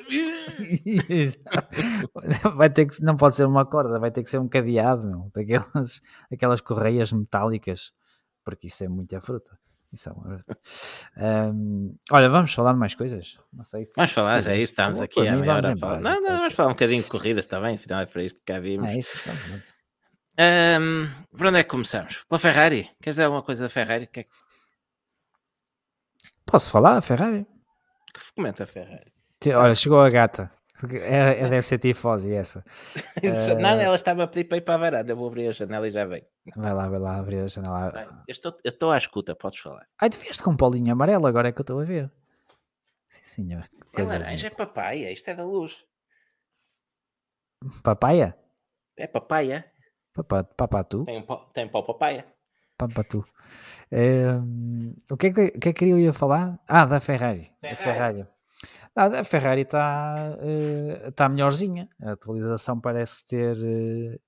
vai 2.55 2.69
ter 2.69 2.85
que, 2.85 3.03
não 3.03 3.15
pode 3.15 3.35
ser 3.35 3.45
uma 3.45 3.65
corda, 3.65 3.99
vai 3.99 4.11
ter 4.11 4.23
que 4.23 4.29
ser 4.29 4.39
um 4.39 4.47
cadeado, 4.47 5.07
meu, 5.07 5.31
daquelas 5.33 6.01
aquelas 6.31 6.61
correias 6.61 7.13
metálicas, 7.13 7.91
porque 8.43 8.67
isso 8.67 8.83
é 8.83 8.89
muita 8.89 9.21
fruta. 9.21 9.57
Isso 9.91 10.09
é 10.09 10.11
uma 10.11 10.37
um, 11.53 11.95
olha, 12.11 12.29
vamos 12.29 12.53
falar 12.53 12.73
de 12.73 12.79
mais 12.79 12.93
coisas. 12.93 13.39
Não 13.51 13.63
sei 13.63 13.85
se 13.85 13.93
vamos 13.95 14.11
falar, 14.11 14.41
já 14.41 14.51
é 14.51 14.57
isso, 14.57 14.71
estamos 14.71 15.01
aqui 15.01 15.27
a 15.27 15.35
meia 15.35 15.55
hora. 15.55 15.75
Não, 15.75 16.21
não, 16.21 16.37
vamos 16.37 16.53
falar 16.53 16.69
um 16.69 16.73
bocadinho 16.73 17.03
de 17.03 17.09
corridas 17.09 17.45
também, 17.45 17.75
afinal 17.75 18.01
é 18.01 18.05
para 18.05 18.23
isto 18.23 18.39
que 18.39 18.45
cá 18.45 18.59
vimos. 18.59 18.89
É 18.89 18.99
isso, 18.99 19.15
estamos 19.15 19.78
um, 20.37 21.07
por 21.37 21.47
onde 21.47 21.59
é 21.59 21.63
que 21.63 21.69
começamos? 21.69 22.25
Pela 22.27 22.39
Ferrari? 22.39 22.83
Queres 23.01 23.15
dizer 23.15 23.23
alguma 23.23 23.43
coisa 23.43 23.63
da 23.63 23.69
Ferrari? 23.69 24.07
Que 24.07 24.21
é 24.21 24.23
que... 24.23 24.29
Posso 26.45 26.71
falar 26.71 26.95
da 26.95 27.01
Ferrari? 27.01 27.45
Comenta 28.35 28.63
a 28.63 28.67
Ferrari. 28.67 29.13
Olha, 29.55 29.75
chegou 29.75 30.01
a 30.01 30.09
gata. 30.09 30.51
É, 30.91 31.41
é, 31.41 31.49
deve 31.49 31.61
ser 31.61 31.77
tifose 31.77 32.33
essa. 32.33 32.63
Não, 33.61 33.77
uh... 33.77 33.81
ela 33.81 33.95
estava 33.95 34.23
a 34.23 34.27
pedir 34.27 34.45
para 34.45 34.57
ir 34.57 34.61
para 34.61 34.75
a 34.75 34.77
varanda. 34.77 35.11
Eu 35.11 35.17
vou 35.17 35.27
abrir 35.27 35.47
a 35.47 35.51
janela 35.51 35.87
e 35.87 35.91
já 35.91 36.05
vem. 36.05 36.25
Vai 36.55 36.73
lá, 36.73 36.87
vai 36.87 36.99
lá 36.99 37.17
abrir 37.17 37.39
a 37.39 37.47
janela. 37.47 37.91
Vai, 37.91 38.05
eu, 38.05 38.31
estou, 38.31 38.57
eu 38.63 38.69
estou 38.69 38.91
à 38.91 38.97
escuta, 38.97 39.35
podes 39.35 39.59
falar. 39.59 39.85
Ai, 39.99 40.09
tu 40.09 40.17
vieste 40.17 40.41
com 40.41 40.51
um 40.51 40.57
polinho 40.57 40.91
amarelo, 40.93 41.27
agora 41.27 41.49
é 41.49 41.51
que 41.51 41.59
eu 41.59 41.63
estou 41.63 41.81
a 41.81 41.83
ver. 41.83 42.09
Sim, 43.09 43.23
senhor. 43.23 43.69
É 43.93 44.03
laranja, 44.03 44.47
é 44.47 44.49
papaya. 44.49 45.11
Isto 45.11 45.29
é 45.29 45.35
da 45.35 45.43
luz. 45.43 45.83
Papaya? 47.83 48.37
É 48.95 49.07
papaya. 49.07 49.69
Papa, 50.23 50.43
papatu? 50.55 51.05
Tem, 51.05 51.25
tem 51.53 51.67
pó 51.67 51.81
papaya. 51.81 52.25
Papatu. 52.77 53.25
É, 53.91 54.25
o, 55.11 55.17
que 55.17 55.27
é 55.27 55.33
que, 55.33 55.45
o 55.55 55.59
que 55.59 55.69
é 55.69 55.73
que 55.73 55.85
eu 55.85 55.99
ia 55.99 56.13
falar? 56.13 56.59
Ah, 56.67 56.85
da 56.85 56.99
Ferrari. 56.99 57.51
Ferrari. 57.61 57.73
A 57.73 57.75
Ferrari. 57.75 58.27
Ah, 58.95 59.19
a 59.19 59.23
Ferrari 59.23 59.61
está 59.61 60.15
uh, 60.37 61.11
tá 61.13 61.29
melhorzinha. 61.29 61.89
A 62.01 62.11
atualização 62.11 62.79
parece 62.79 63.25
ter, 63.25 63.57
uh, 63.57 64.19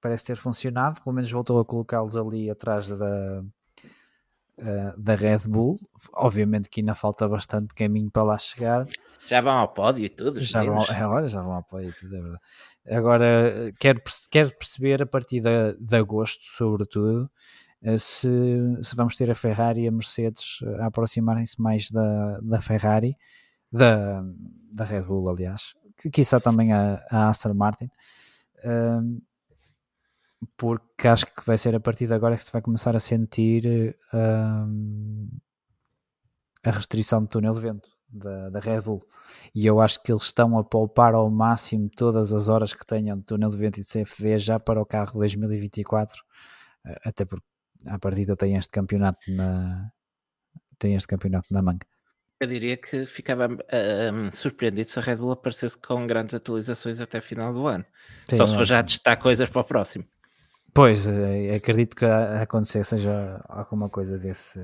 parece 0.00 0.24
ter 0.24 0.36
funcionado. 0.36 1.00
Pelo 1.02 1.14
menos 1.14 1.30
voltou 1.30 1.58
a 1.60 1.64
colocá-los 1.64 2.16
ali 2.16 2.50
atrás 2.50 2.88
da, 2.88 3.42
uh, 4.60 5.00
da 5.00 5.14
Red 5.14 5.40
Bull. 5.46 5.80
Obviamente 6.12 6.68
que 6.68 6.80
ainda 6.80 6.94
falta 6.94 7.28
bastante 7.28 7.74
caminho 7.74 8.10
para 8.10 8.22
lá 8.22 8.38
chegar. 8.38 8.86
Já 9.28 9.40
vão 9.40 9.52
ao 9.52 9.68
pódio 9.68 10.04
e 10.04 10.08
tudo. 10.08 10.40
Já 10.42 10.62
vão, 10.64 10.82
agora 10.82 11.28
já 11.28 11.42
vão 11.42 11.52
ao 11.52 11.62
pódio 11.62 11.90
e 11.90 11.92
tudo, 11.92 12.16
é 12.16 12.20
verdade. 12.20 12.42
Agora, 12.90 13.72
quero, 13.78 14.02
quero 14.30 14.56
perceber 14.56 15.02
a 15.02 15.06
partir 15.06 15.40
de, 15.40 15.74
de 15.78 15.96
agosto, 15.96 16.42
sobretudo, 16.44 17.30
eh, 17.82 17.96
se, 17.96 18.28
se 18.82 18.96
vamos 18.96 19.16
ter 19.16 19.30
a 19.30 19.34
Ferrari 19.34 19.82
e 19.82 19.88
a 19.88 19.92
Mercedes 19.92 20.58
a 20.80 20.86
aproximarem-se 20.86 21.60
mais 21.60 21.90
da, 21.90 22.40
da 22.40 22.60
Ferrari, 22.60 23.16
da, 23.70 24.22
da 24.72 24.84
Red 24.84 25.02
Bull, 25.02 25.28
aliás, 25.28 25.74
que 25.96 26.10
quiçá 26.10 26.40
também 26.40 26.72
a, 26.72 27.04
a 27.10 27.28
Aston 27.28 27.54
Martin, 27.54 27.90
um, 28.64 29.20
porque 30.56 31.08
acho 31.08 31.26
que 31.26 31.44
vai 31.44 31.58
ser 31.58 31.74
a 31.74 31.80
partir 31.80 32.06
de 32.06 32.14
agora 32.14 32.36
que 32.36 32.42
se 32.42 32.52
vai 32.52 32.62
começar 32.62 32.96
a 32.96 33.00
sentir 33.00 33.96
um, 34.12 35.28
a 36.64 36.70
restrição 36.70 37.22
do 37.22 37.28
túnel 37.28 37.52
de 37.52 37.60
vento 37.60 37.88
da, 38.08 38.50
da 38.50 38.58
Red 38.58 38.82
Bull. 38.82 39.02
E 39.54 39.66
eu 39.66 39.80
acho 39.80 40.02
que 40.02 40.12
eles 40.12 40.24
estão 40.24 40.58
a 40.58 40.64
poupar 40.64 41.14
ao 41.14 41.30
máximo 41.30 41.88
todas 41.94 42.32
as 42.32 42.48
horas 42.48 42.74
que 42.74 42.84
tenham 42.84 43.18
de 43.18 43.24
túnel 43.24 43.50
de 43.50 43.56
vento 43.56 43.78
e 43.78 43.84
de 43.84 43.88
CFD 43.88 44.38
já 44.38 44.58
para 44.58 44.80
o 44.80 44.86
carro 44.86 45.18
2024, 45.18 46.22
eh, 46.86 47.00
até 47.04 47.24
porque 47.24 47.46
a 47.86 47.98
partida 47.98 48.36
tem 48.36 48.56
este 48.56 48.70
campeonato 48.70 49.18
na 49.28 49.90
tem 50.78 50.94
este 50.94 51.06
campeonato 51.06 51.52
na 51.52 51.60
manga. 51.60 51.86
Eu 52.40 52.46
diria 52.46 52.74
que 52.78 53.04
ficava 53.04 53.48
um, 53.48 54.32
surpreendido 54.32 54.88
se 54.88 54.98
a 54.98 55.02
Red 55.02 55.16
Bull 55.16 55.32
aparecesse 55.32 55.76
com 55.76 56.06
grandes 56.06 56.34
atualizações 56.34 56.98
até 56.98 57.20
final 57.20 57.52
do 57.52 57.66
ano. 57.66 57.84
Sim, 58.30 58.36
Só 58.36 58.46
se 58.46 58.54
for 58.54 58.64
já 58.64 58.82
testar 58.82 59.16
coisas 59.16 59.46
para 59.46 59.60
o 59.60 59.64
próximo. 59.64 60.06
Pois, 60.72 61.06
eh, 61.06 61.54
acredito 61.56 61.96
que 61.96 62.04
a 62.04 62.42
acontecer 62.42 62.84
seja 62.84 63.42
alguma 63.48 63.88
coisa 63.88 64.18
desse, 64.18 64.60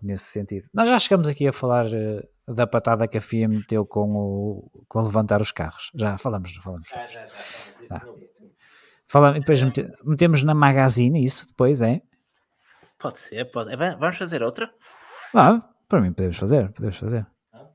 nesse 0.00 0.26
sentido. 0.26 0.68
Nós 0.72 0.88
já 0.88 0.98
chegamos 0.98 1.28
aqui 1.28 1.46
a 1.48 1.52
falar 1.52 1.86
uh, 1.86 2.54
da 2.54 2.66
patada 2.66 3.08
que 3.08 3.18
a 3.18 3.20
FIA 3.20 3.48
meteu 3.48 3.84
com 3.84 4.14
o 4.14 4.70
com 4.88 5.02
levantar 5.02 5.40
os 5.40 5.50
carros. 5.50 5.90
Já 5.94 6.16
falamos, 6.16 6.54
falamos. 6.56 6.88
Já, 6.88 7.06
já, 7.08 7.26
já. 7.26 7.96
Ah. 7.96 8.02
Falamos, 9.06 9.40
depois 9.40 9.62
mete, 9.62 9.90
metemos 10.04 10.42
na 10.42 10.54
magazine 10.54 11.22
isso 11.22 11.46
depois, 11.46 11.82
é? 11.82 12.00
Pode 12.98 13.18
ser, 13.18 13.44
pode. 13.46 13.74
Vamos 13.76 14.16
fazer 14.16 14.42
outra? 14.42 14.72
Ah, 15.34 15.58
para 15.88 16.00
mim 16.00 16.12
podemos 16.12 16.36
fazer, 16.36 16.70
podemos 16.72 16.96
fazer. 16.96 17.26
Ah, 17.52 17.66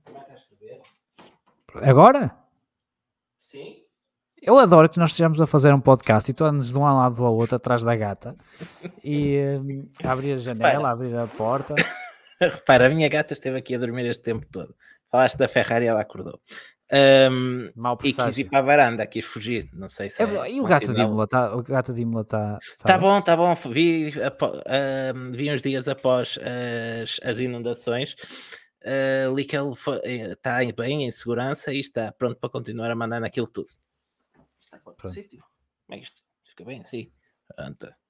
Agora? 1.84 2.47
Eu 4.48 4.58
adoro 4.58 4.88
que 4.88 4.98
nós 4.98 5.10
estejamos 5.10 5.42
a 5.42 5.46
fazer 5.46 5.74
um 5.74 5.82
podcast 5.82 6.32
e 6.32 6.34
tu 6.34 6.46
andes 6.46 6.70
de 6.70 6.78
um 6.78 6.84
lado 6.84 7.26
ao 7.26 7.36
outro 7.36 7.58
atrás 7.58 7.84
da 7.84 7.94
gata 7.98 8.34
e 9.04 9.38
um, 9.60 9.90
abrir 10.02 10.32
a 10.32 10.38
janela, 10.38 10.90
abrir 10.90 11.14
a 11.18 11.28
porta. 11.28 11.76
Repara, 12.40 12.88
a 12.88 12.90
minha 12.90 13.10
gata 13.10 13.34
esteve 13.34 13.58
aqui 13.58 13.76
a 13.76 13.78
dormir 13.78 14.06
este 14.06 14.24
tempo 14.24 14.46
todo. 14.50 14.74
Falaste 15.12 15.38
da 15.38 15.50
Ferrari 15.50 15.84
e 15.84 15.90
ela 15.90 16.00
acordou. 16.00 16.40
Um, 17.30 17.70
e 18.06 18.14
quis 18.14 18.38
ir 18.38 18.46
para 18.46 18.60
a 18.60 18.62
varanda, 18.62 19.06
quis 19.06 19.26
fugir. 19.26 19.70
Não 19.74 19.90
sei 19.90 20.10
se. 20.10 20.24
É, 20.24 20.26
é 20.26 20.52
e 20.54 20.62
o 20.62 20.64
gato 20.64 20.94
de 20.94 21.02
Imola 21.02 21.26
está. 21.26 21.54
O 21.54 21.62
gato 21.62 21.94
de 21.94 22.02
Imola 22.04 22.22
está. 22.22 22.58
Está 22.62 22.98
bom, 22.98 23.18
está 23.18 23.36
bom. 23.36 23.54
Vi, 23.54 24.14
uh, 24.16 25.32
vi 25.34 25.52
uns 25.52 25.62
dias 25.62 25.90
após 25.90 26.40
as, 27.04 27.20
as 27.22 27.40
inundações. 27.40 28.16
Uh, 28.82 29.36
li 29.36 29.44
que 29.44 29.58
ele 29.58 29.74
está 30.32 30.60
bem, 30.74 31.04
em 31.04 31.12
segurança 31.12 31.74
e 31.74 31.82
está 31.82 32.14
pronto 32.14 32.40
para 32.40 32.50
continuar 32.50 32.90
a 32.90 32.96
mandar 32.96 33.20
naquilo 33.20 33.48
tudo. 33.48 33.68
Fora 34.96 35.10
do 35.10 35.14
sítio. 35.14 35.44
Como 35.86 35.98
é 35.98 36.02
isto? 36.02 36.22
Fica 36.44 36.66
bem 36.66 36.80
assim. 36.80 37.12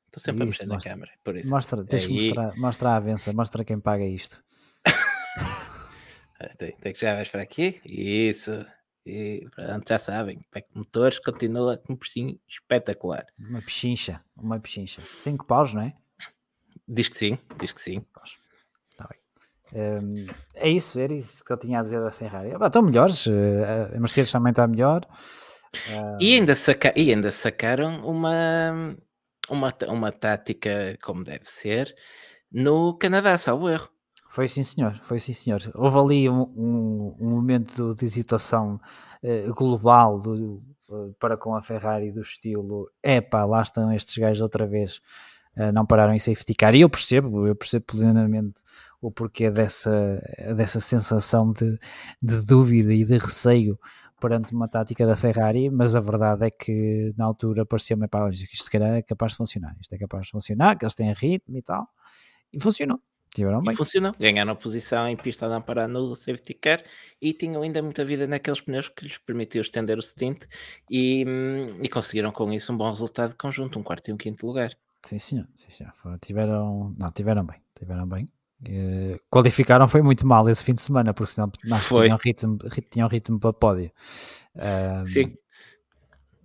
Estou 0.08 0.24
sempre 0.24 0.48
isso, 0.50 0.64
a 0.64 0.66
mexer 0.66 0.68
mostra, 0.68 0.90
na 0.90 0.96
câmera. 0.96 1.12
Por 1.24 1.36
isso. 1.36 1.50
Mostra, 1.50 1.84
tens 1.86 2.04
é, 2.04 2.08
que 2.08 2.14
mostrar, 2.14 2.58
mostra 2.58 2.90
a 2.90 2.96
avença, 2.96 3.34
mostra 3.34 3.66
quem 3.66 3.80
paga 3.80 4.06
isto. 4.06 4.42
tem, 6.58 6.76
tem, 6.76 6.94
que 6.94 7.00
já 7.00 7.14
vais 7.14 7.30
para 7.30 7.42
aqui. 7.42 7.82
Isso. 7.86 8.66
E 9.06 9.48
pronto, 9.56 9.88
já 9.88 9.98
sabem. 9.98 10.46
Motores 10.74 11.20
continua 11.20 11.78
com 11.78 11.94
um 11.94 11.96
precinho 11.96 12.40
espetacular. 12.48 13.26
Uma 13.40 13.62
pechincha, 13.62 14.22
uma 14.36 14.60
pechincha. 14.60 15.02
5 15.18 15.46
paus, 15.46 15.74
não 15.74 15.84
é? 15.84 15.96
Diz 16.88 17.08
que 17.08 17.18
sim, 17.18 17.38
diz 17.60 17.72
que 17.72 17.82
sim. 17.82 18.06
Tá 18.98 19.08
bem. 19.10 19.20
Um, 19.74 20.26
é 20.56 20.70
isso, 20.70 21.00
era 21.00 21.14
isso 21.14 21.44
que 21.44 21.52
eu 21.52 21.58
tinha 21.58 21.80
a 21.80 21.84
dizer 21.84 22.02
da 22.02 22.12
Ferrari. 22.12 22.52
Ah, 22.60 22.68
estão 22.68 22.82
melhores, 22.82 23.28
eh, 23.28 23.92
a 23.96 24.00
Mercedes 24.00 24.32
também 24.32 24.52
está 24.52 24.68
melhor. 24.68 25.06
Um... 25.92 26.18
E, 26.20 26.36
ainda 26.36 26.56
saca... 26.56 26.94
e 26.96 27.12
ainda 27.12 27.32
sacaram 27.32 28.06
uma, 28.06 28.98
uma, 29.50 29.74
uma 29.88 30.12
tática 30.12 30.98
como 31.02 31.24
deve 31.24 31.46
ser 31.46 31.96
no 32.52 32.98
Canadá, 32.98 33.38
salvo 33.38 33.70
erro. 33.70 33.90
Foi 34.30 34.48
sim, 34.48 34.64
senhor. 34.64 35.00
Foi 35.04 35.20
sim, 35.20 35.34
senhor. 35.34 35.60
Houve 35.74 35.98
ali 35.98 36.30
um, 36.30 36.42
um, 36.42 37.16
um 37.20 37.30
momento 37.32 37.96
de 37.96 38.06
hesitação 38.06 38.80
uh, 39.24 39.54
global 39.54 40.20
do, 40.20 40.62
uh, 40.90 41.14
para 41.20 41.36
com 41.36 41.56
a 41.56 41.62
Ferrari 41.62 42.12
do 42.12 42.22
estilo 42.22 42.90
epá, 43.02 43.46
lá 43.46 43.62
estão 43.62 43.92
estes 43.92 44.16
gajos 44.18 44.42
outra 44.42 44.68
vez, 44.68 45.02
uh, 45.58 45.72
não 45.74 45.86
pararam 45.86 46.14
em 46.14 46.20
safety 46.20 46.54
car. 46.54 46.76
E 46.76 46.82
eu 46.82 46.90
percebo, 46.90 47.48
eu 47.48 47.56
percebo 47.56 47.86
plenamente 47.86 48.62
o 49.02 49.12
porquê 49.12 49.50
dessa, 49.50 50.22
dessa 50.56 50.80
sensação 50.80 51.52
de, 51.52 51.78
de 52.22 52.46
dúvida 52.46 52.94
e 52.94 53.04
de 53.04 53.18
receio 53.18 53.80
perante 54.20 54.54
uma 54.54 54.68
tática 54.68 55.06
da 55.06 55.16
Ferrari, 55.16 55.70
mas 55.70 55.96
a 55.96 56.00
verdade 56.00 56.46
é 56.46 56.50
que 56.52 57.14
na 57.18 57.26
altura 57.26 57.66
parecia-me, 57.66 58.08
pá, 58.08 58.30
isto 58.30 58.64
se 58.64 58.70
calhar 58.70 58.94
é 58.94 59.02
capaz 59.02 59.34
de 59.34 59.38
funcionar, 59.38 59.76
isto 59.80 59.94
é 59.94 59.98
capaz 59.98 60.26
de 60.26 60.32
funcionar, 60.32 60.78
que 60.78 60.86
eles 60.86 60.96
têm 60.96 61.12
ritmo 61.14 61.58
e 61.58 61.62
tal, 61.62 61.88
e 62.52 62.60
funcionou. 62.60 63.00
Tiveram 63.34 63.62
bem. 63.62 63.74
E 63.74 63.78
funcionou. 63.78 64.14
Ganharam 64.20 64.54
a 64.54 64.56
posição 64.56 65.08
em 65.08 65.16
pista 65.16 65.46
a 65.46 65.50
não 65.50 65.62
parar 65.62 65.88
no 65.88 66.16
safety 66.16 66.56
car 66.56 66.82
e 67.22 67.34
tinham 67.34 67.62
ainda 67.62 67.84
muita 67.84 68.04
vida 68.04 68.26
naqueles 68.26 68.62
pneus 68.62 68.90
que 68.90 69.04
lhes 69.04 69.20
permitiu 69.20 69.62
estender 69.62 69.98
o 69.98 70.02
stint 70.02 70.46
e, 70.90 71.24
hum, 71.28 71.78
e 71.84 71.88
conseguiram 71.88 72.32
com 72.32 72.52
isso 72.52 72.74
um 72.74 72.78
bom 72.78 72.90
resultado 72.90 73.36
conjunto, 73.36 73.78
um 73.78 73.84
quarto 73.84 74.08
e 74.08 74.14
um 74.14 74.18
quinto 74.18 74.46
lugar. 74.48 74.72
Sim, 75.06 75.20
senhor. 75.20 75.48
Sim, 75.54 75.70
senhor. 75.70 75.94
Tiveram, 76.20 76.96
não, 76.98 77.12
tiveram 77.12 77.46
bem. 77.46 77.62
Tiveram 77.78 78.08
bem. 78.08 78.28
Uh, 78.62 79.20
qualificaram 79.30 79.88
foi 79.88 80.02
muito 80.02 80.26
mal 80.26 80.50
esse 80.50 80.64
fim 80.64 80.74
de 80.74 80.82
semana, 80.82 81.14
porque 81.14 81.32
senão 81.32 81.52
não, 81.66 81.78
foi. 81.78 82.06
Tinham, 82.06 82.18
ritmo, 82.18 82.58
tinham 82.90 83.08
ritmo 83.08 83.40
para 83.40 83.54
pódio. 83.54 83.92
Uh, 84.56 85.06
Sim. 85.06 85.36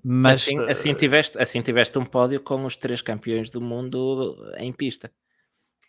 Mas 0.05 0.43
assim, 0.43 0.59
assim, 0.69 0.95
tiveste, 0.95 1.39
assim 1.39 1.63
tiveste 1.63 1.97
um 1.97 2.05
pódio 2.05 2.41
com 2.41 2.65
os 2.65 2.77
três 2.77 3.01
campeões 3.01 3.51
do 3.51 3.61
mundo 3.61 4.37
em 4.59 4.73
pista. 4.73 5.13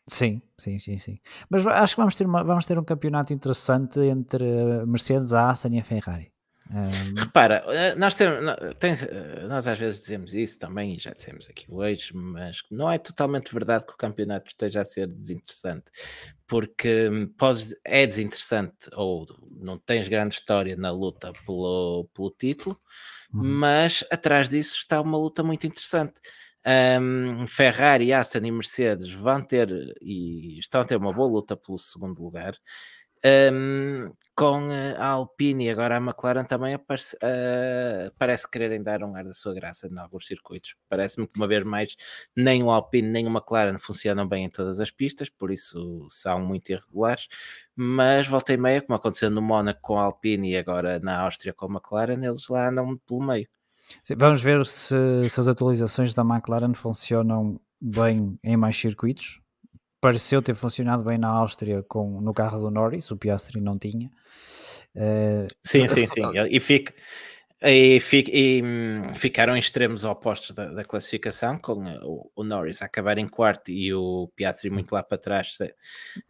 Sim, 0.06 0.42
sim, 0.58 0.78
sim, 0.80 0.98
sim. 0.98 1.20
Mas 1.50 1.66
acho 1.66 1.96
que 1.96 2.02
vamos 2.02 2.16
ter, 2.16 2.28
uma, 2.28 2.44
vamos 2.44 2.66
ter 2.66 2.78
um 2.78 2.84
campeonato 2.84 3.34
interessante 3.34 4.00
entre 4.02 4.44
a 4.82 4.86
Mercedes, 4.86 5.34
a 5.34 5.50
Aston 5.50 5.70
e 5.70 5.80
a 5.80 5.84
Ferrari. 5.84 6.33
Um... 6.72 7.20
Repara, 7.20 7.64
eh, 7.68 7.96
nós, 7.96 8.16
temos, 8.16 9.04
eh, 9.04 9.46
nós 9.48 9.68
às 9.68 9.78
vezes 9.78 10.02
dizemos 10.02 10.34
isso 10.34 10.58
também, 10.58 10.96
e 10.96 11.00
já 11.00 11.12
dissemos 11.12 11.50
aqui 11.50 11.66
hoje, 11.70 12.12
mas 12.16 12.62
não 12.72 12.90
é 12.90 12.98
totalmente 12.98 13.54
verdade 13.54 13.86
que 13.86 13.94
o 13.94 13.98
campeonato 13.98 14.48
esteja 14.48 14.82
a 14.82 14.86
ser 14.86 15.08
desinteressante, 15.08 15.86
porque 16.48 17.10
hum, 17.10 17.28
pode, 17.38 17.76
é 17.84 18.08
desinteressante 18.08 18.90
ou 18.94 19.26
não 19.60 19.78
tens 19.78 20.08
grande 20.08 20.36
história 20.36 20.76
na 20.76 20.92
luta 20.92 21.34
pelo, 21.46 22.10
pelo 22.14 22.32
título, 22.32 22.80
uhum. 23.34 23.44
mas 23.44 24.04
atrás 24.10 24.50
disso 24.50 24.78
está 24.78 25.02
uma 25.02 25.18
luta 25.18 25.44
muito 25.44 25.68
interessante. 25.68 26.20
Um, 26.66 27.46
Ferrari, 27.46 28.14
Aston 28.14 28.40
e 28.46 28.52
Mercedes 28.52 29.12
vão 29.12 29.42
ter 29.42 29.70
e 30.02 30.60
estão 30.60 30.80
a 30.80 30.86
ter 30.86 30.96
uma 30.96 31.12
boa 31.12 31.30
luta 31.30 31.58
pelo 31.58 31.78
segundo 31.78 32.24
lugar. 32.24 32.56
Um, 33.26 34.12
com 34.36 34.68
a 34.98 35.08
Alpine 35.08 35.66
e 35.66 35.70
agora 35.70 35.96
a 35.96 36.02
McLaren 36.02 36.44
também 36.44 36.74
aparece, 36.74 37.16
uh, 37.18 38.12
parece 38.18 38.50
quererem 38.50 38.84
dar 38.84 39.02
um 39.04 39.16
ar 39.16 39.24
da 39.24 39.34
sua 39.34 39.54
graça 39.54 39.88
em 39.88 39.98
alguns 39.98 40.28
circuitos. 40.28 40.76
Parece-me 40.90 41.28
que 41.28 41.38
uma 41.38 41.48
vez 41.48 41.64
mais 41.64 41.96
nem 42.36 42.64
o 42.64 42.70
Alpine 42.70 43.08
nem 43.08 43.26
o 43.26 43.30
McLaren 43.30 43.78
funcionam 43.78 44.28
bem 44.28 44.46
em 44.46 44.50
todas 44.50 44.80
as 44.82 44.92
pistas, 44.92 45.30
por 45.30 45.52
isso 45.52 46.06
são 46.10 46.42
muito 46.42 46.72
irregulares. 46.72 47.28
Mas 47.76 48.28
volta 48.28 48.54
e 48.54 48.58
meia, 48.58 48.82
como 48.82 48.96
aconteceu 48.96 49.30
no 49.30 49.42
Mónaco 49.42 49.80
com 49.82 49.98
a 49.98 50.04
Alpine 50.04 50.52
e 50.52 50.58
agora 50.58 51.00
na 51.00 51.22
Áustria 51.22 51.54
com 51.54 51.66
a 51.68 51.70
McLaren, 51.70 52.26
eles 52.26 52.50
lá 52.50 52.68
andam 52.68 52.98
pelo 53.08 53.24
meio. 53.24 53.48
Vamos 54.18 54.42
ver 54.42 54.66
se, 54.66 54.96
se, 55.30 55.40
as 55.40 55.48
atualizações 55.48 56.14
da 56.14 56.24
McLaren 56.24 56.74
funcionam 56.74 57.60
bem 57.80 58.38
em 58.44 58.58
mais 58.58 58.76
circuitos. 58.78 59.43
Pareceu 60.04 60.42
ter 60.42 60.54
funcionado 60.54 61.02
bem 61.02 61.18
na 61.18 61.30
Áustria 61.30 61.82
com, 61.82 62.20
no 62.20 62.34
carro 62.34 62.60
do 62.60 62.70
Norris, 62.70 63.10
o 63.10 63.16
Piastri 63.16 63.62
não 63.62 63.80
tinha. 63.80 64.12
Uh, 64.94 65.48
sim, 65.64 65.88
sim, 65.88 66.06
sim. 66.06 66.22
E, 66.52 66.60
fica, 66.60 66.94
e, 67.62 68.02
fica, 68.02 68.30
e 68.34 68.62
hum, 68.62 69.14
ficaram 69.14 69.56
em 69.56 69.60
extremos 69.60 70.04
opostos 70.04 70.52
da, 70.52 70.66
da 70.66 70.84
classificação, 70.84 71.58
com 71.58 71.86
o, 72.04 72.30
o, 72.36 72.44
Norris 72.44 72.82
a 72.82 72.86
acabar 72.86 73.18
em 73.18 73.30
quarto 73.30 73.72
e 73.72 73.94
o 73.94 74.30
Piastri 74.36 74.70
muito 74.70 74.92
lá 74.92 75.02
para 75.02 75.18
trás. 75.18 75.58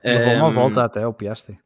Levou 0.03 0.33
um, 0.33 0.37
uma 0.37 0.51
volta 0.51 0.83
até 0.83 1.07
o 1.07 1.11
Piastri. 1.11 1.57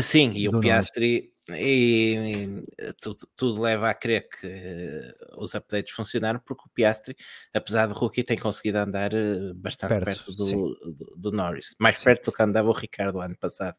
Sim, 0.00 0.32
e 0.34 0.48
o 0.48 0.58
Piastri 0.58 1.30
e, 1.50 2.64
e 2.78 2.92
tudo, 3.00 3.28
tudo, 3.36 3.62
leva 3.62 3.88
a 3.88 3.94
crer 3.94 4.28
que 4.28 4.46
uh, 4.46 5.42
os 5.42 5.54
updates 5.54 5.94
funcionaram 5.94 6.40
porque 6.44 6.64
o 6.66 6.70
Piastri, 6.70 7.16
apesar 7.54 7.86
do 7.86 7.94
rookie, 7.94 8.22
tem 8.22 8.36
conseguido 8.36 8.78
andar 8.78 9.12
uh, 9.14 9.54
bastante 9.54 9.90
perto, 9.90 10.04
perto 10.04 10.32
do, 10.32 10.74
do, 10.92 11.14
do, 11.16 11.32
Norris, 11.32 11.74
mais 11.78 11.98
sim. 11.98 12.04
perto 12.04 12.26
do 12.26 12.32
que 12.32 12.42
andava 12.42 12.68
o 12.68 12.72
Ricardo 12.72 13.20
ano 13.20 13.36
passado. 13.36 13.76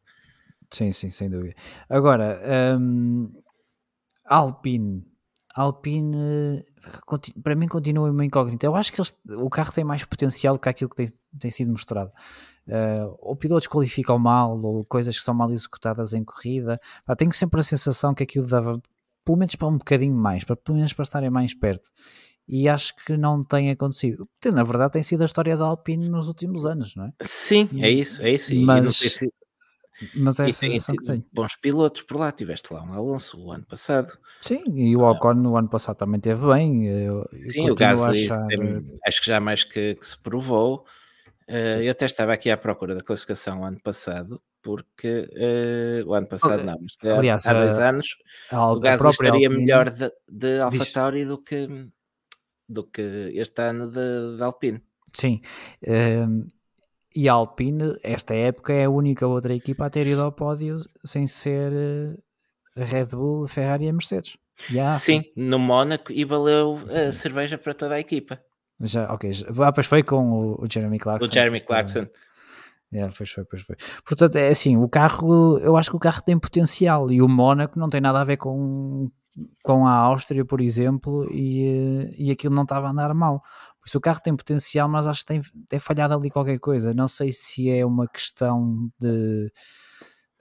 Sim, 0.70 0.92
sim, 0.92 1.10
sem 1.10 1.28
dúvida. 1.28 1.54
Agora, 1.88 2.40
um, 2.78 3.32
Alpine, 4.24 5.04
Alpine 5.54 6.64
para 7.42 7.54
mim 7.54 7.68
continua 7.68 8.10
uma 8.10 8.24
incógnita. 8.24 8.66
Eu 8.66 8.74
acho 8.74 8.92
que 8.92 9.00
eles, 9.00 9.16
o 9.28 9.48
carro 9.50 9.72
tem 9.72 9.84
mais 9.84 10.04
potencial 10.04 10.54
do 10.54 10.60
que 10.60 10.68
aquilo 10.68 10.90
que 10.90 10.96
tem, 10.96 11.08
tem 11.38 11.50
sido 11.50 11.70
mostrado 11.70 12.12
uh, 12.70 13.16
ou 13.18 13.36
pilotos 13.36 13.66
qualificam 13.66 14.18
mal, 14.18 14.58
ou 14.60 14.84
coisas 14.84 15.18
que 15.18 15.24
são 15.24 15.34
mal 15.34 15.50
executadas 15.50 16.14
em 16.14 16.24
corrida. 16.24 16.80
Pá, 17.04 17.16
tenho 17.16 17.32
sempre 17.32 17.60
a 17.60 17.62
sensação 17.62 18.14
que 18.14 18.22
aquilo 18.22 18.46
dava 18.46 18.80
pelo 19.24 19.36
menos 19.36 19.54
para 19.54 19.68
um 19.68 19.76
bocadinho 19.76 20.14
mais, 20.14 20.44
para, 20.44 20.56
pelo 20.56 20.76
menos 20.76 20.92
para 20.92 21.02
estarem 21.02 21.30
mais 21.30 21.54
perto. 21.54 21.90
E 22.48 22.68
acho 22.68 22.96
que 23.04 23.16
não 23.16 23.44
tem 23.44 23.70
acontecido. 23.70 24.28
Na 24.52 24.64
verdade, 24.64 24.94
tem 24.94 25.02
sido 25.02 25.22
a 25.22 25.26
história 25.26 25.56
da 25.56 25.66
Alpine 25.66 26.08
nos 26.08 26.26
últimos 26.26 26.66
anos, 26.66 26.96
não 26.96 27.06
é? 27.06 27.12
Sim, 27.22 27.68
é 27.78 27.88
isso, 27.88 28.20
é 28.22 28.30
isso. 28.30 28.54
Mas, 28.56 28.96
se... 28.96 29.32
mas 30.14 30.40
é 30.40 30.46
a 30.46 30.52
sensação 30.52 30.96
que 30.96 31.04
tenho. 31.04 31.24
Bons 31.32 31.56
pilotos 31.56 32.02
por 32.02 32.18
lá, 32.18 32.32
tiveste 32.32 32.72
lá 32.72 32.82
um 32.82 32.92
Alonso 32.92 33.40
o 33.40 33.52
ano 33.52 33.64
passado. 33.64 34.16
Sim, 34.40 34.64
e 34.74 34.96
o 34.96 35.02
Ocon 35.02 35.34
no 35.34 35.56
ano 35.56 35.68
passado 35.68 35.96
também 35.96 36.20
teve 36.20 36.46
bem. 36.46 36.86
Eu, 36.86 37.28
Sim, 37.38 37.70
o 37.70 37.74
Gasly 37.74 38.24
achar... 38.24 38.46
tem, 38.46 38.90
acho 39.06 39.20
que 39.20 39.26
já 39.26 39.40
mais 39.40 39.64
que, 39.64 39.94
que 39.94 40.06
se 40.06 40.18
provou. 40.18 40.84
Uh, 41.48 41.82
eu 41.82 41.90
até 41.90 42.06
estava 42.06 42.32
aqui 42.32 42.48
à 42.50 42.56
procura 42.56 42.94
da 42.94 43.00
classificação 43.00 43.64
ano 43.64 43.80
passado, 43.80 44.40
porque 44.62 45.28
uh, 45.32 46.08
o 46.08 46.14
ano 46.14 46.28
passado 46.28 46.62
não, 46.62 46.78
mas 46.80 46.96
Aliás, 47.12 47.44
há 47.46 47.52
dois 47.52 47.78
a, 47.78 47.88
anos 47.88 48.16
a, 48.50 48.72
o 48.72 48.78
Gasly 48.78 49.10
estaria 49.10 49.48
Alpine, 49.48 49.64
melhor 49.64 49.90
de, 49.90 50.12
de 50.28 50.60
AlphaTauri 50.60 51.24
do 51.24 51.38
que, 51.38 51.88
do 52.68 52.84
que 52.84 53.32
este 53.34 53.62
ano 53.62 53.90
de, 53.90 54.36
de 54.36 54.42
Alpine. 54.44 54.80
Sim, 55.12 55.40
uh, 55.82 56.46
e 57.20 57.28
a 57.28 57.34
Alpine, 57.34 57.98
esta 58.02 58.34
época, 58.34 58.72
é 58.72 58.86
a 58.86 58.90
única 58.90 59.26
outra 59.26 59.54
equipa 59.54 59.84
a 59.84 59.90
ter 59.90 60.06
ido 60.06 60.22
ao 60.22 60.32
pódio 60.32 60.78
sem 61.04 61.26
ser 61.26 61.70
a 62.74 62.82
Red 62.82 63.08
Bull, 63.12 63.46
Ferrari 63.46 63.84
e 63.84 63.92
Mercedes. 63.92 64.38
Yeah, 64.70 64.90
sim, 64.94 65.24
no 65.36 65.58
Mónaco 65.58 66.10
e 66.12 66.24
valeu 66.24 66.78
a 66.88 67.12
cerveja 67.12 67.58
para 67.58 67.74
toda 67.74 67.96
a 67.96 68.00
equipa. 68.00 68.40
Já, 68.80 69.12
ok. 69.12 69.30
Ah, 69.62 69.70
pois 69.70 69.86
foi 69.86 70.02
com 70.02 70.32
o, 70.32 70.64
o 70.64 70.66
Jeremy 70.66 70.98
Clarkson. 70.98 71.28
O 71.28 71.30
Jeremy 71.30 71.60
Clarkson. 71.60 72.06
É, 72.90 73.06
pois 73.14 73.30
foi, 73.30 73.44
pois 73.44 73.62
foi. 73.64 73.76
Portanto, 74.02 74.36
é 74.36 74.48
assim, 74.48 74.78
o 74.78 74.88
carro, 74.88 75.58
eu 75.58 75.76
acho 75.76 75.90
que 75.90 75.96
o 75.96 76.00
carro 76.00 76.22
tem 76.22 76.38
potencial 76.38 77.12
e 77.12 77.20
o 77.20 77.28
Mónaco 77.28 77.78
não 77.78 77.90
tem 77.90 78.00
nada 78.00 78.18
a 78.22 78.24
ver 78.24 78.38
com 78.38 79.10
com 79.62 79.86
a 79.86 79.92
Áustria, 79.92 80.44
por 80.44 80.60
exemplo, 80.60 81.28
e, 81.30 81.64
eh, 81.66 82.14
e 82.18 82.30
aquilo 82.30 82.54
não 82.54 82.64
estava 82.64 82.88
a 82.88 82.90
andar 82.90 83.14
mal. 83.14 83.42
Por 83.80 83.88
isso 83.88 83.98
o 83.98 84.00
carro 84.00 84.20
tem 84.20 84.36
potencial, 84.36 84.88
mas 84.88 85.06
acho 85.06 85.20
que 85.20 85.26
tem, 85.26 85.40
tem 85.68 85.78
falhado 85.78 86.14
ali 86.14 86.30
qualquer 86.30 86.58
coisa. 86.58 86.92
Não 86.92 87.08
sei 87.08 87.32
se 87.32 87.70
é 87.70 87.84
uma 87.84 88.06
questão 88.06 88.90
de. 88.98 89.50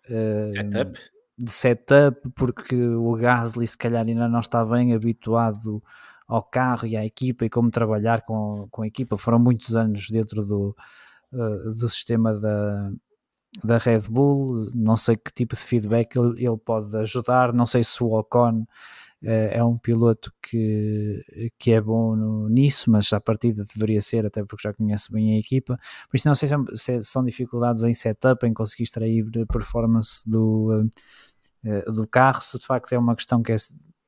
Uh, 0.10 0.48
setup? 0.48 0.99
De 1.38 1.52
setup, 1.52 2.30
porque 2.36 2.76
o 2.76 3.14
Gasly 3.14 3.66
se 3.66 3.78
calhar 3.78 4.06
ainda 4.06 4.28
não 4.28 4.41
está 4.41 4.66
bem 4.66 4.94
habituado 4.94 5.82
ao 6.28 6.44
carro 6.44 6.86
e 6.86 6.95
à 6.98 7.06
equipa 7.06 7.45
e 7.45 7.49
como 7.49 7.72
trabalhar 7.72 8.22
com, 8.22 8.68
com 8.70 8.84
a 8.84 8.88
equipa. 8.88 9.18
Foram 9.18 9.40
muitos 9.40 9.76
anos 9.76 10.10
dentro 10.10 10.45
do, 10.45 10.76
uh, 11.32 11.74
do 11.74 11.90
sistema 11.90 12.34
da, 12.38 12.91
da 13.64 13.78
Red 13.78 14.02
Bull, 14.02 14.70
não 14.76 14.95
sei 14.95 15.16
que 15.18 15.34
tipo 15.34 15.56
de 15.56 15.61
feedback 15.61 16.16
ele, 16.16 16.44
ele 16.44 16.57
pode 16.57 16.95
ajudar, 16.98 17.52
não 17.52 17.66
sei 17.66 17.84
se 17.84 18.03
o 18.03 18.14
Ocon 18.14 18.66
é 19.22 19.64
um 19.64 19.78
piloto 19.78 20.32
que, 20.41 21.52
que 21.58 21.72
é 21.72 21.82
bom 21.82 22.16
no, 22.16 22.50
nisso, 22.50 22.90
mas 22.90 23.12
à 23.12 23.20
partida 23.20 23.66
deveria 23.66 24.02
ser, 24.02 24.26
até 24.26 24.44
porque 24.44 24.68
já 24.68 24.74
conhece 24.74 25.12
bem 25.12 25.36
a 25.36 25.40
equipa, 25.40 25.78
por 26.10 26.16
isso 26.16 26.28
não 26.28 26.36
sei 26.36 26.48
se, 26.48 26.56
é, 26.91 27.02
se 27.02 27.08
são 27.10 27.24
dificuldades 27.24 27.84
em 27.84 27.94
setup, 27.94 28.46
em 28.46 28.54
conseguir 28.54 28.84
extrair 28.84 29.26
performance 29.48 30.30
do, 30.30 30.90
uh, 31.66 31.91
do 31.91 32.08
carro, 32.08 32.41
se 32.41 32.58
de 32.58 32.66
facto 32.66 32.94
é 32.94 32.98
uma 32.98 33.16
questão 33.16 33.44
que 33.44 33.52
é 33.52 33.58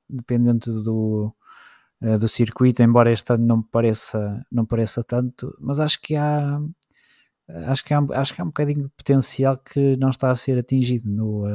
dependente 0.10 0.70
do, 0.70 1.34
do 2.20 2.28
circuito, 2.28 2.82
embora 2.82 3.12
este 3.12 3.34
ano 3.34 3.46
não 3.46 3.62
pareça, 3.62 4.46
não 4.52 4.66
pareça 4.66 5.04
tanto, 5.04 5.56
mas 5.60 5.80
acho 5.80 6.02
que 6.02 6.16
há 6.16 6.60
acho 7.68 7.84
que, 7.84 7.94
há, 7.94 8.00
acho 8.14 8.34
que 8.34 8.42
há 8.42 8.46
um 8.46 8.48
bocadinho 8.48 8.84
de 8.84 8.90
potencial 8.90 9.58
que 9.58 9.98
não 9.98 10.10
está 10.10 10.32
a 10.32 10.36
ser 10.36 10.58
atingido 10.58 11.10
no, 11.10 11.46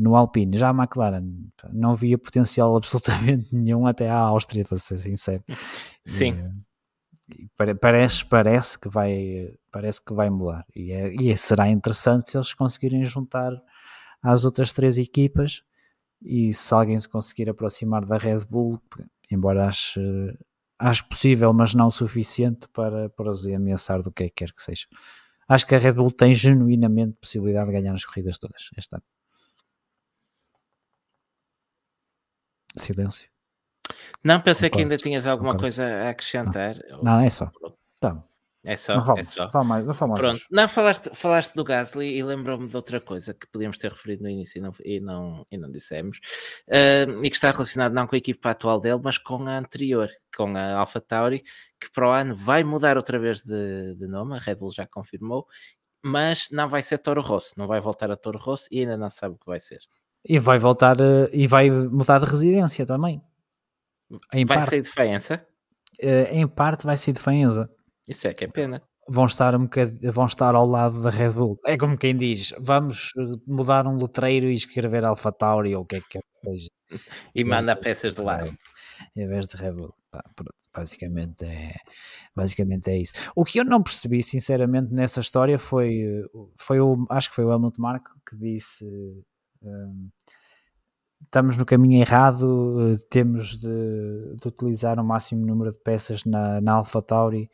no 0.00 0.16
Alpine. 0.16 0.56
Já 0.56 0.70
a 0.70 0.74
McLaren 0.74 1.22
não 1.70 1.94
via 1.94 2.16
potencial 2.16 2.74
absolutamente 2.76 3.54
nenhum 3.54 3.86
até 3.86 4.08
à 4.08 4.16
Áustria, 4.16 4.64
para 4.64 4.78
ser 4.78 4.98
sincero. 4.98 5.44
Sim. 6.02 6.34
E, 7.28 7.44
e 7.44 7.74
parece, 7.74 8.24
parece, 8.24 8.78
que 8.78 8.88
vai, 8.88 9.54
parece 9.70 10.02
que 10.02 10.14
vai 10.14 10.30
mudar. 10.30 10.64
E, 10.74 10.90
é, 10.90 11.12
e 11.14 11.36
será 11.36 11.68
interessante 11.68 12.30
se 12.30 12.38
eles 12.38 12.54
conseguirem 12.54 13.04
juntar 13.04 13.52
às 14.22 14.44
outras 14.44 14.72
três 14.72 14.98
equipas 14.98 15.62
e 16.22 16.52
se 16.52 16.74
alguém 16.74 16.98
se 16.98 17.08
conseguir 17.08 17.48
aproximar 17.48 18.04
da 18.04 18.16
Red 18.16 18.44
Bull, 18.48 18.80
embora 19.30 19.66
ache, 19.66 20.00
acho 20.78 21.06
possível, 21.08 21.52
mas 21.52 21.74
não 21.74 21.86
o 21.86 21.90
suficiente 21.90 22.66
para, 22.68 23.08
para 23.10 23.30
os 23.30 23.46
ameaçar 23.46 24.02
do 24.02 24.10
que 24.10 24.24
é 24.24 24.28
quer 24.28 24.52
que 24.52 24.62
seja. 24.62 24.86
Acho 25.48 25.66
que 25.66 25.74
a 25.74 25.78
Red 25.78 25.92
Bull 25.92 26.10
tem 26.10 26.32
genuinamente 26.32 27.16
possibilidade 27.20 27.66
de 27.66 27.72
ganhar 27.72 27.94
as 27.94 28.04
corridas 28.04 28.38
todas 28.38 28.70
este 28.76 28.94
ano. 28.94 29.02
Silêncio. 32.76 33.28
Não, 34.22 34.40
pensei 34.40 34.70
que 34.70 34.78
ainda 34.78 34.96
tinhas 34.96 35.26
alguma 35.26 35.56
coisa 35.56 35.84
a 35.84 36.10
acrescentar. 36.10 36.76
Não, 36.90 37.02
não 37.02 37.20
é 37.20 37.30
só. 37.30 37.50
Tá. 37.98 38.22
É 38.62 38.76
só, 38.76 38.96
não 38.96 39.02
falo, 39.02 39.18
é 39.18 39.22
só. 39.22 39.50
Fala 39.50 39.64
mais, 39.64 39.86
não 39.86 39.94
falo 39.94 40.10
mais. 40.10 40.20
Pronto, 40.20 40.40
não, 40.50 40.68
falaste, 40.68 41.10
falaste 41.14 41.54
do 41.54 41.64
Gasly 41.64 42.14
e 42.18 42.22
lembrou-me 42.22 42.68
de 42.68 42.76
outra 42.76 43.00
coisa 43.00 43.32
que 43.32 43.46
podíamos 43.46 43.78
ter 43.78 43.90
referido 43.90 44.22
no 44.22 44.28
início 44.28 44.58
e 44.58 44.60
não, 44.60 44.72
e 44.84 45.00
não, 45.00 45.46
e 45.50 45.56
não 45.56 45.70
dissemos, 45.70 46.18
uh, 46.68 47.24
e 47.24 47.30
que 47.30 47.36
está 47.36 47.50
relacionado 47.50 47.94
não 47.94 48.06
com 48.06 48.14
a 48.14 48.18
equipa 48.18 48.50
atual 48.50 48.78
dele, 48.78 49.00
mas 49.02 49.16
com 49.16 49.46
a 49.46 49.56
anterior, 49.56 50.10
com 50.36 50.54
a 50.58 50.74
Alpha 50.74 51.00
Tauri, 51.00 51.42
que 51.80 51.90
para 51.90 52.06
o 52.06 52.12
ano 52.12 52.34
vai 52.34 52.62
mudar 52.62 52.98
outra 52.98 53.18
vez 53.18 53.42
de, 53.42 53.94
de 53.94 54.06
nome, 54.06 54.36
a 54.36 54.38
Red 54.38 54.56
Bull 54.56 54.72
já 54.72 54.86
confirmou, 54.86 55.46
mas 56.02 56.48
não 56.50 56.68
vai 56.68 56.82
ser 56.82 56.98
Toro 56.98 57.22
Rosso, 57.22 57.54
não 57.56 57.66
vai 57.66 57.80
voltar 57.80 58.10
a 58.10 58.16
Toro 58.16 58.38
Rosso 58.38 58.66
e 58.70 58.80
ainda 58.80 58.96
não 58.98 59.08
sabe 59.08 59.36
o 59.36 59.38
que 59.38 59.46
vai 59.46 59.60
ser. 59.60 59.80
E 60.24 60.38
vai 60.38 60.58
voltar, 60.58 61.00
uh, 61.00 61.28
e 61.32 61.46
vai 61.46 61.70
mudar 61.70 62.18
de 62.18 62.26
residência 62.26 62.84
também. 62.84 63.22
Em 64.32 64.44
vai 64.44 64.58
parte, 64.58 64.70
ser 64.70 64.82
de 64.82 64.88
Faenza? 64.88 65.46
Uh, 66.02 66.32
em 66.32 66.46
parte 66.46 66.84
vai 66.84 66.96
ser 66.96 67.12
de 67.12 67.20
Faenza. 67.20 67.70
Isso 68.08 68.26
é 68.26 68.32
que 68.32 68.44
é 68.44 68.48
pena. 68.48 68.82
Vão 69.08 69.24
estar, 69.24 69.54
um 69.56 69.68
vão 70.12 70.26
estar 70.26 70.54
ao 70.54 70.66
lado 70.66 71.02
da 71.02 71.10
Red 71.10 71.30
Bull. 71.30 71.56
É 71.66 71.76
como 71.76 71.96
quem 71.96 72.16
diz: 72.16 72.52
vamos 72.58 73.12
eh, 73.18 73.32
mudar 73.46 73.86
um 73.86 73.96
letreiro 73.96 74.46
e 74.46 74.54
escrever 74.54 75.04
Alpha 75.04 75.32
Tauri 75.32 75.74
ou 75.74 75.82
o 75.82 75.86
que 75.86 75.96
é 75.96 76.00
que 76.00 76.18
é. 76.18 76.20
E 77.34 77.44
manda 77.44 77.74
peças 77.74 78.14
de 78.14 78.20
lá. 78.20 78.40
Em 79.16 79.26
vez 79.26 79.46
de 79.46 79.56
Red 79.56 79.72
Bull. 79.72 79.94
Pá, 80.10 80.22
basicamente 80.74 81.44
é, 81.44 81.74
basicamente 82.34 82.90
é 82.90 82.98
isso. 82.98 83.12
O 83.34 83.44
que 83.44 83.58
eu 83.58 83.64
não 83.64 83.82
percebi, 83.82 84.22
sinceramente, 84.22 84.92
nessa 84.92 85.20
história 85.20 85.58
foi, 85.58 86.02
eh, 86.02 86.24
foi 86.56 86.80
o, 86.80 87.04
acho 87.10 87.30
que 87.30 87.36
foi 87.36 87.44
o 87.44 87.52
Helmut 87.52 87.80
Marko 87.80 88.10
que 88.28 88.36
disse 88.36 88.84
estamos 91.22 91.56
no 91.56 91.64
caminho 91.64 92.00
errado, 92.00 92.96
temos 93.08 93.58
de, 93.58 93.68
de, 94.40 94.48
utilizar 94.48 94.98
o 94.98 95.04
máximo 95.04 95.46
número 95.46 95.70
de 95.70 95.78
peças 95.78 96.24
na, 96.24 96.60
na 96.60 96.74
Alpha 96.74 97.00
Tauri 97.00 97.50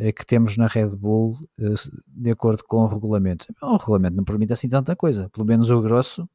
eh, 0.00 0.12
que 0.12 0.24
temos 0.24 0.56
na 0.56 0.66
Red 0.66 0.96
Bull 0.96 1.36
eh, 1.58 1.74
de 2.06 2.30
acordo 2.30 2.64
com 2.64 2.78
o 2.78 2.86
regulamento. 2.86 3.46
O 3.60 3.76
regulamento 3.76 4.16
não 4.16 4.24
permite 4.24 4.52
assim 4.52 4.68
tanta 4.68 4.96
coisa, 4.96 5.28
pelo 5.28 5.46
menos 5.46 5.70
o 5.70 5.82
grosso 5.82 6.28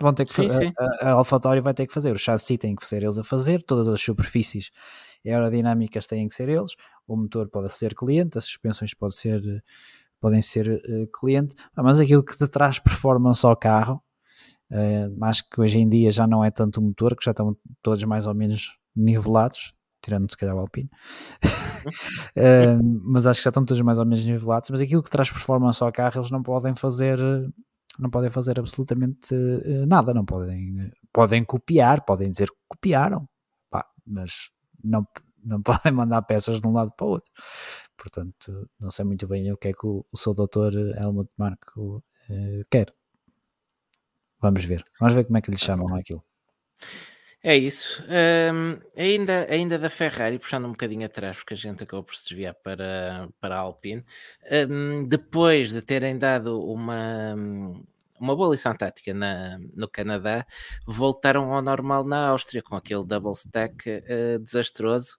vão 0.00 0.14
ter 0.14 0.24
que 0.24 0.32
sim, 0.32 0.48
sim. 0.48 0.72
A, 1.00 1.10
a 1.10 1.12
AlphaTauri 1.12 1.60
vai 1.60 1.74
ter 1.74 1.86
que 1.86 1.92
fazer, 1.92 2.10
o 2.10 2.18
chassi 2.18 2.56
tem 2.56 2.74
que 2.74 2.86
ser 2.86 3.02
eles 3.02 3.18
a 3.18 3.22
fazer, 3.22 3.62
todas 3.62 3.88
as 3.88 4.00
superfícies 4.00 4.70
aerodinâmicas 5.24 6.06
têm 6.06 6.26
que 6.26 6.34
ser 6.34 6.48
eles, 6.48 6.74
o 7.06 7.16
motor 7.16 7.48
pode 7.48 7.70
ser 7.72 7.94
cliente, 7.94 8.38
as 8.38 8.44
suspensões 8.44 8.94
pode 8.94 9.14
ser, 9.14 9.62
podem 10.18 10.42
ser 10.42 10.82
cliente, 11.14 11.54
mas 11.76 12.00
aquilo 12.00 12.24
que 12.24 12.36
te 12.36 12.48
traz 12.48 12.80
performance 12.80 13.46
ao 13.46 13.56
carro, 13.56 14.02
uh, 14.72 15.24
acho 15.24 15.48
que 15.48 15.60
hoje 15.60 15.78
em 15.78 15.88
dia 15.88 16.10
já 16.10 16.26
não 16.26 16.44
é 16.44 16.50
tanto 16.50 16.80
o 16.80 16.82
motor, 16.82 17.14
que 17.14 17.24
já 17.24 17.30
estão 17.30 17.56
todos 17.82 18.02
mais 18.04 18.26
ou 18.26 18.34
menos 18.34 18.78
nivelados, 18.96 19.74
tirando 20.02 20.30
se 20.30 20.36
calhar 20.36 20.56
o 20.56 20.60
Alpine, 20.60 20.90
uh, 21.44 22.82
mas 23.12 23.26
acho 23.26 23.40
que 23.40 23.44
já 23.44 23.50
estão 23.50 23.64
todos 23.64 23.82
mais 23.82 23.98
ou 23.98 24.04
menos 24.04 24.24
nivelados. 24.24 24.70
Mas 24.70 24.80
aquilo 24.80 25.02
que 25.02 25.10
traz 25.10 25.30
performance 25.30 25.82
ao 25.82 25.92
carro, 25.92 26.20
eles 26.20 26.30
não 26.30 26.42
podem 26.42 26.74
fazer, 26.74 27.18
não 27.98 28.10
podem 28.10 28.30
fazer 28.30 28.58
absolutamente 28.58 29.34
uh, 29.34 29.86
nada. 29.86 30.12
Não 30.12 30.24
podem, 30.24 30.90
podem 31.12 31.44
copiar, 31.44 32.04
podem 32.04 32.30
dizer 32.30 32.48
que 32.48 32.56
copiaram, 32.68 33.28
pá, 33.70 33.86
mas 34.06 34.50
não, 34.82 35.06
não 35.44 35.60
podem 35.62 35.92
mandar 35.92 36.22
peças 36.22 36.60
de 36.60 36.66
um 36.66 36.72
lado 36.72 36.92
para 36.96 37.06
o 37.06 37.10
outro. 37.10 37.30
Portanto, 37.96 38.68
não 38.80 38.90
sei 38.90 39.04
muito 39.04 39.28
bem 39.28 39.52
o 39.52 39.56
que 39.56 39.68
é 39.68 39.72
que 39.72 39.86
o, 39.86 40.04
o 40.10 40.18
seu 40.18 40.34
doutor 40.34 40.72
Helmut 40.74 41.30
Marko 41.38 42.02
uh, 42.28 42.62
quer. 42.70 42.92
Vamos 44.42 44.64
ver, 44.64 44.82
vamos 44.98 45.14
ver 45.14 45.24
como 45.24 45.38
é 45.38 45.40
que 45.40 45.52
lhe 45.52 45.56
chamam 45.56 45.94
aquilo. 45.94 46.22
É 47.44 47.56
isso. 47.56 48.04
Um, 48.52 48.78
ainda, 48.96 49.46
ainda 49.48 49.78
da 49.78 49.90
Ferrari, 49.90 50.38
puxando 50.38 50.66
um 50.66 50.72
bocadinho 50.72 51.06
atrás, 51.06 51.36
porque 51.36 51.54
a 51.54 51.56
gente 51.56 51.82
acabou 51.82 52.04
por 52.04 52.14
se 52.14 52.28
desviar 52.28 52.54
para, 52.54 53.28
para 53.40 53.56
a 53.56 53.60
Alpine, 53.60 54.04
um, 54.68 55.04
depois 55.04 55.70
de 55.70 55.82
terem 55.82 56.18
dado 56.18 56.60
uma, 56.60 57.34
uma 58.18 58.36
boa 58.36 58.52
lição 58.52 58.74
tática 58.74 59.12
na, 59.12 59.58
no 59.74 59.88
Canadá, 59.88 60.46
voltaram 60.86 61.52
ao 61.52 61.62
normal 61.62 62.04
na 62.04 62.28
Áustria, 62.28 62.62
com 62.62 62.76
aquele 62.76 63.04
double 63.04 63.32
stack 63.32 63.90
uh, 63.90 64.38
desastroso, 64.38 65.16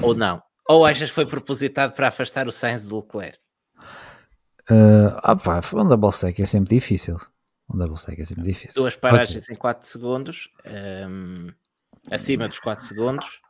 ou 0.00 0.14
não? 0.14 0.40
Ou 0.68 0.86
achas 0.86 1.08
que 1.08 1.14
foi 1.14 1.26
propositado 1.26 1.92
para 1.94 2.08
afastar 2.08 2.46
o 2.46 2.52
Sainz 2.52 2.88
do 2.88 2.96
Leclerc? 2.96 3.38
Uh, 4.70 5.14
ah, 5.16 5.34
pá, 5.34 5.60
um 5.74 5.88
double 5.88 6.10
stack 6.10 6.40
é 6.40 6.46
sempre 6.46 6.76
difícil. 6.76 7.16
Um 7.68 7.78
double 7.78 7.96
stack 7.96 8.20
é 8.20 8.24
sempre 8.24 8.44
difícil. 8.44 8.82
Duas 8.82 8.96
paragens 8.96 9.48
em 9.48 9.54
4 9.54 9.86
segundos, 9.88 10.48
um, 11.08 11.50
acima 12.10 12.48
dos 12.48 12.58
4 12.58 12.84
segundos. 12.84 13.40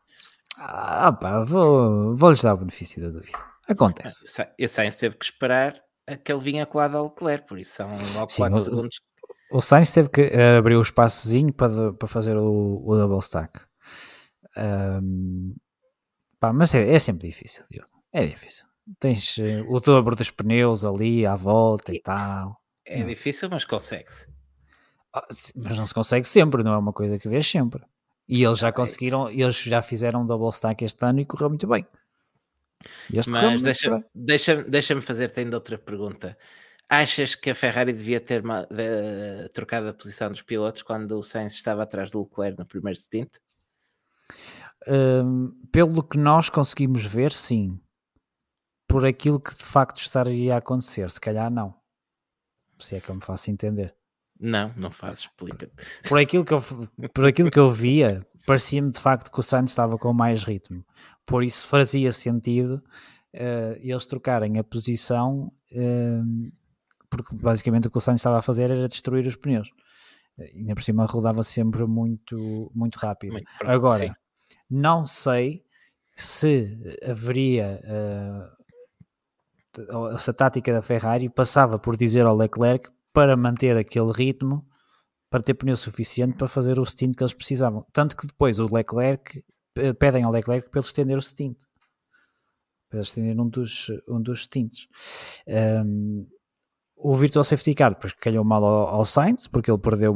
Ah, 0.56 1.12
pá, 1.12 1.42
vou, 1.42 2.14
vou-lhes 2.14 2.42
dar 2.42 2.54
o 2.54 2.58
benefício 2.58 3.02
da 3.02 3.08
dúvida. 3.08 3.38
Acontece. 3.68 4.24
E 4.58 4.68
Sainz 4.68 4.96
teve 4.96 5.16
que 5.16 5.24
esperar 5.24 5.80
a 6.06 6.16
que 6.16 6.32
ele 6.32 6.40
vinha 6.40 6.66
colado 6.66 6.96
ao 6.96 7.04
Leclerc, 7.04 7.46
por 7.46 7.58
isso 7.58 7.76
são 7.76 7.88
logo 8.14 8.32
4 8.36 8.58
segundos. 8.58 9.00
O 9.50 9.60
Sainz 9.60 9.92
teve 9.92 10.08
que 10.08 10.22
uh, 10.22 10.58
abrir 10.58 10.76
o 10.76 10.82
espaçozinho 10.82 11.52
para, 11.52 11.92
para 11.92 12.08
fazer 12.08 12.36
o, 12.36 12.82
o 12.84 12.96
double 12.96 13.18
stack. 13.18 13.60
Um, 14.56 15.54
pá, 16.40 16.52
mas 16.52 16.74
é, 16.74 16.90
é, 16.90 16.98
sempre 16.98 17.28
difícil, 17.28 17.64
Diogo. 17.70 17.88
É 18.12 18.24
difícil. 18.24 18.64
Tens 18.98 19.36
uh, 19.38 19.64
o 19.68 19.78
dobro 19.78 20.16
dos 20.16 20.30
pneus 20.30 20.84
ali 20.84 21.26
à 21.26 21.36
volta 21.36 21.92
e, 21.92 21.96
e 21.96 22.00
tal. 22.00 22.61
É 22.84 23.02
difícil, 23.02 23.48
mas 23.50 23.64
consegue-se. 23.64 24.26
Ah, 25.12 25.26
mas 25.54 25.78
não 25.78 25.86
se 25.86 25.94
consegue 25.94 26.26
sempre, 26.26 26.62
não 26.62 26.72
é 26.72 26.78
uma 26.78 26.92
coisa 26.92 27.18
que 27.18 27.28
vês 27.28 27.46
sempre. 27.46 27.82
E 28.28 28.42
eles 28.42 28.58
já 28.58 28.72
conseguiram, 28.72 29.28
eles 29.28 29.56
já 29.56 29.82
fizeram 29.82 30.22
um 30.22 30.26
double 30.26 30.48
stack 30.48 30.84
este 30.84 31.04
ano 31.04 31.20
e 31.20 31.26
correu 31.26 31.50
muito 31.50 31.66
bem. 31.66 31.86
Este 33.12 33.30
mas 33.30 33.62
deixa-me 33.62 34.04
deixa, 34.14 34.64
deixa 34.64 35.00
fazer-te 35.00 35.40
ainda 35.40 35.56
outra 35.56 35.76
pergunta. 35.76 36.36
Achas 36.88 37.34
que 37.34 37.50
a 37.50 37.54
Ferrari 37.54 37.92
devia 37.92 38.20
ter 38.20 38.42
uma, 38.42 38.66
de, 38.66 39.48
trocado 39.50 39.88
a 39.88 39.94
posição 39.94 40.30
dos 40.30 40.42
pilotos 40.42 40.82
quando 40.82 41.12
o 41.12 41.22
Sainz 41.22 41.52
estava 41.52 41.82
atrás 41.82 42.10
do 42.10 42.22
Leclerc 42.22 42.58
no 42.58 42.66
primeiro 42.66 42.98
stint? 42.98 43.30
Um, 44.88 45.50
pelo 45.70 46.02
que 46.02 46.18
nós 46.18 46.50
conseguimos 46.50 47.04
ver, 47.04 47.32
sim. 47.32 47.78
Por 48.86 49.06
aquilo 49.06 49.40
que 49.40 49.54
de 49.54 49.62
facto 49.62 49.98
estaria 49.98 50.54
a 50.54 50.58
acontecer, 50.58 51.10
se 51.10 51.20
calhar 51.20 51.50
não 51.50 51.81
se 52.82 52.96
é 52.96 53.00
que 53.00 53.08
eu 53.08 53.14
me 53.14 53.24
faço 53.24 53.50
entender. 53.50 53.94
Não, 54.38 54.72
não 54.76 54.90
faz, 54.90 55.20
explica. 55.20 55.70
Por 56.08 56.18
aquilo 56.18 56.44
que 56.44 56.52
eu, 56.52 56.60
por 57.14 57.26
aquilo 57.26 57.50
que 57.50 57.58
eu 57.58 57.70
via, 57.70 58.26
parecia-me 58.44 58.90
de 58.90 58.98
facto 58.98 59.30
que 59.30 59.38
o 59.38 59.42
Sainz 59.42 59.70
estava 59.70 59.96
com 59.96 60.12
mais 60.12 60.42
ritmo. 60.42 60.84
Por 61.24 61.44
isso 61.44 61.66
fazia 61.66 62.10
sentido 62.10 62.82
uh, 63.34 63.78
eles 63.80 64.06
trocarem 64.06 64.58
a 64.58 64.64
posição, 64.64 65.52
uh, 65.72 66.52
porque 67.08 67.34
basicamente 67.36 67.86
o 67.86 67.90
que 67.90 67.98
o 67.98 68.00
Sainz 68.00 68.20
estava 68.20 68.38
a 68.38 68.42
fazer 68.42 68.70
era 68.70 68.88
destruir 68.88 69.26
os 69.26 69.36
pneus. 69.36 69.70
E 70.38 70.58
ainda 70.58 70.74
por 70.74 70.82
cima 70.82 71.04
rodava 71.04 71.42
sempre 71.42 71.86
muito, 71.86 72.70
muito 72.74 72.96
rápido. 72.96 73.32
Muito 73.32 73.50
pronto, 73.58 73.70
Agora, 73.70 74.08
sim. 74.08 74.12
não 74.68 75.06
sei 75.06 75.64
se 76.16 76.78
haveria 77.08 77.80
uh, 77.84 78.61
essa 80.14 80.32
tática 80.32 80.72
da 80.72 80.82
Ferrari 80.82 81.28
passava 81.28 81.78
por 81.78 81.96
dizer 81.96 82.26
ao 82.26 82.36
Leclerc 82.36 82.90
para 83.12 83.36
manter 83.36 83.76
aquele 83.76 84.12
ritmo 84.12 84.66
para 85.30 85.42
ter 85.42 85.54
pneu 85.54 85.76
suficiente 85.76 86.36
para 86.36 86.46
fazer 86.46 86.78
o 86.78 86.84
stint 86.84 87.16
que 87.16 87.22
eles 87.22 87.32
precisavam. 87.32 87.86
Tanto 87.92 88.16
que 88.16 88.26
depois 88.26 88.58
o 88.58 88.72
Leclerc 88.72 89.42
pedem 89.98 90.24
ao 90.24 90.30
Leclerc 90.30 90.68
para 90.68 90.80
ele 90.80 90.86
estender 90.86 91.16
o 91.16 91.22
stint. 91.22 91.56
Para 92.90 92.98
ele 92.98 93.06
estender 93.06 93.40
um 93.40 93.48
dos, 93.48 93.90
um 94.06 94.20
dos 94.20 94.42
stints. 94.42 94.86
Um, 95.86 96.26
o 96.94 97.14
Virtual 97.14 97.42
Safety 97.42 97.74
Car 97.74 97.94
depois 97.94 98.12
calhou 98.12 98.44
mal 98.44 98.64
ao, 98.64 98.88
ao 98.88 99.04
Sainz 99.04 99.48
porque 99.48 99.70
ele 99.70 99.78
perdeu 99.78 100.14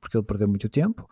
porque 0.00 0.18
ele 0.18 0.26
perdeu 0.26 0.46
muito 0.46 0.68
tempo 0.68 1.08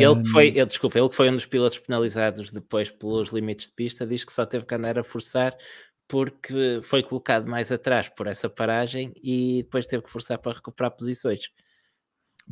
ele 0.00 0.28
foi 0.28 0.48
ele, 0.48 0.66
desculpa 0.66 0.98
ele 0.98 1.08
que 1.08 1.14
foi 1.14 1.30
um 1.30 1.34
dos 1.34 1.46
pilotos 1.46 1.78
penalizados 1.78 2.50
depois 2.50 2.90
pelos 2.90 3.30
limites 3.30 3.68
de 3.68 3.72
pista 3.72 4.04
diz 4.04 4.24
que 4.24 4.32
só 4.32 4.44
teve 4.44 4.66
que 4.66 4.74
andar 4.74 4.98
a 4.98 5.04
forçar 5.04 5.56
porque 6.08 6.80
foi 6.82 7.02
colocado 7.02 7.48
mais 7.48 7.72
atrás 7.72 8.08
por 8.08 8.26
essa 8.26 8.48
paragem 8.48 9.12
e 9.22 9.62
depois 9.62 9.86
teve 9.86 10.02
que 10.02 10.10
forçar 10.10 10.38
para 10.38 10.52
recuperar 10.52 10.90
posições. 10.90 11.50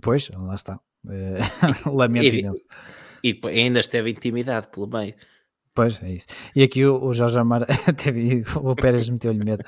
Pois 0.01 0.28
lá 0.31 0.55
está. 0.55 0.78
É, 1.09 1.39
lamento 1.90 2.35
imenso. 2.35 2.62
e, 3.24 3.39
e 3.43 3.48
ainda 3.48 3.81
esteve 3.81 4.10
intimidado 4.10 4.68
pelo 4.68 4.86
meio. 4.86 5.14
Pois, 5.72 6.02
é 6.02 6.12
isso. 6.12 6.27
E 6.55 6.62
aqui 6.62 6.85
o, 6.85 7.02
o 7.02 7.14
Jorge 7.14 7.39
Amaral, 7.39 7.68
o 8.62 8.74
Pérez 8.74 9.09
meteu-lhe 9.09 9.44
medo. 9.44 9.62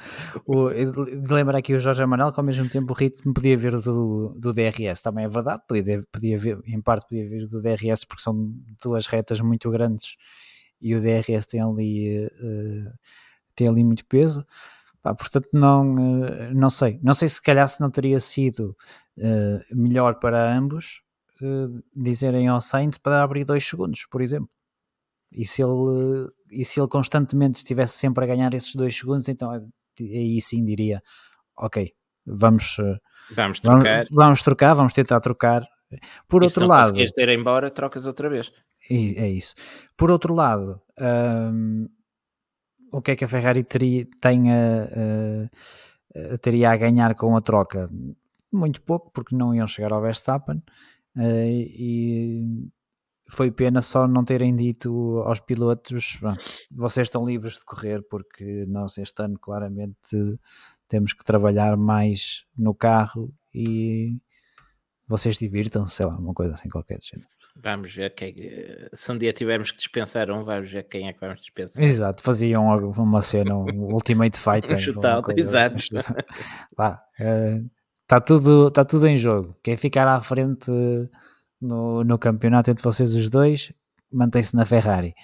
O, 0.44 0.68
de 0.68 1.32
lembrar 1.32 1.58
aqui 1.58 1.74
o 1.74 1.78
Jorge 1.78 2.02
Amaral 2.02 2.32
que 2.32 2.40
ao 2.40 2.44
mesmo 2.44 2.68
tempo 2.68 2.92
o 2.92 2.96
ritmo 2.96 3.32
podia 3.32 3.56
vir 3.56 3.80
do, 3.80 4.34
do 4.36 4.52
DRS, 4.52 5.00
também 5.00 5.24
é 5.24 5.28
verdade, 5.28 5.62
podia, 5.68 6.00
podia 6.10 6.36
vir, 6.36 6.58
em 6.66 6.80
parte 6.80 7.08
podia 7.08 7.28
vir 7.28 7.46
do 7.46 7.60
DRS 7.60 8.04
porque 8.04 8.22
são 8.22 8.52
duas 8.82 9.06
retas 9.06 9.40
muito 9.40 9.70
grandes 9.70 10.16
e 10.82 10.96
o 10.96 11.00
DRS 11.00 11.46
tem 11.46 11.62
ali, 11.62 12.26
uh, 12.26 12.92
tem 13.54 13.68
ali 13.68 13.84
muito 13.84 14.04
peso. 14.06 14.46
Pá, 15.02 15.14
portanto, 15.14 15.48
não, 15.52 15.94
uh, 15.94 16.54
não 16.54 16.70
sei. 16.70 16.98
Não 17.02 17.14
sei 17.14 17.28
se 17.28 17.42
calhar 17.42 17.66
se 17.68 17.80
não 17.80 17.90
teria 17.90 18.20
sido 18.20 18.76
uh, 19.18 19.76
melhor 19.76 20.18
para 20.18 20.56
ambos 20.56 21.02
dizerem 21.92 22.46
ao 22.46 22.60
Sainz 22.60 22.98
para 22.98 23.20
abrir 23.20 23.44
dois 23.44 23.66
segundos, 23.66 24.06
por 24.08 24.22
exemplo 24.22 24.48
e 25.34 25.46
se 25.46 25.62
ele, 25.62 26.28
e 26.50 26.64
se 26.64 26.78
ele 26.78 26.88
constantemente 26.88 27.56
estivesse 27.56 27.98
sempre 27.98 28.24
a 28.24 28.26
ganhar 28.26 28.52
esses 28.54 28.74
dois 28.74 28.96
segundos, 28.96 29.28
então 29.28 29.50
aí 30.00 30.40
sim 30.40 30.64
diria: 30.64 31.02
Ok, 31.56 31.92
vamos, 32.26 32.76
eh, 32.78 32.98
vamos 33.34 33.60
trocar, 33.60 33.82
vamos, 33.82 34.08
vamos, 34.12 34.42
trocar, 34.42 34.74
vamos 34.74 34.92
tentar 34.92 35.20
trocar. 35.20 35.66
Por 36.28 36.42
e 36.42 36.46
outro 36.46 36.62
se 36.62 36.68
não 36.68 36.68
lado, 36.68 36.98
ir 36.98 37.28
embora, 37.28 37.70
trocas 37.70 38.06
outra 38.06 38.28
vez. 38.28 38.52
É 38.90 39.28
isso. 39.28 39.54
Por 39.96 40.10
outro 40.10 40.34
lado, 40.34 40.80
um, 40.98 41.86
o 42.92 43.00
que 43.00 43.12
é 43.12 43.16
que 43.16 43.24
a 43.24 43.28
Ferrari 43.28 43.64
teria, 43.64 44.06
uh, 44.06 45.48
teria 46.38 46.70
a 46.70 46.76
ganhar 46.76 47.14
com 47.14 47.36
a 47.36 47.40
troca? 47.40 47.90
Muito 48.52 48.82
pouco, 48.82 49.10
porque 49.12 49.34
não 49.34 49.54
iam 49.54 49.66
chegar 49.66 49.92
ao 49.92 50.02
Verstappen. 50.02 50.62
Uh, 51.16 51.56
e 51.56 52.70
foi 53.30 53.50
pena 53.50 53.80
só 53.80 54.06
não 54.06 54.24
terem 54.24 54.54
dito 54.54 55.22
aos 55.24 55.40
pilotos: 55.40 56.20
vocês 56.70 57.06
estão 57.06 57.26
livres 57.26 57.54
de 57.54 57.64
correr, 57.64 58.02
porque 58.08 58.66
nós 58.68 58.98
este 58.98 59.22
ano 59.22 59.38
claramente 59.38 60.38
temos 60.86 61.14
que 61.14 61.24
trabalhar 61.24 61.76
mais 61.76 62.44
no 62.56 62.74
carro 62.74 63.32
e 63.54 64.20
vocês 65.08 65.38
divirtam-se, 65.38 65.96
sei 65.96 66.06
lá, 66.06 66.16
uma 66.16 66.34
coisa 66.34 66.52
assim 66.54 66.68
qualquer 66.68 66.98
de 66.98 67.08
género. 67.08 67.41
Vamos 67.54 67.94
ver 67.94 68.14
quem, 68.14 68.34
se 68.94 69.12
um 69.12 69.18
dia 69.18 69.32
tivermos 69.32 69.70
que 69.70 69.76
dispensar 69.76 70.30
um, 70.30 70.42
vamos 70.42 70.70
ver 70.70 70.84
quem 70.84 71.08
é 71.08 71.12
que 71.12 71.20
vamos 71.20 71.40
dispensar. 71.40 71.84
Exato, 71.84 72.22
faziam 72.22 72.66
uma 72.66 73.20
cena, 73.20 73.54
um 73.54 73.66
Ultimate 73.92 74.38
Fighter. 74.38 74.76
um 74.76 74.78
shootout, 74.78 75.38
exato. 75.38 75.76
Está 76.72 77.02
uh, 77.20 77.70
tá 78.06 78.20
tudo, 78.20 78.70
tá 78.70 78.84
tudo 78.84 79.06
em 79.06 79.16
jogo. 79.16 79.54
Quem 79.62 79.76
ficar 79.76 80.08
à 80.08 80.20
frente 80.20 80.70
no, 81.60 82.02
no 82.02 82.18
campeonato 82.18 82.70
entre 82.70 82.82
vocês 82.82 83.14
os 83.14 83.28
dois, 83.28 83.72
mantém-se 84.10 84.56
na 84.56 84.64
Ferrari. 84.64 85.14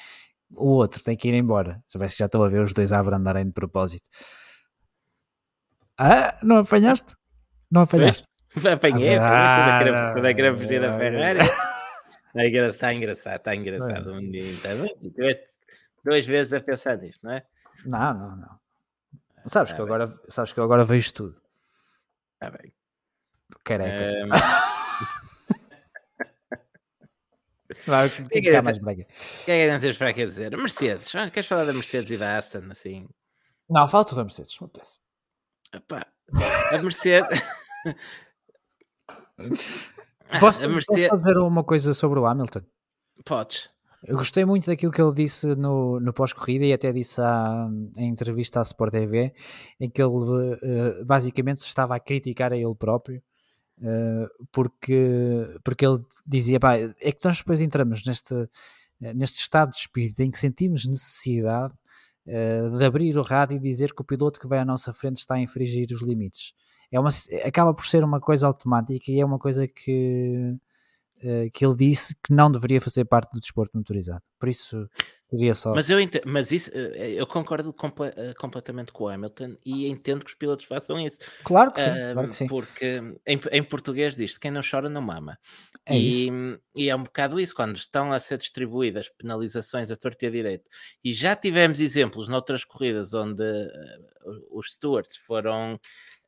O 0.54 0.68
outro 0.68 1.02
tem 1.02 1.16
que 1.16 1.28
ir 1.28 1.34
embora. 1.34 1.82
Já, 1.92 2.06
já 2.06 2.26
estou 2.26 2.44
a 2.44 2.48
ver 2.48 2.60
os 2.60 2.72
dois 2.72 2.92
a 2.92 2.98
abrandarem 2.98 3.46
de 3.46 3.52
propósito. 3.52 4.08
Ah, 5.98 6.38
não 6.42 6.58
apanhaste? 6.58 7.14
Não 7.70 7.82
apanhaste? 7.82 8.24
Apanhei, 8.72 9.16
ah, 9.18 10.12
toda 10.14 10.28
a 10.28 10.34
querer 10.34 10.56
fugir 10.56 10.80
da 10.80 10.96
Ferrari. 10.96 11.40
Está 12.34 12.92
engraçado, 12.92 13.36
está 13.36 13.54
engraçado. 13.54 14.12
Um 14.12 14.30
dia, 14.30 14.52
está 14.52 14.70
duas 16.04 16.26
vezes 16.26 16.52
a 16.52 16.60
pensar 16.60 16.98
nisto, 16.98 17.24
não 17.24 17.32
é? 17.32 17.46
Não, 17.84 18.14
não, 18.14 18.36
não. 18.36 18.60
Sabes, 19.46 19.72
ah, 19.72 19.76
que, 19.76 19.82
agora, 19.82 20.06
sabes 20.28 20.52
que 20.52 20.60
eu 20.60 20.64
agora 20.64 20.84
vejo 20.84 21.12
tudo. 21.14 21.40
Está 22.34 22.50
bem. 22.50 22.72
Careca. 23.64 24.26
Um... 24.26 24.28
Vai, 27.86 28.08
que, 28.10 28.24
que, 28.24 28.40
que, 28.40 28.60
mais 28.60 28.78
brega. 28.78 29.02
O 29.02 29.44
que 29.44 29.50
é 29.50 29.66
que 29.66 29.80
temos 29.80 29.98
para 29.98 30.10
aqui 30.10 30.24
dizer? 30.24 30.56
Mercedes. 30.56 31.14
Ah, 31.14 31.30
queres 31.30 31.46
falar 31.46 31.64
da 31.64 31.72
Mercedes 31.72 32.10
e 32.10 32.16
da 32.18 32.36
Aston? 32.36 32.64
Assim? 32.70 33.08
Não, 33.68 33.86
falta 33.86 34.14
da 34.14 34.22
Mercedes. 34.22 34.58
Não 34.60 34.66
acontece. 34.66 34.98
a 36.72 36.82
Mercedes. 36.82 37.42
posso, 40.40 40.68
Mercedes... 40.68 41.08
posso 41.08 41.20
dizer 41.20 41.36
uma 41.38 41.64
coisa 41.64 41.94
sobre 41.94 42.18
o 42.18 42.26
Hamilton? 42.26 42.60
Podes. 43.24 43.68
Eu 44.04 44.16
gostei 44.16 44.44
muito 44.44 44.66
daquilo 44.66 44.92
que 44.92 45.02
ele 45.02 45.12
disse 45.12 45.56
no, 45.56 45.98
no 45.98 46.12
pós-corrida 46.12 46.64
e 46.64 46.72
até 46.72 46.92
disse 46.92 47.20
à, 47.20 47.68
em 47.96 48.08
entrevista 48.08 48.60
à 48.60 48.62
Sport 48.62 48.92
TV, 48.92 49.34
em 49.80 49.90
que 49.90 50.00
ele 50.00 50.14
uh, 50.14 51.04
basicamente 51.04 51.58
estava 51.58 51.96
a 51.96 52.00
criticar 52.00 52.52
a 52.52 52.56
ele 52.56 52.74
próprio 52.76 53.20
Uh, 53.80 54.28
porque, 54.50 55.56
porque 55.62 55.86
ele 55.86 56.04
dizia, 56.26 56.58
pá, 56.58 56.76
é 56.76 57.12
que 57.12 57.24
nós 57.24 57.38
depois 57.38 57.60
entramos 57.60 58.04
neste, 58.04 58.34
neste 59.00 59.40
estado 59.40 59.70
de 59.70 59.76
espírito 59.76 60.20
em 60.20 60.30
que 60.30 60.38
sentimos 60.38 60.84
necessidade 60.84 61.72
uh, 62.26 62.76
de 62.76 62.84
abrir 62.84 63.16
o 63.16 63.22
rádio 63.22 63.56
e 63.56 63.60
dizer 63.60 63.94
que 63.94 64.02
o 64.02 64.04
piloto 64.04 64.40
que 64.40 64.48
vai 64.48 64.58
à 64.58 64.64
nossa 64.64 64.92
frente 64.92 65.18
está 65.18 65.36
a 65.36 65.40
infringir 65.40 65.88
os 65.92 66.02
limites. 66.02 66.52
É 66.90 66.98
uma, 66.98 67.10
acaba 67.44 67.74
por 67.74 67.84
ser 67.84 68.02
uma 68.02 68.20
coisa 68.20 68.46
automática 68.46 69.10
e 69.10 69.20
é 69.20 69.24
uma 69.24 69.38
coisa 69.38 69.68
que, 69.68 70.56
uh, 71.18 71.50
que 71.52 71.64
ele 71.64 71.76
disse 71.76 72.14
que 72.22 72.32
não 72.32 72.50
deveria 72.50 72.80
fazer 72.80 73.04
parte 73.04 73.32
do 73.32 73.40
desporto 73.40 73.76
motorizado. 73.76 74.22
Por 74.38 74.48
isso, 74.48 74.88
só... 75.54 75.74
Mas, 75.74 75.90
eu 75.90 76.00
entendo, 76.00 76.22
mas 76.26 76.50
isso, 76.52 76.70
eh, 76.72 77.12
eu 77.12 77.26
concordo 77.26 77.70
comple 77.70 78.06
eh, 78.16 78.32
completamente 78.38 78.90
com 78.92 79.04
o 79.04 79.08
Hamilton 79.08 79.56
e 79.64 79.86
entendo 79.86 80.24
que 80.24 80.30
os 80.30 80.34
pilotos 80.34 80.64
façam 80.64 80.98
isso. 80.98 81.18
Claro 81.44 81.70
que 81.70 81.82
sim, 81.82 81.90
claro 82.14 82.28
que 82.28 82.34
sim. 82.34 82.46
Porque 82.46 83.02
em, 83.26 83.38
em 83.52 83.62
português 83.62 84.16
diz 84.16 84.38
quem 84.38 84.50
não 84.50 84.62
chora 84.62 84.88
não 84.88 85.02
mama. 85.02 85.38
É 85.84 85.98
e, 85.98 86.30
e, 86.74 86.88
é 86.88 86.96
um 86.96 87.02
bocado 87.02 87.38
isso, 87.38 87.54
quando 87.54 87.76
estão 87.76 88.10
a 88.10 88.18
ser 88.18 88.38
distribuídas 88.38 89.10
penalizações 89.10 89.90
a 89.90 89.96
torto 89.96 90.24
e 90.24 90.28
a 90.28 90.30
direito. 90.30 90.64
E 91.04 91.12
já 91.12 91.36
tivemos 91.36 91.78
exemplos 91.78 92.26
noutras 92.28 92.64
corridas 92.64 93.12
onde 93.12 93.44
os 94.50 94.72
stewards 94.72 95.16
foram 95.16 95.78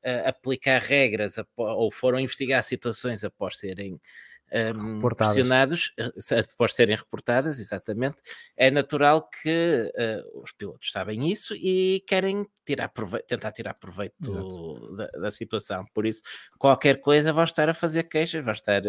uh, 0.05 0.28
aplicar 0.28 0.81
regras 0.81 1.36
ou 1.56 1.90
foram 1.90 2.20
investigar 2.20 2.62
situações 2.62 3.24
após 3.24 3.59
serem 3.59 4.01
um, 4.52 4.98
pressionados 4.98 5.93
eh, 5.97 6.40
após 6.52 6.74
serem 6.74 6.97
reportadas, 6.97 7.60
exatamente, 7.60 8.16
é 8.56 8.70
natural 8.70 9.28
que 9.28 9.93
uh, 9.94 10.43
os 10.43 10.52
pilotos 10.52 10.90
sabem 10.90 11.31
isso 11.31 11.55
e 11.55 12.02
querem 12.06 12.47
tirar 12.64 12.89
proveito, 12.89 13.27
tentar 13.27 13.52
tirar 13.52 13.74
proveito 13.74 14.97
da, 14.97 15.06
da, 15.06 15.31
situação. 15.31 15.85
Por 15.94 16.05
isso, 16.05 16.22
qualquer 16.59 17.01
coisa 17.01 17.32
vão 17.32 17.44
estar 17.44 17.68
a 17.68 17.74
fazer 17.74 18.05
queixas, 18.05 18.44
vão 18.44 18.52
estar, 18.52 18.82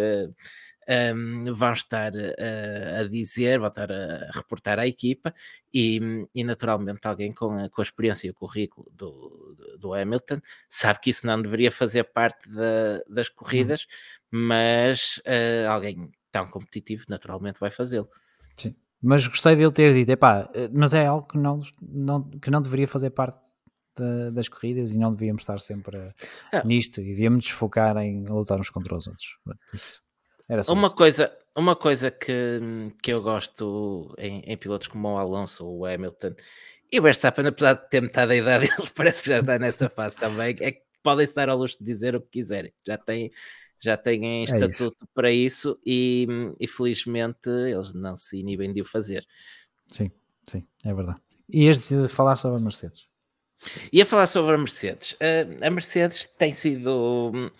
um, 1.15 1.53
vão 1.53 1.73
estar 1.73 2.11
uh, 2.13 2.99
a 2.99 3.03
dizer, 3.07 3.59
vão 3.59 3.69
estar 3.69 3.91
a 3.91 4.30
reportar 4.34 4.80
à 4.80 4.88
equipa 4.88 5.34
e, 5.73 5.99
e 6.35 6.43
naturalmente 6.43 7.07
alguém 7.07 7.34
com 7.34 7.51
a, 7.57 7.69
com 7.69 7.81
a 7.81 7.84
experiência 7.84 8.27
e 8.27 8.31
o 8.31 8.34
currículo 8.34 8.91
do, 8.91 9.55
do 9.80 9.93
Hamilton 9.93 10.41
sabe 10.69 10.99
que 10.99 11.09
isso 11.09 11.26
não 11.26 11.41
deveria 11.41 11.72
fazer 11.72 12.03
parte 12.05 12.49
da, 12.49 13.01
das 13.09 13.27
hum. 13.27 13.34
corridas, 13.35 13.88
mas 14.30 15.18
uh, 15.19 15.69
alguém 15.69 16.11
tão 16.31 16.47
competitivo 16.47 17.05
naturalmente 17.09 17.59
vai 17.59 17.69
fazê-lo. 17.69 18.09
Sim. 18.55 18.76
Mas 19.01 19.26
gostei 19.27 19.55
dele 19.55 19.72
ter 19.72 19.93
dito, 19.93 20.09
epá, 20.11 20.49
eh, 20.53 20.69
mas 20.72 20.93
é 20.93 21.05
algo 21.07 21.27
que 21.27 21.38
não, 21.38 21.59
não, 21.81 22.30
que 22.30 22.51
não 22.51 22.61
deveria 22.61 22.88
fazer 22.88 23.09
parte 23.09 23.51
da- 23.97 24.30
das 24.30 24.47
corridas 24.47 24.91
e 24.91 24.97
não 24.97 25.11
devíamos 25.11 25.41
estar 25.41 25.59
sempre 25.59 25.97
a- 25.97 26.13
Ah. 26.53 26.63
nisto 26.63 27.01
e 27.01 27.05
devíamos 27.05 27.45
desfocar 27.45 27.97
em 27.97 28.23
lutar 28.26 28.59
uns 28.59 28.69
contra 28.69 28.95
os 28.95 29.07
outros. 29.07 29.38
Isso. 29.73 30.01
Era 30.52 30.61
Uma 30.68 30.88
isso. 30.88 30.95
coisa, 30.95 31.32
uma 31.56 31.76
coisa 31.76 32.11
que, 32.11 32.34
que 33.02 33.11
eu 33.14 33.22
gosto 33.22 34.14
em, 34.18 34.41
em 34.41 34.57
pilotos 34.57 34.88
como 34.88 35.07
o 35.07 35.18
Alonso 35.18 35.65
ou 35.65 35.80
o 35.80 35.86
Hamilton 35.86 36.34
e 36.91 36.99
o 36.99 37.03
Verstappen, 37.03 37.48
apesar 37.48 37.73
de 37.76 37.90
ter 37.90 38.02
metade 38.02 38.28
da 38.30 38.36
idade, 38.36 38.65
ele 38.78 38.90
parece 38.94 39.23
que 39.23 39.30
já 39.30 39.40
está 39.40 39.57
nessa 39.57 39.90
fase 39.90 40.18
também, 40.18 40.56
é 40.60 40.72
que 40.73 40.82
podem 41.02 41.26
se 41.26 41.36
dar 41.36 41.48
ao 41.49 41.57
luxo 41.57 41.78
de 41.80 41.86
dizer 41.86 42.15
o 42.15 42.22
que 42.22 42.28
quiserem. 42.40 42.73
Já 42.86 42.98
têm, 42.98 43.32
já 43.80 43.95
têm 43.98 44.41
É 44.41 44.44
isso. 44.44 44.56
estatuto 44.57 45.07
para 45.14 45.32
isso 45.32 45.80
e, 45.86 46.28
e 46.60 46.68
felizmente 46.68 47.49
eles 47.49 47.94
não 47.94 48.15
se 48.18 48.38
inibem 48.40 48.73
de 48.73 48.82
o 48.82 48.86
fazer. 48.86 49.26
Sim, 49.88 50.11
sim, 50.44 50.68
é 50.86 50.94
verdade. 50.94 51.22
E 51.49 51.65
este 51.68 51.95
de 52.03 52.07
falar 52.10 52.36
sobre 52.36 52.57
a 52.60 52.61
Mercedes. 52.61 53.07
E 53.94 54.02
a 54.02 54.06
falar 54.06 54.28
sobre 54.28 54.56
a 54.56 54.57
Mercedes, 54.57 55.15
a- 55.19 55.68
a 55.68 55.69
Mercedes 55.69 56.26
tem 56.26 56.52
sido 56.52 57.52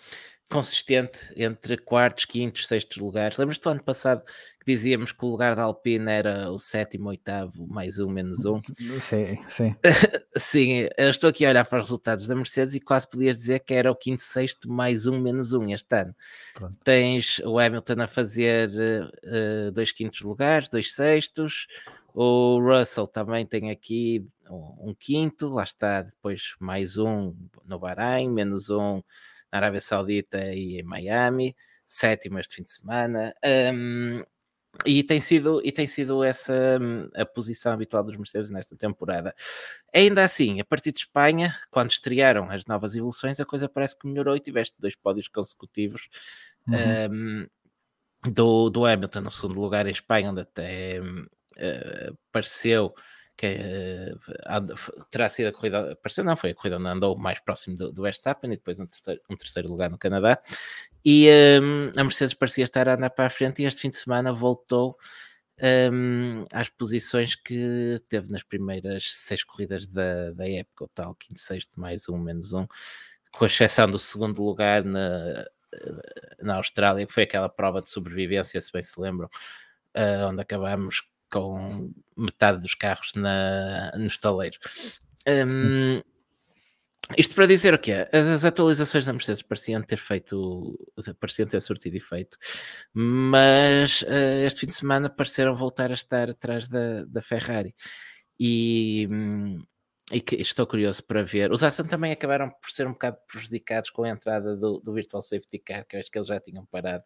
consistente 0.52 1.32
entre 1.34 1.78
quartos, 1.78 2.26
quintos, 2.26 2.68
sextos 2.68 2.98
lugares. 2.98 3.38
Lembras-te 3.38 3.62
do 3.62 3.70
ano 3.70 3.82
passado 3.82 4.22
que 4.60 4.66
dizíamos 4.66 5.10
que 5.10 5.24
o 5.24 5.28
lugar 5.28 5.56
da 5.56 5.62
Alpine 5.62 6.10
era 6.10 6.50
o 6.52 6.58
sétimo, 6.58 7.08
oitavo, 7.08 7.66
mais 7.66 7.98
um, 7.98 8.10
menos 8.10 8.44
um? 8.44 8.60
Sim, 9.00 9.38
sim. 9.48 9.74
Sim, 10.36 10.88
eu 10.96 11.08
estou 11.08 11.30
aqui 11.30 11.46
a 11.46 11.48
olhar 11.48 11.64
para 11.64 11.78
os 11.78 11.84
resultados 11.84 12.26
da 12.26 12.34
Mercedes 12.34 12.74
e 12.74 12.80
quase 12.80 13.08
podias 13.08 13.38
dizer 13.38 13.60
que 13.60 13.72
era 13.72 13.90
o 13.90 13.96
quinto, 13.96 14.22
sexto, 14.22 14.70
mais 14.70 15.06
um, 15.06 15.18
menos 15.18 15.54
um 15.54 15.68
este 15.70 15.96
ano. 15.96 16.14
Pronto. 16.54 16.76
Tens 16.84 17.38
o 17.40 17.58
Hamilton 17.58 18.02
a 18.02 18.06
fazer 18.06 18.70
eh, 19.24 19.70
dois 19.72 19.90
quintos 19.90 20.20
lugares, 20.20 20.68
dois 20.68 20.94
sextos. 20.94 21.66
O 22.14 22.60
Russell 22.60 23.06
também 23.06 23.46
tem 23.46 23.70
aqui 23.70 24.26
um, 24.50 24.90
um 24.90 24.94
quinto, 24.94 25.48
lá 25.48 25.64
está 25.64 26.02
depois 26.02 26.54
mais 26.60 26.98
um 26.98 27.34
no 27.64 27.78
Bahrein, 27.78 28.30
menos 28.30 28.68
um 28.70 29.02
na 29.52 29.58
Arábia 29.58 29.80
Saudita 29.80 30.38
e 30.54 30.80
em 30.80 30.82
Miami, 30.82 31.54
sétimo 31.86 32.38
este 32.38 32.56
fim 32.56 32.62
de 32.62 32.72
semana. 32.72 33.34
Um, 33.74 34.24
e 34.86 35.02
tem 35.02 35.20
sido, 35.20 35.60
e 35.62 35.70
tem 35.70 35.86
sido 35.86 36.24
essa 36.24 36.78
hum, 36.80 37.06
a 37.14 37.26
posição 37.26 37.72
habitual 37.74 38.02
dos 38.02 38.16
Mercedes 38.16 38.48
nesta 38.48 38.74
temporada. 38.74 39.34
Ainda 39.94 40.22
assim, 40.22 40.60
a 40.60 40.64
partir 40.64 40.92
de 40.92 41.00
Espanha, 41.00 41.54
quando 41.70 41.90
estrearam 41.90 42.50
as 42.50 42.64
novas 42.64 42.96
evoluções, 42.96 43.38
a 43.38 43.44
coisa 43.44 43.68
parece 43.68 43.98
que 43.98 44.06
melhorou 44.06 44.34
e 44.34 44.40
tiveste 44.40 44.74
dois 44.80 44.96
pódios 44.96 45.28
consecutivos 45.28 46.08
Uhum. 46.68 47.46
um, 48.24 48.30
do, 48.30 48.70
do 48.70 48.86
Hamilton 48.86 49.20
no 49.20 49.30
segundo 49.30 49.60
lugar 49.60 49.86
em 49.86 49.90
Espanha, 49.90 50.30
onde 50.30 50.42
até 50.42 51.00
hum, 51.00 51.26
eh, 51.56 52.12
pareceu 52.30 52.94
que 53.36 53.46
eh, 53.46 54.14
terá 55.10 55.28
sido 55.28 55.48
a 55.48 55.52
corrida, 55.52 55.96
pareceu 56.02 56.24
não, 56.24 56.36
foi 56.36 56.50
a 56.50 56.54
corrida 56.54 56.78
onde 56.78 56.88
andou 56.88 57.16
mais 57.16 57.40
próximo 57.40 57.76
do, 57.76 57.92
do 57.92 58.02
Verstappen 58.02 58.52
e 58.52 58.56
depois 58.56 58.78
um 58.78 58.86
terceiro, 58.86 59.20
um 59.28 59.36
terceiro 59.36 59.68
lugar 59.68 59.90
no 59.90 59.98
Canadá. 59.98 60.40
E 61.04 61.28
hum, 61.60 61.90
a 61.96 62.04
Mercedes 62.04 62.34
parecia 62.34 62.64
estar 62.64 62.88
a 62.88 62.94
andar 62.94 63.10
para 63.10 63.26
a 63.26 63.30
frente 63.30 63.62
e 63.62 63.66
este 63.66 63.80
fim 63.80 63.90
de 63.90 63.96
semana 63.96 64.32
voltou 64.32 64.96
hum, 65.92 66.44
às 66.52 66.68
posições 66.68 67.34
que 67.34 68.00
teve 68.08 68.30
nas 68.30 68.42
primeiras 68.42 69.12
seis 69.12 69.42
corridas 69.42 69.86
da, 69.86 70.30
da 70.32 70.48
época, 70.48 70.84
o 70.84 70.88
tal 70.88 71.14
quinto, 71.14 71.40
sexto, 71.40 71.80
mais 71.80 72.08
um, 72.08 72.18
menos 72.18 72.52
um, 72.52 72.66
com 73.32 73.46
exceção 73.46 73.90
do 73.90 73.98
segundo 73.98 74.42
lugar 74.42 74.84
na, 74.84 75.44
na 76.40 76.56
Austrália, 76.56 77.06
que 77.06 77.12
foi 77.12 77.24
aquela 77.24 77.48
prova 77.48 77.80
de 77.80 77.90
sobrevivência, 77.90 78.60
se 78.60 78.70
bem 78.72 78.82
se 78.82 79.00
lembram, 79.00 79.28
eh, 79.94 80.24
onde 80.24 80.40
acabámos 80.40 81.02
com 81.32 81.90
metade 82.16 82.60
dos 82.60 82.74
carros 82.74 83.12
na, 83.14 83.90
no 83.96 84.06
estaleiro. 84.06 84.58
Hum, 85.26 86.02
isto 87.16 87.34
para 87.34 87.46
dizer 87.46 87.74
o 87.74 87.78
quê? 87.78 88.06
As 88.12 88.44
atualizações 88.44 89.06
da 89.06 89.12
Mercedes 89.12 89.42
pareciam 89.42 89.82
ter 89.82 89.96
feito, 89.96 90.78
pareciam 91.18 91.48
ter 91.48 91.60
surtido 91.60 91.96
efeito, 91.96 92.36
mas 92.92 94.04
eh, 94.06 94.44
este 94.46 94.60
fim 94.60 94.66
de 94.66 94.74
semana 94.74 95.10
pareceram 95.10 95.56
voltar 95.56 95.90
a 95.90 95.94
estar 95.94 96.30
atrás 96.30 96.68
da, 96.68 97.04
da 97.04 97.22
Ferrari. 97.22 97.74
E, 98.38 99.08
e 100.10 100.20
que 100.20 100.36
estou 100.36 100.66
curioso 100.66 101.04
para 101.04 101.22
ver. 101.22 101.52
Os 101.52 101.62
Aston 101.62 101.84
também 101.84 102.12
acabaram 102.12 102.50
por 102.50 102.70
ser 102.70 102.86
um 102.86 102.92
bocado 102.92 103.18
prejudicados 103.26 103.90
com 103.90 104.04
a 104.04 104.10
entrada 104.10 104.56
do, 104.56 104.80
do 104.80 104.92
Virtual 104.92 105.22
Safety 105.22 105.58
Car, 105.58 105.86
que 105.86 105.96
eu 105.96 106.00
acho 106.00 106.10
que 106.10 106.18
eles 106.18 106.28
já 106.28 106.40
tinham 106.40 106.66
parado, 106.66 107.04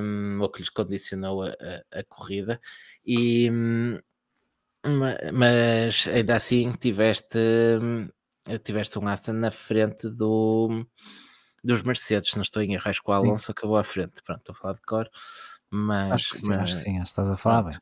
hum, 0.00 0.38
ou 0.40 0.48
que 0.50 0.60
lhes 0.60 0.68
condicionou 0.70 1.42
a, 1.42 1.48
a- 1.50 2.00
a 2.00 2.04
corrida. 2.04 2.60
E, 3.04 3.50
hum, 3.50 3.98
ma- 4.84 5.18
mas 5.32 6.08
ainda 6.08 6.36
assim 6.36 6.72
tiveste, 6.72 7.38
hum, 7.80 8.08
tiveste 8.64 8.98
um 8.98 9.06
Aston 9.08 9.32
na 9.34 9.50
frente 9.50 10.08
do, 10.08 10.84
dos 11.62 11.82
Mercedes, 11.82 12.34
não 12.34 12.42
estou 12.42 12.62
em 12.62 12.74
erro, 12.74 12.88
acho 12.88 13.02
que 13.02 13.10
o 13.10 13.14
Alonso 13.14 13.50
acabou 13.52 13.76
à 13.76 13.84
frente. 13.84 14.22
Pronto, 14.24 14.40
estou 14.40 14.52
a 14.52 14.56
falar 14.56 14.74
de 14.74 14.82
cor, 14.82 15.08
mas, 15.70 16.12
Acho 16.12 16.30
que 16.30 16.38
sim, 16.38 16.54
acho 16.54 16.58
mas- 16.58 16.72
que 16.74 16.78
sim, 16.80 16.90
acho 16.98 17.02
que 17.04 17.08
estás 17.08 17.30
a 17.30 17.36
falar 17.36 17.62
Pronto. 17.62 17.72
bem. 17.72 17.80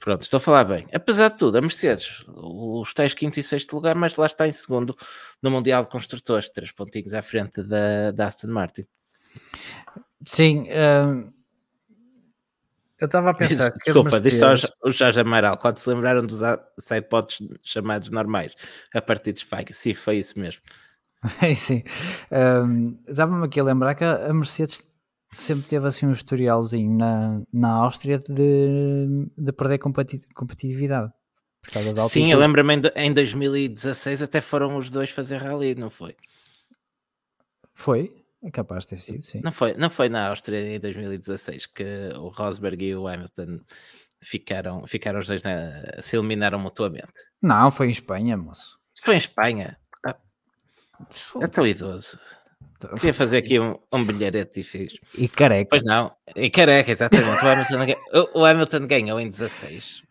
Pronto, 0.00 0.22
estou 0.22 0.36
a 0.36 0.40
falar 0.40 0.64
bem. 0.64 0.86
Apesar 0.92 1.28
de 1.28 1.38
tudo, 1.38 1.56
a 1.56 1.60
Mercedes, 1.62 2.24
os 2.26 2.92
tais 2.92 3.14
quinto 3.14 3.40
e 3.40 3.42
sexto 3.42 3.74
lugar, 3.74 3.94
mas 3.94 4.14
lá 4.16 4.26
está 4.26 4.46
em 4.46 4.52
segundo 4.52 4.94
no 5.40 5.50
Mundial 5.50 5.84
de 5.84 5.88
Construtores, 5.90 6.50
três 6.50 6.70
pontinhos 6.72 7.14
à 7.14 7.22
frente 7.22 7.62
da, 7.62 8.10
da 8.10 8.26
Aston 8.26 8.48
Martin. 8.48 8.86
Sim, 10.26 10.66
hum, 10.70 11.32
eu 13.00 13.06
estava 13.06 13.30
a 13.30 13.34
pensar 13.34 13.72
Desculpa, 13.72 14.10
Mercedes... 14.10 14.70
o 14.82 14.90
Jorge 14.90 15.20
Amaral, 15.20 15.56
quando 15.58 15.76
se 15.78 15.88
lembraram 15.88 16.22
dos 16.22 16.40
sidepods 16.78 17.38
chamados 17.62 18.10
normais, 18.10 18.52
a 18.94 19.02
partir 19.02 19.32
de 19.32 19.40
Spike. 19.40 19.72
Sim, 19.72 19.94
foi 19.94 20.18
isso 20.18 20.38
mesmo. 20.38 20.62
É, 21.40 21.54
sim. 21.54 21.82
Hum, 22.30 22.98
Estava-me 23.08 23.46
aqui 23.46 23.58
a 23.58 23.64
lembrar 23.64 23.94
que 23.94 24.04
a 24.04 24.32
Mercedes 24.34 24.86
sempre 25.30 25.66
teve 25.66 25.86
assim 25.86 26.06
um 26.06 26.12
historialzinho 26.12 26.98
na, 26.98 27.40
na 27.50 27.70
Áustria 27.70 28.18
de, 28.18 29.26
de 29.36 29.52
perder 29.52 29.78
competi- 29.78 30.28
competitividade. 30.34 31.10
Sim, 32.10 32.30
eu 32.30 32.38
lembro-me 32.38 32.74
em 32.94 33.12
2016 33.12 34.20
até 34.20 34.42
foram 34.42 34.76
os 34.76 34.90
dois 34.90 35.08
fazer 35.08 35.38
rally, 35.38 35.74
não 35.74 35.88
foi? 35.88 36.14
Foi? 37.72 38.23
É 38.44 38.50
capaz 38.50 38.84
de 38.84 38.90
ter 38.90 38.96
sido, 38.96 39.22
sim. 39.22 39.40
Não 39.42 39.50
foi, 39.50 39.74
não 39.74 39.88
foi 39.88 40.08
na 40.08 40.28
Áustria 40.28 40.76
em 40.76 40.78
2016 40.78 41.66
que 41.66 41.84
o 42.16 42.28
Rosberg 42.28 42.84
e 42.84 42.94
o 42.94 43.08
Hamilton 43.08 43.60
ficaram, 44.22 44.86
ficaram 44.86 45.18
os 45.20 45.26
dois, 45.26 45.42
na, 45.42 45.72
se 46.00 46.16
eliminaram 46.16 46.58
mutuamente. 46.58 47.12
Não, 47.42 47.70
foi 47.70 47.86
em 47.86 47.90
Espanha, 47.90 48.36
moço. 48.36 48.78
Foi 49.02 49.14
em 49.14 49.18
Espanha. 49.18 49.78
Ah, 50.06 50.16
é 51.40 51.46
tão 51.46 51.66
idoso. 51.66 52.18
Queria 52.96 53.14
fazer 53.14 53.38
aqui 53.38 53.58
um, 53.58 53.78
um 53.92 54.04
bilharete 54.04 54.60
e 54.60 54.62
fiz. 54.62 54.92
E 55.16 55.26
careca. 55.26 55.70
Pois 55.70 55.84
não, 55.84 56.12
em 56.36 56.50
careca, 56.50 56.92
exatamente. 56.92 57.42
O 57.44 57.48
Hamilton, 57.48 58.00
o- 58.34 58.44
Hamilton 58.44 58.86
ganhou 58.86 59.18
em 59.20 59.28
16. 59.30 60.02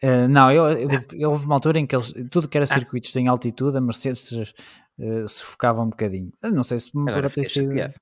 Eh, 0.00 0.28
não, 0.28 0.50
eu, 0.52 0.70
eu- 0.70 0.88
eu- 1.12 1.30
houve 1.30 1.44
uma 1.46 1.54
altura 1.56 1.78
em 1.80 1.86
que 1.86 1.94
eles, 1.96 2.12
tudo 2.30 2.44
Ah. 2.46 2.48
que 2.48 2.56
era 2.56 2.66
circuitos 2.66 3.14
em 3.16 3.26
altitude, 3.28 3.76
a 3.78 3.80
Mercedes 3.80 4.52
eh, 5.02 5.26
se 5.26 5.42
focava 5.42 5.82
um 5.82 5.88
bocadinho. 5.90 6.32
Eu 6.42 6.52
não 6.52 6.62
sei 6.64 6.78
se 6.78 6.94
não 6.94 7.04
poderá 7.06 7.28
ter 7.28 7.44
sido, 7.44 7.68
chateado. 7.70 7.94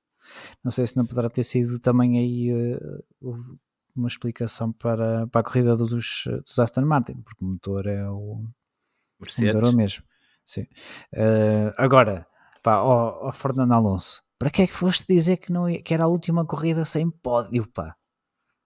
não 0.63 0.71
sei 0.71 0.87
se 0.87 0.95
não 0.97 1.05
poderá 1.05 1.29
ter 1.29 1.43
sido 1.43 1.79
também 1.79 2.17
aí 2.19 2.49
eh, 2.51 3.03
o- 3.21 3.57
uma 3.95 4.07
explicação 4.07 4.71
para, 4.71 5.27
para 5.27 5.41
a 5.41 5.43
corrida 5.43 5.75
dos, 5.75 5.89
dos 5.91 6.59
Aston 6.59 6.81
Martin, 6.85 7.15
porque 7.21 7.43
o 7.43 7.47
motor 7.47 7.85
é 7.87 8.07
o, 8.09 8.15
o 8.15 8.45
motor 9.45 9.63
é 9.63 9.67
o 9.67 9.73
mesmo. 9.73 10.03
Sim. 10.45 10.65
Eh, 11.13 11.73
agora, 11.77 12.25
pá, 12.63 12.81
ó, 12.81 13.27
ó 13.27 13.31
Fernando 13.33 13.73
Alonso, 13.73 14.21
para 14.39 14.49
que 14.49 14.61
é 14.61 14.67
que 14.67 14.73
foste 14.73 15.05
dizer 15.13 15.37
que, 15.37 15.51
não 15.51 15.69
ia- 15.69 15.81
que 15.83 15.93
era 15.93 16.05
a 16.05 16.07
última 16.07 16.45
corrida 16.45 16.85
sem 16.85 17.09
pódio, 17.09 17.67
pá? 17.67 17.95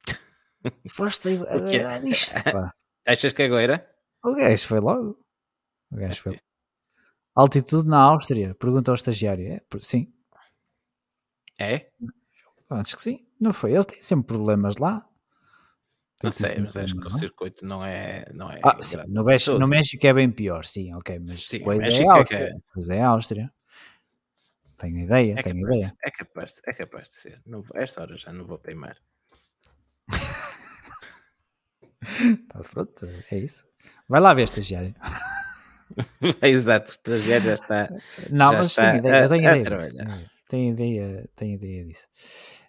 Foste 0.89 1.29
a 1.29 1.57
O 1.57 1.65
quê? 1.65 1.77
agarrar 1.79 2.05
isto, 2.05 2.43
pá. 2.43 2.73
Achas 3.07 3.33
que 3.33 3.43
agora? 3.43 3.87
O 4.23 4.33
gajo 4.33 4.67
foi 4.67 4.79
logo. 4.79 5.19
O 5.91 5.95
gajo 5.97 6.21
foi. 6.21 6.39
Altitude 7.35 7.87
na 7.87 7.99
Áustria? 7.99 8.55
Pergunta 8.55 8.91
ao 8.91 8.95
estagiário. 8.95 9.45
É, 9.51 9.61
sim, 9.79 10.11
É? 11.59 11.89
acho 12.69 12.95
que 12.95 13.01
sim. 13.01 13.27
Não 13.39 13.51
foi. 13.51 13.73
Eles 13.73 13.85
têm 13.85 14.01
sempre 14.01 14.27
problemas 14.27 14.77
lá. 14.77 15.05
Não 16.23 16.31
sei, 16.31 16.57
mas 16.59 16.77
acho 16.77 16.95
que 16.95 17.07
o 17.07 17.09
circuito 17.09 17.65
não 17.65 17.83
é. 17.85 18.25
Não 18.33 18.49
é 18.49 18.59
Ah, 18.63 18.77
sim, 18.79 18.97
no, 19.07 19.23
México, 19.25 19.59
no. 19.59 19.67
México 19.67 20.07
é 20.07 20.13
bem 20.13 20.31
pior, 20.31 20.63
sim, 20.63 20.93
ok, 20.93 21.19
mas 21.19 21.45
Sim, 21.45 21.59
depois 21.59 21.79
é 21.85 21.89
México 21.89 22.03
é 22.03 22.05
que 22.05 22.11
Áustria. 22.19 22.95
é- 22.95 23.01
Áustria. 23.03 23.53
Tenho 24.77 24.99
ideia, 24.99 25.33
É 25.37 25.43
tenho 25.43 25.61
capaz, 25.61 25.77
ideia. 25.77 25.87
de, 25.91 25.93
é, 26.03 26.11
capaz, 26.11 26.53
de- 26.53 26.61
é 26.65 26.73
capaz 26.73 27.09
de 27.09 27.15
ser. 27.15 27.41
Não, 27.45 27.63
esta 27.75 28.01
hora 28.01 28.17
já 28.17 28.31
não 28.31 28.45
vou 28.45 28.57
teimar. 28.57 28.97
Tá, 32.49 32.59
pronto, 32.59 33.05
é 33.31 33.37
isso. 33.37 33.65
Vai 34.07 34.21
lá 34.21 34.33
ver, 34.33 34.43
estagiário. 34.43 34.93
Exato, 36.41 36.93
o 36.93 37.17
já 37.39 37.53
está. 37.53 37.89
Não, 38.29 38.51
Já 38.51 38.57
mas 38.57 38.65
está 38.67 38.91
tenho 38.91 38.97
ideia, 38.99 39.25
a- 39.25 39.27
tenho 39.29 39.41
ideia 39.41 39.63
disso. 39.77 39.97
Tenho 40.47 40.73
ideia, 40.73 41.29
tenho 41.35 41.53
ideia 41.55 41.85
disso. 41.85 42.07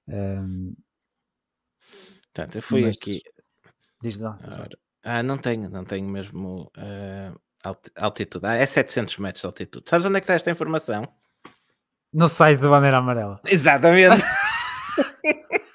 Ahm, 0.08 0.72
Portanto, 2.34 2.56
eu 2.56 2.62
fui 2.62 2.82
Mas- 2.82 2.96
aqui. 2.96 3.22
diz. 4.02 4.20
Ora, 4.20 4.68
Ah, 5.02 5.22
não 5.22 5.38
tenho, 5.38 5.70
não 5.70 5.84
tenho 5.84 6.06
mesmo. 6.08 6.70
ah, 6.76 7.32
altitude. 7.96 8.44
Ah, 8.46 8.54
é 8.54 8.66
700 8.66 9.16
metros 9.18 9.40
de 9.40 9.46
altitude. 9.46 9.88
Sabes 9.88 10.06
onde 10.06 10.18
é 10.18 10.20
que 10.20 10.24
está 10.24 10.34
esta 10.34 10.50
informação? 10.50 11.06
No 12.12 12.28
site 12.28 12.60
de 12.60 12.68
Bandeira 12.68 12.98
Amarela. 12.98 13.40
Exatamente. 13.44 14.22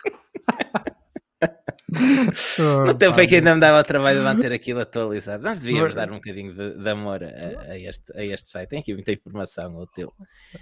no 2.86 2.94
tempo 2.94 3.20
em 3.20 3.28
que 3.28 3.36
ainda 3.36 3.54
me 3.54 3.62
dava 3.62 3.80
o 3.80 3.84
trabalho 3.84 4.20
de 4.20 4.24
manter 4.24 4.52
aquilo 4.52 4.80
atualizado. 4.80 5.44
Nós 5.44 5.60
devíamos 5.60 5.94
dar 5.94 6.10
um 6.10 6.16
bocadinho 6.16 6.54
de, 6.54 6.78
de 6.78 6.90
amor 6.90 7.24
a, 7.24 7.72
a, 7.72 7.78
este, 7.78 8.18
a 8.18 8.24
este 8.24 8.50
site. 8.50 8.70
Tem 8.70 8.80
aqui 8.80 8.94
muita 8.94 9.12
informação 9.12 9.78
útil. 9.78 10.14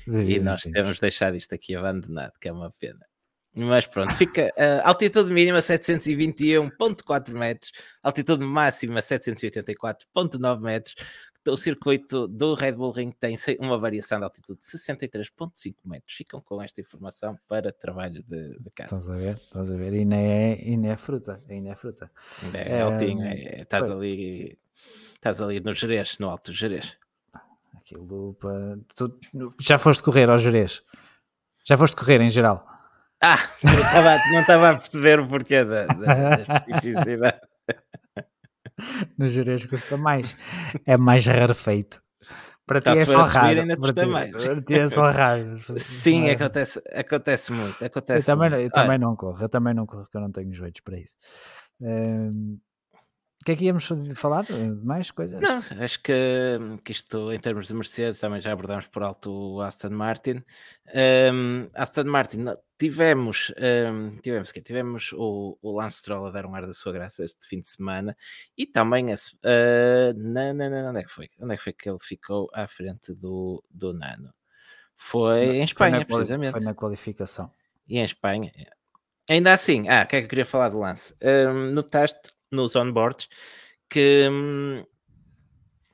e 0.07 0.39
nós 0.39 0.61
temos 0.61 0.99
deixado 0.99 1.35
isto 1.35 1.53
aqui 1.53 1.76
abandonado, 1.76 2.34
que 2.39 2.47
é 2.47 2.51
uma 2.51 2.72
pena. 2.72 3.06
Mas 3.53 3.88
pronto, 3.88 4.14
fica 4.14 4.47
uh, 4.57 4.81
altitude 4.88 5.31
mínima 5.31 5.60
721.4 5.60 7.34
metros, 7.34 7.72
altitude 8.03 8.45
máxima 8.45 8.99
784.9 8.99 10.61
metros. 10.61 10.95
O 11.51 11.57
circuito 11.57 12.27
do 12.27 12.53
Red 12.53 12.73
Bull 12.73 12.91
Ring 12.91 13.11
tem 13.11 13.35
uma 13.59 13.77
variação 13.77 14.19
de 14.19 14.23
altitude 14.23 14.59
de 14.59 14.65
63.5 14.65 15.76
metros. 15.85 16.15
Ficam 16.15 16.41
com 16.41 16.61
esta 16.61 16.81
informação 16.81 17.38
para 17.47 17.71
trabalho 17.71 18.23
de, 18.23 18.57
de 18.59 18.69
casa. 18.71 18.95
Estás 18.95 19.09
a 19.09 19.15
ver? 19.15 19.35
Estás 19.35 19.71
a 19.71 19.76
ver? 19.76 19.93
E 19.93 20.05
nem 20.05 20.31
é, 20.31 20.61
e 20.61 20.77
nem 20.77 20.91
é 20.91 20.97
fruta. 20.97 21.41
Ainda 21.49 21.69
é 21.69 21.76
fruta. 21.76 22.11
É, 22.53 22.77
é 22.77 22.81
altinho. 22.81 23.26
É, 23.26 23.61
estás, 23.61 23.89
ali, 23.89 24.57
estás 25.15 25.41
ali 25.41 25.59
no 25.59 25.73
Jerez, 25.73 26.17
no 26.19 26.30
Alto 26.30 26.53
Jerez. 26.53 26.97
Aquilo 27.76 28.35
para... 28.35 28.77
Tu 28.95 29.19
já 29.59 29.77
foste 29.77 30.03
correr 30.03 30.30
ao 30.30 30.38
Jerez? 30.38 30.84
Já 31.65 31.77
foste 31.77 31.95
correr 31.95 32.21
em 32.21 32.30
geral? 32.30 32.65
Ah, 33.21 33.38
não 34.31 34.41
estava 34.41 34.69
a 34.69 34.77
perceber 34.77 35.19
o 35.19 35.27
porquê 35.27 35.65
da, 35.65 35.85
da, 35.88 36.35
da 36.38 36.55
especificidade. 36.57 37.41
No 39.18 39.27
Jerez 39.27 39.65
custa 39.65 39.97
mais. 39.97 40.35
É 40.85 40.97
mais 40.97 41.26
rarefeito. 41.26 42.01
Para 42.65 42.81
ti 42.81 42.89
é 42.89 43.06
só 43.06 43.22
raro. 43.22 43.61
Ainda 43.61 43.77
para, 43.77 43.93
ti, 43.93 44.06
mais. 44.06 44.31
para 44.31 44.61
ti 44.61 44.73
é 44.76 44.88
só 44.88 45.03
raro. 45.10 45.57
Sim, 45.77 46.30
acontece, 46.30 46.81
acontece 46.93 47.51
muito. 47.51 47.84
Acontece 47.84 48.30
eu 48.30 48.35
também, 48.35 48.49
muito. 48.51 48.64
eu 48.64 48.69
também 48.69 48.99
não 48.99 49.15
corro. 49.15 49.41
Eu 49.41 49.49
também 49.49 49.73
não 49.73 49.85
corro, 49.85 50.03
porque 50.03 50.18
eu 50.18 50.22
não 50.22 50.31
tenho 50.31 50.53
joelhos 50.53 50.80
para 50.81 50.99
isso. 50.99 51.15
Um, 51.81 52.60
o 53.41 53.45
que 53.45 53.53
é 53.53 53.55
que 53.55 53.65
íamos 53.65 53.87
falar? 54.15 54.45
Mais 54.83 55.11
coisas? 55.11 55.39
Não, 55.41 55.83
acho 55.83 56.03
que, 56.03 56.13
que 56.83 56.91
isto, 56.91 57.31
em 57.31 57.39
termos 57.39 57.67
de 57.67 57.73
Mercedes, 57.73 58.19
também 58.19 58.41
já 58.41 58.51
abordamos 58.51 58.85
por 58.87 59.01
alto 59.01 59.31
o 59.31 59.61
Aston 59.61 59.91
Martin. 59.91 60.43
Um, 61.33 61.69
Aston 61.73 62.03
Martin, 62.03 62.45
tivemos, 62.77 63.53
um, 63.57 64.17
tivemos, 64.17 64.51
que 64.51 64.61
tivemos 64.61 65.13
o, 65.13 65.57
o 65.61 65.71
Lance 65.71 65.99
Stroll 65.99 66.27
a 66.27 66.31
dar 66.31 66.45
um 66.45 66.53
ar 66.53 66.67
da 66.67 66.73
sua 66.73 66.91
graça 66.91 67.23
este 67.23 67.47
fim 67.47 67.61
de 67.61 67.69
semana 67.69 68.15
e 68.57 68.65
também, 68.65 69.09
esse, 69.09 69.33
uh, 69.35 70.13
não, 70.17 70.53
não, 70.53 70.69
não, 70.69 70.89
onde 70.89 70.99
é 70.99 71.03
que 71.03 71.11
foi? 71.11 71.29
Onde 71.39 71.53
é 71.53 71.57
que 71.57 71.63
foi 71.63 71.73
que 71.73 71.89
ele 71.89 71.99
ficou 72.01 72.49
à 72.53 72.67
frente 72.67 73.13
do, 73.13 73.63
do 73.69 73.93
Nano? 73.93 74.33
Foi 74.97 75.45
não, 75.45 75.53
em 75.53 75.63
Espanha, 75.63 76.05
foi 76.05 76.05
precisamente. 76.05 76.51
Foi 76.51 76.61
na 76.61 76.73
qualificação. 76.73 77.49
E 77.87 77.99
em 77.99 78.03
Espanha. 78.03 78.51
Ainda 79.29 79.53
assim, 79.53 79.87
ah, 79.87 80.03
o 80.03 80.07
que 80.07 80.17
é 80.17 80.19
que 80.19 80.25
eu 80.25 80.29
queria 80.29 80.45
falar 80.45 80.67
do 80.67 80.79
lance? 80.79 81.15
Um, 81.23 81.71
notaste 81.71 82.33
nos 82.51 82.76
onboards 82.76 83.27
que 83.89 84.27
hum, 84.30 84.84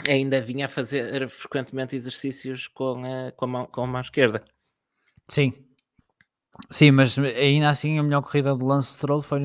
ainda 0.07 0.41
vinha 0.41 0.65
a 0.65 0.69
fazer 0.69 1.27
frequentemente 1.29 1.95
exercícios 1.95 2.67
com 2.67 3.03
a, 3.05 3.31
com 3.31 3.45
a, 3.45 3.47
mão, 3.47 3.65
com 3.67 3.83
a 3.83 3.87
mão 3.87 4.01
esquerda. 4.01 4.43
Sim. 5.27 5.53
Sim, 6.69 6.91
mas 6.91 7.17
ainda 7.19 7.69
assim 7.69 7.99
a 7.99 8.03
melhor 8.03 8.21
corrida 8.21 8.55
do 8.55 8.65
Lance 8.65 8.93
Stroll 8.93 9.21
foi 9.21 9.41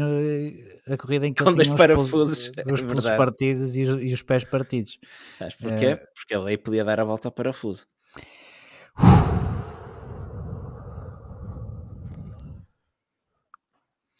a 0.89 0.97
corrida 0.97 1.27
em 1.27 1.35
que 1.35 1.43
com 1.43 1.51
ele 1.51 1.62
tinha 1.62 1.74
os 1.74 1.81
parafusos, 1.81 2.53
os, 2.70 2.82
pulsos 2.82 3.07
é 3.07 3.16
partidos 3.16 3.77
e 3.77 3.82
os, 3.82 4.11
e 4.11 4.15
os, 4.15 4.23
pés 4.23 4.45
partidos. 4.45 4.99
Sabes 5.37 5.57
porquê? 5.57 5.87
É... 5.87 5.97
Porque 5.97 6.35
ele 6.35 6.51
aí 6.51 6.57
podia 6.57 6.85
dar 6.85 7.01
a 7.01 7.05
volta 7.05 7.27
ao 7.27 7.32
parafuso. 7.32 7.87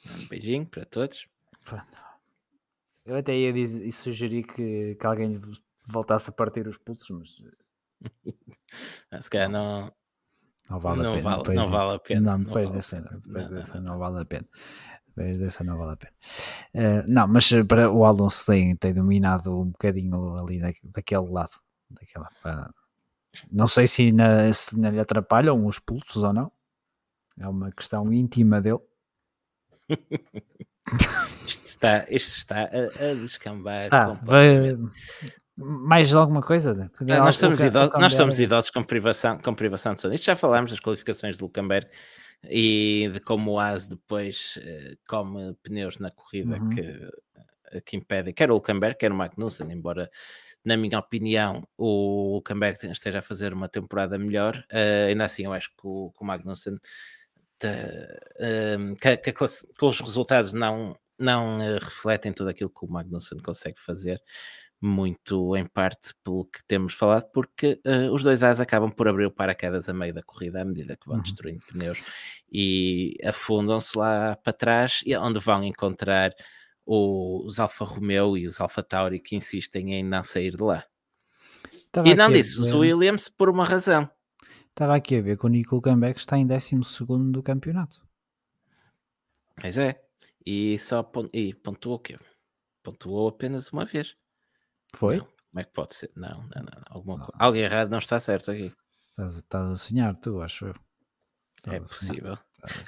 Um 0.05 0.27
beijinho 0.29 0.67
para 0.67 0.85
todos. 0.85 1.27
Pronto. 1.65 2.10
Eu 3.05 3.17
até 3.17 3.37
ia 3.37 3.53
dizer, 3.53 3.87
e 3.87 3.93
sugerir 3.93 4.45
que, 4.45 4.95
que 4.95 5.07
alguém 5.07 5.41
voltasse 5.87 6.31
a 6.31 6.33
partir 6.33 6.67
os 6.67 6.79
pulsos, 6.79 7.11
mas. 7.11 7.39
Se 9.25 9.31
calhar 9.31 9.51
não. 9.51 9.93
Não 10.69 10.79
vale 10.79 11.03
não 11.03 11.11
a 11.11 11.15
pena. 11.15 11.37
Vale, 11.37 11.55
não 11.55 11.71
vale 11.71 11.91
a 11.93 11.99
pena. 11.99 12.21
Não, 12.21 12.43
depois 12.45 12.71
não 12.71 12.77
dessa, 12.77 13.01
vale. 13.01 13.21
depois 13.21 13.49
não, 13.49 13.57
dessa 13.57 13.81
não, 13.81 13.93
não, 13.93 13.99
vale 13.99 14.21
a 14.21 14.25
pena. 14.25 14.49
Depois 15.09 15.41
dessa 15.41 15.65
não 15.65 15.77
vale 15.77 15.93
a 15.93 15.97
pena. 15.97 16.13
Uh, 16.75 17.13
não, 17.13 17.27
mas 17.27 17.51
para 17.67 17.91
o 17.91 18.05
Alonso 18.05 18.47
tem, 18.47 18.77
tem 18.77 18.95
dominado 18.95 19.61
um 19.61 19.71
bocadinho 19.71 20.37
ali 20.37 20.61
da, 20.61 20.71
daquele 20.85 21.29
lado. 21.29 21.59
Daquela, 21.91 22.29
para, 22.41 22.73
não 23.51 23.67
sei 23.67 23.87
se, 23.87 24.13
na, 24.13 24.53
se 24.53 24.77
lhe 24.77 25.01
atrapalham 25.01 25.67
os 25.67 25.79
pulsos 25.79 26.23
ou 26.23 26.33
não. 26.33 26.53
É 27.39 27.49
uma 27.49 27.71
questão 27.73 28.13
íntima 28.13 28.61
dele. 28.61 28.81
isto 31.47 31.67
está, 31.67 32.07
isto 32.09 32.37
está 32.39 32.57
a, 32.65 33.11
a 33.11 33.15
descambar. 33.15 33.89
Tá, 33.89 34.19
vai, 34.23 34.77
mais 35.57 36.15
alguma 36.15 36.43
coisa? 36.43 36.91
Não, 37.01 37.19
nós 37.19 37.37
somos, 37.37 37.63
idosos, 37.63 37.93
nós 37.99 38.15
somos 38.15 38.41
idosos 38.41 38.71
com 38.71 38.83
privação, 38.83 39.39
com 39.39 39.55
privação 39.55 39.95
de 39.95 40.01
sono. 40.01 40.15
Isto 40.15 40.25
já 40.25 40.37
falámos 40.37 40.71
das 40.71 40.81
qualificações 40.81 41.37
de 41.37 41.43
Lucamberg 41.43 41.87
e 42.45 43.11
de 43.13 43.21
como 43.21 43.53
o 43.53 43.61
AS 43.61 43.87
depois 43.87 44.59
uh, 44.59 44.97
come 45.07 45.55
pneus 45.63 45.99
na 45.99 46.11
corrida 46.11 46.57
uhum. 46.57 46.71
que, 46.71 47.81
que 47.85 47.97
impedem, 47.97 48.33
quer 48.33 48.51
o 48.51 48.55
Lucamberg, 48.55 48.97
quer 48.97 49.13
o 49.13 49.15
Magnussen, 49.15 49.71
embora 49.71 50.11
na 50.65 50.77
minha 50.77 50.99
opinião, 50.99 51.67
o 51.77 52.35
Lucamberg 52.35 52.79
esteja 52.87 53.21
a 53.21 53.23
fazer 53.23 53.53
uma 53.53 53.69
temporada 53.69 54.19
melhor. 54.19 54.57
Uh, 54.71 55.09
ainda 55.09 55.25
assim, 55.25 55.45
eu 55.45 55.53
acho 55.53 55.69
que 55.71 55.87
o, 55.87 56.13
que 56.17 56.23
o 56.23 56.27
Magnussen 56.27 56.79
uh, 57.67 58.97
que, 58.97 59.17
que, 59.17 59.33
que, 59.33 59.45
os 59.85 60.01
resultados 60.01 60.53
não, 60.53 60.97
não 61.19 61.59
uh, 61.59 61.79
refletem 61.81 62.33
tudo 62.33 62.51
aquilo 62.51 62.71
que 62.71 62.85
o 62.85 62.89
Magnussen 62.89 63.39
consegue 63.39 63.79
fazer, 63.79 64.21
muito 64.81 65.57
em 65.57 65.67
parte 65.67 66.15
pelo 66.25 66.47
que 66.47 66.65
temos 66.67 66.95
falado, 66.95 67.31
porque 67.33 67.81
uh, 67.87 68.13
os 68.13 68.23
dois 68.23 68.43
As 68.43 68.61
acabam 68.61 68.91
por 68.91 69.09
abrir 69.09 69.27
o 69.27 69.31
paraquedas 69.31 69.89
a 69.89 69.93
meio 69.93 70.15
da 70.15 70.23
corrida 70.23 70.63
à 70.63 70.65
medida 70.65 70.97
que 70.97 71.07
vão 71.07 71.17
uhum. 71.17 71.23
destruindo 71.23 71.61
pneus 71.67 71.99
e 72.51 73.17
afundam-se 73.25 73.97
lá 73.97 74.37
para 74.37 74.53
trás, 74.53 75.03
e 75.05 75.13
é 75.13 75.19
onde 75.19 75.39
vão 75.39 75.63
encontrar 75.63 76.33
o, 76.87 77.45
os 77.47 77.61
Alfa 77.61 77.85
Romeo 77.85 78.37
e 78.37 78.47
os 78.47 78.61
Alfa 78.61 78.83
Tauri 78.83 79.21
que 79.21 79.37
insistem 79.37 79.95
em 79.95 80.03
não 80.03 80.23
sair 80.23 80.57
de 80.57 80.63
lá. 80.63 80.85
Estava 81.73 82.09
e 82.09 82.15
não 82.15 82.33
disse 82.33 82.59
os 82.59 82.73
Williams 82.73 83.29
por 83.29 83.51
uma 83.51 83.65
razão 83.65 84.09
Estava 84.71 84.97
aqui 84.97 85.17
a 85.17 85.23
ver 85.23 85.37
que 85.37 85.47
o 85.47 85.49
Nico 85.49 85.75
Hulkenberg 85.77 86.19
está 86.19 86.39
em 86.39 86.47
12 86.47 86.77
do 87.31 87.43
campeonato. 87.43 88.01
Pois 89.61 89.77
é. 89.77 90.03
E 90.45 90.79
só 90.79 91.03
pont... 91.03 91.29
e 91.35 91.55
pontuou 91.55 91.97
o 91.97 91.99
quê? 91.99 92.19
Pontuou 92.83 93.29
apenas 93.29 93.69
uma 93.73 93.85
vez. 93.85 94.17
Foi? 94.95 95.19
Não. 95.19 95.25
Como 95.25 95.61
é 95.61 95.65
que 95.65 95.73
pode 95.73 95.95
ser? 95.95 96.11
Não, 96.17 96.43
não, 96.55 96.63
não. 96.63 96.83
Alguma 96.89 97.19
não. 97.19 97.29
Algo 97.35 97.57
errado 97.57 97.91
não 97.91 97.99
está 97.99 98.19
certo 98.19 98.51
aqui. 98.51 98.75
Estás, 99.11 99.37
estás 99.37 99.69
a 99.69 99.75
sonhar, 99.75 100.17
tu, 100.17 100.41
acho 100.41 100.67
eu. 100.67 100.75
Estás 101.57 101.77
é 101.77 101.81
possível. 101.81 102.39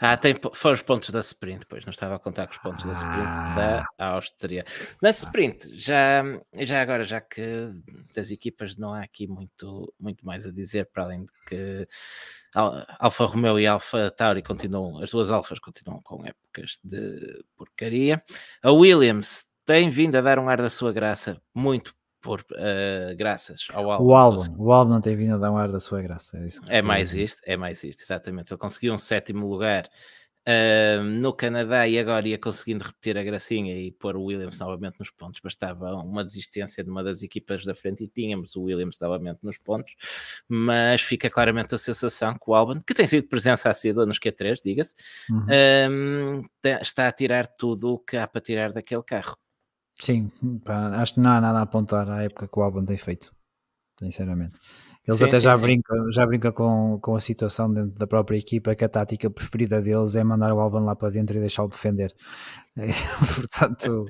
Ah, 0.00 0.16
tem, 0.16 0.34
foram 0.54 0.74
os 0.74 0.82
pontos 0.82 1.10
da 1.10 1.20
sprint, 1.20 1.66
pois 1.66 1.84
não 1.84 1.90
estava 1.90 2.16
a 2.16 2.18
contar 2.18 2.46
com 2.46 2.52
os 2.52 2.58
pontos 2.58 2.84
da 2.84 2.92
sprint 2.92 3.26
ah. 3.26 3.86
da 3.98 4.06
Áustria. 4.06 4.64
Na 5.00 5.10
sprint, 5.10 5.70
já, 5.74 6.22
já 6.60 6.80
agora, 6.80 7.04
já 7.04 7.20
que 7.20 7.70
das 8.14 8.30
equipas 8.30 8.76
não 8.76 8.92
há 8.92 9.02
aqui 9.02 9.26
muito, 9.26 9.92
muito 9.98 10.24
mais 10.24 10.46
a 10.46 10.52
dizer, 10.52 10.86
para 10.92 11.04
além 11.04 11.24
de 11.24 11.32
que 11.46 11.86
Alfa 12.54 13.24
Romeo 13.24 13.58
e 13.58 13.66
Alfa 13.66 14.10
Tauri 14.10 14.42
continuam, 14.42 15.02
as 15.02 15.10
duas 15.10 15.30
Alfas 15.30 15.58
continuam 15.58 16.00
com 16.02 16.24
épocas 16.26 16.78
de 16.84 17.44
porcaria. 17.56 18.22
A 18.62 18.70
Williams 18.70 19.46
tem 19.64 19.88
vindo 19.88 20.16
a 20.16 20.20
dar 20.20 20.38
um 20.38 20.48
ar 20.48 20.58
da 20.58 20.68
sua 20.68 20.92
graça 20.92 21.40
muito 21.54 21.94
por 22.22 22.40
uh, 22.52 23.16
graças 23.16 23.66
ao 23.72 23.90
álbum. 23.90 24.04
O 24.04 24.14
álbum, 24.14 24.42
o 24.56 24.72
álbum 24.72 24.92
não 24.92 25.00
tem 25.00 25.16
vindo 25.16 25.34
a 25.34 25.38
dar 25.38 25.50
um 25.50 25.58
ar 25.58 25.70
da 25.70 25.80
sua 25.80 26.00
graça. 26.00 26.38
É, 26.70 26.78
é 26.78 26.82
mais 26.82 27.10
dizer. 27.10 27.24
isto, 27.24 27.42
é 27.44 27.56
mais 27.56 27.82
isto, 27.82 28.02
exatamente. 28.02 28.52
Ele 28.52 28.58
conseguiu 28.58 28.94
um 28.94 28.98
sétimo 28.98 29.46
lugar 29.46 29.90
uh, 30.48 31.02
no 31.02 31.32
Canadá 31.32 31.86
e 31.88 31.98
agora 31.98 32.26
ia 32.28 32.38
conseguindo 32.38 32.84
repetir 32.84 33.18
a 33.18 33.24
gracinha 33.24 33.76
e 33.76 33.90
pôr 33.90 34.16
o 34.16 34.22
Williams 34.22 34.60
novamente 34.60 35.00
nos 35.00 35.10
pontos. 35.10 35.40
Bastava 35.42 35.94
uma 35.96 36.24
desistência 36.24 36.84
de 36.84 36.88
uma 36.88 37.02
das 37.02 37.24
equipas 37.24 37.64
da 37.64 37.74
frente 37.74 38.04
e 38.04 38.08
tínhamos 38.08 38.54
o 38.54 38.62
Williams 38.62 38.98
novamente 39.00 39.40
nos 39.42 39.58
pontos, 39.58 39.92
mas 40.48 41.02
fica 41.02 41.28
claramente 41.28 41.74
a 41.74 41.78
sensação 41.78 42.34
que 42.34 42.48
o 42.48 42.54
Albon, 42.54 42.80
que 42.80 42.94
tem 42.94 43.06
sido 43.06 43.26
presença 43.26 43.68
assídua 43.68 44.06
nos 44.06 44.20
Q3, 44.20 44.60
diga-se, 44.64 44.94
uhum. 45.28 46.44
está 46.80 47.08
a 47.08 47.12
tirar 47.12 47.48
tudo 47.48 47.94
o 47.94 47.98
que 47.98 48.16
há 48.16 48.28
para 48.28 48.40
tirar 48.40 48.72
daquele 48.72 49.02
carro. 49.02 49.36
Sim, 50.00 50.30
pá, 50.64 50.88
acho 51.00 51.14
que 51.14 51.20
não 51.20 51.30
há 51.30 51.40
nada 51.40 51.60
a 51.60 51.62
apontar 51.62 52.08
à 52.10 52.22
época 52.22 52.48
que 52.48 52.58
o 52.58 52.62
Albon 52.62 52.84
tem 52.84 52.96
feito, 52.96 53.32
sinceramente. 53.98 54.58
Eles 55.06 55.18
sim, 55.18 55.26
até 55.26 55.38
sim, 55.38 55.44
já, 55.44 55.54
sim. 55.54 55.62
Brincam, 55.62 56.12
já 56.12 56.26
brincam 56.26 56.52
com, 56.52 56.98
com 57.00 57.14
a 57.16 57.20
situação 57.20 57.72
dentro 57.72 57.98
da 57.98 58.06
própria 58.06 58.38
equipa 58.38 58.74
que 58.74 58.84
a 58.84 58.88
tática 58.88 59.28
preferida 59.28 59.80
deles 59.80 60.14
é 60.14 60.22
mandar 60.22 60.52
o 60.52 60.60
Albon 60.60 60.84
lá 60.84 60.94
para 60.94 61.10
dentro 61.10 61.36
e 61.36 61.40
deixá-lo 61.40 61.68
defender. 61.68 62.12
portanto, 63.36 64.06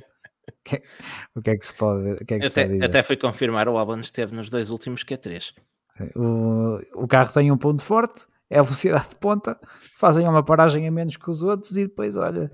o 1.34 1.40
que 1.42 1.50
é 1.50 1.56
que 1.56 1.66
se 1.66 1.74
pode, 1.74 2.12
o 2.12 2.16
que 2.24 2.34
é 2.34 2.38
que 2.38 2.46
até, 2.46 2.48
se 2.48 2.54
pode 2.54 2.72
dizer? 2.74 2.84
Até 2.84 3.02
foi 3.02 3.16
confirmar, 3.16 3.68
o 3.68 3.78
Albon 3.78 4.00
esteve 4.00 4.34
nos 4.34 4.50
dois 4.50 4.70
últimos 4.70 5.02
Q3. 5.04 5.52
Sim, 5.94 6.08
o, 6.16 6.78
o 6.94 7.08
carro 7.08 7.32
tem 7.32 7.50
um 7.50 7.58
ponto 7.58 7.82
forte, 7.82 8.26
é 8.50 8.58
a 8.58 8.62
velocidade 8.62 9.08
de 9.10 9.16
ponta, 9.16 9.58
fazem 9.98 10.28
uma 10.28 10.44
paragem 10.44 10.86
a 10.86 10.90
menos 10.90 11.16
que 11.16 11.30
os 11.30 11.42
outros 11.42 11.76
e 11.76 11.86
depois, 11.86 12.16
olha, 12.16 12.50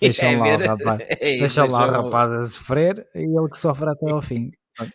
deixam 0.00 0.28
É 0.30 0.36
lá 0.36 0.56
ver- 0.56 0.64
o 0.64 0.68
rapaz, 0.68 1.00
é 1.20 1.38
deixam 1.38 1.70
lá 1.70 1.86
o 1.86 1.90
rapaz 2.04 2.32
a 2.32 2.46
sofrer 2.46 3.06
e 3.14 3.20
ele 3.20 3.48
que 3.48 3.58
sofre 3.58 3.88
até 3.90 4.10
ao 4.10 4.20
fim. 4.22 4.50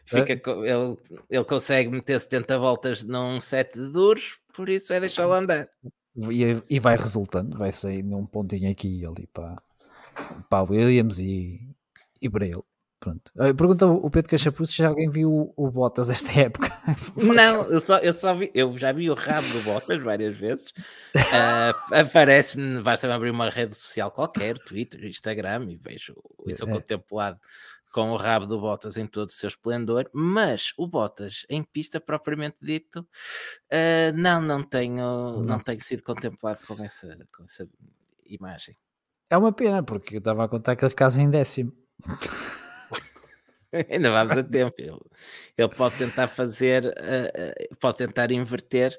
Fica, 0.05 0.31
ele, 0.33 0.97
ele 1.29 1.43
consegue 1.43 1.89
meter 1.89 2.17
70 2.19 2.57
voltas 2.57 3.03
num 3.03 3.41
set 3.41 3.73
de 3.77 3.89
duros, 3.89 4.39
por 4.55 4.69
isso 4.69 4.93
é 4.93 4.99
deixá-lo 4.99 5.33
andar. 5.33 5.67
E, 6.31 6.43
e 6.69 6.79
vai 6.79 6.95
resultando, 6.95 7.57
vai 7.57 7.71
sair 7.73 8.01
num 8.01 8.25
pontinho 8.25 8.71
aqui 8.71 9.01
e 9.01 9.05
ali 9.05 9.27
para, 9.33 9.61
para 10.49 10.63
Williams 10.71 11.19
e, 11.19 11.59
e 12.21 12.29
para 12.29 12.45
ele. 12.45 12.63
Pronto. 13.03 13.33
Pergunta 13.57 13.85
o 13.85 14.09
Pedro 14.09 14.29
Cachapuz 14.29 14.69
se 14.69 14.81
alguém 14.81 15.09
viu 15.09 15.53
o, 15.57 15.69
Bottas 15.69 16.09
esta 16.09 16.31
época. 16.39 16.71
Não, 17.17 17.61
eu 17.63 17.81
só, 17.81 17.97
eu 17.97 18.13
só 18.13 18.33
vi, 18.33 18.49
eu 18.53 18.77
já 18.77 18.93
vi 18.93 19.09
o 19.09 19.13
rabo 19.13 19.45
do 19.49 19.61
Bottas 19.61 20.01
várias 20.01 20.37
vezes. 20.37 20.73
Ah, 21.33 21.71
Aparece-me, 21.91 22.81
basta-me 22.81 23.11
abrir 23.13 23.29
uma 23.29 23.49
rede 23.49 23.75
social 23.75 24.09
qualquer, 24.09 24.57
Twitter, 24.57 25.03
Instagram, 25.03 25.65
e 25.69 25.75
vejo 25.75 26.15
isso 26.47 26.63
É. 26.63 26.71
contemplado 26.71 27.37
com 27.91 28.09
o 28.11 28.15
rabo 28.15 28.45
do 28.45 28.57
Bottas 28.57 28.95
em 28.95 29.05
todo 29.05 29.27
o 29.27 29.33
seu 29.33 29.49
esplendor. 29.49 30.09
Mas 30.13 30.71
o 30.77 30.87
Bottas 30.87 31.45
em 31.49 31.61
pista 31.61 31.99
propriamente 31.99 32.55
dito, 32.61 33.05
ah, 33.69 34.13
não, 34.15 34.41
não 34.41 34.63
tenho. 34.63 35.41
Não. 35.43 35.59
tenho 35.59 35.81
sido 35.81 36.03
contemplado 36.03 36.59
com 36.65 36.81
essa, 36.81 37.17
com 37.35 37.43
essa 37.43 37.67
imagem. 38.25 38.77
É 39.29 39.37
uma 39.37 39.51
pena, 39.51 39.83
porque 39.83 40.15
eu 40.15 40.19
estava 40.19 40.45
a 40.45 40.47
contar 40.47 40.77
que 40.77 40.85
ele 40.85 40.89
ficasse 40.89 41.19
em 41.19 41.29
décimo. 41.29 41.73
Ainda 43.89 44.11
vamos 44.11 44.37
a 44.37 44.43
tempo. 44.43 44.75
Ele, 44.77 44.99
ele 45.57 45.69
pode 45.69 45.97
tentar 45.97 46.27
fazer, 46.27 46.85
eh, 46.97 47.31
eh, 47.33 47.67
pode 47.79 47.97
tentar 47.97 48.31
inverter 48.31 48.97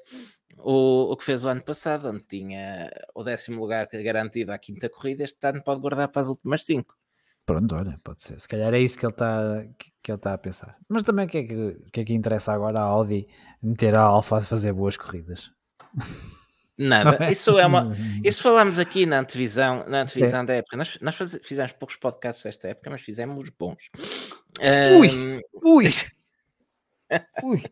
o, 0.57 1.11
o 1.11 1.17
que 1.17 1.23
fez 1.23 1.43
o 1.45 1.47
ano 1.47 1.61
passado, 1.61 2.09
onde 2.09 2.23
tinha 2.23 2.91
o 3.13 3.23
décimo 3.23 3.61
lugar 3.61 3.87
garantido 3.87 4.51
à 4.51 4.57
quinta 4.57 4.89
corrida. 4.89 5.23
Este 5.23 5.47
ano 5.47 5.63
pode 5.63 5.81
guardar 5.81 6.09
para 6.09 6.21
as 6.21 6.27
últimas 6.27 6.65
cinco. 6.65 6.95
Pronto, 7.45 7.75
olha, 7.75 7.99
pode 8.03 8.23
ser. 8.23 8.39
Se 8.39 8.47
calhar 8.47 8.73
é 8.73 8.79
isso 8.79 8.97
que 8.97 9.05
ele 9.05 9.13
está 9.13 9.63
que, 9.77 9.91
que 10.01 10.11
ele 10.11 10.17
está 10.17 10.33
a 10.33 10.37
pensar. 10.37 10.75
Mas 10.89 11.03
também 11.03 11.25
o 11.25 11.29
que, 11.29 11.37
é 11.37 11.43
que, 11.43 11.77
que 11.91 11.99
é 12.01 12.03
que 12.03 12.13
interessa 12.13 12.51
agora 12.51 12.79
a 12.79 12.83
Audi 12.83 13.27
meter 13.61 13.95
a 13.95 14.01
Alfa 14.01 14.37
a 14.37 14.41
fazer 14.41 14.73
boas 14.73 14.97
corridas? 14.97 15.51
Nada. 16.77 17.31
Isso 17.31 17.57
é 17.57 17.65
uma. 17.65 17.95
Isso 18.23 18.41
falámos 18.41 18.79
aqui 18.79 19.05
na 19.05 19.19
antevisão, 19.19 19.85
na 19.87 20.01
antevisão 20.01 20.43
da 20.43 20.55
época. 20.55 20.75
Nós, 20.75 20.97
nós 21.01 21.15
fizemos 21.43 21.71
poucos 21.71 21.95
podcasts 21.95 22.45
esta 22.45 22.67
época, 22.69 22.89
mas 22.89 23.01
fizemos 23.01 23.49
bons. 23.49 23.89
Ui! 24.99 25.09
Ahm, 25.09 25.41
Ui! 25.63 25.85
Ui! 27.43 27.63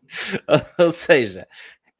ou 0.78 0.90
seja, 0.90 1.46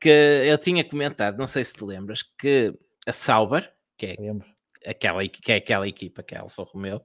que 0.01 0.09
eu 0.09 0.57
tinha 0.59 0.83
comentado, 0.83 1.37
não 1.37 1.47
sei 1.47 1.65
se 1.65 1.75
te 1.75 1.85
lembras, 1.85 2.23
que 2.39 2.73
a 3.07 3.13
Sauber, 3.13 3.71
que 3.97 4.07
é 4.07 4.17
Lembro. 4.19 4.47
aquela, 4.87 5.27
que 5.29 5.53
é 5.53 5.57
aquela 5.57 5.87
equipa 5.87 6.23
que 6.23 6.35
é 6.35 6.39
a 6.39 6.43
Alfa 6.43 6.63
Romeo, 6.63 7.03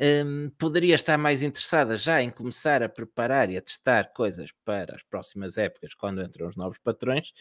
hum, 0.00 0.50
poderia 0.58 0.94
estar 0.94 1.18
mais 1.18 1.42
interessada 1.42 1.96
já 1.96 2.22
em 2.22 2.30
começar 2.30 2.82
a 2.82 2.88
preparar 2.88 3.50
e 3.50 3.56
a 3.56 3.62
testar 3.62 4.12
coisas 4.12 4.50
para 4.64 4.94
as 4.94 5.02
próximas 5.02 5.58
épocas, 5.58 5.94
quando 5.94 6.22
entram 6.22 6.48
os 6.48 6.56
novos 6.56 6.78
patrões, 6.78 7.32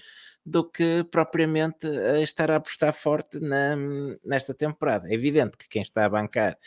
do 0.46 0.64
que 0.64 1.04
propriamente 1.12 1.88
a 1.88 2.20
estar 2.22 2.50
a 2.52 2.58
apostar 2.58 2.94
forte 2.94 3.40
na, 3.40 3.76
nesta 4.24 4.54
temporada. 4.54 5.10
É 5.10 5.14
evidente 5.14 5.58
que 5.58 5.68
quem 5.68 5.82
está 5.82 6.06
a 6.06 6.10
bancar 6.10 6.58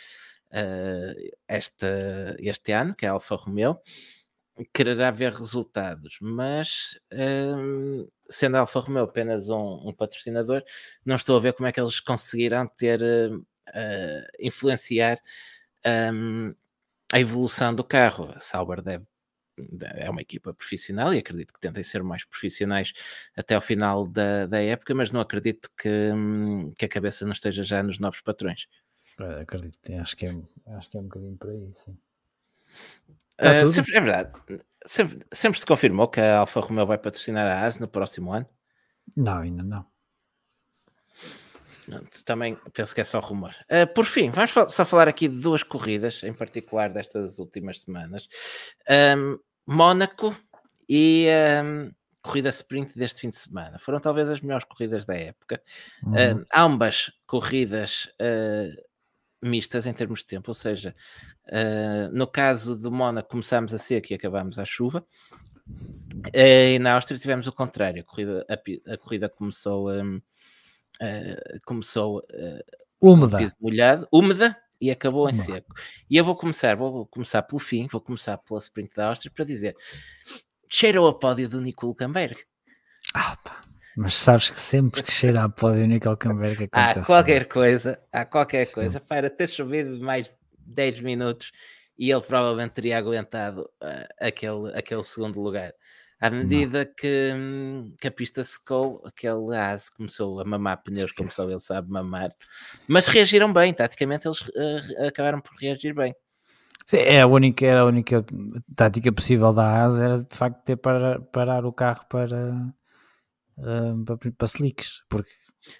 esta, 1.48 2.36
este 2.40 2.72
ano, 2.72 2.94
que 2.94 3.06
é 3.06 3.08
a 3.08 3.12
Alfa 3.12 3.36
Romeo, 3.36 3.80
quererá 4.74 5.10
ver 5.10 5.32
resultados, 5.32 6.18
mas 6.20 6.98
hum, 7.12 8.06
sendo 8.28 8.56
a 8.56 8.60
Alfa 8.60 8.80
Romeo 8.80 9.04
apenas 9.04 9.48
um, 9.48 9.88
um 9.88 9.94
patrocinador, 9.94 10.62
não 11.04 11.16
estou 11.16 11.36
a 11.36 11.40
ver 11.40 11.54
como 11.54 11.66
é 11.66 11.72
que 11.72 11.80
eles 11.80 12.00
conseguirão 12.00 12.66
ter 12.66 13.00
hum, 13.02 13.44
eh, 13.74 14.26
influenciar 14.40 15.18
hum, 15.86 16.54
a 17.12 17.20
evolução 17.20 17.74
do 17.74 17.84
carro. 17.84 18.32
A 18.34 18.40
Sauber 18.40 18.82
deve 18.82 19.04
é 19.96 20.08
uma 20.08 20.22
equipa 20.22 20.54
profissional 20.54 21.12
e 21.12 21.18
acredito 21.18 21.52
que 21.52 21.60
tentem 21.60 21.82
ser 21.82 22.02
mais 22.02 22.24
profissionais 22.24 22.92
até 23.36 23.54
ao 23.54 23.60
final 23.60 24.06
da, 24.06 24.46
da 24.46 24.60
época, 24.62 24.94
mas 24.94 25.10
não 25.10 25.20
acredito 25.20 25.70
que, 25.76 25.88
hum, 25.88 26.72
que 26.78 26.84
a 26.84 26.88
cabeça 26.88 27.24
não 27.24 27.32
esteja 27.32 27.62
já 27.62 27.82
nos 27.82 27.98
novos 27.98 28.20
patrões. 28.20 28.66
Eh, 29.18 29.40
Acredito, 29.42 29.78
acho 30.00 30.16
que, 30.16 30.26
é, 30.26 30.34
acho 30.68 30.90
que 30.90 30.96
é 30.96 31.00
um 31.00 31.04
bocadinho 31.04 31.36
por 31.36 31.50
aí, 31.50 31.70
sim. 31.74 31.96
Uh, 33.40 33.66
sempre, 33.66 33.96
é 33.96 34.00
verdade, 34.00 34.32
sempre, 34.84 35.26
sempre 35.32 35.58
se 35.58 35.64
confirmou 35.64 36.08
que 36.08 36.20
a 36.20 36.38
Alfa 36.38 36.60
Romeo 36.60 36.84
vai 36.84 36.98
patrocinar 36.98 37.46
a 37.46 37.64
AS 37.66 37.78
no 37.78 37.88
próximo 37.88 38.32
ano. 38.32 38.46
Não, 39.16 39.38
ainda 39.38 39.62
não. 39.62 39.86
Não, 41.90 42.04
Também 42.24 42.56
penso 42.72 42.94
que 42.94 43.00
é 43.00 43.04
só 43.04 43.18
rumor. 43.18 43.52
Uh, 43.62 43.92
por 43.92 44.04
fim, 44.04 44.30
vamos 44.30 44.52
só 44.68 44.84
falar 44.84 45.08
aqui 45.08 45.26
de 45.26 45.40
duas 45.40 45.64
corridas, 45.64 46.22
em 46.22 46.32
particular 46.32 46.88
destas 46.88 47.40
últimas 47.40 47.80
semanas: 47.80 48.28
Um, 48.88 49.38
Mónaco 49.66 50.36
e 50.88 51.26
um, 51.64 51.90
corrida 52.22 52.48
sprint 52.50 52.96
deste 52.96 53.20
fim 53.20 53.30
de 53.30 53.36
semana. 53.36 53.78
Foram 53.80 53.98
talvez 53.98 54.28
as 54.28 54.40
melhores 54.40 54.64
corridas 54.64 55.04
da 55.04 55.16
época. 55.16 55.60
Uhum. 56.04 56.12
Um, 56.12 56.44
ambas 56.54 57.10
corridas 57.26 58.08
uh, 58.20 58.82
mistas 59.42 59.86
em 59.86 59.92
termos 59.92 60.20
de 60.20 60.26
tempo, 60.26 60.48
ou 60.48 60.54
seja, 60.54 60.94
uh, 61.48 62.12
no 62.12 62.26
caso 62.26 62.76
do 62.76 62.92
Mónaco 62.92 63.30
começámos 63.30 63.74
a 63.74 63.78
seco 63.78 64.12
e 64.12 64.14
acabámos 64.14 64.60
à 64.60 64.64
chuva. 64.64 65.04
E 66.34 66.78
na 66.78 66.94
Áustria 66.94 67.18
tivemos 67.18 67.46
o 67.46 67.52
contrário, 67.52 68.02
a 68.02 68.04
corrida, 68.04 68.46
a, 68.48 68.92
a 68.94 68.96
corrida 68.96 69.28
começou, 69.28 69.90
um, 69.90 70.20
uh, 71.00 71.58
começou 71.64 72.18
uh, 72.18 72.64
Úmida. 73.00 73.38
molhado, 73.60 74.08
úmida 74.12 74.56
e 74.80 74.90
acabou 74.90 75.28
em 75.28 75.32
Úmida. 75.32 75.44
seco. 75.44 75.74
E 76.08 76.16
eu 76.16 76.24
vou 76.24 76.36
começar, 76.36 76.76
vou 76.76 77.06
começar 77.06 77.42
pelo 77.42 77.58
fim, 77.58 77.86
vou 77.90 78.00
começar 78.00 78.38
pela 78.38 78.58
sprint 78.58 78.94
da 78.96 79.08
Áustria 79.08 79.32
para 79.34 79.44
dizer 79.44 79.76
cheirou 80.70 81.08
a 81.08 81.18
pódio 81.18 81.48
do 81.48 81.60
Nico 81.60 81.86
Hulkenberg. 81.86 82.36
Ah, 83.12 83.36
pá. 83.42 83.60
Mas 83.96 84.16
sabes 84.16 84.50
que 84.50 84.58
sempre 84.58 85.02
que 85.02 85.10
cheira 85.10 85.44
a 85.44 85.48
pódio 85.48 85.86
Nickel 85.86 86.16
Camberg 86.16 86.68
Há 86.72 86.90
acontece. 86.90 87.06
qualquer 87.06 87.46
coisa, 87.46 88.00
há 88.12 88.24
qualquer 88.24 88.66
Sim. 88.66 88.74
coisa, 88.74 89.00
para 89.00 89.28
ter 89.28 89.48
chovido 89.50 90.00
mais 90.00 90.28
de 90.28 90.34
10 90.58 91.00
minutos 91.00 91.50
e 91.98 92.10
ele 92.10 92.20
provavelmente 92.22 92.72
teria 92.72 92.96
aguentado 92.96 93.68
ah, 93.80 94.08
aquele, 94.20 94.72
aquele 94.74 95.02
segundo 95.02 95.40
lugar. 95.40 95.74
À 96.20 96.28
medida 96.28 96.84
que, 96.84 97.32
hum, 97.34 97.94
que 97.98 98.06
a 98.06 98.10
pista 98.10 98.44
secou, 98.44 99.02
aquele 99.06 99.56
AS 99.56 99.88
começou 99.88 100.38
a 100.38 100.44
mamar 100.44 100.82
pneus, 100.82 101.12
como 101.12 101.32
só 101.32 101.48
ele 101.48 101.58
sabe 101.58 101.90
mamar, 101.90 102.30
mas 102.86 103.06
reagiram 103.06 103.50
bem, 103.50 103.72
taticamente 103.72 104.28
eles 104.28 104.44
ah, 104.54 105.06
acabaram 105.08 105.40
por 105.40 105.56
reagir 105.58 105.94
bem. 105.94 106.14
Sim, 106.84 106.98
é 106.98 107.22
a 107.22 107.26
única, 107.26 107.64
era 107.64 107.80
a 107.80 107.86
única 107.86 108.22
tática 108.76 109.10
possível 109.10 109.50
da 109.52 109.84
AS 109.84 109.98
era 109.98 110.22
de 110.22 110.34
facto 110.34 110.62
ter 110.62 110.76
para 110.76 111.20
parar 111.20 111.64
o 111.64 111.72
carro 111.72 112.04
para, 112.06 112.52
ah, 113.58 113.94
para, 114.04 114.30
para 114.32 114.46
slicks, 114.46 115.02
porque, 115.08 115.30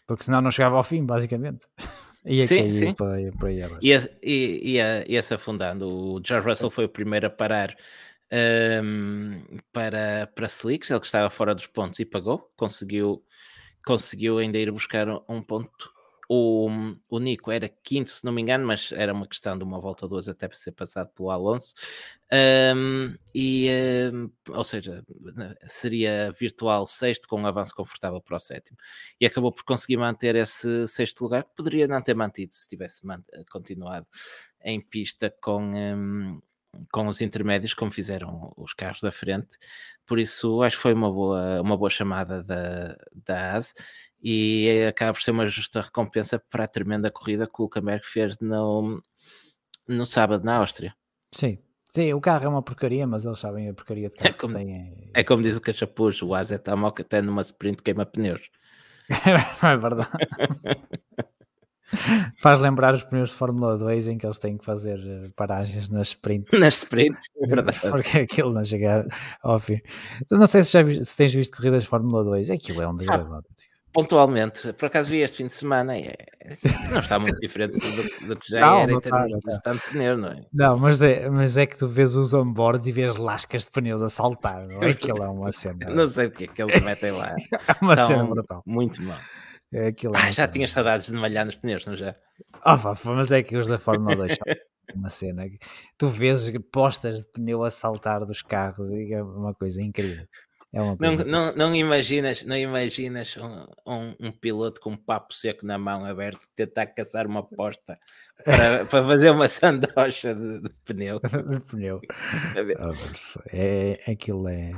porque 0.07 0.25
senão 0.25 0.41
não 0.41 0.51
chegava 0.51 0.77
ao 0.77 0.85
fim, 0.85 1.05
basicamente. 1.05 1.67
Ia 2.25 2.47
Sim, 2.47 2.71
sim. 2.71 2.95
Aí 3.43 3.63
abaixo. 3.63 3.79
Ia, 3.83 3.99
ia, 4.23 4.69
ia, 4.69 5.05
ia 5.11 5.23
se 5.23 5.33
afundando. 5.33 5.89
O 5.89 6.21
George 6.23 6.47
Russell 6.47 6.71
foi 6.71 6.85
o 6.85 6.89
primeiro 6.89 7.27
a 7.27 7.31
parar 7.31 7.75
hum, 8.33 9.43
para, 9.73 10.27
para 10.35 10.47
Slicks, 10.47 10.91
ele 10.91 11.01
que 11.01 11.07
estava 11.07 11.31
fora 11.31 11.55
dos 11.55 11.67
pontos 11.67 11.99
e 11.99 12.05
pagou, 12.05 12.51
conseguiu, 12.57 13.25
conseguiu 13.85 14.39
ainda 14.39 14.59
ir 14.59 14.71
buscar 14.71 15.09
um, 15.09 15.21
um 15.29 15.43
ponto. 15.43 15.93
O, 16.33 16.69
o 17.09 17.19
Nico 17.19 17.51
era 17.51 17.69
quinto, 17.69 18.09
se 18.09 18.25
não 18.25 18.33
me 18.33 18.41
engano, 18.41 18.65
mas 18.65 18.93
era 18.93 19.13
uma 19.13 19.27
questão 19.27 19.59
de 19.59 19.65
uma 19.65 19.81
volta 19.81 20.05
ou 20.05 20.09
duas 20.09 20.29
até 20.29 20.47
para 20.47 20.57
ser 20.57 20.71
passado 20.71 21.11
pelo 21.11 21.29
Alonso. 21.29 21.75
Hum, 22.33 23.17
e, 23.35 23.69
hum, 24.15 24.31
ou 24.49 24.63
seja, 24.63 25.05
seria 25.67 26.31
virtual 26.39 26.87
sexto 26.87 27.27
com 27.27 27.41
um 27.41 27.47
avanço 27.47 27.75
confortável 27.75 28.21
para 28.21 28.37
o 28.37 28.39
sétimo. 28.39 28.79
E 29.21 29.27
acabou 29.27 29.51
por 29.53 29.65
conseguir 29.65 29.97
manter 29.97 30.37
esse 30.37 30.87
sexto 30.87 31.23
lugar, 31.23 31.43
que 31.43 31.51
poderia 31.57 31.89
não 31.89 32.01
ter 32.01 32.15
mantido 32.15 32.55
se 32.55 32.69
tivesse 32.69 33.03
continuado 33.51 34.07
em 34.63 34.81
pista 34.81 35.35
com, 35.43 36.41
com 36.93 37.07
os 37.09 37.21
intermédios, 37.21 37.75
como 37.75 37.91
fizeram 37.91 38.53
os 38.57 38.73
carros 38.75 39.01
da 39.01 39.11
frente. 39.11 39.59
Por 40.07 40.19
isso, 40.19 40.63
acho 40.63 40.77
que 40.77 40.83
foi 40.83 40.93
uma 40.95 41.11
boa, 41.11 41.61
uma 41.61 41.77
boa 41.77 41.91
chamada 41.91 42.43
da, 42.43 42.97
da 43.25 43.55
AS 43.57 43.75
e 44.23 44.85
acaba 44.89 45.13
por 45.13 45.23
ser 45.23 45.31
uma 45.31 45.47
justa 45.47 45.81
recompensa 45.81 46.39
para 46.51 46.65
a 46.65 46.69
tremenda 46.69 47.11
corrida 47.11 47.47
que 47.47 47.53
o 47.61 47.65
Hulkenberg 47.65 48.05
fez 48.05 48.37
no, 48.41 49.03
no 49.89 50.05
sábado 50.07 50.45
na 50.45 50.57
Áustria. 50.57 50.95
Sim. 51.35 51.59
Sim, 51.93 52.13
o 52.13 52.21
carro 52.21 52.45
é 52.45 52.49
uma 52.49 52.63
porcaria, 52.63 53.05
mas 53.05 53.25
eles 53.25 53.39
sabem 53.41 53.69
a 53.69 53.75
porcaria 53.75 54.09
de 54.09 54.17
carro 54.17 54.35
como- 54.39 54.57
que 54.57 54.65
têm. 54.65 55.11
É 55.13 55.25
como 55.25 55.43
diz 55.43 55.57
o 55.57 55.61
Cachapuz, 55.61 56.23
o 56.23 56.33
AS 56.35 56.53
é 56.53 56.59
tão 56.59 56.77
mau 56.77 56.93
que 56.93 57.03
até 57.03 57.21
numa 57.21 57.41
sprint 57.41 57.83
queima 57.83 58.07
pneus. 58.07 58.49
é 59.65 59.77
verdade. 59.77 60.09
Faz 62.37 62.61
lembrar 62.61 62.95
os 62.95 63.03
pneus 63.03 63.31
de 63.31 63.37
Fórmula 63.37 63.77
2 63.77 64.09
em 64.09 64.19
que 64.19 64.27
eles 64.27 64.39
têm 64.39 64.57
que 64.57 64.65
fazer 64.65 64.99
eh, 64.99 65.31
paragens 65.35 65.89
nas 65.89 66.09
sprints. 66.09 66.59
Nas 66.59 66.77
sprints, 66.77 67.27
é 67.43 67.47
verdade. 67.47 67.81
Porque 67.91 68.19
aquilo 68.19 68.53
não 68.53 68.65
chega 68.65 69.07
fim. 69.61 69.81
Não 70.31 70.47
sei 70.47 70.63
se, 70.63 70.73
já 70.73 71.05
se 71.05 71.17
tens 71.17 71.35
visto 71.35 71.57
corridas 71.57 71.83
de 71.83 71.89
Fórmula 71.89 72.23
2, 72.25 72.51
aquilo 72.51 72.83
é 72.83 72.89
um 72.89 72.95
degradado. 72.95 73.45
Pontualmente, 73.93 74.73
por 74.75 74.87
acaso 74.87 75.09
vi 75.09 75.19
este 75.19 75.39
fim 75.39 75.47
de 75.47 75.53
semana 75.53 75.99
e 75.99 76.05
é, 76.05 76.17
não 76.93 77.01
está 77.01 77.19
muito 77.19 77.41
diferente 77.41 77.73
do, 77.73 78.29
do 78.29 78.37
que 78.39 78.53
já 78.53 78.61
Não, 78.61 78.79
era 78.79 78.93
não 78.93 78.99
em 78.99 79.01
termos 79.01 79.41
de 79.41 79.63
tanto 79.63 79.83
pneu, 79.91 80.17
não 80.17 80.29
é? 80.29 80.47
Não, 80.53 80.79
mas 80.79 81.03
é, 81.03 81.29
mas 81.29 81.57
é 81.57 81.67
que 81.67 81.77
tu 81.77 81.89
vês 81.89 82.15
os 82.15 82.33
onboards 82.33 82.87
e 82.87 82.93
vês 82.93 83.17
lascas 83.17 83.65
de 83.65 83.71
pneus 83.73 84.01
a 84.01 84.09
saltar. 84.09 84.65
Não 84.69 84.81
é? 84.85 84.91
Aquilo 84.91 85.25
é 85.25 85.29
uma 85.29 85.51
cena. 85.51 85.91
Não 85.91 86.07
sei 86.07 86.29
porque 86.29 86.45
é 86.45 86.47
que 86.47 86.63
eles 86.63 86.81
metem 86.83 87.11
lá. 87.11 87.35
É 87.67 87.85
uma 87.85 87.97
São 87.97 88.07
cena 88.07 88.25
brutal. 88.25 88.63
Muito 88.65 89.03
mal. 89.03 89.19
É 89.73 89.87
aquilo 89.89 90.17
Ah, 90.17 90.27
já 90.27 90.33
cena. 90.33 90.49
tinhas 90.49 90.71
saudades 90.73 91.07
de 91.07 91.13
malhar 91.13 91.47
nos 91.47 91.57
pneus, 91.57 91.87
não 91.87 91.97
já? 91.97 92.15
Ah, 92.63 92.77
pá, 92.77 92.95
mas 93.05 93.31
é 93.31 93.43
que 93.43 93.57
os 93.57 93.67
da 93.67 93.79
Fórmula 93.79 94.17
2 94.17 94.35
são 94.35 94.45
uma 94.95 95.09
cena. 95.09 95.49
que 95.49 95.59
Tu 95.97 96.09
vês 96.09 96.51
postas 96.73 97.21
de 97.21 97.31
pneu 97.33 97.63
a 97.63 97.71
saltar 97.71 98.25
dos 98.25 98.43
carros 98.43 98.93
e 98.93 99.13
é 99.13 99.23
uma 99.23 99.55
coisa 99.55 99.81
incrível. 99.83 100.27
É 100.73 100.81
uma 100.81 100.97
Não, 101.01 101.17
coisa. 101.17 101.25
não, 101.25 101.55
não 101.55 101.75
imaginas, 101.75 102.45
não 102.45 102.57
imaginas 102.57 103.37
um, 103.37 103.67
um, 103.87 104.15
um 104.21 104.33
piloto 104.33 104.81
com 104.81 104.91
um 104.91 104.97
papo 104.97 105.35
seco 105.35 105.67
na 105.67 105.77
mão 105.79 106.05
aberto 106.05 106.47
tentar 106.55 106.87
caçar 106.87 107.27
uma 107.27 107.43
posta 107.45 107.95
para, 108.45 108.85
para 108.87 109.05
fazer 109.05 109.31
uma 109.31 109.49
sandocha 109.49 110.33
de, 110.35 110.63
de 110.63 110.69
pneu. 110.85 111.21
de 111.51 111.61
pneu. 111.71 112.01
Ah, 112.79 112.91
É, 113.53 114.01
aquilo 114.11 114.49
é, 114.49 114.73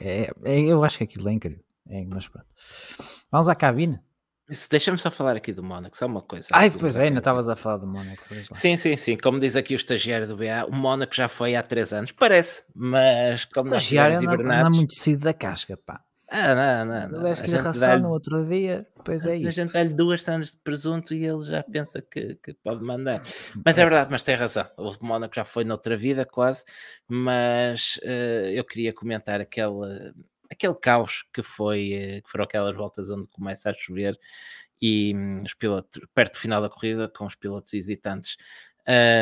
é, 0.00 0.30
é- 0.44 0.60
Eu 0.60 0.82
acho 0.84 0.98
que 0.98 1.04
aquilo 1.04 1.28
é 1.28 1.32
incrível. 1.32 1.64
É, 1.88 2.04
mas 2.04 2.26
pronto. 2.28 2.46
Vamos 3.30 3.48
à 3.48 3.54
cabine. 3.54 4.00
Isso, 4.48 4.68
Deixa-me 4.70 4.98
só 4.98 5.10
falar 5.10 5.36
aqui 5.36 5.52
do 5.52 5.62
Mónaco, 5.62 5.96
só 5.96 6.06
uma 6.06 6.20
coisa. 6.20 6.48
Ai, 6.52 6.68
depois 6.68 6.98
é, 6.98 7.04
ainda 7.04 7.18
estavas 7.18 7.48
a 7.48 7.56
falar 7.56 7.78
do 7.78 7.86
Mónaco. 7.86 8.22
Sim, 8.52 8.76
sim, 8.76 8.96
sim. 8.96 9.16
Como 9.16 9.38
diz 9.38 9.56
aqui 9.56 9.74
o 9.74 9.76
estagiário 9.76 10.26
do 10.26 10.36
BA, 10.36 10.66
o 10.68 10.72
Mónaco 10.72 11.14
já 11.14 11.28
foi 11.28 11.54
há 11.54 11.62
três 11.62 11.92
anos. 11.92 12.12
Parece, 12.12 12.64
mas 12.74 13.44
como 13.44 13.70
nós 13.70 13.90
anda 13.92 14.22
hibernados... 14.22 14.76
muito 14.76 14.94
cedo 14.94 15.20
da 15.20 15.32
casca, 15.32 15.76
pá. 15.76 16.02
Ah, 16.34 16.54
não, 16.54 16.84
não, 16.86 17.08
não. 17.08 17.20
A 17.20 17.22
Deste-lhe 17.24 17.58
ração 17.58 17.98
no 17.98 18.10
outro 18.10 18.42
dia, 18.46 18.86
pois 19.04 19.26
é 19.26 19.32
a 19.32 19.36
isto. 19.36 19.50
gente 19.50 19.72
dá-lhe 19.74 19.92
duas 19.92 20.22
sandes 20.22 20.52
de 20.52 20.56
presunto 20.56 21.12
e 21.12 21.26
ele 21.26 21.44
já 21.44 21.62
pensa 21.62 22.00
que, 22.00 22.36
que 22.36 22.54
pode 22.54 22.82
mandar. 22.82 23.22
Mas 23.62 23.76
é 23.76 23.82
verdade, 23.82 24.08
mas 24.10 24.22
tem 24.22 24.34
razão. 24.34 24.66
O 24.78 24.94
Mónaco 25.02 25.34
já 25.34 25.44
foi 25.44 25.62
noutra 25.62 25.94
vida, 25.94 26.24
quase. 26.24 26.64
Mas 27.06 28.00
eh, 28.02 28.50
eu 28.54 28.64
queria 28.64 28.94
comentar 28.94 29.42
aquele, 29.42 30.14
aquele 30.52 30.74
caos 30.74 31.24
que 31.32 31.42
foi 31.42 31.92
eh, 31.92 32.20
que 32.22 32.30
foram 32.30 32.44
aquelas 32.44 32.76
voltas 32.76 33.10
onde 33.10 33.28
começa 33.28 33.70
a 33.70 33.74
chover 33.74 34.18
e 34.80 35.14
hum, 35.16 35.40
os 35.44 35.54
pilotos, 35.54 36.00
perto 36.14 36.34
do 36.34 36.38
final 36.40 36.62
da 36.62 36.68
corrida, 36.70 37.08
com 37.08 37.26
os 37.26 37.34
pilotos 37.36 37.72
hesitantes. 37.74 38.36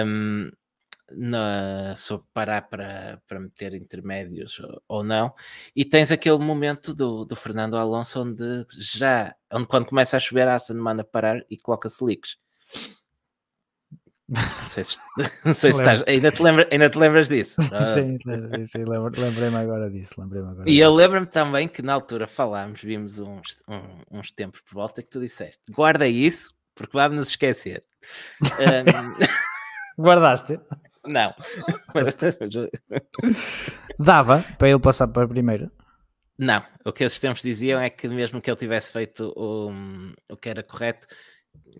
hum, 0.06 0.50
na, 1.12 1.94
sobre 1.96 2.26
parar 2.32 2.68
para, 2.68 3.20
para 3.26 3.40
meter 3.40 3.74
intermédios 3.74 4.60
ou, 4.88 5.02
não, 5.02 5.34
e 5.74 5.84
tens 5.84 6.10
aquele 6.10 6.38
momento 6.38 6.94
do, 6.94 7.24
do 7.24 7.36
Fernando 7.36 7.76
Alonso 7.76 8.22
onde 8.22 8.64
já, 8.78 9.34
onde 9.52 9.66
quando 9.66 9.86
começa 9.86 10.16
a 10.16 10.20
chover, 10.20 10.48
a 10.48 10.54
Aston 10.54 10.74
manda 10.74 11.04
parar 11.04 11.44
e 11.50 11.56
coloca-se 11.56 12.04
leaks. 12.04 12.36
Não 14.30 14.66
sei 14.66 14.84
se, 14.84 14.98
não 15.44 15.52
sei 15.54 15.72
se 15.72 15.78
estás, 15.80 16.04
ainda, 16.06 16.30
te 16.30 16.42
lembra, 16.42 16.68
ainda 16.70 16.88
te 16.88 16.98
lembras 16.98 17.28
disso? 17.28 17.56
Sim, 17.82 18.18
sim, 18.64 18.84
lembrei-me 18.84 19.56
agora 19.56 19.90
disso. 19.90 20.14
Lembrei-me 20.20 20.48
agora 20.50 20.70
E 20.70 20.78
eu 20.78 20.92
lembro-me 20.94 21.26
também 21.26 21.66
que 21.68 21.82
na 21.82 21.94
altura 21.94 22.26
falámos, 22.26 22.80
vimos 22.82 23.18
uns, 23.18 23.56
um- 23.68 24.18
uns 24.18 24.30
tempos 24.30 24.60
por 24.60 24.74
volta 24.74 25.02
que 25.02 25.08
tu 25.10 25.20
disseste: 25.20 25.60
guarda 25.70 26.06
isso, 26.06 26.50
porque 26.74 26.96
vamos 26.96 27.18
nos 27.18 27.28
esquecer. 27.30 27.84
Ahm, 28.58 29.14
Guardaste? 29.98 30.60
não, 31.06 31.34
mas, 31.94 32.14
Dava 33.98 34.42
para 34.58 34.68
ele 34.70 34.78
passar 34.80 35.08
para 35.08 35.28
primeiro. 35.28 35.70
não, 36.38 36.64
o 36.84 36.92
que 36.92 37.04
esses 37.04 37.20
tempos 37.20 37.42
diziam 37.42 37.80
é 37.80 37.90
que 37.90 38.08
mesmo 38.08 38.40
que 38.40 38.50
ele 38.50 38.56
tivesse 38.56 38.90
feito 38.92 39.32
o, 39.36 39.70
o 40.30 40.36
que 40.36 40.48
era 40.48 40.62
correto, 40.62 41.06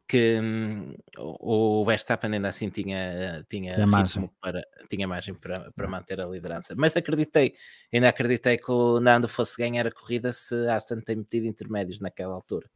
que 0.07 0.39
hum, 0.41 0.95
o 1.19 1.85
Verstappen 1.85 2.33
ainda 2.33 2.49
assim 2.49 2.69
tinha, 2.69 3.45
tinha, 3.49 3.75
Tinha 3.75 3.87
margem. 3.87 4.31
para, 4.41 4.63
tinha 4.89 5.07
margem 5.07 5.35
para, 5.35 5.71
para 5.73 5.89
manter 5.89 6.21
a 6.21 6.27
liderança. 6.27 6.75
Mas 6.77 6.97
acreditei, 6.97 7.55
ainda 7.93 8.09
acreditei 8.09 8.59
que 8.59 8.71
o 8.71 9.01
Nando 9.01 9.29
fosse 9.29 9.57
ganhar 9.57 9.87
a 9.87 9.93
corrida 9.93 10.33
se 10.33 10.55
a 10.69 10.77
Aston 10.77 11.01
tem 11.01 11.17
metido 11.17 11.47
intermédios 11.47 12.01
naquela 12.01 12.35
altura. 12.35 12.69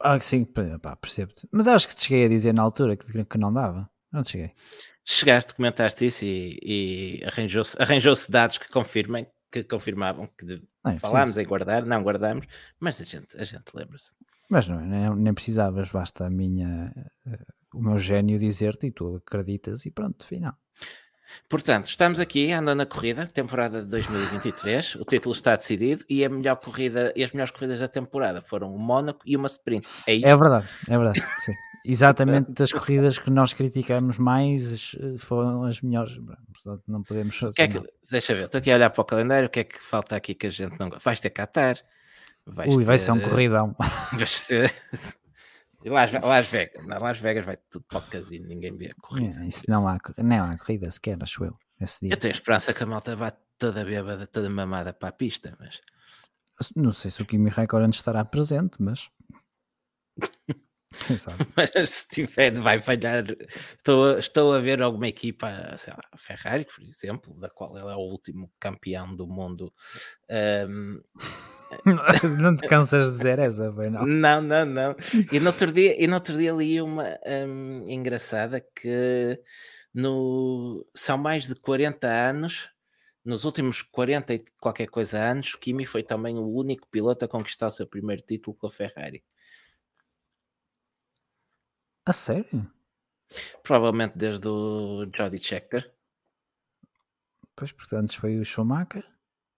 Ah, 0.00 0.20
sim, 0.20 0.44
pá, 0.44 0.96
percebo-te. 0.96 1.48
Mas 1.50 1.66
acho 1.66 1.88
que 1.88 1.94
te 1.94 2.02
cheguei 2.02 2.26
a 2.26 2.28
dizer 2.28 2.52
na 2.52 2.62
altura 2.62 2.96
que, 2.96 3.24
que 3.24 3.38
não 3.38 3.52
dava. 3.52 3.88
Não 4.12 4.22
te 4.22 4.32
cheguei. 4.32 4.52
Chegaste, 5.04 5.54
comentaste 5.54 6.06
isso 6.06 6.24
e, 6.24 6.58
e 6.62 7.24
arranjou-se 7.24 7.76
arranjou 7.80 8.14
dados 8.28 8.58
que 8.58 8.68
confirmem 8.68 9.26
que 9.50 9.62
confirmavam 9.62 10.26
que 10.36 10.60
falámos 10.98 11.38
em 11.38 11.44
guardar, 11.44 11.86
não 11.86 12.02
guardamos, 12.02 12.44
mas 12.80 13.00
a 13.00 13.04
gente, 13.04 13.36
a 13.38 13.44
gente 13.44 13.64
lembra-se. 13.72 14.12
Mas 14.54 14.68
não, 14.68 14.80
nem, 14.80 15.12
nem 15.16 15.34
precisavas, 15.34 15.90
basta 15.90 16.26
a 16.26 16.30
minha, 16.30 16.92
eh, 17.26 17.38
o 17.74 17.82
meu 17.82 17.98
gênio 17.98 18.38
dizer-te 18.38 18.86
e 18.86 18.92
tu 18.92 19.16
acreditas 19.16 19.84
e 19.84 19.90
pronto, 19.90 20.24
final. 20.24 20.56
Portanto, 21.48 21.86
estamos 21.86 22.20
aqui 22.20 22.52
andando 22.52 22.78
na 22.78 22.86
corrida, 22.86 23.26
temporada 23.26 23.82
de 23.82 23.90
2023, 23.90 24.94
o 24.94 25.04
título 25.04 25.34
está 25.34 25.56
decidido 25.56 26.04
e 26.08 26.24
a 26.24 26.28
melhor 26.28 26.54
corrida 26.54 27.12
e 27.16 27.24
as 27.24 27.32
melhores 27.32 27.50
corridas 27.50 27.80
da 27.80 27.88
temporada 27.88 28.42
foram 28.42 28.72
o 28.72 28.78
Mónaco 28.78 29.22
e 29.26 29.36
uma 29.36 29.48
sprint. 29.48 29.88
É 30.06 30.14
isto. 30.14 30.24
É 30.24 30.36
verdade, 30.36 30.68
é 30.88 30.96
verdade. 30.96 31.20
sim. 31.40 31.52
Exatamente 31.84 32.52
das 32.52 32.72
corridas 32.72 33.18
que 33.18 33.30
nós 33.30 33.52
criticamos 33.52 34.18
mais 34.18 34.94
eh, 35.00 35.18
foram 35.18 35.64
as 35.64 35.80
melhores. 35.80 36.16
Portanto, 36.62 36.84
não 36.86 37.02
podemos. 37.02 37.42
O 37.42 37.50
que 37.50 37.62
é 37.62 37.66
que, 37.66 37.82
deixa 38.08 38.32
ver, 38.36 38.44
estou 38.44 38.60
aqui 38.60 38.70
a 38.70 38.76
olhar 38.76 38.90
para 38.90 39.02
o 39.02 39.04
calendário, 39.04 39.48
o 39.48 39.50
que 39.50 39.58
é 39.58 39.64
que 39.64 39.82
falta 39.82 40.14
aqui 40.14 40.32
que 40.32 40.46
a 40.46 40.50
gente 40.50 40.78
não 40.78 40.90
gosta? 40.90 41.02
Vais 41.04 41.18
ter 41.18 41.30
Qatar, 41.30 41.76
vais 42.46 42.74
Ui, 42.74 42.84
vai 42.84 42.98
ser 42.98 43.12
um 43.12 43.18
ter, 43.18 43.24
eh, 43.24 43.28
corridão. 43.28 43.76
Vai 44.12 44.26
ser... 44.26 44.72
Las, 45.84 46.12
Las 46.12 46.46
Vegas, 46.48 46.86
na 46.86 46.98
Las 46.98 47.18
Vegas 47.18 47.44
vai 47.44 47.58
tudo 47.70 47.84
para 47.84 47.98
o 47.98 48.02
casino, 48.02 48.46
ninguém 48.46 48.74
vê 48.74 48.86
a 48.86 48.94
corrida. 48.94 49.42
É, 49.42 49.46
isso 49.46 49.64
não 49.68 49.86
há, 49.86 49.98
não 50.16 50.44
há 50.46 50.56
corrida 50.56 50.90
sequer, 50.90 51.18
acho 51.22 51.44
eu. 51.44 51.52
Eu 52.02 52.16
tenho 52.16 52.32
esperança 52.32 52.72
que 52.72 52.82
a 52.82 52.86
malta 52.86 53.14
vá 53.14 53.30
toda 53.58 53.84
bêbada, 53.84 54.26
toda 54.26 54.48
mamada 54.48 54.94
para 54.94 55.10
a 55.10 55.12
pista, 55.12 55.54
mas 55.58 55.80
Não 56.74 56.92
sei 56.92 57.10
se 57.10 57.20
o 57.20 57.26
Kimi 57.26 57.50
Raikkonen 57.50 57.90
estará 57.90 58.24
presente, 58.24 58.80
mas. 58.80 59.10
Mas 61.56 61.90
se 61.90 62.08
tiver, 62.08 62.52
vai 62.60 62.80
falhar. 62.80 63.24
Estou, 63.76 64.04
a- 64.04 64.18
estou 64.18 64.52
a 64.52 64.60
ver 64.60 64.80
alguma 64.82 65.08
equipa, 65.08 65.76
sei 65.76 65.92
lá, 65.92 66.00
a 66.12 66.16
Ferrari, 66.16 66.64
por 66.64 66.82
exemplo, 66.82 67.34
da 67.38 67.48
qual 67.50 67.76
ele 67.76 67.88
é 67.90 67.94
o 67.94 67.98
último 67.98 68.50
campeão 68.60 69.14
do 69.14 69.26
mundo. 69.26 69.72
Ahm, 70.30 71.00
não 72.40 72.56
te 72.56 72.66
cansas 72.68 73.10
de 73.10 73.16
dizer 73.18 73.38
essa, 73.38 73.70
bem, 73.72 73.90
não. 73.90 74.06
não, 74.06 74.40
não, 74.40 74.64
não. 74.64 74.96
E 75.32 75.40
no 75.40 75.46
outro 75.48 75.72
dia, 75.72 76.02
e 76.02 76.06
no 76.06 76.14
outro 76.14 76.36
dia 76.36 76.52
li 76.52 76.80
uma 76.80 77.18
ahm, 77.26 77.84
engraçada 77.88 78.60
que 78.60 79.40
no, 79.92 80.86
são 80.94 81.18
mais 81.18 81.46
de 81.46 81.54
40 81.56 82.08
anos. 82.08 82.68
Nos 83.24 83.44
últimos 83.44 83.80
40 83.80 84.34
e 84.34 84.44
qualquer 84.60 84.86
coisa 84.88 85.18
anos, 85.18 85.54
Kimi 85.54 85.86
foi 85.86 86.02
também 86.02 86.36
o 86.38 86.46
único 86.46 86.86
piloto 86.90 87.24
a 87.24 87.28
conquistar 87.28 87.68
o 87.68 87.70
seu 87.70 87.86
primeiro 87.86 88.20
título 88.22 88.54
com 88.54 88.66
a 88.66 88.70
Ferrari. 88.70 89.24
A 92.06 92.12
sério? 92.12 92.70
Provavelmente 93.62 94.16
desde 94.16 94.46
o 94.48 95.06
Jody 95.16 95.38
Checker. 95.38 95.90
Pois, 97.56 97.72
porque 97.72 97.94
antes 97.96 98.14
foi 98.14 98.38
o 98.38 98.44
Schumacher. 98.44 99.04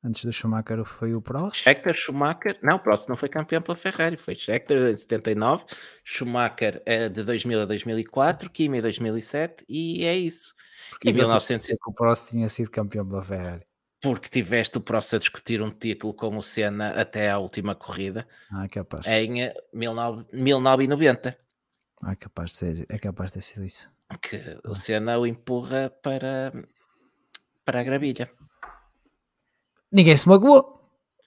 Antes 0.05 0.25
do 0.25 0.33
Schumacher 0.33 0.85
foi 0.85 1.15
o 1.15 1.21
Prost. 1.23 1.63
Scheckter, 1.63 1.95
Schumacher, 1.97 2.59
não, 2.63 2.79
Prost 2.79 3.09
não 3.09 3.17
foi 3.17 3.29
campeão 3.29 3.61
pela 3.61 3.75
Ferrari, 3.75 4.17
foi 4.17 4.37
Scheckter 4.37 4.77
em 4.91 4.95
79, 4.97 5.65
Schumacher 6.05 6.81
é 6.87 7.09
de 7.09 7.25
2000 7.25 7.63
a 7.63 7.65
2004, 7.65 8.49
Kimi 8.51 8.79
em 8.79 8.83
2007 8.83 9.65
e 9.69 10.05
é 10.05 10.15
isso. 10.15 10.55
Porquê 10.91 11.09
E 11.09 11.13
que 11.13 11.19
eu 11.19 11.25
1900, 11.25 11.67
disse 11.67 11.79
que 11.79 11.91
o 11.91 11.93
Prost 11.95 12.31
tinha 12.31 12.49
sido 12.49 12.71
campeão 12.71 13.07
pela 13.07 13.23
Ferrari? 13.23 13.67
porque 14.01 14.29
tiveste 14.29 14.77
o 14.79 14.81
Prost 14.81 15.15
a 15.15 15.19
discutir 15.19 15.61
um 15.61 15.71
título 15.71 16.15
com 16.15 16.37
o 16.37 16.43
Senna 16.43 16.91
até 16.91 17.29
à 17.31 17.39
última 17.39 17.75
corrida 17.75 18.29
Ah, 18.53 18.69
capaz. 18.69 19.07
em 19.09 19.43
eh, 19.43 19.55
19 19.73 20.27
1990, 20.33 21.37
Ah, 22.03 22.13
é 22.13 22.17
capaz 22.17 22.51
de 22.51 22.57
ser, 22.57 22.87
é 22.89 22.99
capaz 22.99 23.31
de 23.31 23.35
ter 23.35 23.41
sido 23.41 23.65
isso. 23.65 23.91
que 24.23 24.41
o 24.65 24.75
Senna 24.75 25.19
o 25.19 25.27
empurra 25.27 25.91
para, 26.03 26.53
para 27.65 27.81
a 27.81 27.83
gravilha. 27.83 28.31
Ninguém 29.91 30.17
se 30.17 30.29
magoou. 30.29 30.77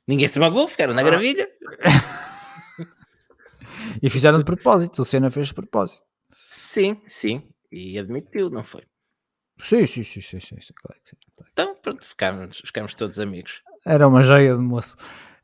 Ninguém 0.08 0.28
se 0.28 0.40
magoou, 0.40 0.68
ficaram 0.68 0.94
na 0.94 1.04
gravilha. 1.04 1.48
E 4.02 4.10
fizeram 4.10 4.40
de 4.40 4.46
propósito. 4.46 5.02
O 5.02 5.06
Senna 5.06 5.30
fez 5.30 5.48
de 5.48 5.54
propósito. 5.54 6.04
Sim, 6.34 7.02
sim, 7.08 7.50
e 7.72 7.98
admitiu, 8.00 8.50
não 8.50 8.64
foi? 8.64 8.84
Sim, 9.58 9.86
sim, 9.86 10.04
sim, 10.04 10.22
sim, 10.22 10.40
sim, 10.40 10.62
sim, 10.62 10.74
claro 10.74 11.00
sim. 11.04 11.18
claro. 11.36 11.50
Então, 11.52 11.76
pronto, 11.76 12.06
ficámos, 12.06 12.62
ficámos 12.66 12.94
todos 12.96 13.20
amigos. 13.20 13.62
Era 13.86 14.08
uma 14.08 14.22
joia 14.24 14.56
de 14.56 14.62
moço. 14.62 14.96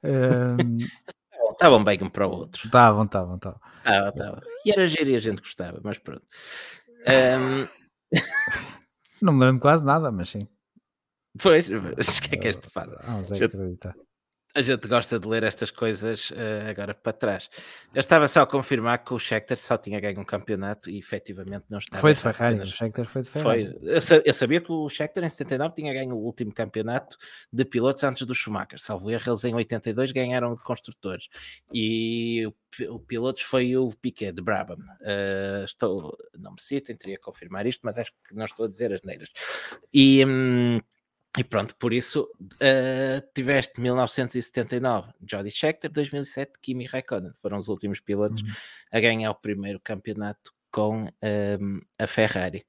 Ahm, 0.04 0.78
estavam 1.52 1.84
bem 1.84 2.00
um 2.02 2.10
para 2.10 2.28
o 2.28 2.32
outro. 2.32 2.66
Estavam, 2.66 3.04
estavam, 3.04 3.36
estavam. 3.36 3.60
Estava, 3.80 4.10
estava. 4.10 4.42
E 4.66 4.72
era 4.72 4.88
giro 4.88 5.10
e 5.10 5.16
a 5.16 5.20
gente 5.20 5.42
gostava, 5.42 5.80
mas 5.84 5.98
pronto. 5.98 6.26
Um, 7.08 7.68
Não 9.22 9.34
me 9.34 9.46
lembro 9.46 9.62
quase 9.62 9.84
nada, 9.84 10.12
mas 10.12 10.30
sim. 10.30 10.48
pois, 11.42 11.70
mas 11.70 12.18
o 12.18 12.22
que 12.22 12.36
é 12.36 12.38
que 12.38 12.48
este 12.48 12.70
faz? 12.70 12.92
Ah, 12.94 13.14
mas 13.18 13.32
é 13.32 13.44
acreditar. 13.44 13.96
A 14.58 14.62
gente 14.62 14.88
gosta 14.88 15.20
de 15.20 15.28
ler 15.28 15.44
estas 15.44 15.70
coisas 15.70 16.32
eh, 16.34 16.70
agora 16.70 16.94
para 16.94 17.12
trás. 17.12 17.50
Eu 17.94 18.00
estava 18.00 18.26
só 18.26 18.42
a 18.44 18.48
confirmar 18.48 19.04
que 19.04 19.14
o 19.14 19.20
Scheckter 19.20 19.58
só 19.58 19.78
tinha 19.78 20.00
ganho 20.00 20.18
um 20.20 20.24
campeonato 20.24 20.90
e 20.90 20.98
efetivamente 20.98 21.66
não 21.70 21.78
estava. 21.78 22.00
Foi 22.00 22.14
de 22.14 22.22
Ferrari, 22.22 22.54
o 22.54 22.58
apenas- 22.60 22.70
Scheckter 22.74 23.04
foi 23.06 23.22
de 23.22 23.30
Ferrari. 23.30 23.78
Foi. 23.82 23.90
Eu, 23.96 24.00
sa- 24.02 24.22
eu 24.26 24.34
sabia 24.34 24.62
que 24.62 24.72
o 24.72 24.88
Scheckter 24.88 25.26
em 25.26 25.30
79 25.30 25.76
tinha 25.76 25.94
ganho 25.94 26.16
o 26.16 26.20
último 26.24 26.54
campeonato 26.54 27.18
de 27.52 27.66
pilotos 27.66 28.02
antes 28.06 28.26
do 28.26 28.34
Schumacher. 28.34 28.80
Salvo 28.80 29.12
erro, 29.12 29.24
eles 29.30 29.44
em 29.44 29.54
82 29.54 30.14
ganharam 30.14 30.54
o 30.54 30.56
de 30.56 30.64
construtores. 30.64 31.28
E 31.74 32.48
o, 32.48 32.96
o 32.96 33.00
pilotos 33.00 33.42
foi 33.42 33.76
o 33.76 33.92
Piquet 34.02 34.32
de 34.32 34.42
Brabham. 34.42 34.78
Eh, 35.02 35.64
estou, 35.66 36.16
não 36.40 36.54
me 36.54 36.62
citem, 36.62 36.96
teria 36.96 37.18
que 37.18 37.24
confirmar 37.24 37.66
isto, 37.68 37.82
mas 37.84 37.98
acho 37.98 38.12
que 38.26 38.34
não 38.34 38.46
estou 38.46 38.66
a 38.66 38.70
dizer 38.70 38.94
as 38.94 39.04
neiras. 39.04 39.30
E, 39.94 40.24
hum, 40.26 40.80
e 41.38 41.44
pronto, 41.44 41.76
por 41.76 41.92
isso 41.94 42.30
eh, 42.60 43.22
tiveste 43.34 43.82
1979 43.82 45.12
Jody 45.30 45.52
Scheckter, 45.52 45.92
2007 45.92 46.54
Kimi 46.62 46.86
Raikkonen. 46.86 47.34
Foram 47.42 47.58
os 47.58 47.68
últimos 47.68 48.00
pilotos 48.00 48.42
Uhum. 48.42 48.50
a 48.92 49.00
ganhar 49.00 49.32
o 49.32 49.36
primeiro 49.36 49.80
campeonato 49.80 50.54
com 50.72 51.04
hum, 51.06 51.82
a 52.00 52.08
Ferrari. 52.08 52.66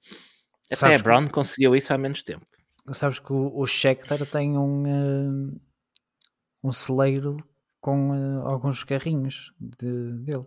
Até 0.66 0.76
Sabes 0.76 1.00
a 1.00 1.02
Brown 1.04 1.28
conseguiu 1.28 1.76
isso 1.76 1.92
há 1.94 1.98
menos 1.98 2.22
tempo. 2.22 2.44
Sabes 2.92 3.18
que 3.20 3.32
o, 3.32 3.56
o 3.56 3.66
Scheckter 3.66 4.24
tem 4.26 4.56
um, 4.58 4.86
eh, 4.86 5.58
um 6.62 6.72
celeiro 6.72 7.36
com 7.80 8.14
eh, 8.14 8.50
alguns 8.50 8.82
carrinhos 8.84 9.52
de, 9.60 10.12
dele. 10.24 10.46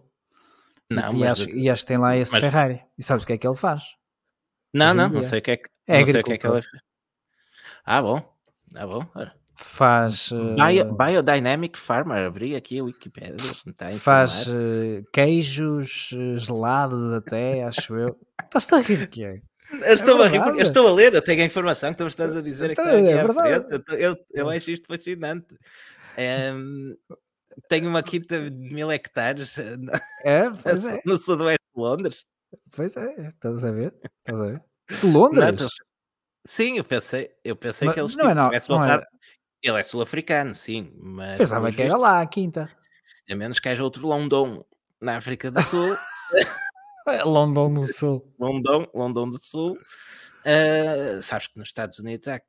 Não, 0.89 1.09
e, 1.11 1.15
mas, 1.19 1.39
acho, 1.41 1.49
e 1.51 1.69
acho 1.69 1.81
que 1.83 1.87
tem 1.87 1.97
lá 1.97 2.17
esse 2.17 2.31
mas- 2.33 2.41
Ferrari. 2.41 2.81
E 2.97 3.03
sabes 3.03 3.23
o 3.23 3.27
que 3.27 3.33
é 3.33 3.37
que 3.37 3.47
ele 3.47 3.55
faz? 3.55 3.83
não, 4.73 4.87
hoje 4.87 4.95
não, 4.97 5.09
não 5.09 5.21
sei 5.21 5.39
o 5.39 5.41
que 5.41 5.51
é 5.51 5.57
que, 5.57 5.69
É 5.87 5.99
não 5.99 6.05
sei 6.05 6.21
o 6.21 6.23
que, 6.23 6.33
é 6.33 6.37
que 6.37 6.47
agricultor. 6.47 6.51
ela 6.51 6.61
fez. 6.61 6.88
Ah, 7.91 8.03
bom. 8.03 8.21
Ah, 8.75 8.85
bom. 8.85 9.01
Faz, 9.55 10.31
eh, 10.31 10.35
Bio- 10.55 10.95
Biodynamic 10.95 11.75
Farmer, 11.75 12.23
abri 12.23 12.55
aqui 12.55 12.77
a 12.77 12.83
Wikipedia. 12.83 13.35
está 13.65 13.87
a 13.87 13.91
faz 13.93 14.47
eh, 14.47 15.01
queijos 15.11 16.11
eh, 16.13 16.37
gelados 16.37 17.11
até, 17.13 17.63
acho 17.63 17.95
eu. 17.95 18.15
Estás-te 18.45 18.75
a 18.75 18.77
rir 18.77 18.97
de 18.99 19.07
quê? 19.07 19.41
Eu 19.71 19.93
estou, 19.95 20.21
a 20.21 20.27
rir 20.27 20.39
eu 20.39 20.61
estou 20.61 20.87
a 20.87 20.91
ler, 20.93 21.15
eu 21.15 21.21
tenho 21.23 21.41
a 21.41 21.45
informação 21.45 21.89
que 21.91 21.97
tu 21.97 22.03
me 22.03 22.09
estás 22.09 22.35
a 22.35 22.41
dizer 22.43 22.69
Então, 22.69 22.85
é 22.85 22.99
aqui 22.99 23.13
à 23.17 23.21
verdade. 23.23 23.83
Eu, 23.87 23.97
eu, 23.97 24.17
eu 24.35 24.49
acho 24.51 24.69
isto 24.69 24.85
fascinante. 24.85 25.57
Em, 26.15 26.95
tenho 27.67 27.89
uma 27.89 28.03
quinta 28.03 28.51
de 28.51 28.71
mil 28.71 28.91
hectares 28.91 29.57
eh, 29.57 29.75
no, 29.77 29.91
É, 30.23 30.41
é, 30.93 31.01
no 31.05 31.17
sudoeste 31.17 31.65
de 31.75 31.81
Londres. 31.81 32.23
pois 32.75 32.95
é, 32.95 33.29
estás 33.29 33.65
a 33.65 33.71
ver? 33.71 33.95
Estás 34.19 34.39
a 34.39 34.45
ver? 34.45 34.61
Londres? 35.03 35.65
Sim, 36.45 36.77
eu 36.77 36.83
pensei, 36.83 37.29
eu 37.43 37.55
pensei 37.55 37.87
Mas 37.87 37.95
que 37.95 38.01
eles 38.01 38.15
não 38.15 38.25
é 38.25 38.27
tipo, 38.29 38.35
não- 38.41 38.49
tivessem 38.49 38.75
não 38.75 38.83
é- 38.83 38.87
voltado. 38.87 39.07
Ele 39.61 39.79
é 39.79 39.83
sul-africano, 39.83 40.55
sim, 40.55 40.91
mas 40.95 41.37
Pensava 41.37 41.71
que 41.71 41.81
era 41.81 41.97
lá 41.97 42.21
a 42.21 42.25
quinta. 42.25 42.69
a 43.29 43.35
menos 43.35 43.59
que 43.59 43.67
haja 43.67 43.83
outro 43.83 44.07
London 44.07 44.63
na 45.01 45.17
África 45.17 45.51
do 45.51 45.61
Sul, 45.61 45.95
É 47.07 47.23
London 47.23 47.73
do 47.73 47.87
Sul. 47.87 48.33
London, 48.39 48.87
London 48.93 49.29
do 49.31 49.39
Sul. 49.43 49.77
ah, 50.45 51.21
sabes 51.21 51.47
que 51.47 51.57
nos 51.59 51.69
Estados 51.69 51.99
Unidos 51.99 52.27
há 52.27 52.39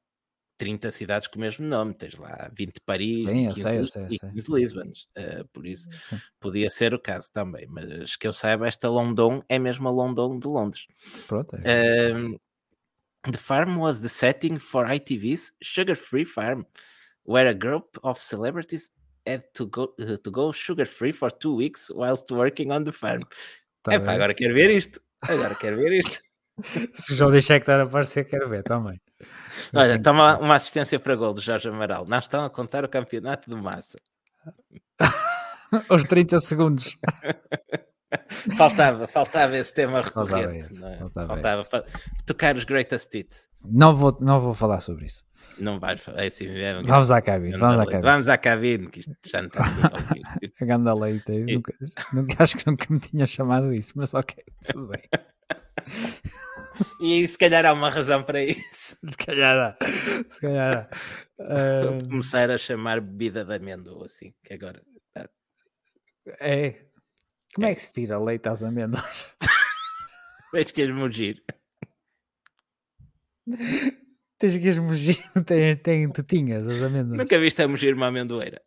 30 0.59 0.91
cidades 0.91 1.27
com 1.27 1.37
o 1.39 1.41
mesmo 1.41 1.67
nome, 1.67 1.95
tens 1.95 2.15
lá 2.17 2.51
20 2.53 2.81
Paris 2.85 3.31
Sim, 3.33 3.41
e 3.41 3.45
eu 3.47 3.55
15, 3.55 3.63
sei, 3.63 3.79
eu 3.81 3.87
sei, 3.87 4.03
eu 4.05 4.11
sei, 4.11 4.31
15 4.31 4.43
sei. 4.47 4.55
Lisbons, 4.55 5.09
ah, 5.17 5.45
por 5.53 5.67
isso 5.67 5.89
Sim. 6.03 6.21
podia 6.39 6.69
ser 6.71 6.93
o 6.95 7.01
caso 7.01 7.31
também, 7.33 7.67
mas 7.67 8.15
que 8.17 8.27
eu 8.29 8.33
saiba, 8.33 8.69
esta 8.69 8.89
London 8.89 9.43
é 9.49 9.59
mesmo 9.59 9.89
a 9.89 9.91
London 9.91 10.39
de 10.39 10.47
Londres. 10.47 10.87
Pronto. 11.27 11.57
é. 11.57 12.13
Um, 12.15 12.39
the 13.25 13.39
farm 13.39 13.77
was 13.79 14.01
the 14.01 14.09
setting 14.09 14.59
for 14.59 14.87
ITV's 14.87 15.53
Sugar 15.63 15.95
Free 15.95 16.25
Farm, 16.25 16.67
where 17.25 17.47
a 17.49 17.55
group 17.55 17.99
of 18.03 18.21
celebrities 18.21 18.91
had 19.27 19.45
to 19.55 19.67
go 19.67 19.93
uh, 20.01 20.17
to 20.17 20.31
go 20.31 20.53
sugar 20.53 20.87
free 20.87 21.13
for 21.13 21.31
two 21.31 21.55
weeks 21.55 21.91
whilst 21.95 22.31
working 22.31 22.73
on 22.73 22.85
the 22.85 22.93
farm. 22.93 23.23
Tá 23.83 23.93
Epá, 23.95 24.07
bem. 24.07 24.15
agora 24.15 24.35
quero 24.35 24.55
ver 24.55 24.71
isto. 24.71 25.01
Agora 25.23 25.55
quero 25.55 25.77
ver 25.77 25.93
isto. 25.93 26.19
Se 26.93 27.13
o 27.13 27.17
Jordi 27.17 27.41
Scheckter 27.41 27.81
aparecer, 27.81 28.25
quero 28.25 28.49
ver 28.49 28.63
também. 28.63 29.01
Olha, 29.75 29.95
Assim, 29.95 30.03
toma 30.03 30.39
uma 30.39 30.55
assistência 30.57 30.99
para 30.99 31.15
gol 31.17 31.33
do 31.35 31.41
Jorge 31.41 31.69
Amaral. 31.69 32.07
Não 32.07 32.19
estão 32.19 32.45
a 32.45 32.51
contar 32.51 32.85
o 32.85 32.89
campeonato 32.89 33.49
de 33.49 33.57
massa. 33.57 33.99
Os 35.89 36.05
30 36.05 36.39
segundos. 36.41 36.97
Faltava, 38.57 39.07
faltava 39.09 39.57
esse 39.57 39.75
tema 39.75 40.03
Faltava 40.03 40.37
recorrente. 40.39 40.67
esse, 40.67 40.81
não 40.81 40.89
é? 40.89 40.99
faltava 40.99 41.27
Faltava 41.35 41.61
esse. 41.63 41.71
fa- 41.71 41.85
tocar 42.27 42.57
os 42.57 42.65
greatest 42.65 43.13
hits. 43.15 43.49
Não 43.65 43.95
vou, 43.95 44.17
não 44.21 44.39
vou 44.39 44.55
falar 44.55 44.81
sobre 44.81 45.07
isso. 45.07 45.25
Não 45.59 45.81
vais 45.81 46.01
falar. 46.01 46.25
É 46.25 46.29
assim, 46.29 46.47
é 46.49 46.81
Vamos 46.83 47.11
à 47.11 47.21
cabine. 47.21 47.57
Vamos 47.57 47.79
à 47.79 47.85
cabine. 47.87 48.03
Vamos 48.03 48.29
à 48.29 48.39
cabine, 48.39 48.87
que 48.89 49.01
isto 49.01 49.13
já 49.27 49.41
não 49.43 49.49
está 49.49 49.61
a 49.67 49.95
ouvir. 49.95 50.89
A 50.89 50.95
leite. 50.95 51.33
eu 51.33 51.47
Nunca, 51.47 51.75
nunca, 52.13 52.43
acho 52.43 52.57
que 52.57 52.67
nunca 52.71 52.87
me 52.89 52.99
tinha 53.01 53.27
chamado 53.27 53.73
isso, 53.73 53.93
mas 53.97 54.15
ok, 54.15 54.37
tudo 54.71 54.87
bem. 54.89 55.03
E 56.99 57.27
se 57.29 57.37
calhar 57.37 57.67
há 57.67 57.73
uma 57.75 57.91
razão 57.91 58.23
para 58.23 58.43
isso. 58.43 58.97
Se 59.05 59.17
calhar 59.17 59.77
há. 59.79 59.85
Se 60.31 60.41
calhar 60.41 60.89
há. 61.39 62.07
Começar 62.09 62.51
a 62.51 62.57
chamar 62.57 63.01
bebida 63.03 63.45
de 63.45 63.55
amêndoa, 63.55 64.07
assim, 64.07 64.33
que 64.43 64.55
agora. 64.55 64.81
é. 66.41 66.87
Como 67.55 67.67
é 67.67 67.75
que 67.75 67.81
se 67.81 67.93
tira 67.93 68.19
leite 68.19 68.49
às 68.49 68.63
amêndoas? 68.63 69.29
Tens 70.53 70.71
que 70.71 70.93
mugir. 70.93 71.43
Tens 74.39 74.57
que 74.57 74.69
esmugir, 74.69 75.23
tem, 75.45 75.77
tem 75.79 76.11
tetinhas 76.11 76.69
as 76.69 76.83
amêndoas. 76.83 77.19
Nunca 77.19 77.39
viste 77.39 77.63
a 77.63 77.69
mugir 77.69 77.95
uma 77.95 78.07
amendoeira. 78.07 78.63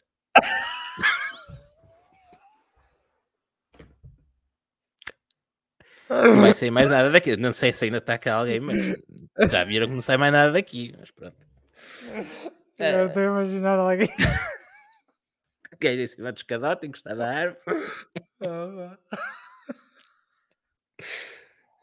Não 6.09 6.41
vai 6.41 6.53
sair 6.53 6.69
mais 6.69 6.89
nada 6.89 7.09
daqui. 7.09 7.35
Não 7.35 7.51
sei 7.51 7.73
se 7.73 7.85
ainda 7.85 7.97
está 7.97 8.17
cá 8.17 8.35
alguém, 8.35 8.59
mas 8.59 8.77
já 9.49 9.63
viram 9.63 9.87
que 9.87 9.93
não 9.93 10.01
sai 10.01 10.17
mais 10.17 10.31
nada 10.31 10.51
daqui. 10.51 10.93
Mas 10.99 11.09
pronto. 11.09 11.37
Eu 12.77 13.07
estou 13.07 13.23
a 13.23 13.25
imaginar 13.25 13.79
alguém. 13.79 14.09
Gajo 15.79 16.01
em 16.01 16.07
cima 16.07 16.31
do 16.31 16.37
escadote, 16.37 16.87
encostar 16.87 17.15
da 17.15 17.29
árvore. 17.29 17.59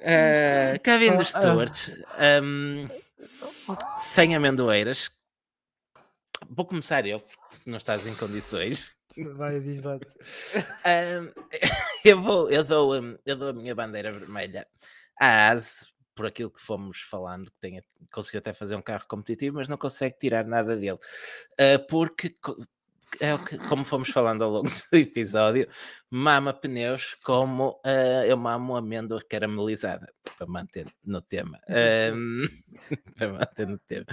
Uh, 0.00 1.20
os 1.20 1.28
stewards, 1.28 1.92
um, 2.42 2.88
sem 3.98 4.34
amendoeiras. 4.34 5.10
Vou 6.48 6.64
começar 6.64 7.06
eu, 7.06 7.20
porque 7.20 7.70
não 7.70 7.76
estás 7.76 8.06
em 8.06 8.14
condições. 8.14 8.96
Vai, 9.36 9.60
diz 9.60 9.82
lá. 9.82 9.96
Um, 9.96 11.32
eu, 12.04 12.20
vou, 12.20 12.50
eu, 12.50 12.64
dou, 12.64 12.98
um, 12.98 13.18
eu 13.26 13.36
dou 13.36 13.48
a 13.48 13.52
minha 13.52 13.74
bandeira 13.74 14.10
vermelha 14.10 14.66
à 15.20 15.50
ASE, 15.50 15.86
por 16.14 16.26
aquilo 16.26 16.50
que 16.50 16.60
fomos 16.60 17.00
falando, 17.02 17.50
que 17.50 17.58
tem, 17.60 17.82
conseguiu 18.12 18.38
até 18.38 18.52
fazer 18.52 18.76
um 18.76 18.82
carro 18.82 19.06
competitivo, 19.08 19.56
mas 19.56 19.68
não 19.68 19.76
consegue 19.76 20.18
tirar 20.18 20.44
nada 20.44 20.76
dele. 20.76 20.98
Uh, 21.52 21.86
porque, 21.88 22.34
é 23.20 23.34
o 23.34 23.44
que, 23.44 23.58
como 23.68 23.84
fomos 23.84 24.10
falando 24.10 24.44
ao 24.44 24.50
longo 24.50 24.68
do 24.92 24.96
episódio, 24.96 25.68
mama 26.10 26.52
pneus 26.52 27.16
como 27.24 27.80
uh, 27.84 28.24
eu 28.26 28.36
mamo 28.36 28.76
amêndoa 28.76 29.22
caramelizada, 29.28 30.12
para 30.36 30.46
manter 30.46 30.86
no 31.04 31.20
tema. 31.20 31.58
Um, 32.14 32.42
para 33.16 33.32
manter 33.32 33.66
no 33.66 33.78
tema. 33.78 34.06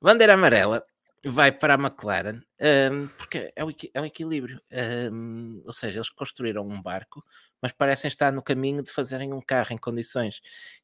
Bandeira 0.00 0.34
amarela 0.34 0.84
vai 1.24 1.52
para 1.52 1.74
a 1.74 1.78
McLaren, 1.78 2.40
um, 2.90 3.06
porque 3.16 3.52
é 3.54 3.62
equi- 3.62 3.90
é 3.94 4.00
equilíbrio. 4.04 4.60
um, 5.12 5.62
ou 5.64 5.72
seja, 5.72 5.98
eles 5.98 6.08
construíram 6.08 6.66
um 6.66 6.82
barco, 6.82 7.24
mas 7.60 7.70
parecem 7.70 8.08
estar 8.08 8.32
no 8.32 8.42
caminho 8.42 8.82
de 8.82 8.90
fazerem 8.90 9.32
um 9.32 9.40
carro 9.40 9.72
em 9.72 9.78
condições 9.78 10.40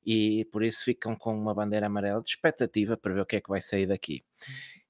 e 0.06 0.44
por 0.52 0.62
isso 0.62 0.84
ficam 0.84 1.16
com 1.16 1.36
uma 1.36 1.52
bandeira 1.52 1.86
amarela 1.86 2.22
de 2.22 2.30
expectativa 2.30 2.96
para 2.96 3.14
ver 3.14 3.20
o 3.22 3.26
que 3.26 3.36
é 3.36 3.40
que 3.40 3.48
vai 3.50 3.60
sair 3.60 3.86
daqui. 3.86 4.22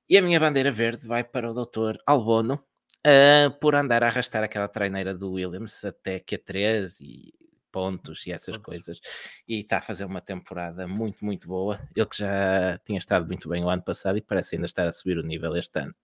E 0.08 0.16
a 0.16 0.22
minha 0.22 0.40
bandeira 0.40 0.72
verde 0.72 1.06
vai 1.06 1.22
para 1.22 1.50
o 1.50 1.54
Dr. 1.54 1.98
Albono 2.06 2.62
ah, 3.04 3.50
por 3.60 3.74
andar 3.74 4.02
a 4.02 4.08
arrastar 4.08 4.42
aquela 4.42 4.68
traineira 4.68 5.14
do 5.14 5.32
Williams 5.32 5.84
até 5.84 6.18
Q3 6.18 7.00
e 7.00 7.34
pontos 7.70 8.26
e 8.26 8.32
essas 8.32 8.56
Pontos. 8.56 8.64
coisas. 8.64 9.00
E 9.46 9.60
está 9.60 9.78
a 9.78 9.80
fazer 9.82 10.04
uma 10.04 10.20
temporada 10.20 10.88
muito, 10.88 11.24
muito 11.24 11.46
boa. 11.46 11.80
Ele 11.94 12.06
que 12.06 12.18
já 12.18 12.78
tinha 12.84 12.98
estado 12.98 13.26
muito 13.26 13.48
bem 13.48 13.64
o 13.64 13.68
ano 13.68 13.82
passado 13.82 14.18
e 14.18 14.22
parece 14.22 14.56
ainda 14.56 14.66
estar 14.66 14.86
a 14.86 14.92
subir 14.92 15.18
o 15.18 15.22
nível 15.22 15.56
este 15.56 15.78
ano. 15.78 15.94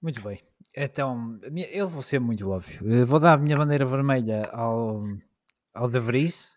Muito 0.00 0.20
bem. 0.20 0.40
Então, 0.74 1.38
eu 1.70 1.88
vou 1.88 2.02
ser 2.02 2.18
muito 2.18 2.50
óbvio. 2.50 2.90
Eu 2.90 3.06
vou 3.06 3.20
dar 3.20 3.34
a 3.34 3.38
minha 3.38 3.56
bandeira 3.56 3.84
vermelha 3.84 4.42
ao, 4.50 5.04
ao 5.72 5.88
De 5.88 6.00
Vries, 6.00 6.56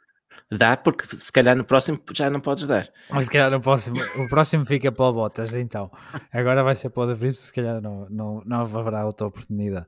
Dá, 0.52 0.78
porque 0.78 1.08
se 1.18 1.32
calhar 1.32 1.56
no 1.56 1.64
próximo 1.64 2.00
já 2.14 2.30
não 2.30 2.40
podes 2.40 2.68
dar. 2.68 2.88
mas 3.10 3.26
se 3.26 3.32
calhar 3.32 3.50
no 3.50 3.60
próximo, 3.60 3.98
o 4.24 4.30
próximo 4.30 4.64
fica 4.64 4.92
para 4.92 5.06
o 5.06 5.14
Bottas, 5.14 5.56
então. 5.56 5.92
Agora 6.32 6.64
vai 6.64 6.76
ser 6.76 6.92
para 6.92 7.12
o 7.12 7.16
Vries, 7.16 7.40
se 7.40 7.54
calhar 7.54 7.82
não, 7.82 8.08
não, 8.10 8.44
não 8.46 8.62
haverá 8.62 9.06
outra 9.06 9.26
oportunidade. 9.26 9.88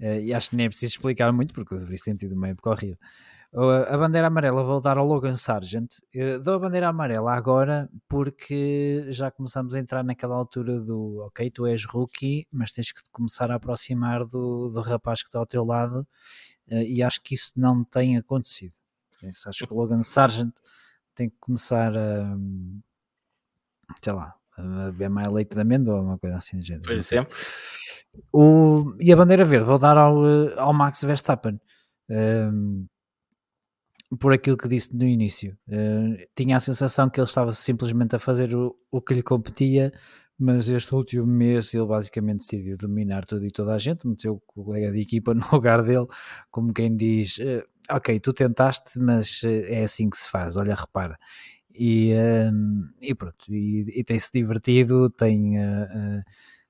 Uh, 0.00 0.20
e 0.20 0.34
acho 0.34 0.50
que 0.50 0.56
nem 0.56 0.66
é 0.66 0.68
preciso 0.68 0.94
explicar 0.94 1.32
muito, 1.32 1.54
porque 1.54 1.74
o 1.74 1.78
De 1.78 1.84
Vries 1.84 2.02
tem 2.02 2.16
tido 2.16 2.34
uma 2.34 2.48
época 2.48 2.70
horrível. 2.70 2.98
A 3.54 3.98
bandeira 3.98 4.28
amarela 4.28 4.64
vou 4.64 4.80
dar 4.80 4.96
ao 4.96 5.06
Logan 5.06 5.36
Sargent. 5.36 5.96
dou 6.42 6.54
a 6.54 6.58
bandeira 6.58 6.88
amarela 6.88 7.34
agora 7.34 7.86
porque 8.08 9.04
já 9.10 9.30
começamos 9.30 9.74
a 9.74 9.78
entrar 9.78 10.02
naquela 10.02 10.34
altura 10.34 10.80
do 10.80 11.22
ok, 11.26 11.50
tu 11.50 11.66
és 11.66 11.84
rookie, 11.84 12.46
mas 12.50 12.72
tens 12.72 12.92
que 12.92 13.02
começar 13.12 13.50
a 13.50 13.56
aproximar 13.56 14.24
do, 14.24 14.70
do 14.70 14.80
rapaz 14.80 15.22
que 15.22 15.28
está 15.28 15.38
ao 15.38 15.44
teu 15.44 15.66
lado 15.66 16.08
e 16.66 17.02
acho 17.02 17.20
que 17.22 17.34
isso 17.34 17.52
não 17.54 17.84
tem 17.84 18.16
acontecido. 18.16 18.81
Acho 19.46 19.66
que 19.66 19.72
o 19.72 19.76
Logan 19.76 20.02
Sargent 20.02 20.52
tem 21.14 21.28
que 21.28 21.36
começar 21.40 21.96
a 21.96 22.36
sei 24.02 24.12
lá, 24.12 24.34
a 24.56 24.62
beber 24.90 25.10
mais 25.10 25.32
leite 25.32 25.54
de 25.54 25.60
amêndoa 25.60 25.96
ou 25.96 26.02
uma 26.02 26.18
coisa 26.18 26.36
assim 26.36 26.56
do 26.58 26.62
género. 26.62 26.84
Por 26.84 26.92
exemplo. 26.92 27.36
O, 28.32 28.94
e 29.00 29.12
a 29.12 29.16
bandeira 29.16 29.44
verde 29.44 29.66
vou 29.66 29.78
dar 29.78 29.96
ao, 29.96 30.16
ao 30.58 30.72
Max 30.72 31.02
Verstappen. 31.02 31.60
Um, 32.08 32.86
por 34.20 34.32
aquilo 34.32 34.56
que 34.58 34.68
disse 34.68 34.94
no 34.94 35.06
início. 35.06 35.56
Uh, 35.66 36.18
tinha 36.34 36.56
a 36.56 36.60
sensação 36.60 37.08
que 37.08 37.18
ele 37.18 37.26
estava 37.26 37.50
simplesmente 37.52 38.14
a 38.14 38.18
fazer 38.18 38.54
o, 38.54 38.76
o 38.90 39.00
que 39.00 39.14
lhe 39.14 39.22
competia, 39.22 39.92
mas 40.38 40.68
este 40.68 40.94
último 40.94 41.26
mês 41.26 41.72
ele 41.74 41.86
basicamente 41.86 42.40
decidiu 42.40 42.76
dominar 42.76 43.24
tudo 43.24 43.46
e 43.46 43.50
toda 43.50 43.74
a 43.74 43.78
gente, 43.78 44.06
meteu 44.06 44.34
o 44.34 44.40
colega 44.62 44.90
de 44.92 45.00
equipa 45.00 45.34
no 45.34 45.44
lugar 45.52 45.82
dele, 45.82 46.06
como 46.50 46.72
quem 46.72 46.94
diz: 46.94 47.38
uh, 47.38 47.62
Ok, 47.90 48.18
tu 48.20 48.32
tentaste, 48.32 48.98
mas 48.98 49.42
eh, 49.44 49.80
é 49.80 49.84
assim 49.84 50.08
que 50.08 50.16
se 50.16 50.28
faz, 50.30 50.56
olha, 50.56 50.74
repara. 50.74 51.18
E, 51.74 52.12
uh, 52.14 52.52
e 53.00 53.14
pronto, 53.14 53.44
e, 53.50 54.00
e 54.00 54.04
tem-se 54.04 54.30
divertido, 54.32 55.10
tem, 55.10 55.54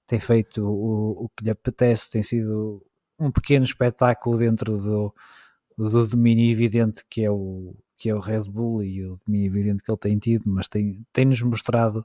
tem 0.06 0.18
feito 0.20 0.64
o, 0.64 1.24
o 1.24 1.28
que 1.36 1.44
lhe 1.44 1.50
apetece, 1.50 2.10
tem 2.10 2.22
sido 2.22 2.84
um 3.18 3.30
pequeno 3.30 3.64
espetáculo 3.64 4.38
dentro 4.38 4.76
do 4.78 5.14
do 5.76 6.06
domínio 6.06 6.50
evidente 6.50 7.02
que 7.08 7.24
é 7.24 7.30
o 7.30 7.74
que 8.02 8.10
é 8.10 8.14
o 8.14 8.18
Red 8.18 8.50
Bull 8.50 8.82
e 8.82 9.04
o 9.04 9.16
domínio 9.24 9.46
evidente 9.46 9.80
que 9.80 9.88
ele 9.88 9.96
tem 9.96 10.18
tido, 10.18 10.42
mas 10.46 10.66
tem, 10.66 11.06
tem-nos 11.12 11.40
mostrado 11.42 12.04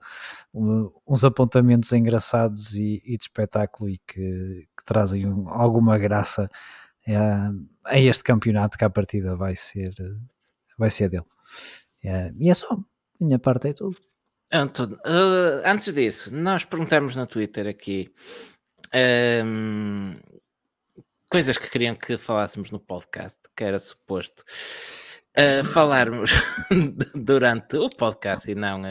um, 0.54 0.92
uns 1.08 1.26
apontamentos 1.26 1.92
engraçados 1.92 2.76
e, 2.76 3.02
e 3.04 3.18
de 3.18 3.24
espetáculo 3.24 3.90
e 3.90 3.98
que, 3.98 4.68
que 4.78 4.86
trazem 4.86 5.26
um, 5.26 5.50
alguma 5.50 5.98
graça 5.98 6.52
a, 7.08 7.52
a, 7.84 8.00
este 8.00 8.24
campeonato 8.24 8.78
que 8.78 8.86
a 8.86 8.92
partida 8.92 9.36
vai 9.36 9.56
ser 9.56 9.92
vai 10.78 10.92
ser 10.92 11.10
dele. 11.10 11.26
É, 12.04 12.32
e 12.40 12.52
é 12.52 12.54
só, 12.54 12.78
minha 13.20 13.40
parte 13.40 13.70
é 13.70 13.74
tudo. 13.74 13.98
Anton, 14.54 14.94
uh, 15.04 15.66
antes 15.66 15.92
disso, 15.92 16.32
nós 16.36 16.64
perguntamos 16.64 17.16
no 17.16 17.26
Twitter 17.26 17.66
aqui 17.66 18.14
um, 19.44 20.16
coisas 21.28 21.58
que 21.58 21.72
queriam 21.72 21.96
que 21.96 22.20
falássemos 22.20 22.70
no 22.70 22.80
podcast, 22.80 23.40
que 23.56 23.64
era 23.64 23.80
suposto 23.80 24.44
falarmos 25.74 26.32
durante 27.16 27.78
o 27.78 27.90
podcast 27.90 28.50
e 28.50 28.56
não 28.56 28.82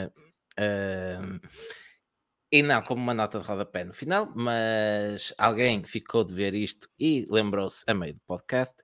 e 2.51 2.63
não 2.63 2.81
como 2.81 3.01
uma 3.01 3.13
nota 3.13 3.39
de 3.39 3.45
rodapé 3.45 3.83
no 3.83 3.93
final, 3.93 4.31
mas 4.35 5.33
alguém 5.37 5.83
ficou 5.83 6.23
de 6.23 6.33
ver 6.33 6.53
isto 6.53 6.87
e 6.99 7.27
lembrou-se 7.29 7.83
a 7.87 7.93
meio 7.93 8.13
do 8.13 8.21
podcast. 8.25 8.75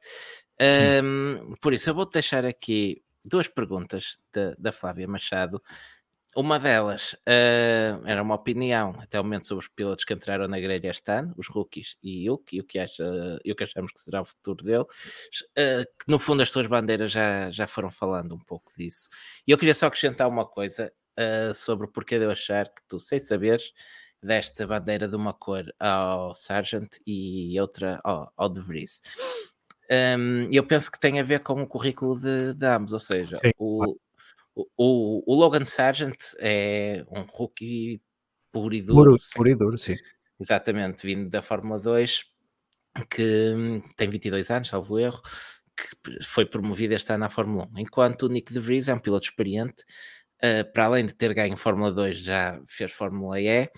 Um, 1.04 1.56
por 1.62 1.74
isso, 1.74 1.90
eu 1.90 1.96
vou 1.96 2.10
deixar 2.10 2.46
aqui 2.46 3.02
duas 3.24 3.48
perguntas 3.48 4.18
da 4.58 4.72
Flávia 4.72 5.08
Machado 5.08 5.62
uma 6.36 6.60
delas 6.60 7.14
uh, 7.14 8.06
era 8.06 8.22
uma 8.22 8.36
opinião 8.36 8.96
até 9.00 9.20
o 9.20 9.24
momento 9.24 9.48
sobre 9.48 9.66
os 9.66 9.72
pilotos 9.72 10.04
que 10.04 10.14
entraram 10.14 10.48
na 10.48 10.60
grelha 10.60 10.90
este 10.90 11.12
ano, 11.12 11.34
os 11.38 11.48
rookies 11.48 11.98
e 12.02 12.30
o 12.30 12.38
que, 12.38 12.60
o 12.60 12.64
que, 12.64 12.80
acha, 12.80 13.04
o 13.46 13.56
que 13.56 13.64
achamos 13.64 13.92
que 13.92 14.02
será 14.02 14.22
o 14.22 14.26
futuro 14.26 14.64
dele. 14.64 14.84
Uh, 14.84 15.86
que 16.00 16.06
no 16.08 16.18
fundo 16.18 16.42
as 16.42 16.50
tuas 16.50 16.68
bandeiras 16.68 17.12
já, 17.12 17.52
já 17.52 17.68
foram 17.68 17.92
falando 17.92 18.36
um 18.36 18.40
pouco 18.40 18.72
disso. 18.78 19.08
E 19.48 19.52
eu 19.52 19.58
queria 19.58 19.76
só 19.76 19.88
acrescentar 19.88 20.28
uma 20.28 20.46
coisa 20.46 20.92
uh, 21.20 21.54
sobre 21.54 21.86
o 21.86 21.90
porquê 21.90 22.18
de 22.18 22.26
eu 22.26 22.32
achar 22.32 22.68
que 22.68 22.82
tu, 22.88 23.00
sem 23.00 23.20
saberes, 23.20 23.72
desta 24.22 24.66
bandeira 24.66 25.08
de 25.08 25.16
uma 25.16 25.34
cor 25.34 25.66
ao 25.80 26.34
Sargent 26.34 26.98
e 27.06 27.60
outra 27.60 28.00
ao, 28.04 28.32
ao 28.38 28.50
De 28.50 28.62
Vries. 28.62 29.02
Um, 29.92 30.50
eu 30.52 30.66
penso 30.66 30.92
que 30.92 31.00
tem 31.00 31.20
a 31.20 31.24
ver 31.24 31.42
com 31.42 31.62
o 31.62 31.68
currículo 31.68 32.20
de, 32.20 32.54
de 32.54 32.66
ambos, 32.66 32.94
ou 32.94 33.00
seja, 33.00 33.36
Sim. 33.36 33.52
o, 33.58 33.98
o, 34.56 35.24
o, 35.26 35.36
Logan 35.36 35.66
Sargent 35.66 36.34
é 36.40 37.04
um 37.10 37.22
rookie 37.22 38.02
puro 38.52 38.74
e 38.74 38.82
duro. 38.82 39.18
Puro, 39.36 39.50
e 39.50 39.56
duro, 39.56 39.78
sim. 39.78 39.96
Exatamente, 40.40 41.06
vindo 41.06 41.30
da 41.30 41.42
Fórmula 41.42 41.80
2, 41.80 42.26
que 43.10 43.54
hum, 43.56 43.82
tem 43.96 44.10
22 44.10 44.52
anos, 44.52 44.70
salvo 44.70 45.00
erro, 45.00 45.22
que 45.76 46.24
foi 46.24 46.46
promovido 46.46 46.94
este 46.94 47.12
ano 47.14 47.26
à 47.26 47.30
Fórmula 47.30 47.68
1. 47.74 47.80
Enquanto 47.80 48.24
o 48.24 48.30
Nick 48.30 48.54
De 48.54 48.60
Vries 48.60 48.90
é 48.90 48.94
um 48.94 49.00
piloto 49.00 49.26
experiente, 49.26 49.84
uh, 50.44 50.72
para 50.72 50.86
além 50.86 51.06
de 51.06 51.16
ter 51.16 51.34
ganho 51.34 51.58
Fórmula 51.58 51.92
2, 51.92 52.18
já 52.18 52.62
fez 52.68 52.92
Fórmula 52.92 53.40
E 53.40 53.70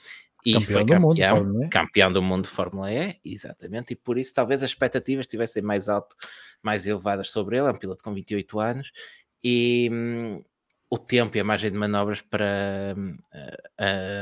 e 0.45 0.53
campeão 0.53 0.61
foi 0.61 0.85
campeão, 0.85 0.99
do 0.99 1.07
mundo, 1.07 1.19
Fórmula 1.19 1.69
campeão 1.69 2.13
do 2.13 2.21
mundo 2.21 2.43
de 2.43 2.49
Fórmula 2.49 2.93
E, 2.93 3.19
exatamente, 3.25 3.93
e 3.93 3.95
por 3.95 4.17
isso 4.17 4.33
talvez 4.33 4.61
as 4.61 4.69
expectativas 4.69 5.25
estivessem 5.25 5.63
mais 5.63 5.89
alto, 5.89 6.15
mais 6.61 6.85
elevadas 6.85 7.29
sobre 7.29 7.57
ele, 7.57 7.67
é 7.67 7.71
um 7.71 7.77
piloto 7.77 8.03
com 8.03 8.13
28 8.13 8.59
anos, 8.59 8.91
e, 9.43 9.89
hum, 9.91 10.43
o 10.95 10.97
tempo 10.97 11.37
e 11.37 11.39
a 11.39 11.43
margem 11.43 11.71
de 11.71 11.77
manobras 11.77 12.21
para, 12.21 12.95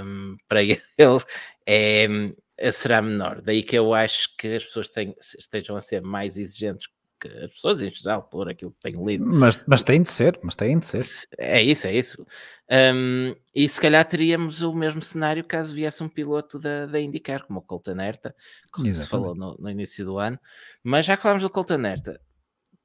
um, 0.03 0.37
para 0.47 0.61
ele 0.97 1.21
é, 1.65 2.71
será 2.71 3.01
menor. 3.01 3.41
Daí 3.41 3.63
que 3.63 3.77
eu 3.77 3.93
acho 3.93 4.35
que 4.37 4.55
as 4.55 4.65
pessoas 4.65 4.89
têm, 4.89 5.15
estejam 5.17 5.75
a 5.75 5.81
ser 5.81 6.01
mais 6.01 6.37
exigentes 6.37 6.87
que 7.23 7.27
as 7.27 7.53
pessoas 7.53 7.81
em 7.81 7.89
geral, 7.89 8.23
por 8.23 8.49
aquilo 8.49 8.71
que 8.71 8.79
tenho 8.79 9.05
lido. 9.05 9.25
Mas, 9.25 9.61
mas 9.65 9.81
tem 9.81 10.01
de 10.01 10.09
ser, 10.09 10.37
mas 10.43 10.55
tem 10.55 10.77
de 10.77 10.85
ser. 10.85 11.05
É 11.37 11.61
isso, 11.61 11.87
é 11.87 11.95
isso. 11.95 12.25
Um, 12.69 13.33
e 13.55 13.67
se 13.69 13.79
calhar 13.79 14.03
teríamos 14.03 14.61
o 14.61 14.73
mesmo 14.73 15.01
cenário 15.01 15.43
caso 15.43 15.73
viesse 15.73 16.03
um 16.03 16.09
piloto 16.09 16.59
da, 16.59 16.85
da 16.85 16.99
IndyCar, 16.99 17.45
como 17.45 17.59
o 17.59 17.61
Colton 17.61 17.99
Herta, 17.99 18.35
como 18.71 18.87
Exatamente. 18.87 19.03
se 19.05 19.09
falou 19.09 19.35
no, 19.35 19.55
no, 19.57 19.69
início 19.69 20.05
do 20.05 20.19
ano. 20.19 20.37
Mas 20.83 21.05
já 21.05 21.15
que 21.15 21.23
falamos 21.23 21.43
do 21.43 21.49
Colton 21.49 21.85
Herta, 21.85 22.19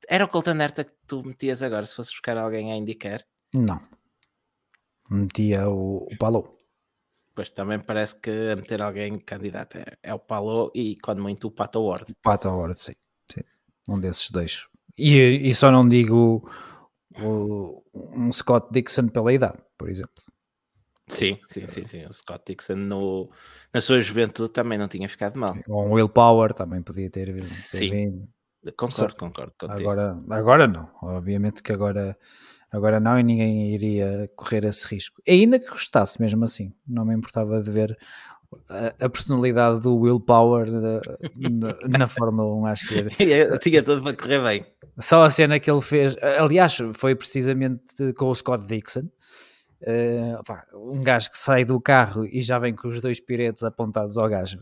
era 0.08 0.24
o 0.24 0.28
Colton 0.28 0.60
Herta 0.60 0.84
que 0.84 0.92
tu 1.06 1.24
metias 1.24 1.62
agora 1.62 1.84
se 1.84 1.94
fosse 1.94 2.12
buscar 2.12 2.36
alguém 2.36 2.72
a 2.72 2.76
indicar? 2.76 3.24
Não. 3.54 3.80
Metia 5.10 5.68
o, 5.68 6.06
o 6.10 6.18
Palou. 6.18 6.56
Pois 7.34 7.50
também 7.50 7.78
parece 7.78 8.16
que 8.16 8.30
a 8.52 8.56
meter 8.56 8.82
alguém 8.82 9.18
candidato 9.18 9.78
é, 9.78 9.96
é 10.02 10.14
o 10.14 10.18
Palou 10.18 10.70
e 10.74 10.96
quando 10.96 11.22
muito 11.22 11.46
o 11.48 11.50
Pato 11.50 11.80
Ward. 11.80 12.14
Pato 12.22 12.48
Ward, 12.48 12.78
sim. 12.78 12.94
sim. 13.30 13.42
Um 13.88 13.98
desses 14.00 14.30
dois. 14.30 14.66
E, 14.96 15.48
e 15.48 15.54
só 15.54 15.70
não 15.70 15.88
digo 15.88 16.50
o, 17.22 17.82
um 17.94 18.32
Scott 18.32 18.68
Dixon 18.72 19.08
pela 19.08 19.32
idade, 19.32 19.62
por 19.78 19.88
exemplo. 19.88 20.22
Sim, 21.06 21.38
sim, 21.48 21.66
sim, 21.66 21.86
sim. 21.86 22.04
O 22.06 22.12
Scott 22.12 22.42
Dixon 22.46 22.76
no, 22.76 23.30
na 23.72 23.80
sua 23.80 24.00
juventude 24.00 24.50
também 24.50 24.76
não 24.76 24.88
tinha 24.88 25.08
ficado 25.08 25.38
mal. 25.38 25.56
Ou 25.68 25.86
um 25.86 25.92
Will 25.92 26.08
Power 26.08 26.52
também 26.52 26.82
podia 26.82 27.08
ter, 27.08 27.32
ter 27.32 27.40
sim. 27.40 27.90
vindo. 27.90 28.28
Concordo, 28.76 29.16
concordo 29.16 29.54
contigo. 29.58 29.88
Agora, 29.88 30.20
agora 30.30 30.66
não. 30.66 30.90
Obviamente 31.00 31.62
que 31.62 31.72
agora 31.72 32.18
Agora 32.70 33.00
não, 33.00 33.18
e 33.18 33.22
ninguém 33.22 33.74
iria 33.74 34.30
correr 34.36 34.64
esse 34.64 34.86
risco. 34.86 35.22
E 35.26 35.32
ainda 35.32 35.58
que 35.58 35.68
gostasse 35.68 36.20
mesmo 36.20 36.44
assim, 36.44 36.72
não 36.86 37.04
me 37.04 37.14
importava 37.14 37.62
de 37.62 37.70
ver 37.70 37.98
a, 38.68 39.06
a 39.06 39.08
personalidade 39.08 39.80
do 39.80 39.96
Will 39.96 40.20
Power 40.20 40.66
na, 41.88 42.06
Fórmula 42.06 42.54
1, 42.54 42.66
acho 42.66 42.88
que 42.88 43.02
tinha 43.60 43.82
tudo 43.82 44.02
para 44.02 44.16
correr 44.16 44.42
bem. 44.42 44.66
Só 44.98 45.22
a 45.22 45.30
cena 45.30 45.58
que 45.58 45.70
ele 45.70 45.80
fez, 45.80 46.16
aliás, 46.38 46.76
foi 46.94 47.14
precisamente 47.14 48.12
com 48.14 48.26
o 48.26 48.34
Scott 48.34 48.66
Dixon. 48.66 49.08
Uh, 49.80 50.42
pá, 50.44 50.66
um 50.74 51.00
gajo 51.00 51.30
que 51.30 51.38
sai 51.38 51.64
do 51.64 51.80
carro 51.80 52.26
e 52.26 52.42
já 52.42 52.58
vem 52.58 52.74
com 52.74 52.88
os 52.88 53.00
dois 53.00 53.20
piretes 53.20 53.62
apontados 53.62 54.18
ao 54.18 54.28
gajo. 54.28 54.58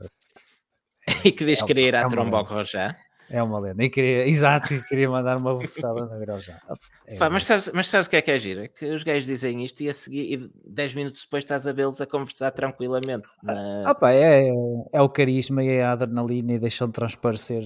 e 1.24 1.32
que 1.32 1.44
diz 1.44 1.62
é, 1.62 1.64
querer 1.66 1.88
ir 1.88 1.94
à 1.94 2.00
é 2.02 2.08
tromba 2.08 2.38
ao 2.38 2.64
já. 2.64 2.94
É 3.28 3.42
uma 3.42 3.58
lenda. 3.58 3.82
E 3.82 3.90
queria, 3.90 4.26
exato, 4.28 4.74
e 4.74 4.82
queria 4.84 5.08
mandar 5.08 5.36
uma 5.36 5.54
bofetada 5.54 6.06
na 6.06 6.18
Grosjean. 6.18 6.58
É, 7.06 7.28
mas, 7.28 7.44
sabes, 7.44 7.70
mas 7.74 7.88
sabes 7.88 8.06
o 8.06 8.10
que 8.10 8.16
é 8.16 8.22
que 8.22 8.30
é 8.30 8.38
giro? 8.38 8.60
É 8.60 8.68
que 8.68 8.84
os 8.86 9.02
gajos 9.02 9.26
dizem 9.26 9.64
isto 9.64 9.82
e 9.82 9.88
a 9.88 9.92
seguir, 9.92 10.32
e 10.32 10.50
10 10.66 10.94
minutos 10.94 11.22
depois 11.22 11.44
estás 11.44 11.66
a 11.66 11.72
vê-los 11.72 12.00
a 12.00 12.06
conversar 12.06 12.50
tranquilamente. 12.52 13.28
Na... 13.42 13.90
Ah, 13.90 14.14
é, 14.14 14.48
é 14.92 15.02
o 15.02 15.08
carisma 15.08 15.62
e 15.64 15.80
a 15.80 15.92
adrenalina 15.92 16.52
e 16.52 16.58
deixam 16.58 16.90
transparecer 16.90 17.64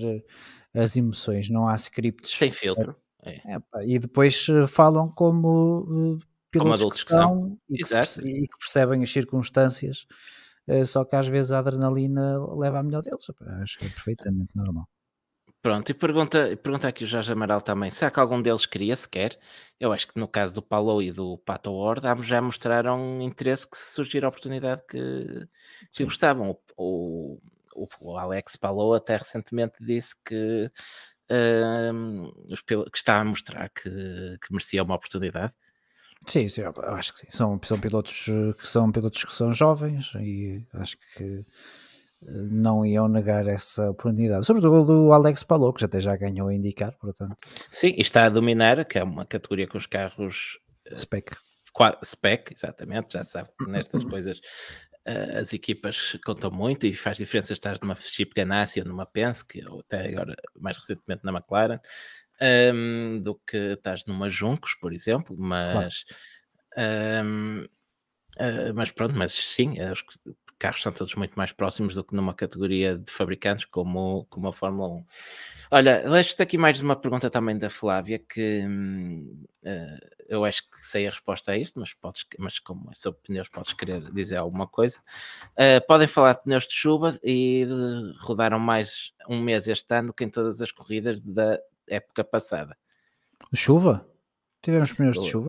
eh, 0.75 0.81
as 0.81 0.97
emoções. 0.97 1.51
Não 1.51 1.69
há 1.69 1.75
scripts. 1.75 2.37
Sem 2.37 2.51
filtro. 2.51 2.97
É. 3.23 3.33
É, 3.33 3.61
e 3.85 3.99
depois 3.99 4.47
eh, 4.49 4.67
falam 4.67 5.09
como 5.11 6.15
uh, 6.15 6.19
pilotos 6.51 7.05
como 7.05 7.05
que, 7.05 7.13
são 7.13 7.59
e 7.69 7.77
que, 7.77 8.29
e 8.29 8.49
que, 8.49 8.59
percebem 8.59 9.03
as 9.03 9.13
circunstâncias. 9.13 10.07
Uh, 10.67 10.87
só 10.87 11.05
que 11.05 11.17
às 11.17 11.29
vezes 11.29 11.53
a 11.53 11.59
adrenalina 11.59 12.39
leva 12.55 12.79
a 12.79 12.83
melhor 12.83 13.03
deles. 13.03 13.27
Acho 13.63 13.79
que 13.79 13.87
é 13.87 13.89
perfeitamente 13.91 14.53
normal. 14.57 14.89
Pronto, 15.63 15.91
e 15.91 15.95
pergunta, 15.95 16.57
pergunta 16.63 16.89
aqui 16.89 17.05
o 17.05 17.07
Jorge 17.07 17.33
Amaral 17.33 17.61
também: 17.61 17.91
será 17.91 18.11
que 18.11 18.19
algum 18.19 18.41
deles 18.41 18.65
queria 18.65 18.97
sequer? 18.97 19.39
Eu 19.79 19.93
acho 19.93 20.09
que 20.09 20.19
no 20.19 20.27
caso 20.27 20.55
do 20.55 20.63
Paulo 20.63 21.03
e 21.03 21.13
do 21.13 21.37
Pato 21.39 21.71
Ward, 21.73 22.03
já 22.23 22.41
mostraram 22.41 23.21
interesse 23.21 23.69
que 23.69 23.77
se 23.77 23.95
surgir 23.95 24.25
a 24.25 24.29
oportunidade 24.29 24.83
que, 24.89 25.47
que 25.93 26.05
gostavam. 26.05 26.57
O, 26.79 27.39
o, 27.75 27.89
o, 28.01 28.17
Alex 28.17 28.57
Palou 28.57 28.95
até 28.95 29.19
recentemente 29.19 29.85
disse 29.85 30.15
que, 30.25 30.71
uh, 31.31 32.65
que 32.91 32.97
está 32.99 33.21
a 33.21 33.25
mostrar 33.25 33.69
que, 33.69 33.91
que 34.41 34.53
merecia 34.53 34.83
uma 34.83 34.95
oportunidade. 34.95 35.53
Sim, 36.27 36.49
sim, 36.49 36.63
eu 36.63 36.73
acho 36.95 37.13
que 37.13 37.21
sim. 37.21 37.27
São, 37.29 37.61
são 37.63 37.79
pilotos 37.79 38.27
que 38.59 38.67
são 38.67 38.91
pilotos 38.91 39.25
que 39.25 39.33
são 39.33 39.53
jovens 39.53 40.13
e 40.17 40.67
acho 40.75 40.97
que 40.99 41.45
não 42.23 42.85
iam 42.85 43.09
negar 43.09 43.47
essa 43.47 43.91
oportunidade. 43.91 44.45
Sobretudo 44.45 44.85
do 44.85 45.13
Alex 45.13 45.43
Palou, 45.43 45.73
que 45.73 45.85
até 45.85 46.01
já 46.01 46.17
ganhou 46.17 46.49
a 46.49 46.55
indicar, 46.55 46.97
portanto. 46.99 47.37
Sim, 47.71 47.95
e 47.97 48.03
está 48.03 48.25
a 48.25 48.29
dominar, 48.29 48.85
que 48.85 48.99
é 48.99 49.05
uma 49.05 49.25
categoria 49.25 49.67
com 49.67 49.79
os 49.79 49.87
carros 49.87 50.59
spec. 50.95 51.37
Spec, 52.05 52.53
exatamente, 52.53 53.15
já 53.15 53.23
sabe 53.23 53.49
que 53.59 53.71
nestas 53.71 54.05
coisas 54.05 54.39
uh, 55.09 55.39
as 55.39 55.53
equipas 55.53 56.19
contam 56.25 56.51
muito 56.51 56.87
e 56.87 56.95
faz 56.95 57.17
diferença 57.17 57.53
estar 57.53 57.79
numa 57.81 57.95
Chip 57.95 58.35
Ganassi 58.35 58.81
ou 58.81 58.87
numa 58.87 59.07
Penske, 59.07 59.65
ou 59.67 59.81
até 59.81 60.09
agora 60.09 60.35
mais 60.59 60.77
recentemente 60.77 61.25
na 61.25 61.33
McLaren, 61.33 61.79
um, 62.43 62.45
ehm, 62.45 63.23
do 63.23 63.41
que 63.47 63.57
estás 63.57 64.05
numa 64.05 64.29
Juncos, 64.29 64.75
por 64.75 64.93
exemplo, 64.93 65.37
mas 65.39 66.05
claro. 66.75 67.27
um, 67.27 67.63
ehm, 67.63 67.67
Uh, 68.39 68.73
mas 68.75 68.91
pronto, 68.91 69.15
mas 69.17 69.33
sim, 69.33 69.75
os 69.91 70.05
carros 70.61 70.83
são 70.83 70.93
todos 70.93 71.15
muito 71.15 71.33
mais 71.35 71.53
próximos 71.53 71.95
do 71.95 72.05
que 72.05 72.15
numa 72.15 72.35
categoria 72.35 72.99
de 72.99 73.11
fabricantes 73.11 73.65
como, 73.65 74.27
como 74.29 74.49
a 74.49 74.53
Fórmula 74.53 74.89
1. 74.89 75.05
Olha, 75.73 76.09
deixo-te 76.09 76.43
aqui 76.43 76.59
mais 76.59 76.81
uma 76.83 76.95
pergunta 76.95 77.31
também 77.31 77.57
da 77.57 77.71
Flávia, 77.71 78.19
que 78.19 78.63
uh, 78.63 79.99
eu 80.29 80.45
acho 80.45 80.69
que 80.71 80.77
sei 80.77 81.07
a 81.07 81.11
resposta 81.11 81.53
a 81.53 81.57
isto, 81.57 81.81
mas, 81.81 81.95
podes, 81.95 82.27
mas 82.39 82.59
como 82.59 82.91
é 82.91 82.95
sobre 82.95 83.21
pneus, 83.23 83.49
podes 83.49 83.73
querer 83.73 84.03
dizer 84.13 84.37
alguma 84.37 84.69
coisa. 84.69 85.01
Uh, 85.53 85.85
podem 85.89 86.07
falar 86.07 86.35
de 86.35 86.43
pneus 86.43 86.69
de 86.69 86.75
chuva 86.75 87.19
e 87.25 87.67
rodaram 88.19 88.59
mais 88.59 89.15
um 89.29 89.41
mês 89.41 89.67
este 89.67 89.95
ano 89.95 90.13
que 90.13 90.25
em 90.25 90.29
todas 90.29 90.61
as 90.61 90.71
corridas 90.71 91.21
da 91.21 91.59
época 91.89 92.23
passada. 92.23 92.77
Chuva? 93.55 94.07
Tivemos 94.61 94.93
pneus 94.93 95.19
de 95.19 95.27
chuva? 95.27 95.47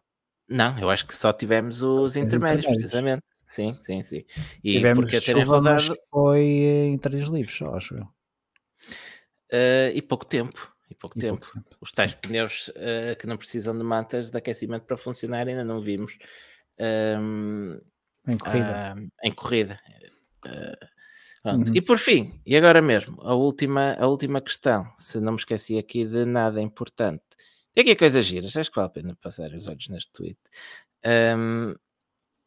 Não, 0.47 0.77
eu 0.79 0.89
acho 0.89 1.05
que 1.05 1.15
só 1.15 1.33
tivemos 1.33 1.81
os 1.81 2.15
intermédios, 2.15 2.65
intermédios, 2.65 2.65
precisamente. 2.65 3.23
Sim, 3.51 3.77
sim, 3.81 4.01
sim. 4.01 4.23
E 4.63 4.77
tivemos 4.77 5.09
porque 5.09 5.25
terem 5.25 5.43
rodado... 5.43 5.93
foi 6.09 6.41
em 6.41 6.97
treinos 6.97 7.27
livres, 7.27 7.53
só 7.53 7.75
acho 7.75 7.95
eu. 7.95 8.03
Uh, 9.51 9.91
e 9.93 10.01
pouco 10.01 10.25
tempo. 10.25 10.73
E 10.89 10.95
pouco, 10.95 11.19
e 11.19 11.21
tempo. 11.21 11.39
pouco 11.39 11.53
tempo. 11.53 11.77
Os 11.81 11.91
tais 11.91 12.11
sim. 12.11 12.17
pneus 12.21 12.69
uh, 12.69 13.17
que 13.19 13.27
não 13.27 13.35
precisam 13.35 13.77
de 13.77 13.83
mantas 13.83 14.31
de 14.31 14.37
aquecimento 14.37 14.85
para 14.85 14.95
funcionar 14.95 15.49
ainda 15.49 15.65
não 15.65 15.81
vimos. 15.81 16.17
Um, 16.79 17.77
em 18.25 18.37
corrida. 18.37 18.95
Uh, 18.97 19.09
em 19.21 19.33
corrida. 19.33 19.79
Uhum. 21.43 21.63
E 21.73 21.81
por 21.81 21.97
fim, 21.97 22.39
e 22.45 22.55
agora 22.55 22.81
mesmo, 22.81 23.21
a 23.21 23.35
última, 23.35 23.97
a 23.99 24.07
última 24.07 24.39
questão, 24.39 24.89
se 24.95 25.19
não 25.19 25.33
me 25.33 25.39
esqueci 25.39 25.77
aqui 25.77 26.05
de 26.05 26.23
nada 26.23 26.61
importante. 26.61 27.23
Tem 27.73 27.81
aqui 27.81 27.97
coisas 27.97 28.25
giras, 28.25 28.55
acho 28.55 28.69
que 28.69 28.77
vale 28.77 28.87
a 28.87 28.91
pena 28.91 29.17
passar 29.21 29.51
os 29.51 29.67
olhos 29.67 29.89
neste 29.89 30.09
tweet. 30.13 30.39
Um, 31.05 31.75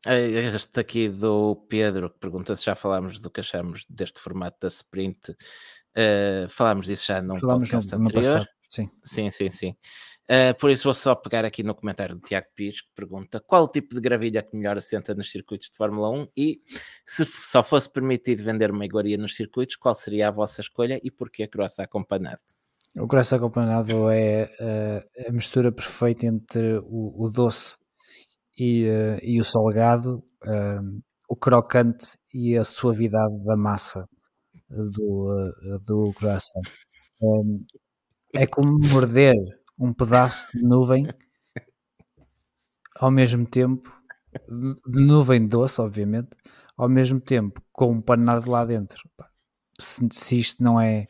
este 0.07 0.81
aqui 0.81 1.09
do 1.09 1.57
Pedro 1.69 2.11
que 2.11 2.19
pergunta 2.19 2.55
se 2.55 2.65
já 2.65 2.75
falámos 2.75 3.21
do 3.21 3.31
que 3.31 3.41
achamos 3.41 3.85
deste 3.89 4.21
formato 4.21 4.59
da 4.61 4.69
sprint. 4.69 5.31
Uh, 5.31 6.49
falámos 6.49 6.87
disso 6.87 7.07
já 7.07 7.23
num 7.23 7.37
falámos 7.37 7.71
podcast 7.71 7.97
no, 7.97 8.05
anterior. 8.05 8.41
No 8.41 8.47
sim, 8.69 8.91
sim, 9.05 9.31
sim. 9.31 9.51
sim. 9.51 9.77
Uh, 10.31 10.59
por 10.59 10.71
isso 10.71 10.85
vou 10.85 10.95
só 10.95 11.15
pegar 11.15 11.45
aqui 11.45 11.63
no 11.63 11.75
comentário 11.75 12.15
do 12.15 12.21
Tiago 12.23 12.47
Pires 12.55 12.81
que 12.81 12.89
pergunta 12.95 13.41
qual 13.41 13.65
o 13.65 13.69
tipo 13.69 13.95
de 13.95 14.01
gravilha 14.01 14.43
que 14.43 14.57
melhor 14.57 14.79
assenta 14.79 15.15
nos 15.15 15.31
circuitos 15.31 15.69
de 15.69 15.77
Fórmula 15.77 16.11
1 16.11 16.29
e 16.35 16.63
se 17.05 17.27
só 17.27 17.63
fosse 17.63 17.93
permitido 17.93 18.43
vender 18.43 18.71
uma 18.71 18.87
iguaria 18.87 19.19
nos 19.19 19.37
circuitos, 19.37 19.77
qual 19.77 19.95
seria 19.95 20.29
a 20.29 20.31
vossa 20.31 20.63
escolha 20.63 20.99
e 21.05 21.11
porquê 21.11 21.47
crossa 21.47 21.83
acompanhado? 21.83 22.41
O 22.97 23.09
cross 23.09 23.33
acompanhado 23.33 24.09
é 24.11 24.51
uh, 24.61 25.29
a 25.29 25.33
mistura 25.33 25.73
perfeita 25.73 26.27
entre 26.27 26.79
o, 26.85 27.25
o 27.25 27.31
doce 27.31 27.77
e, 28.57 28.89
uh, 28.89 29.19
e, 29.23 29.41
o 29.41 29.45
salgado, 29.45 30.23
uh, 30.45 31.03
o 31.29 31.37
crocante 31.37 32.19
e 32.33 32.57
a 32.57 32.65
suavidade 32.65 33.37
da 33.45 33.57
massa 33.57 34.09
do, 34.69 35.53
do 35.87 36.13
coração. 36.15 36.63
Um, 37.21 37.65
é 38.35 38.47
como 38.47 38.79
morder 38.93 39.35
um 39.79 39.93
pedaço 39.93 40.49
de 40.53 40.63
nuvem 40.63 41.07
ao 42.97 43.11
mesmo 43.11 43.47
tempo, 43.47 43.93
de 44.49 45.05
nuvem 45.05 45.47
doce, 45.47 45.81
obviamente, 45.81 46.31
ao 46.77 46.89
mesmo 46.89 47.21
tempo 47.21 47.61
com 47.73 47.93
um 47.93 48.01
panado 48.01 48.51
lá 48.51 48.65
dentro. 48.65 49.03
Se, 49.79 50.07
se 50.13 50.39
isto 50.39 50.63
não 50.63 50.81
é 50.81 51.07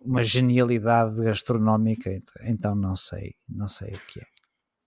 uma 0.00 0.22
genialidade 0.22 1.22
gastronómica, 1.22 2.10
então 2.42 2.74
não 2.74 2.96
sei, 2.96 3.34
não 3.48 3.68
sei 3.68 3.92
o 3.92 4.00
que 4.06 4.20
é. 4.20 4.26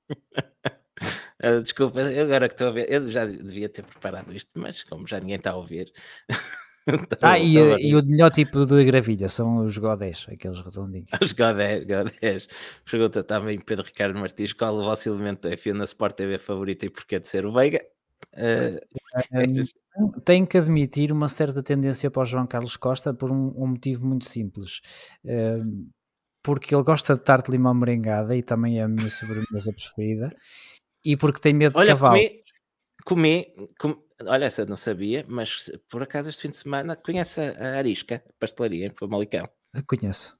Ah, 1.43 1.59
desculpa, 1.59 1.99
agora 1.99 2.47
que 2.47 2.53
estou 2.53 2.69
a 2.69 2.71
ver, 2.71 2.89
eu 2.89 3.09
já 3.09 3.25
devia 3.25 3.67
ter 3.67 3.83
preparado 3.83 4.33
isto, 4.33 4.57
mas 4.57 4.83
como 4.83 5.05
já 5.05 5.19
ninguém 5.19 5.35
está 5.35 5.51
a 5.51 5.57
ouvir. 5.57 5.91
ah, 7.21 7.37
e, 7.37 7.55
e, 7.57 7.93
o 7.93 8.03
melhor 8.05 8.31
tipo 8.31 8.65
de 8.65 8.85
gravilha 8.85 9.27
são 9.27 9.57
os 9.57 9.77
godés, 9.77 10.25
aqueles 10.31 10.61
redondinhos. 10.61 11.09
Os 11.21 11.33
godés, 11.33 11.83
godés. 11.83 12.47
Pergunta 12.89 13.21
também 13.21 13.59
Pedro 13.59 13.85
Ricardo 13.85 14.17
Martins: 14.17 14.53
qual 14.53 14.75
o 14.75 14.83
vosso 14.83 15.09
elemento 15.09 15.49
F1 15.49 15.73
na 15.73 15.83
Sport 15.83 16.15
TV 16.15 16.37
favorita 16.37 16.85
e 16.85 16.89
porquê 16.89 17.19
de 17.19 17.27
ser 17.27 17.45
o 17.45 17.51
Veiga? 17.51 17.85
Uh, 18.33 18.79
tenho 20.23 20.47
que 20.47 20.57
admitir 20.57 21.11
uma 21.11 21.27
certa 21.27 21.61
tendência 21.61 22.09
para 22.09 22.21
o 22.21 22.25
João 22.25 22.47
Carlos 22.47 22.77
Costa 22.77 23.13
por 23.13 23.31
um, 23.31 23.53
um 23.57 23.67
motivo 23.67 24.05
muito 24.05 24.25
simples. 24.25 24.79
Uh, 25.25 25.89
porque 26.45 26.75
ele 26.75 26.83
gosta 26.83 27.15
de 27.15 27.23
tarte 27.23 27.49
limão 27.49 27.73
merengada 27.73 28.35
e 28.35 28.43
também 28.43 28.79
é 28.79 28.83
a 28.83 28.87
minha 28.87 29.09
sobremesa 29.09 29.73
preferida. 29.73 30.31
E 31.05 31.15
porque 31.15 31.39
tem 31.39 31.53
medo 31.53 31.77
olha, 31.77 31.93
de 31.93 31.99
cavalo. 31.99 32.17
Comi, 32.17 32.41
comi, 33.05 33.69
comi, 33.79 33.97
olha, 34.23 34.45
essa 34.45 34.65
não 34.65 34.75
sabia, 34.75 35.25
mas 35.27 35.71
por 35.89 36.01
acaso 36.01 36.29
este 36.29 36.41
fim 36.41 36.49
de 36.49 36.57
semana 36.57 36.95
conhece 36.95 37.41
a 37.41 37.77
Arisca, 37.77 38.23
a 38.27 38.33
pastelaria 38.39 38.87
em 38.87 38.93
Famalicão. 38.95 39.47
Conheço. 39.87 40.35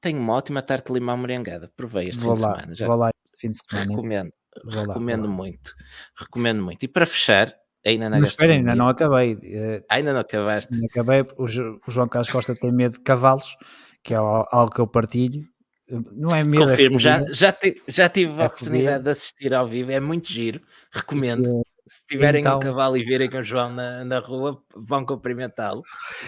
Tenho 0.00 0.18
uma 0.18 0.34
ótima 0.34 0.62
tarte 0.62 0.86
de 0.86 0.94
limão 0.94 1.16
merengada. 1.16 1.70
Provei 1.76 2.08
este 2.08 2.20
vou 2.20 2.36
fim 2.36 2.42
lá, 2.42 2.48
de 2.48 2.56
semana. 2.56 2.74
Já. 2.74 2.86
Vou 2.86 2.96
lá 2.96 3.10
este 3.26 3.40
fim 3.40 3.50
de 3.50 3.58
semana. 3.58 3.90
Recomendo. 3.90 4.32
recomendo 4.66 5.28
muito. 5.28 5.74
Recomendo 6.16 6.62
muito. 6.62 6.82
E 6.84 6.88
para 6.88 7.06
fechar, 7.06 7.54
Ainda 7.86 8.08
Mas 8.08 8.30
espera, 8.30 8.54
ainda 8.54 8.74
não 8.74 8.88
acabei. 8.88 9.38
Eh, 9.42 9.84
ainda 9.90 10.14
não 10.14 10.20
acabaste. 10.20 10.72
Ainda 10.72 10.86
acabei. 10.86 11.22
O, 11.36 11.46
João 11.46 12.08
Carlos 12.08 12.30
Costa 12.30 12.54
tem 12.54 12.72
medo 12.72 12.94
de 12.94 13.00
cavalos, 13.00 13.56
que 14.02 14.14
é 14.14 14.16
algo 14.16 14.70
que 14.70 14.80
eu 14.80 14.86
partilho. 14.86 15.42
Não 15.88 16.34
é 16.34 16.42
medo. 16.42 16.64
É 16.64 16.66
Confirmo, 16.68 16.98
já, 16.98 17.24
já, 17.30 17.52
te, 17.52 17.80
já 17.86 18.08
tive 18.08 18.32
a 18.40 18.44
é 18.44 18.46
oportunidade 18.46 19.04
de 19.04 19.10
assistir 19.10 19.52
ao 19.54 19.68
vivo, 19.68 19.92
é 19.92 20.00
muito 20.00 20.32
giro. 20.32 20.60
Recomendo. 20.90 21.62
Se 21.86 22.06
tiverem 22.06 22.40
então, 22.40 22.56
um 22.56 22.60
cavalo 22.60 22.96
e 22.96 23.04
virem 23.04 23.28
com 23.28 23.38
o 23.38 23.44
João 23.44 23.70
na, 23.70 24.04
na 24.04 24.18
rua, 24.18 24.58
vão 24.74 25.04
cumprimentá-lo, 25.04 25.82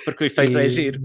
porque 0.04 0.24
o 0.24 0.26
efeito 0.26 0.58
é 0.58 0.64
e, 0.64 0.66
é 0.66 0.68
giro. 0.68 1.00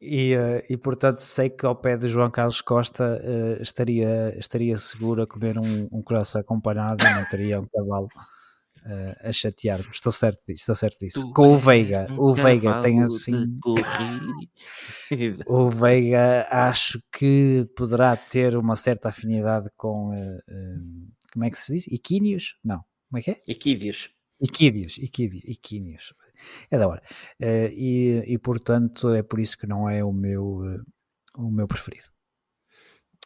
E, 0.00 0.36
uh, 0.36 0.62
e 0.68 0.76
portanto 0.76 1.18
sei 1.18 1.50
que 1.50 1.66
ao 1.66 1.74
pé 1.74 1.96
de 1.96 2.06
João 2.06 2.30
Carlos 2.30 2.60
Costa 2.60 3.20
uh, 3.20 3.60
estaria, 3.60 4.32
estaria 4.38 4.76
seguro 4.76 5.22
a 5.22 5.26
comer 5.26 5.58
um, 5.58 5.88
um 5.92 6.02
coração 6.02 6.40
acompanhado, 6.40 7.02
não 7.02 7.24
teria 7.24 7.60
um 7.60 7.66
cavalo 7.66 8.06
uh, 8.84 9.28
a 9.28 9.32
chatear-me. 9.32 9.88
Estou 9.90 10.12
certo 10.12 10.40
disso, 10.46 10.62
estou 10.62 10.74
certo 10.74 10.98
disso. 10.98 11.20
Tu 11.20 11.32
Com 11.32 11.52
o 11.52 11.56
Veiga, 11.56 12.06
um 12.10 12.18
o 12.18 12.32
Veiga 12.32 12.80
tem 12.80 13.02
assim. 13.02 13.58
o 15.46 15.68
Veiga 15.68 16.46
acho 16.50 17.02
que 17.12 17.66
poderá 17.76 18.16
ter 18.16 18.56
uma 18.56 18.76
certa 18.76 19.08
afinidade 19.08 19.68
com. 19.76 20.10
Uh, 20.10 20.36
uh, 20.36 21.12
como 21.32 21.44
é 21.44 21.50
que 21.50 21.58
se 21.58 21.74
diz? 21.74 21.88
Equíneos? 21.88 22.56
Não. 22.62 22.84
Como 23.08 23.18
é 23.18 23.22
que 23.22 23.30
é? 23.32 23.38
Equídeos. 23.48 24.10
Equídeos, 24.40 24.98
equídeos, 24.98 26.12
É 26.70 26.76
da 26.76 26.88
hora. 26.88 27.02
e, 27.40 28.22
e 28.26 28.38
portanto 28.38 29.14
é 29.14 29.22
por 29.22 29.40
isso 29.40 29.56
que 29.56 29.66
não 29.66 29.88
é 29.88 30.04
o 30.04 30.12
meu, 30.12 30.62
o 31.36 31.50
meu 31.50 31.66
preferido. 31.66 32.06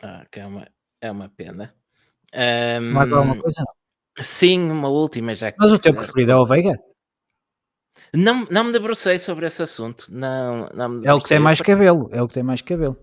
Ah, 0.02 0.24
que 0.30 0.40
é 0.40 0.46
uma, 0.46 0.68
é 1.00 1.10
uma 1.10 1.28
pena. 1.28 1.74
Um... 2.34 2.92
Mais 2.92 3.08
alguma 3.08 3.40
coisa? 3.40 3.64
Sim, 4.20 4.70
uma 4.70 4.88
última 4.88 5.34
já. 5.34 5.52
Mas 5.58 5.72
o 5.72 5.78
teu 5.78 5.94
preferido 5.94 6.32
é 6.32 6.36
o 6.36 6.44
Veiga? 6.44 6.78
Não, 8.14 8.46
não 8.50 8.64
me 8.64 8.72
debrucei 8.72 9.18
sobre 9.18 9.46
esse 9.46 9.62
assunto. 9.62 10.06
Não, 10.10 10.68
não 10.74 11.02
é 11.04 11.12
o 11.12 11.20
que 11.20 11.28
tem 11.28 11.38
mais 11.38 11.60
cabelo. 11.60 12.08
É 12.12 12.22
o 12.22 12.28
que 12.28 12.34
tem 12.34 12.42
mais 12.42 12.62
cabelo. 12.62 12.96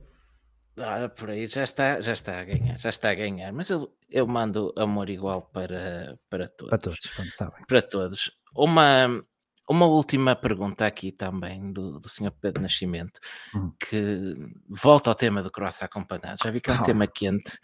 Ah, 0.78 1.08
por 1.08 1.30
aí 1.30 1.48
já 1.48 1.64
está, 1.64 2.02
já 2.02 2.12
está 2.12 2.40
a 2.40 2.44
ganhar, 2.44 2.78
já 2.78 2.90
está 2.90 3.10
a 3.10 3.16
ganhar. 3.16 3.54
Mas 3.54 3.70
eu, 3.70 3.94
eu 4.10 4.28
mando 4.28 4.74
amor 4.78 5.10
igual 5.10 5.42
para, 5.42 6.18
para 6.30 6.48
todos. 6.50 6.70
Para 6.70 6.78
todos, 6.78 7.36
tá 7.38 7.46
bem. 7.46 7.66
Para 7.66 7.82
todos. 7.82 8.32
Uma, 8.54 9.24
uma 9.70 9.86
última 9.86 10.36
pergunta 10.36 10.86
aqui 10.86 11.12
também 11.12 11.72
do, 11.72 12.00
do 12.00 12.10
Sr. 12.10 12.32
Pedro 12.42 12.62
Nascimento, 12.62 13.20
hum. 13.56 13.72
que 13.80 14.36
volta 14.70 15.10
ao 15.10 15.16
tema 15.16 15.42
do 15.42 15.52
croissant 15.52 15.86
acompanhado. 15.86 16.40
Já 16.44 16.52
vi 16.52 16.60
que 16.60 16.70
é 16.70 16.74
um 16.74 16.84
tema 16.84 17.08
quente 17.08 17.58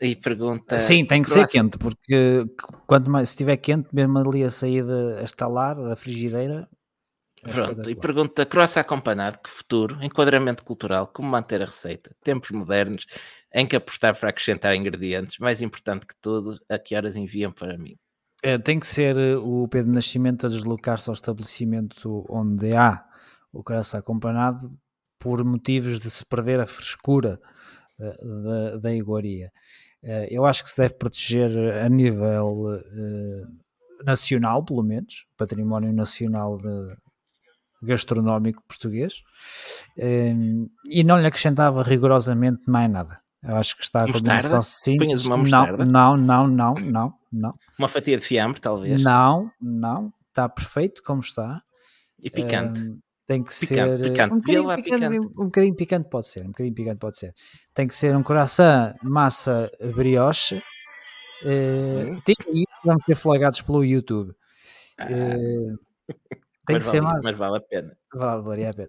e 0.00 0.16
pergunta. 0.16 0.78
Sim, 0.78 1.04
tem 1.04 1.22
que 1.22 1.30
ser 1.30 1.46
quente, 1.46 1.76
porque 1.78 2.44
quanto 2.86 3.10
mais 3.10 3.28
se 3.28 3.34
estiver 3.34 3.56
quente, 3.58 3.88
mesmo 3.92 4.18
ali 4.18 4.42
a 4.42 4.50
sair 4.50 4.84
de, 4.84 5.20
a 5.20 5.22
estalar 5.22 5.76
da 5.76 5.94
frigideira, 5.94 6.68
Pronto, 7.42 7.88
e 7.88 7.94
pergunta 7.94 8.44
croissant 8.44 8.82
acompanhado, 8.82 9.38
que 9.42 9.48
futuro, 9.48 9.98
enquadramento 10.02 10.62
cultural, 10.62 11.06
como 11.06 11.28
manter 11.28 11.62
a 11.62 11.64
receita, 11.64 12.14
tempos 12.22 12.50
modernos, 12.50 13.06
em 13.54 13.66
que 13.66 13.76
apostar 13.76 14.14
para 14.18 14.28
acrescentar 14.28 14.74
ingredientes, 14.74 15.38
mais 15.38 15.62
importante 15.62 16.06
que 16.06 16.14
tudo, 16.20 16.60
a 16.68 16.78
que 16.78 16.94
horas 16.94 17.16
enviam 17.16 17.50
para 17.50 17.78
mim. 17.78 17.96
É, 18.42 18.58
tem 18.58 18.78
que 18.78 18.86
ser 18.86 19.16
eh, 19.16 19.36
o 19.36 19.66
Pedro 19.68 19.92
Nascimento 19.92 20.46
a 20.46 20.50
deslocar-se 20.50 21.08
ao 21.08 21.14
estabelecimento 21.14 22.24
onde 22.28 22.74
há 22.76 23.04
o 23.52 23.62
coração 23.62 24.00
acompanhado 24.00 24.72
por 25.18 25.44
motivos 25.44 25.98
de 25.98 26.10
se 26.10 26.24
perder 26.24 26.60
a 26.60 26.66
frescura 26.66 27.40
eh, 27.98 28.18
da, 28.22 28.76
da 28.78 28.94
iguaria. 28.94 29.50
Eh, 30.02 30.28
eu 30.30 30.44
acho 30.46 30.62
que 30.64 30.70
se 30.70 30.76
deve 30.78 30.94
proteger 30.94 31.50
a 31.84 31.88
nível 31.88 32.74
eh, 32.74 33.44
nacional, 34.04 34.64
pelo 34.64 34.82
menos, 34.82 35.26
património 35.36 35.92
nacional 35.92 36.56
de- 36.56 36.96
gastronómico 37.82 38.62
português, 38.68 39.22
eh, 39.98 40.34
e 40.86 41.02
não 41.04 41.18
lhe 41.18 41.26
acrescentava 41.26 41.82
rigorosamente 41.82 42.62
mais 42.68 42.90
nada. 42.90 43.20
Eu 43.42 43.56
acho 43.56 43.74
que 43.76 43.82
está 43.82 44.04
a 44.04 44.12
combinação 44.12 44.60
simples. 44.62 45.24
Uma 45.24 45.36
Não, 45.36 45.42
mostarda? 45.42 45.84
não, 45.84 46.16
não, 46.16 46.46
não, 46.46 46.74
não, 46.74 47.14
não. 47.32 47.54
Uma 47.78 47.88
fatia 47.88 48.18
de 48.18 48.24
fiambre, 48.24 48.60
talvez, 48.60 49.02
Não, 49.02 49.50
não, 49.60 50.12
está 50.28 50.46
perfeito 50.48 51.02
como 51.02 51.20
está. 51.20 51.62
e 52.22 52.28
picante. 52.30 52.80
Ahm, 52.80 52.98
tem 53.30 53.44
que 53.44 53.60
Picante, 53.60 53.98
ser 54.00 54.06
eh, 54.06 54.10
picante. 54.10 54.34
Um, 54.34 54.38
bocadinho 54.38 54.66
lá 54.66 54.74
picante, 54.74 55.18
um 55.20 55.44
bocadinho 55.44 55.76
picante 55.76 56.08
pode 56.10 56.26
ser, 56.26 56.40
um 56.42 56.48
bocadinho 56.48 56.74
picante 56.74 56.98
pode 56.98 57.16
ser. 57.16 57.32
Tem 57.72 57.86
que 57.86 57.94
ser 57.94 58.16
um 58.16 58.24
coração 58.24 58.92
massa 59.04 59.70
brioche. 59.94 60.60
Sim. 61.42 62.20
tem 62.24 62.34
que 62.34 62.50
ir, 62.50 62.66
vamos 62.84 63.04
ser 63.04 63.14
flagados 63.14 63.62
pelo 63.62 63.84
YouTube. 63.84 64.34
Ah, 64.98 65.06
Eh, 65.12 65.74
tem 66.66 66.76
mas, 66.76 66.82
que 66.82 66.88
ser 66.88 67.00
vale, 67.00 67.12
massa. 67.14 67.30
mas 67.30 67.38
vale 67.38 67.56
a 67.56 67.60
pena. 67.60 67.96
Vale, 68.12 68.42
valeria 68.42 68.70
a 68.70 68.74
pena. 68.74 68.88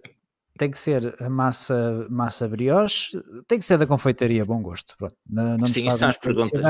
Tem 0.58 0.70
que 0.72 0.78
ser 0.78 1.14
a 1.22 1.30
massa, 1.30 2.06
massa 2.10 2.48
brioche, 2.48 3.12
tem 3.46 3.60
que 3.60 3.64
ser 3.64 3.78
da 3.78 3.86
confeitaria, 3.86 4.44
bom 4.44 4.60
gosto. 4.60 4.96
Pronto. 4.98 5.14
Não, 5.30 5.56
não 5.56 5.66
Sim, 5.66 5.88
são 5.92 6.08
as 6.08 6.16
perguntas. 6.18 6.60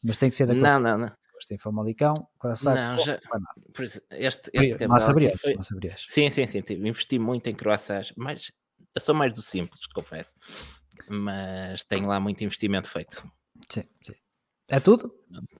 Mas 0.00 0.16
tem 0.16 0.30
que 0.30 0.36
ser 0.36 0.46
da 0.46 0.54
Não, 0.54 0.60
confeitaria. 0.60 0.96
não, 0.96 1.06
não. 1.06 1.12
Gosto 1.40 1.54
em 1.54 1.58
Famalicão, 1.58 2.28
coração. 2.38 2.74
Não, 2.74 2.98
já- 2.98 3.18
Por 3.72 3.82
isso, 3.84 4.02
este, 4.10 4.50
este 4.52 4.86
Massa 4.86 5.10
brioche, 5.14 5.38
foi- 5.38 5.54
massa. 5.54 5.74
Sim, 5.96 6.28
sim, 6.28 6.46
sim. 6.46 6.60
tive- 6.60 6.86
Investi 6.86 7.18
muito 7.18 7.46
em 7.48 7.54
croissants, 7.54 8.12
mas 8.14 8.52
eu 8.94 9.00
sou 9.00 9.14
mais 9.14 9.32
do 9.32 9.40
simples, 9.40 9.86
confesso. 9.86 10.34
Mas 11.08 11.82
tenho 11.84 12.06
lá 12.06 12.20
muito 12.20 12.44
investimento 12.44 12.90
feito. 12.90 13.22
Sim, 13.70 13.84
sim. 14.04 14.14
É 14.68 14.78
tudo? 14.78 15.12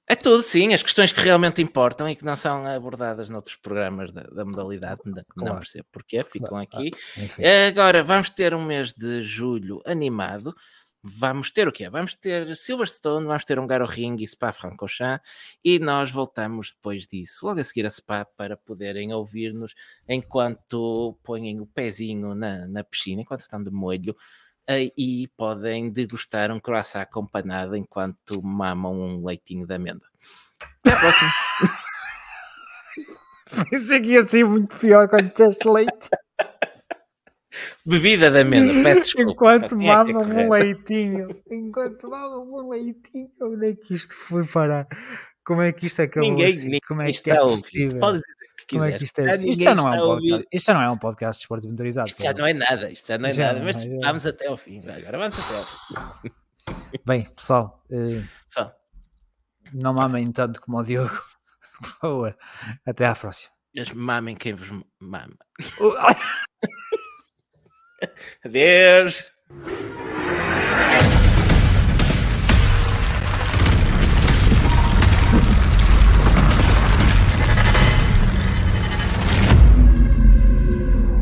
É 0.06 0.14
tudo, 0.14 0.40
sim. 0.42 0.72
As 0.74 0.82
questões 0.82 1.12
que 1.12 1.20
realmente 1.20 1.60
importam 1.62 2.08
e 2.08 2.14
que 2.14 2.24
não 2.24 2.36
são 2.36 2.64
abordadas 2.66 3.28
noutros 3.30 3.56
programas 3.56 4.12
da, 4.12 4.22
da 4.24 4.44
modalidade, 4.44 5.00
que 5.02 5.08
não 5.10 5.24
Claro. 5.34 5.56
percebo 5.56 5.86
porquê, 5.90 6.22
ficam 6.22 6.48
Claro, 6.50 6.64
aqui. 6.64 6.90
Enfim. 7.16 7.42
Agora 7.68 8.04
vamos 8.04 8.28
ter 8.30 8.54
um 8.54 8.62
mês 8.64 8.92
de 8.92 9.22
julho 9.24 9.80
animado. 9.86 10.54
Vamos 11.02 11.50
ter 11.50 11.66
o 11.66 11.72
quê? 11.72 11.88
Vamos 11.88 12.14
ter 12.14 12.54
Silverstone, 12.54 13.26
vamos 13.26 13.44
ter 13.46 13.58
um 13.58 13.66
Garo 13.66 13.86
Ring 13.86 14.16
e 14.20 14.26
Spa 14.26 14.52
Francorchamps 14.52 15.26
e 15.64 15.78
nós 15.78 16.10
voltamos 16.10 16.74
depois 16.74 17.06
disso, 17.06 17.46
logo 17.46 17.58
a 17.58 17.64
seguir 17.64 17.86
a 17.86 17.90
Spa, 17.90 18.26
para 18.36 18.54
poderem 18.54 19.14
ouvir-nos 19.14 19.74
enquanto 20.06 21.18
põem 21.22 21.58
o 21.58 21.66
pezinho 21.66 22.34
na, 22.34 22.66
na 22.66 22.84
piscina, 22.84 23.22
enquanto 23.22 23.40
estão 23.40 23.62
de 23.62 23.70
molho 23.70 24.14
eh, 24.68 24.92
e 24.96 25.26
podem 25.38 25.90
degustar 25.90 26.52
um 26.52 26.60
croissant 26.60 27.00
acompanhado 27.00 27.74
enquanto 27.74 28.42
mamam 28.42 28.92
um 28.92 29.24
leitinho 29.24 29.66
de 29.66 29.74
amêndoa. 29.74 30.08
Até 30.84 30.92
à 30.92 31.00
próxima. 31.00 31.30
Pensei 33.70 34.00
que 34.00 34.08
ia 34.08 34.28
ser 34.28 34.44
muito 34.44 34.76
pior 34.76 35.08
quando 35.08 35.28
disseste 35.30 35.66
leite. 35.66 36.10
Bebida 37.84 38.30
de 38.30 38.40
amêndoa, 38.40 38.82
peço 38.82 39.00
desculpa. 39.02 39.32
Enquanto 39.32 39.76
correr. 39.76 40.46
um 40.46 40.50
leitinho. 40.50 41.42
Enquanto 41.50 42.08
mamam 42.08 42.52
um 42.52 42.68
leitinho. 42.70 43.30
Onde 43.42 43.70
é 43.70 43.74
que 43.74 43.94
isto 43.94 44.14
foi 44.14 44.46
parar? 44.46 44.86
Como 45.44 45.62
é 45.62 45.72
que 45.72 45.86
isto 45.86 46.00
acabou 46.02 46.28
Ninguém, 46.30 46.52
assim? 46.52 46.64
ninguém 46.66 46.80
Como 46.86 47.02
é 47.02 47.06
que 47.06 47.18
está 47.18 47.34
é 47.34 47.38
possível? 47.38 47.98
Podes 47.98 48.20
dizer 48.20 48.46
que 48.56 48.66
Como 48.76 48.84
é 48.84 48.92
que 48.92 49.04
isto 49.04 49.18
é? 49.18 49.22
Já 49.24 49.34
Isto 49.34 49.42
ninguém 49.44 49.62
já 49.64 49.74
não 49.74 49.88
é 49.92 50.02
um 50.02 50.06
podcast. 50.06 50.46
Isto 50.52 50.66
já 50.66 50.74
não 50.74 50.82
é 50.82 50.90
um 50.90 50.98
podcast 50.98 51.38
de 51.38 51.42
esporte 51.42 51.66
motorizado. 51.68 52.08
Isto 52.08 52.22
já 52.22 52.32
não 52.34 52.46
é 52.46 52.52
nada, 52.54 52.90
isto 52.90 53.08
já 53.08 53.18
não 53.18 53.28
é 53.28 53.32
Já 53.32 53.46
nada, 53.52 53.64
mas 53.64 53.76
é, 53.84 53.88
já. 53.88 54.06
vamos 54.06 54.26
até 54.26 54.46
ao 54.46 54.56
fim. 54.56 54.78
Agora 54.88 55.18
vamos 55.18 55.38
até 55.38 55.58
ao 55.58 55.64
fim. 55.66 56.30
Bem, 57.04 57.24
pessoal, 57.24 57.82
eh, 57.90 58.22
Só. 58.46 58.72
não 59.72 59.92
mamem 59.92 60.30
tanto 60.30 60.60
como 60.60 60.78
o 60.78 60.84
Diogo. 60.84 61.20
Por 61.80 61.88
favor. 62.00 62.36
Até 62.86 63.06
à 63.06 63.14
próxima. 63.14 63.52
Mas 63.74 63.92
mamem 63.92 64.36
quem 64.36 64.54
vos 64.54 64.68
mama. 65.00 65.36
There's. 68.44 69.22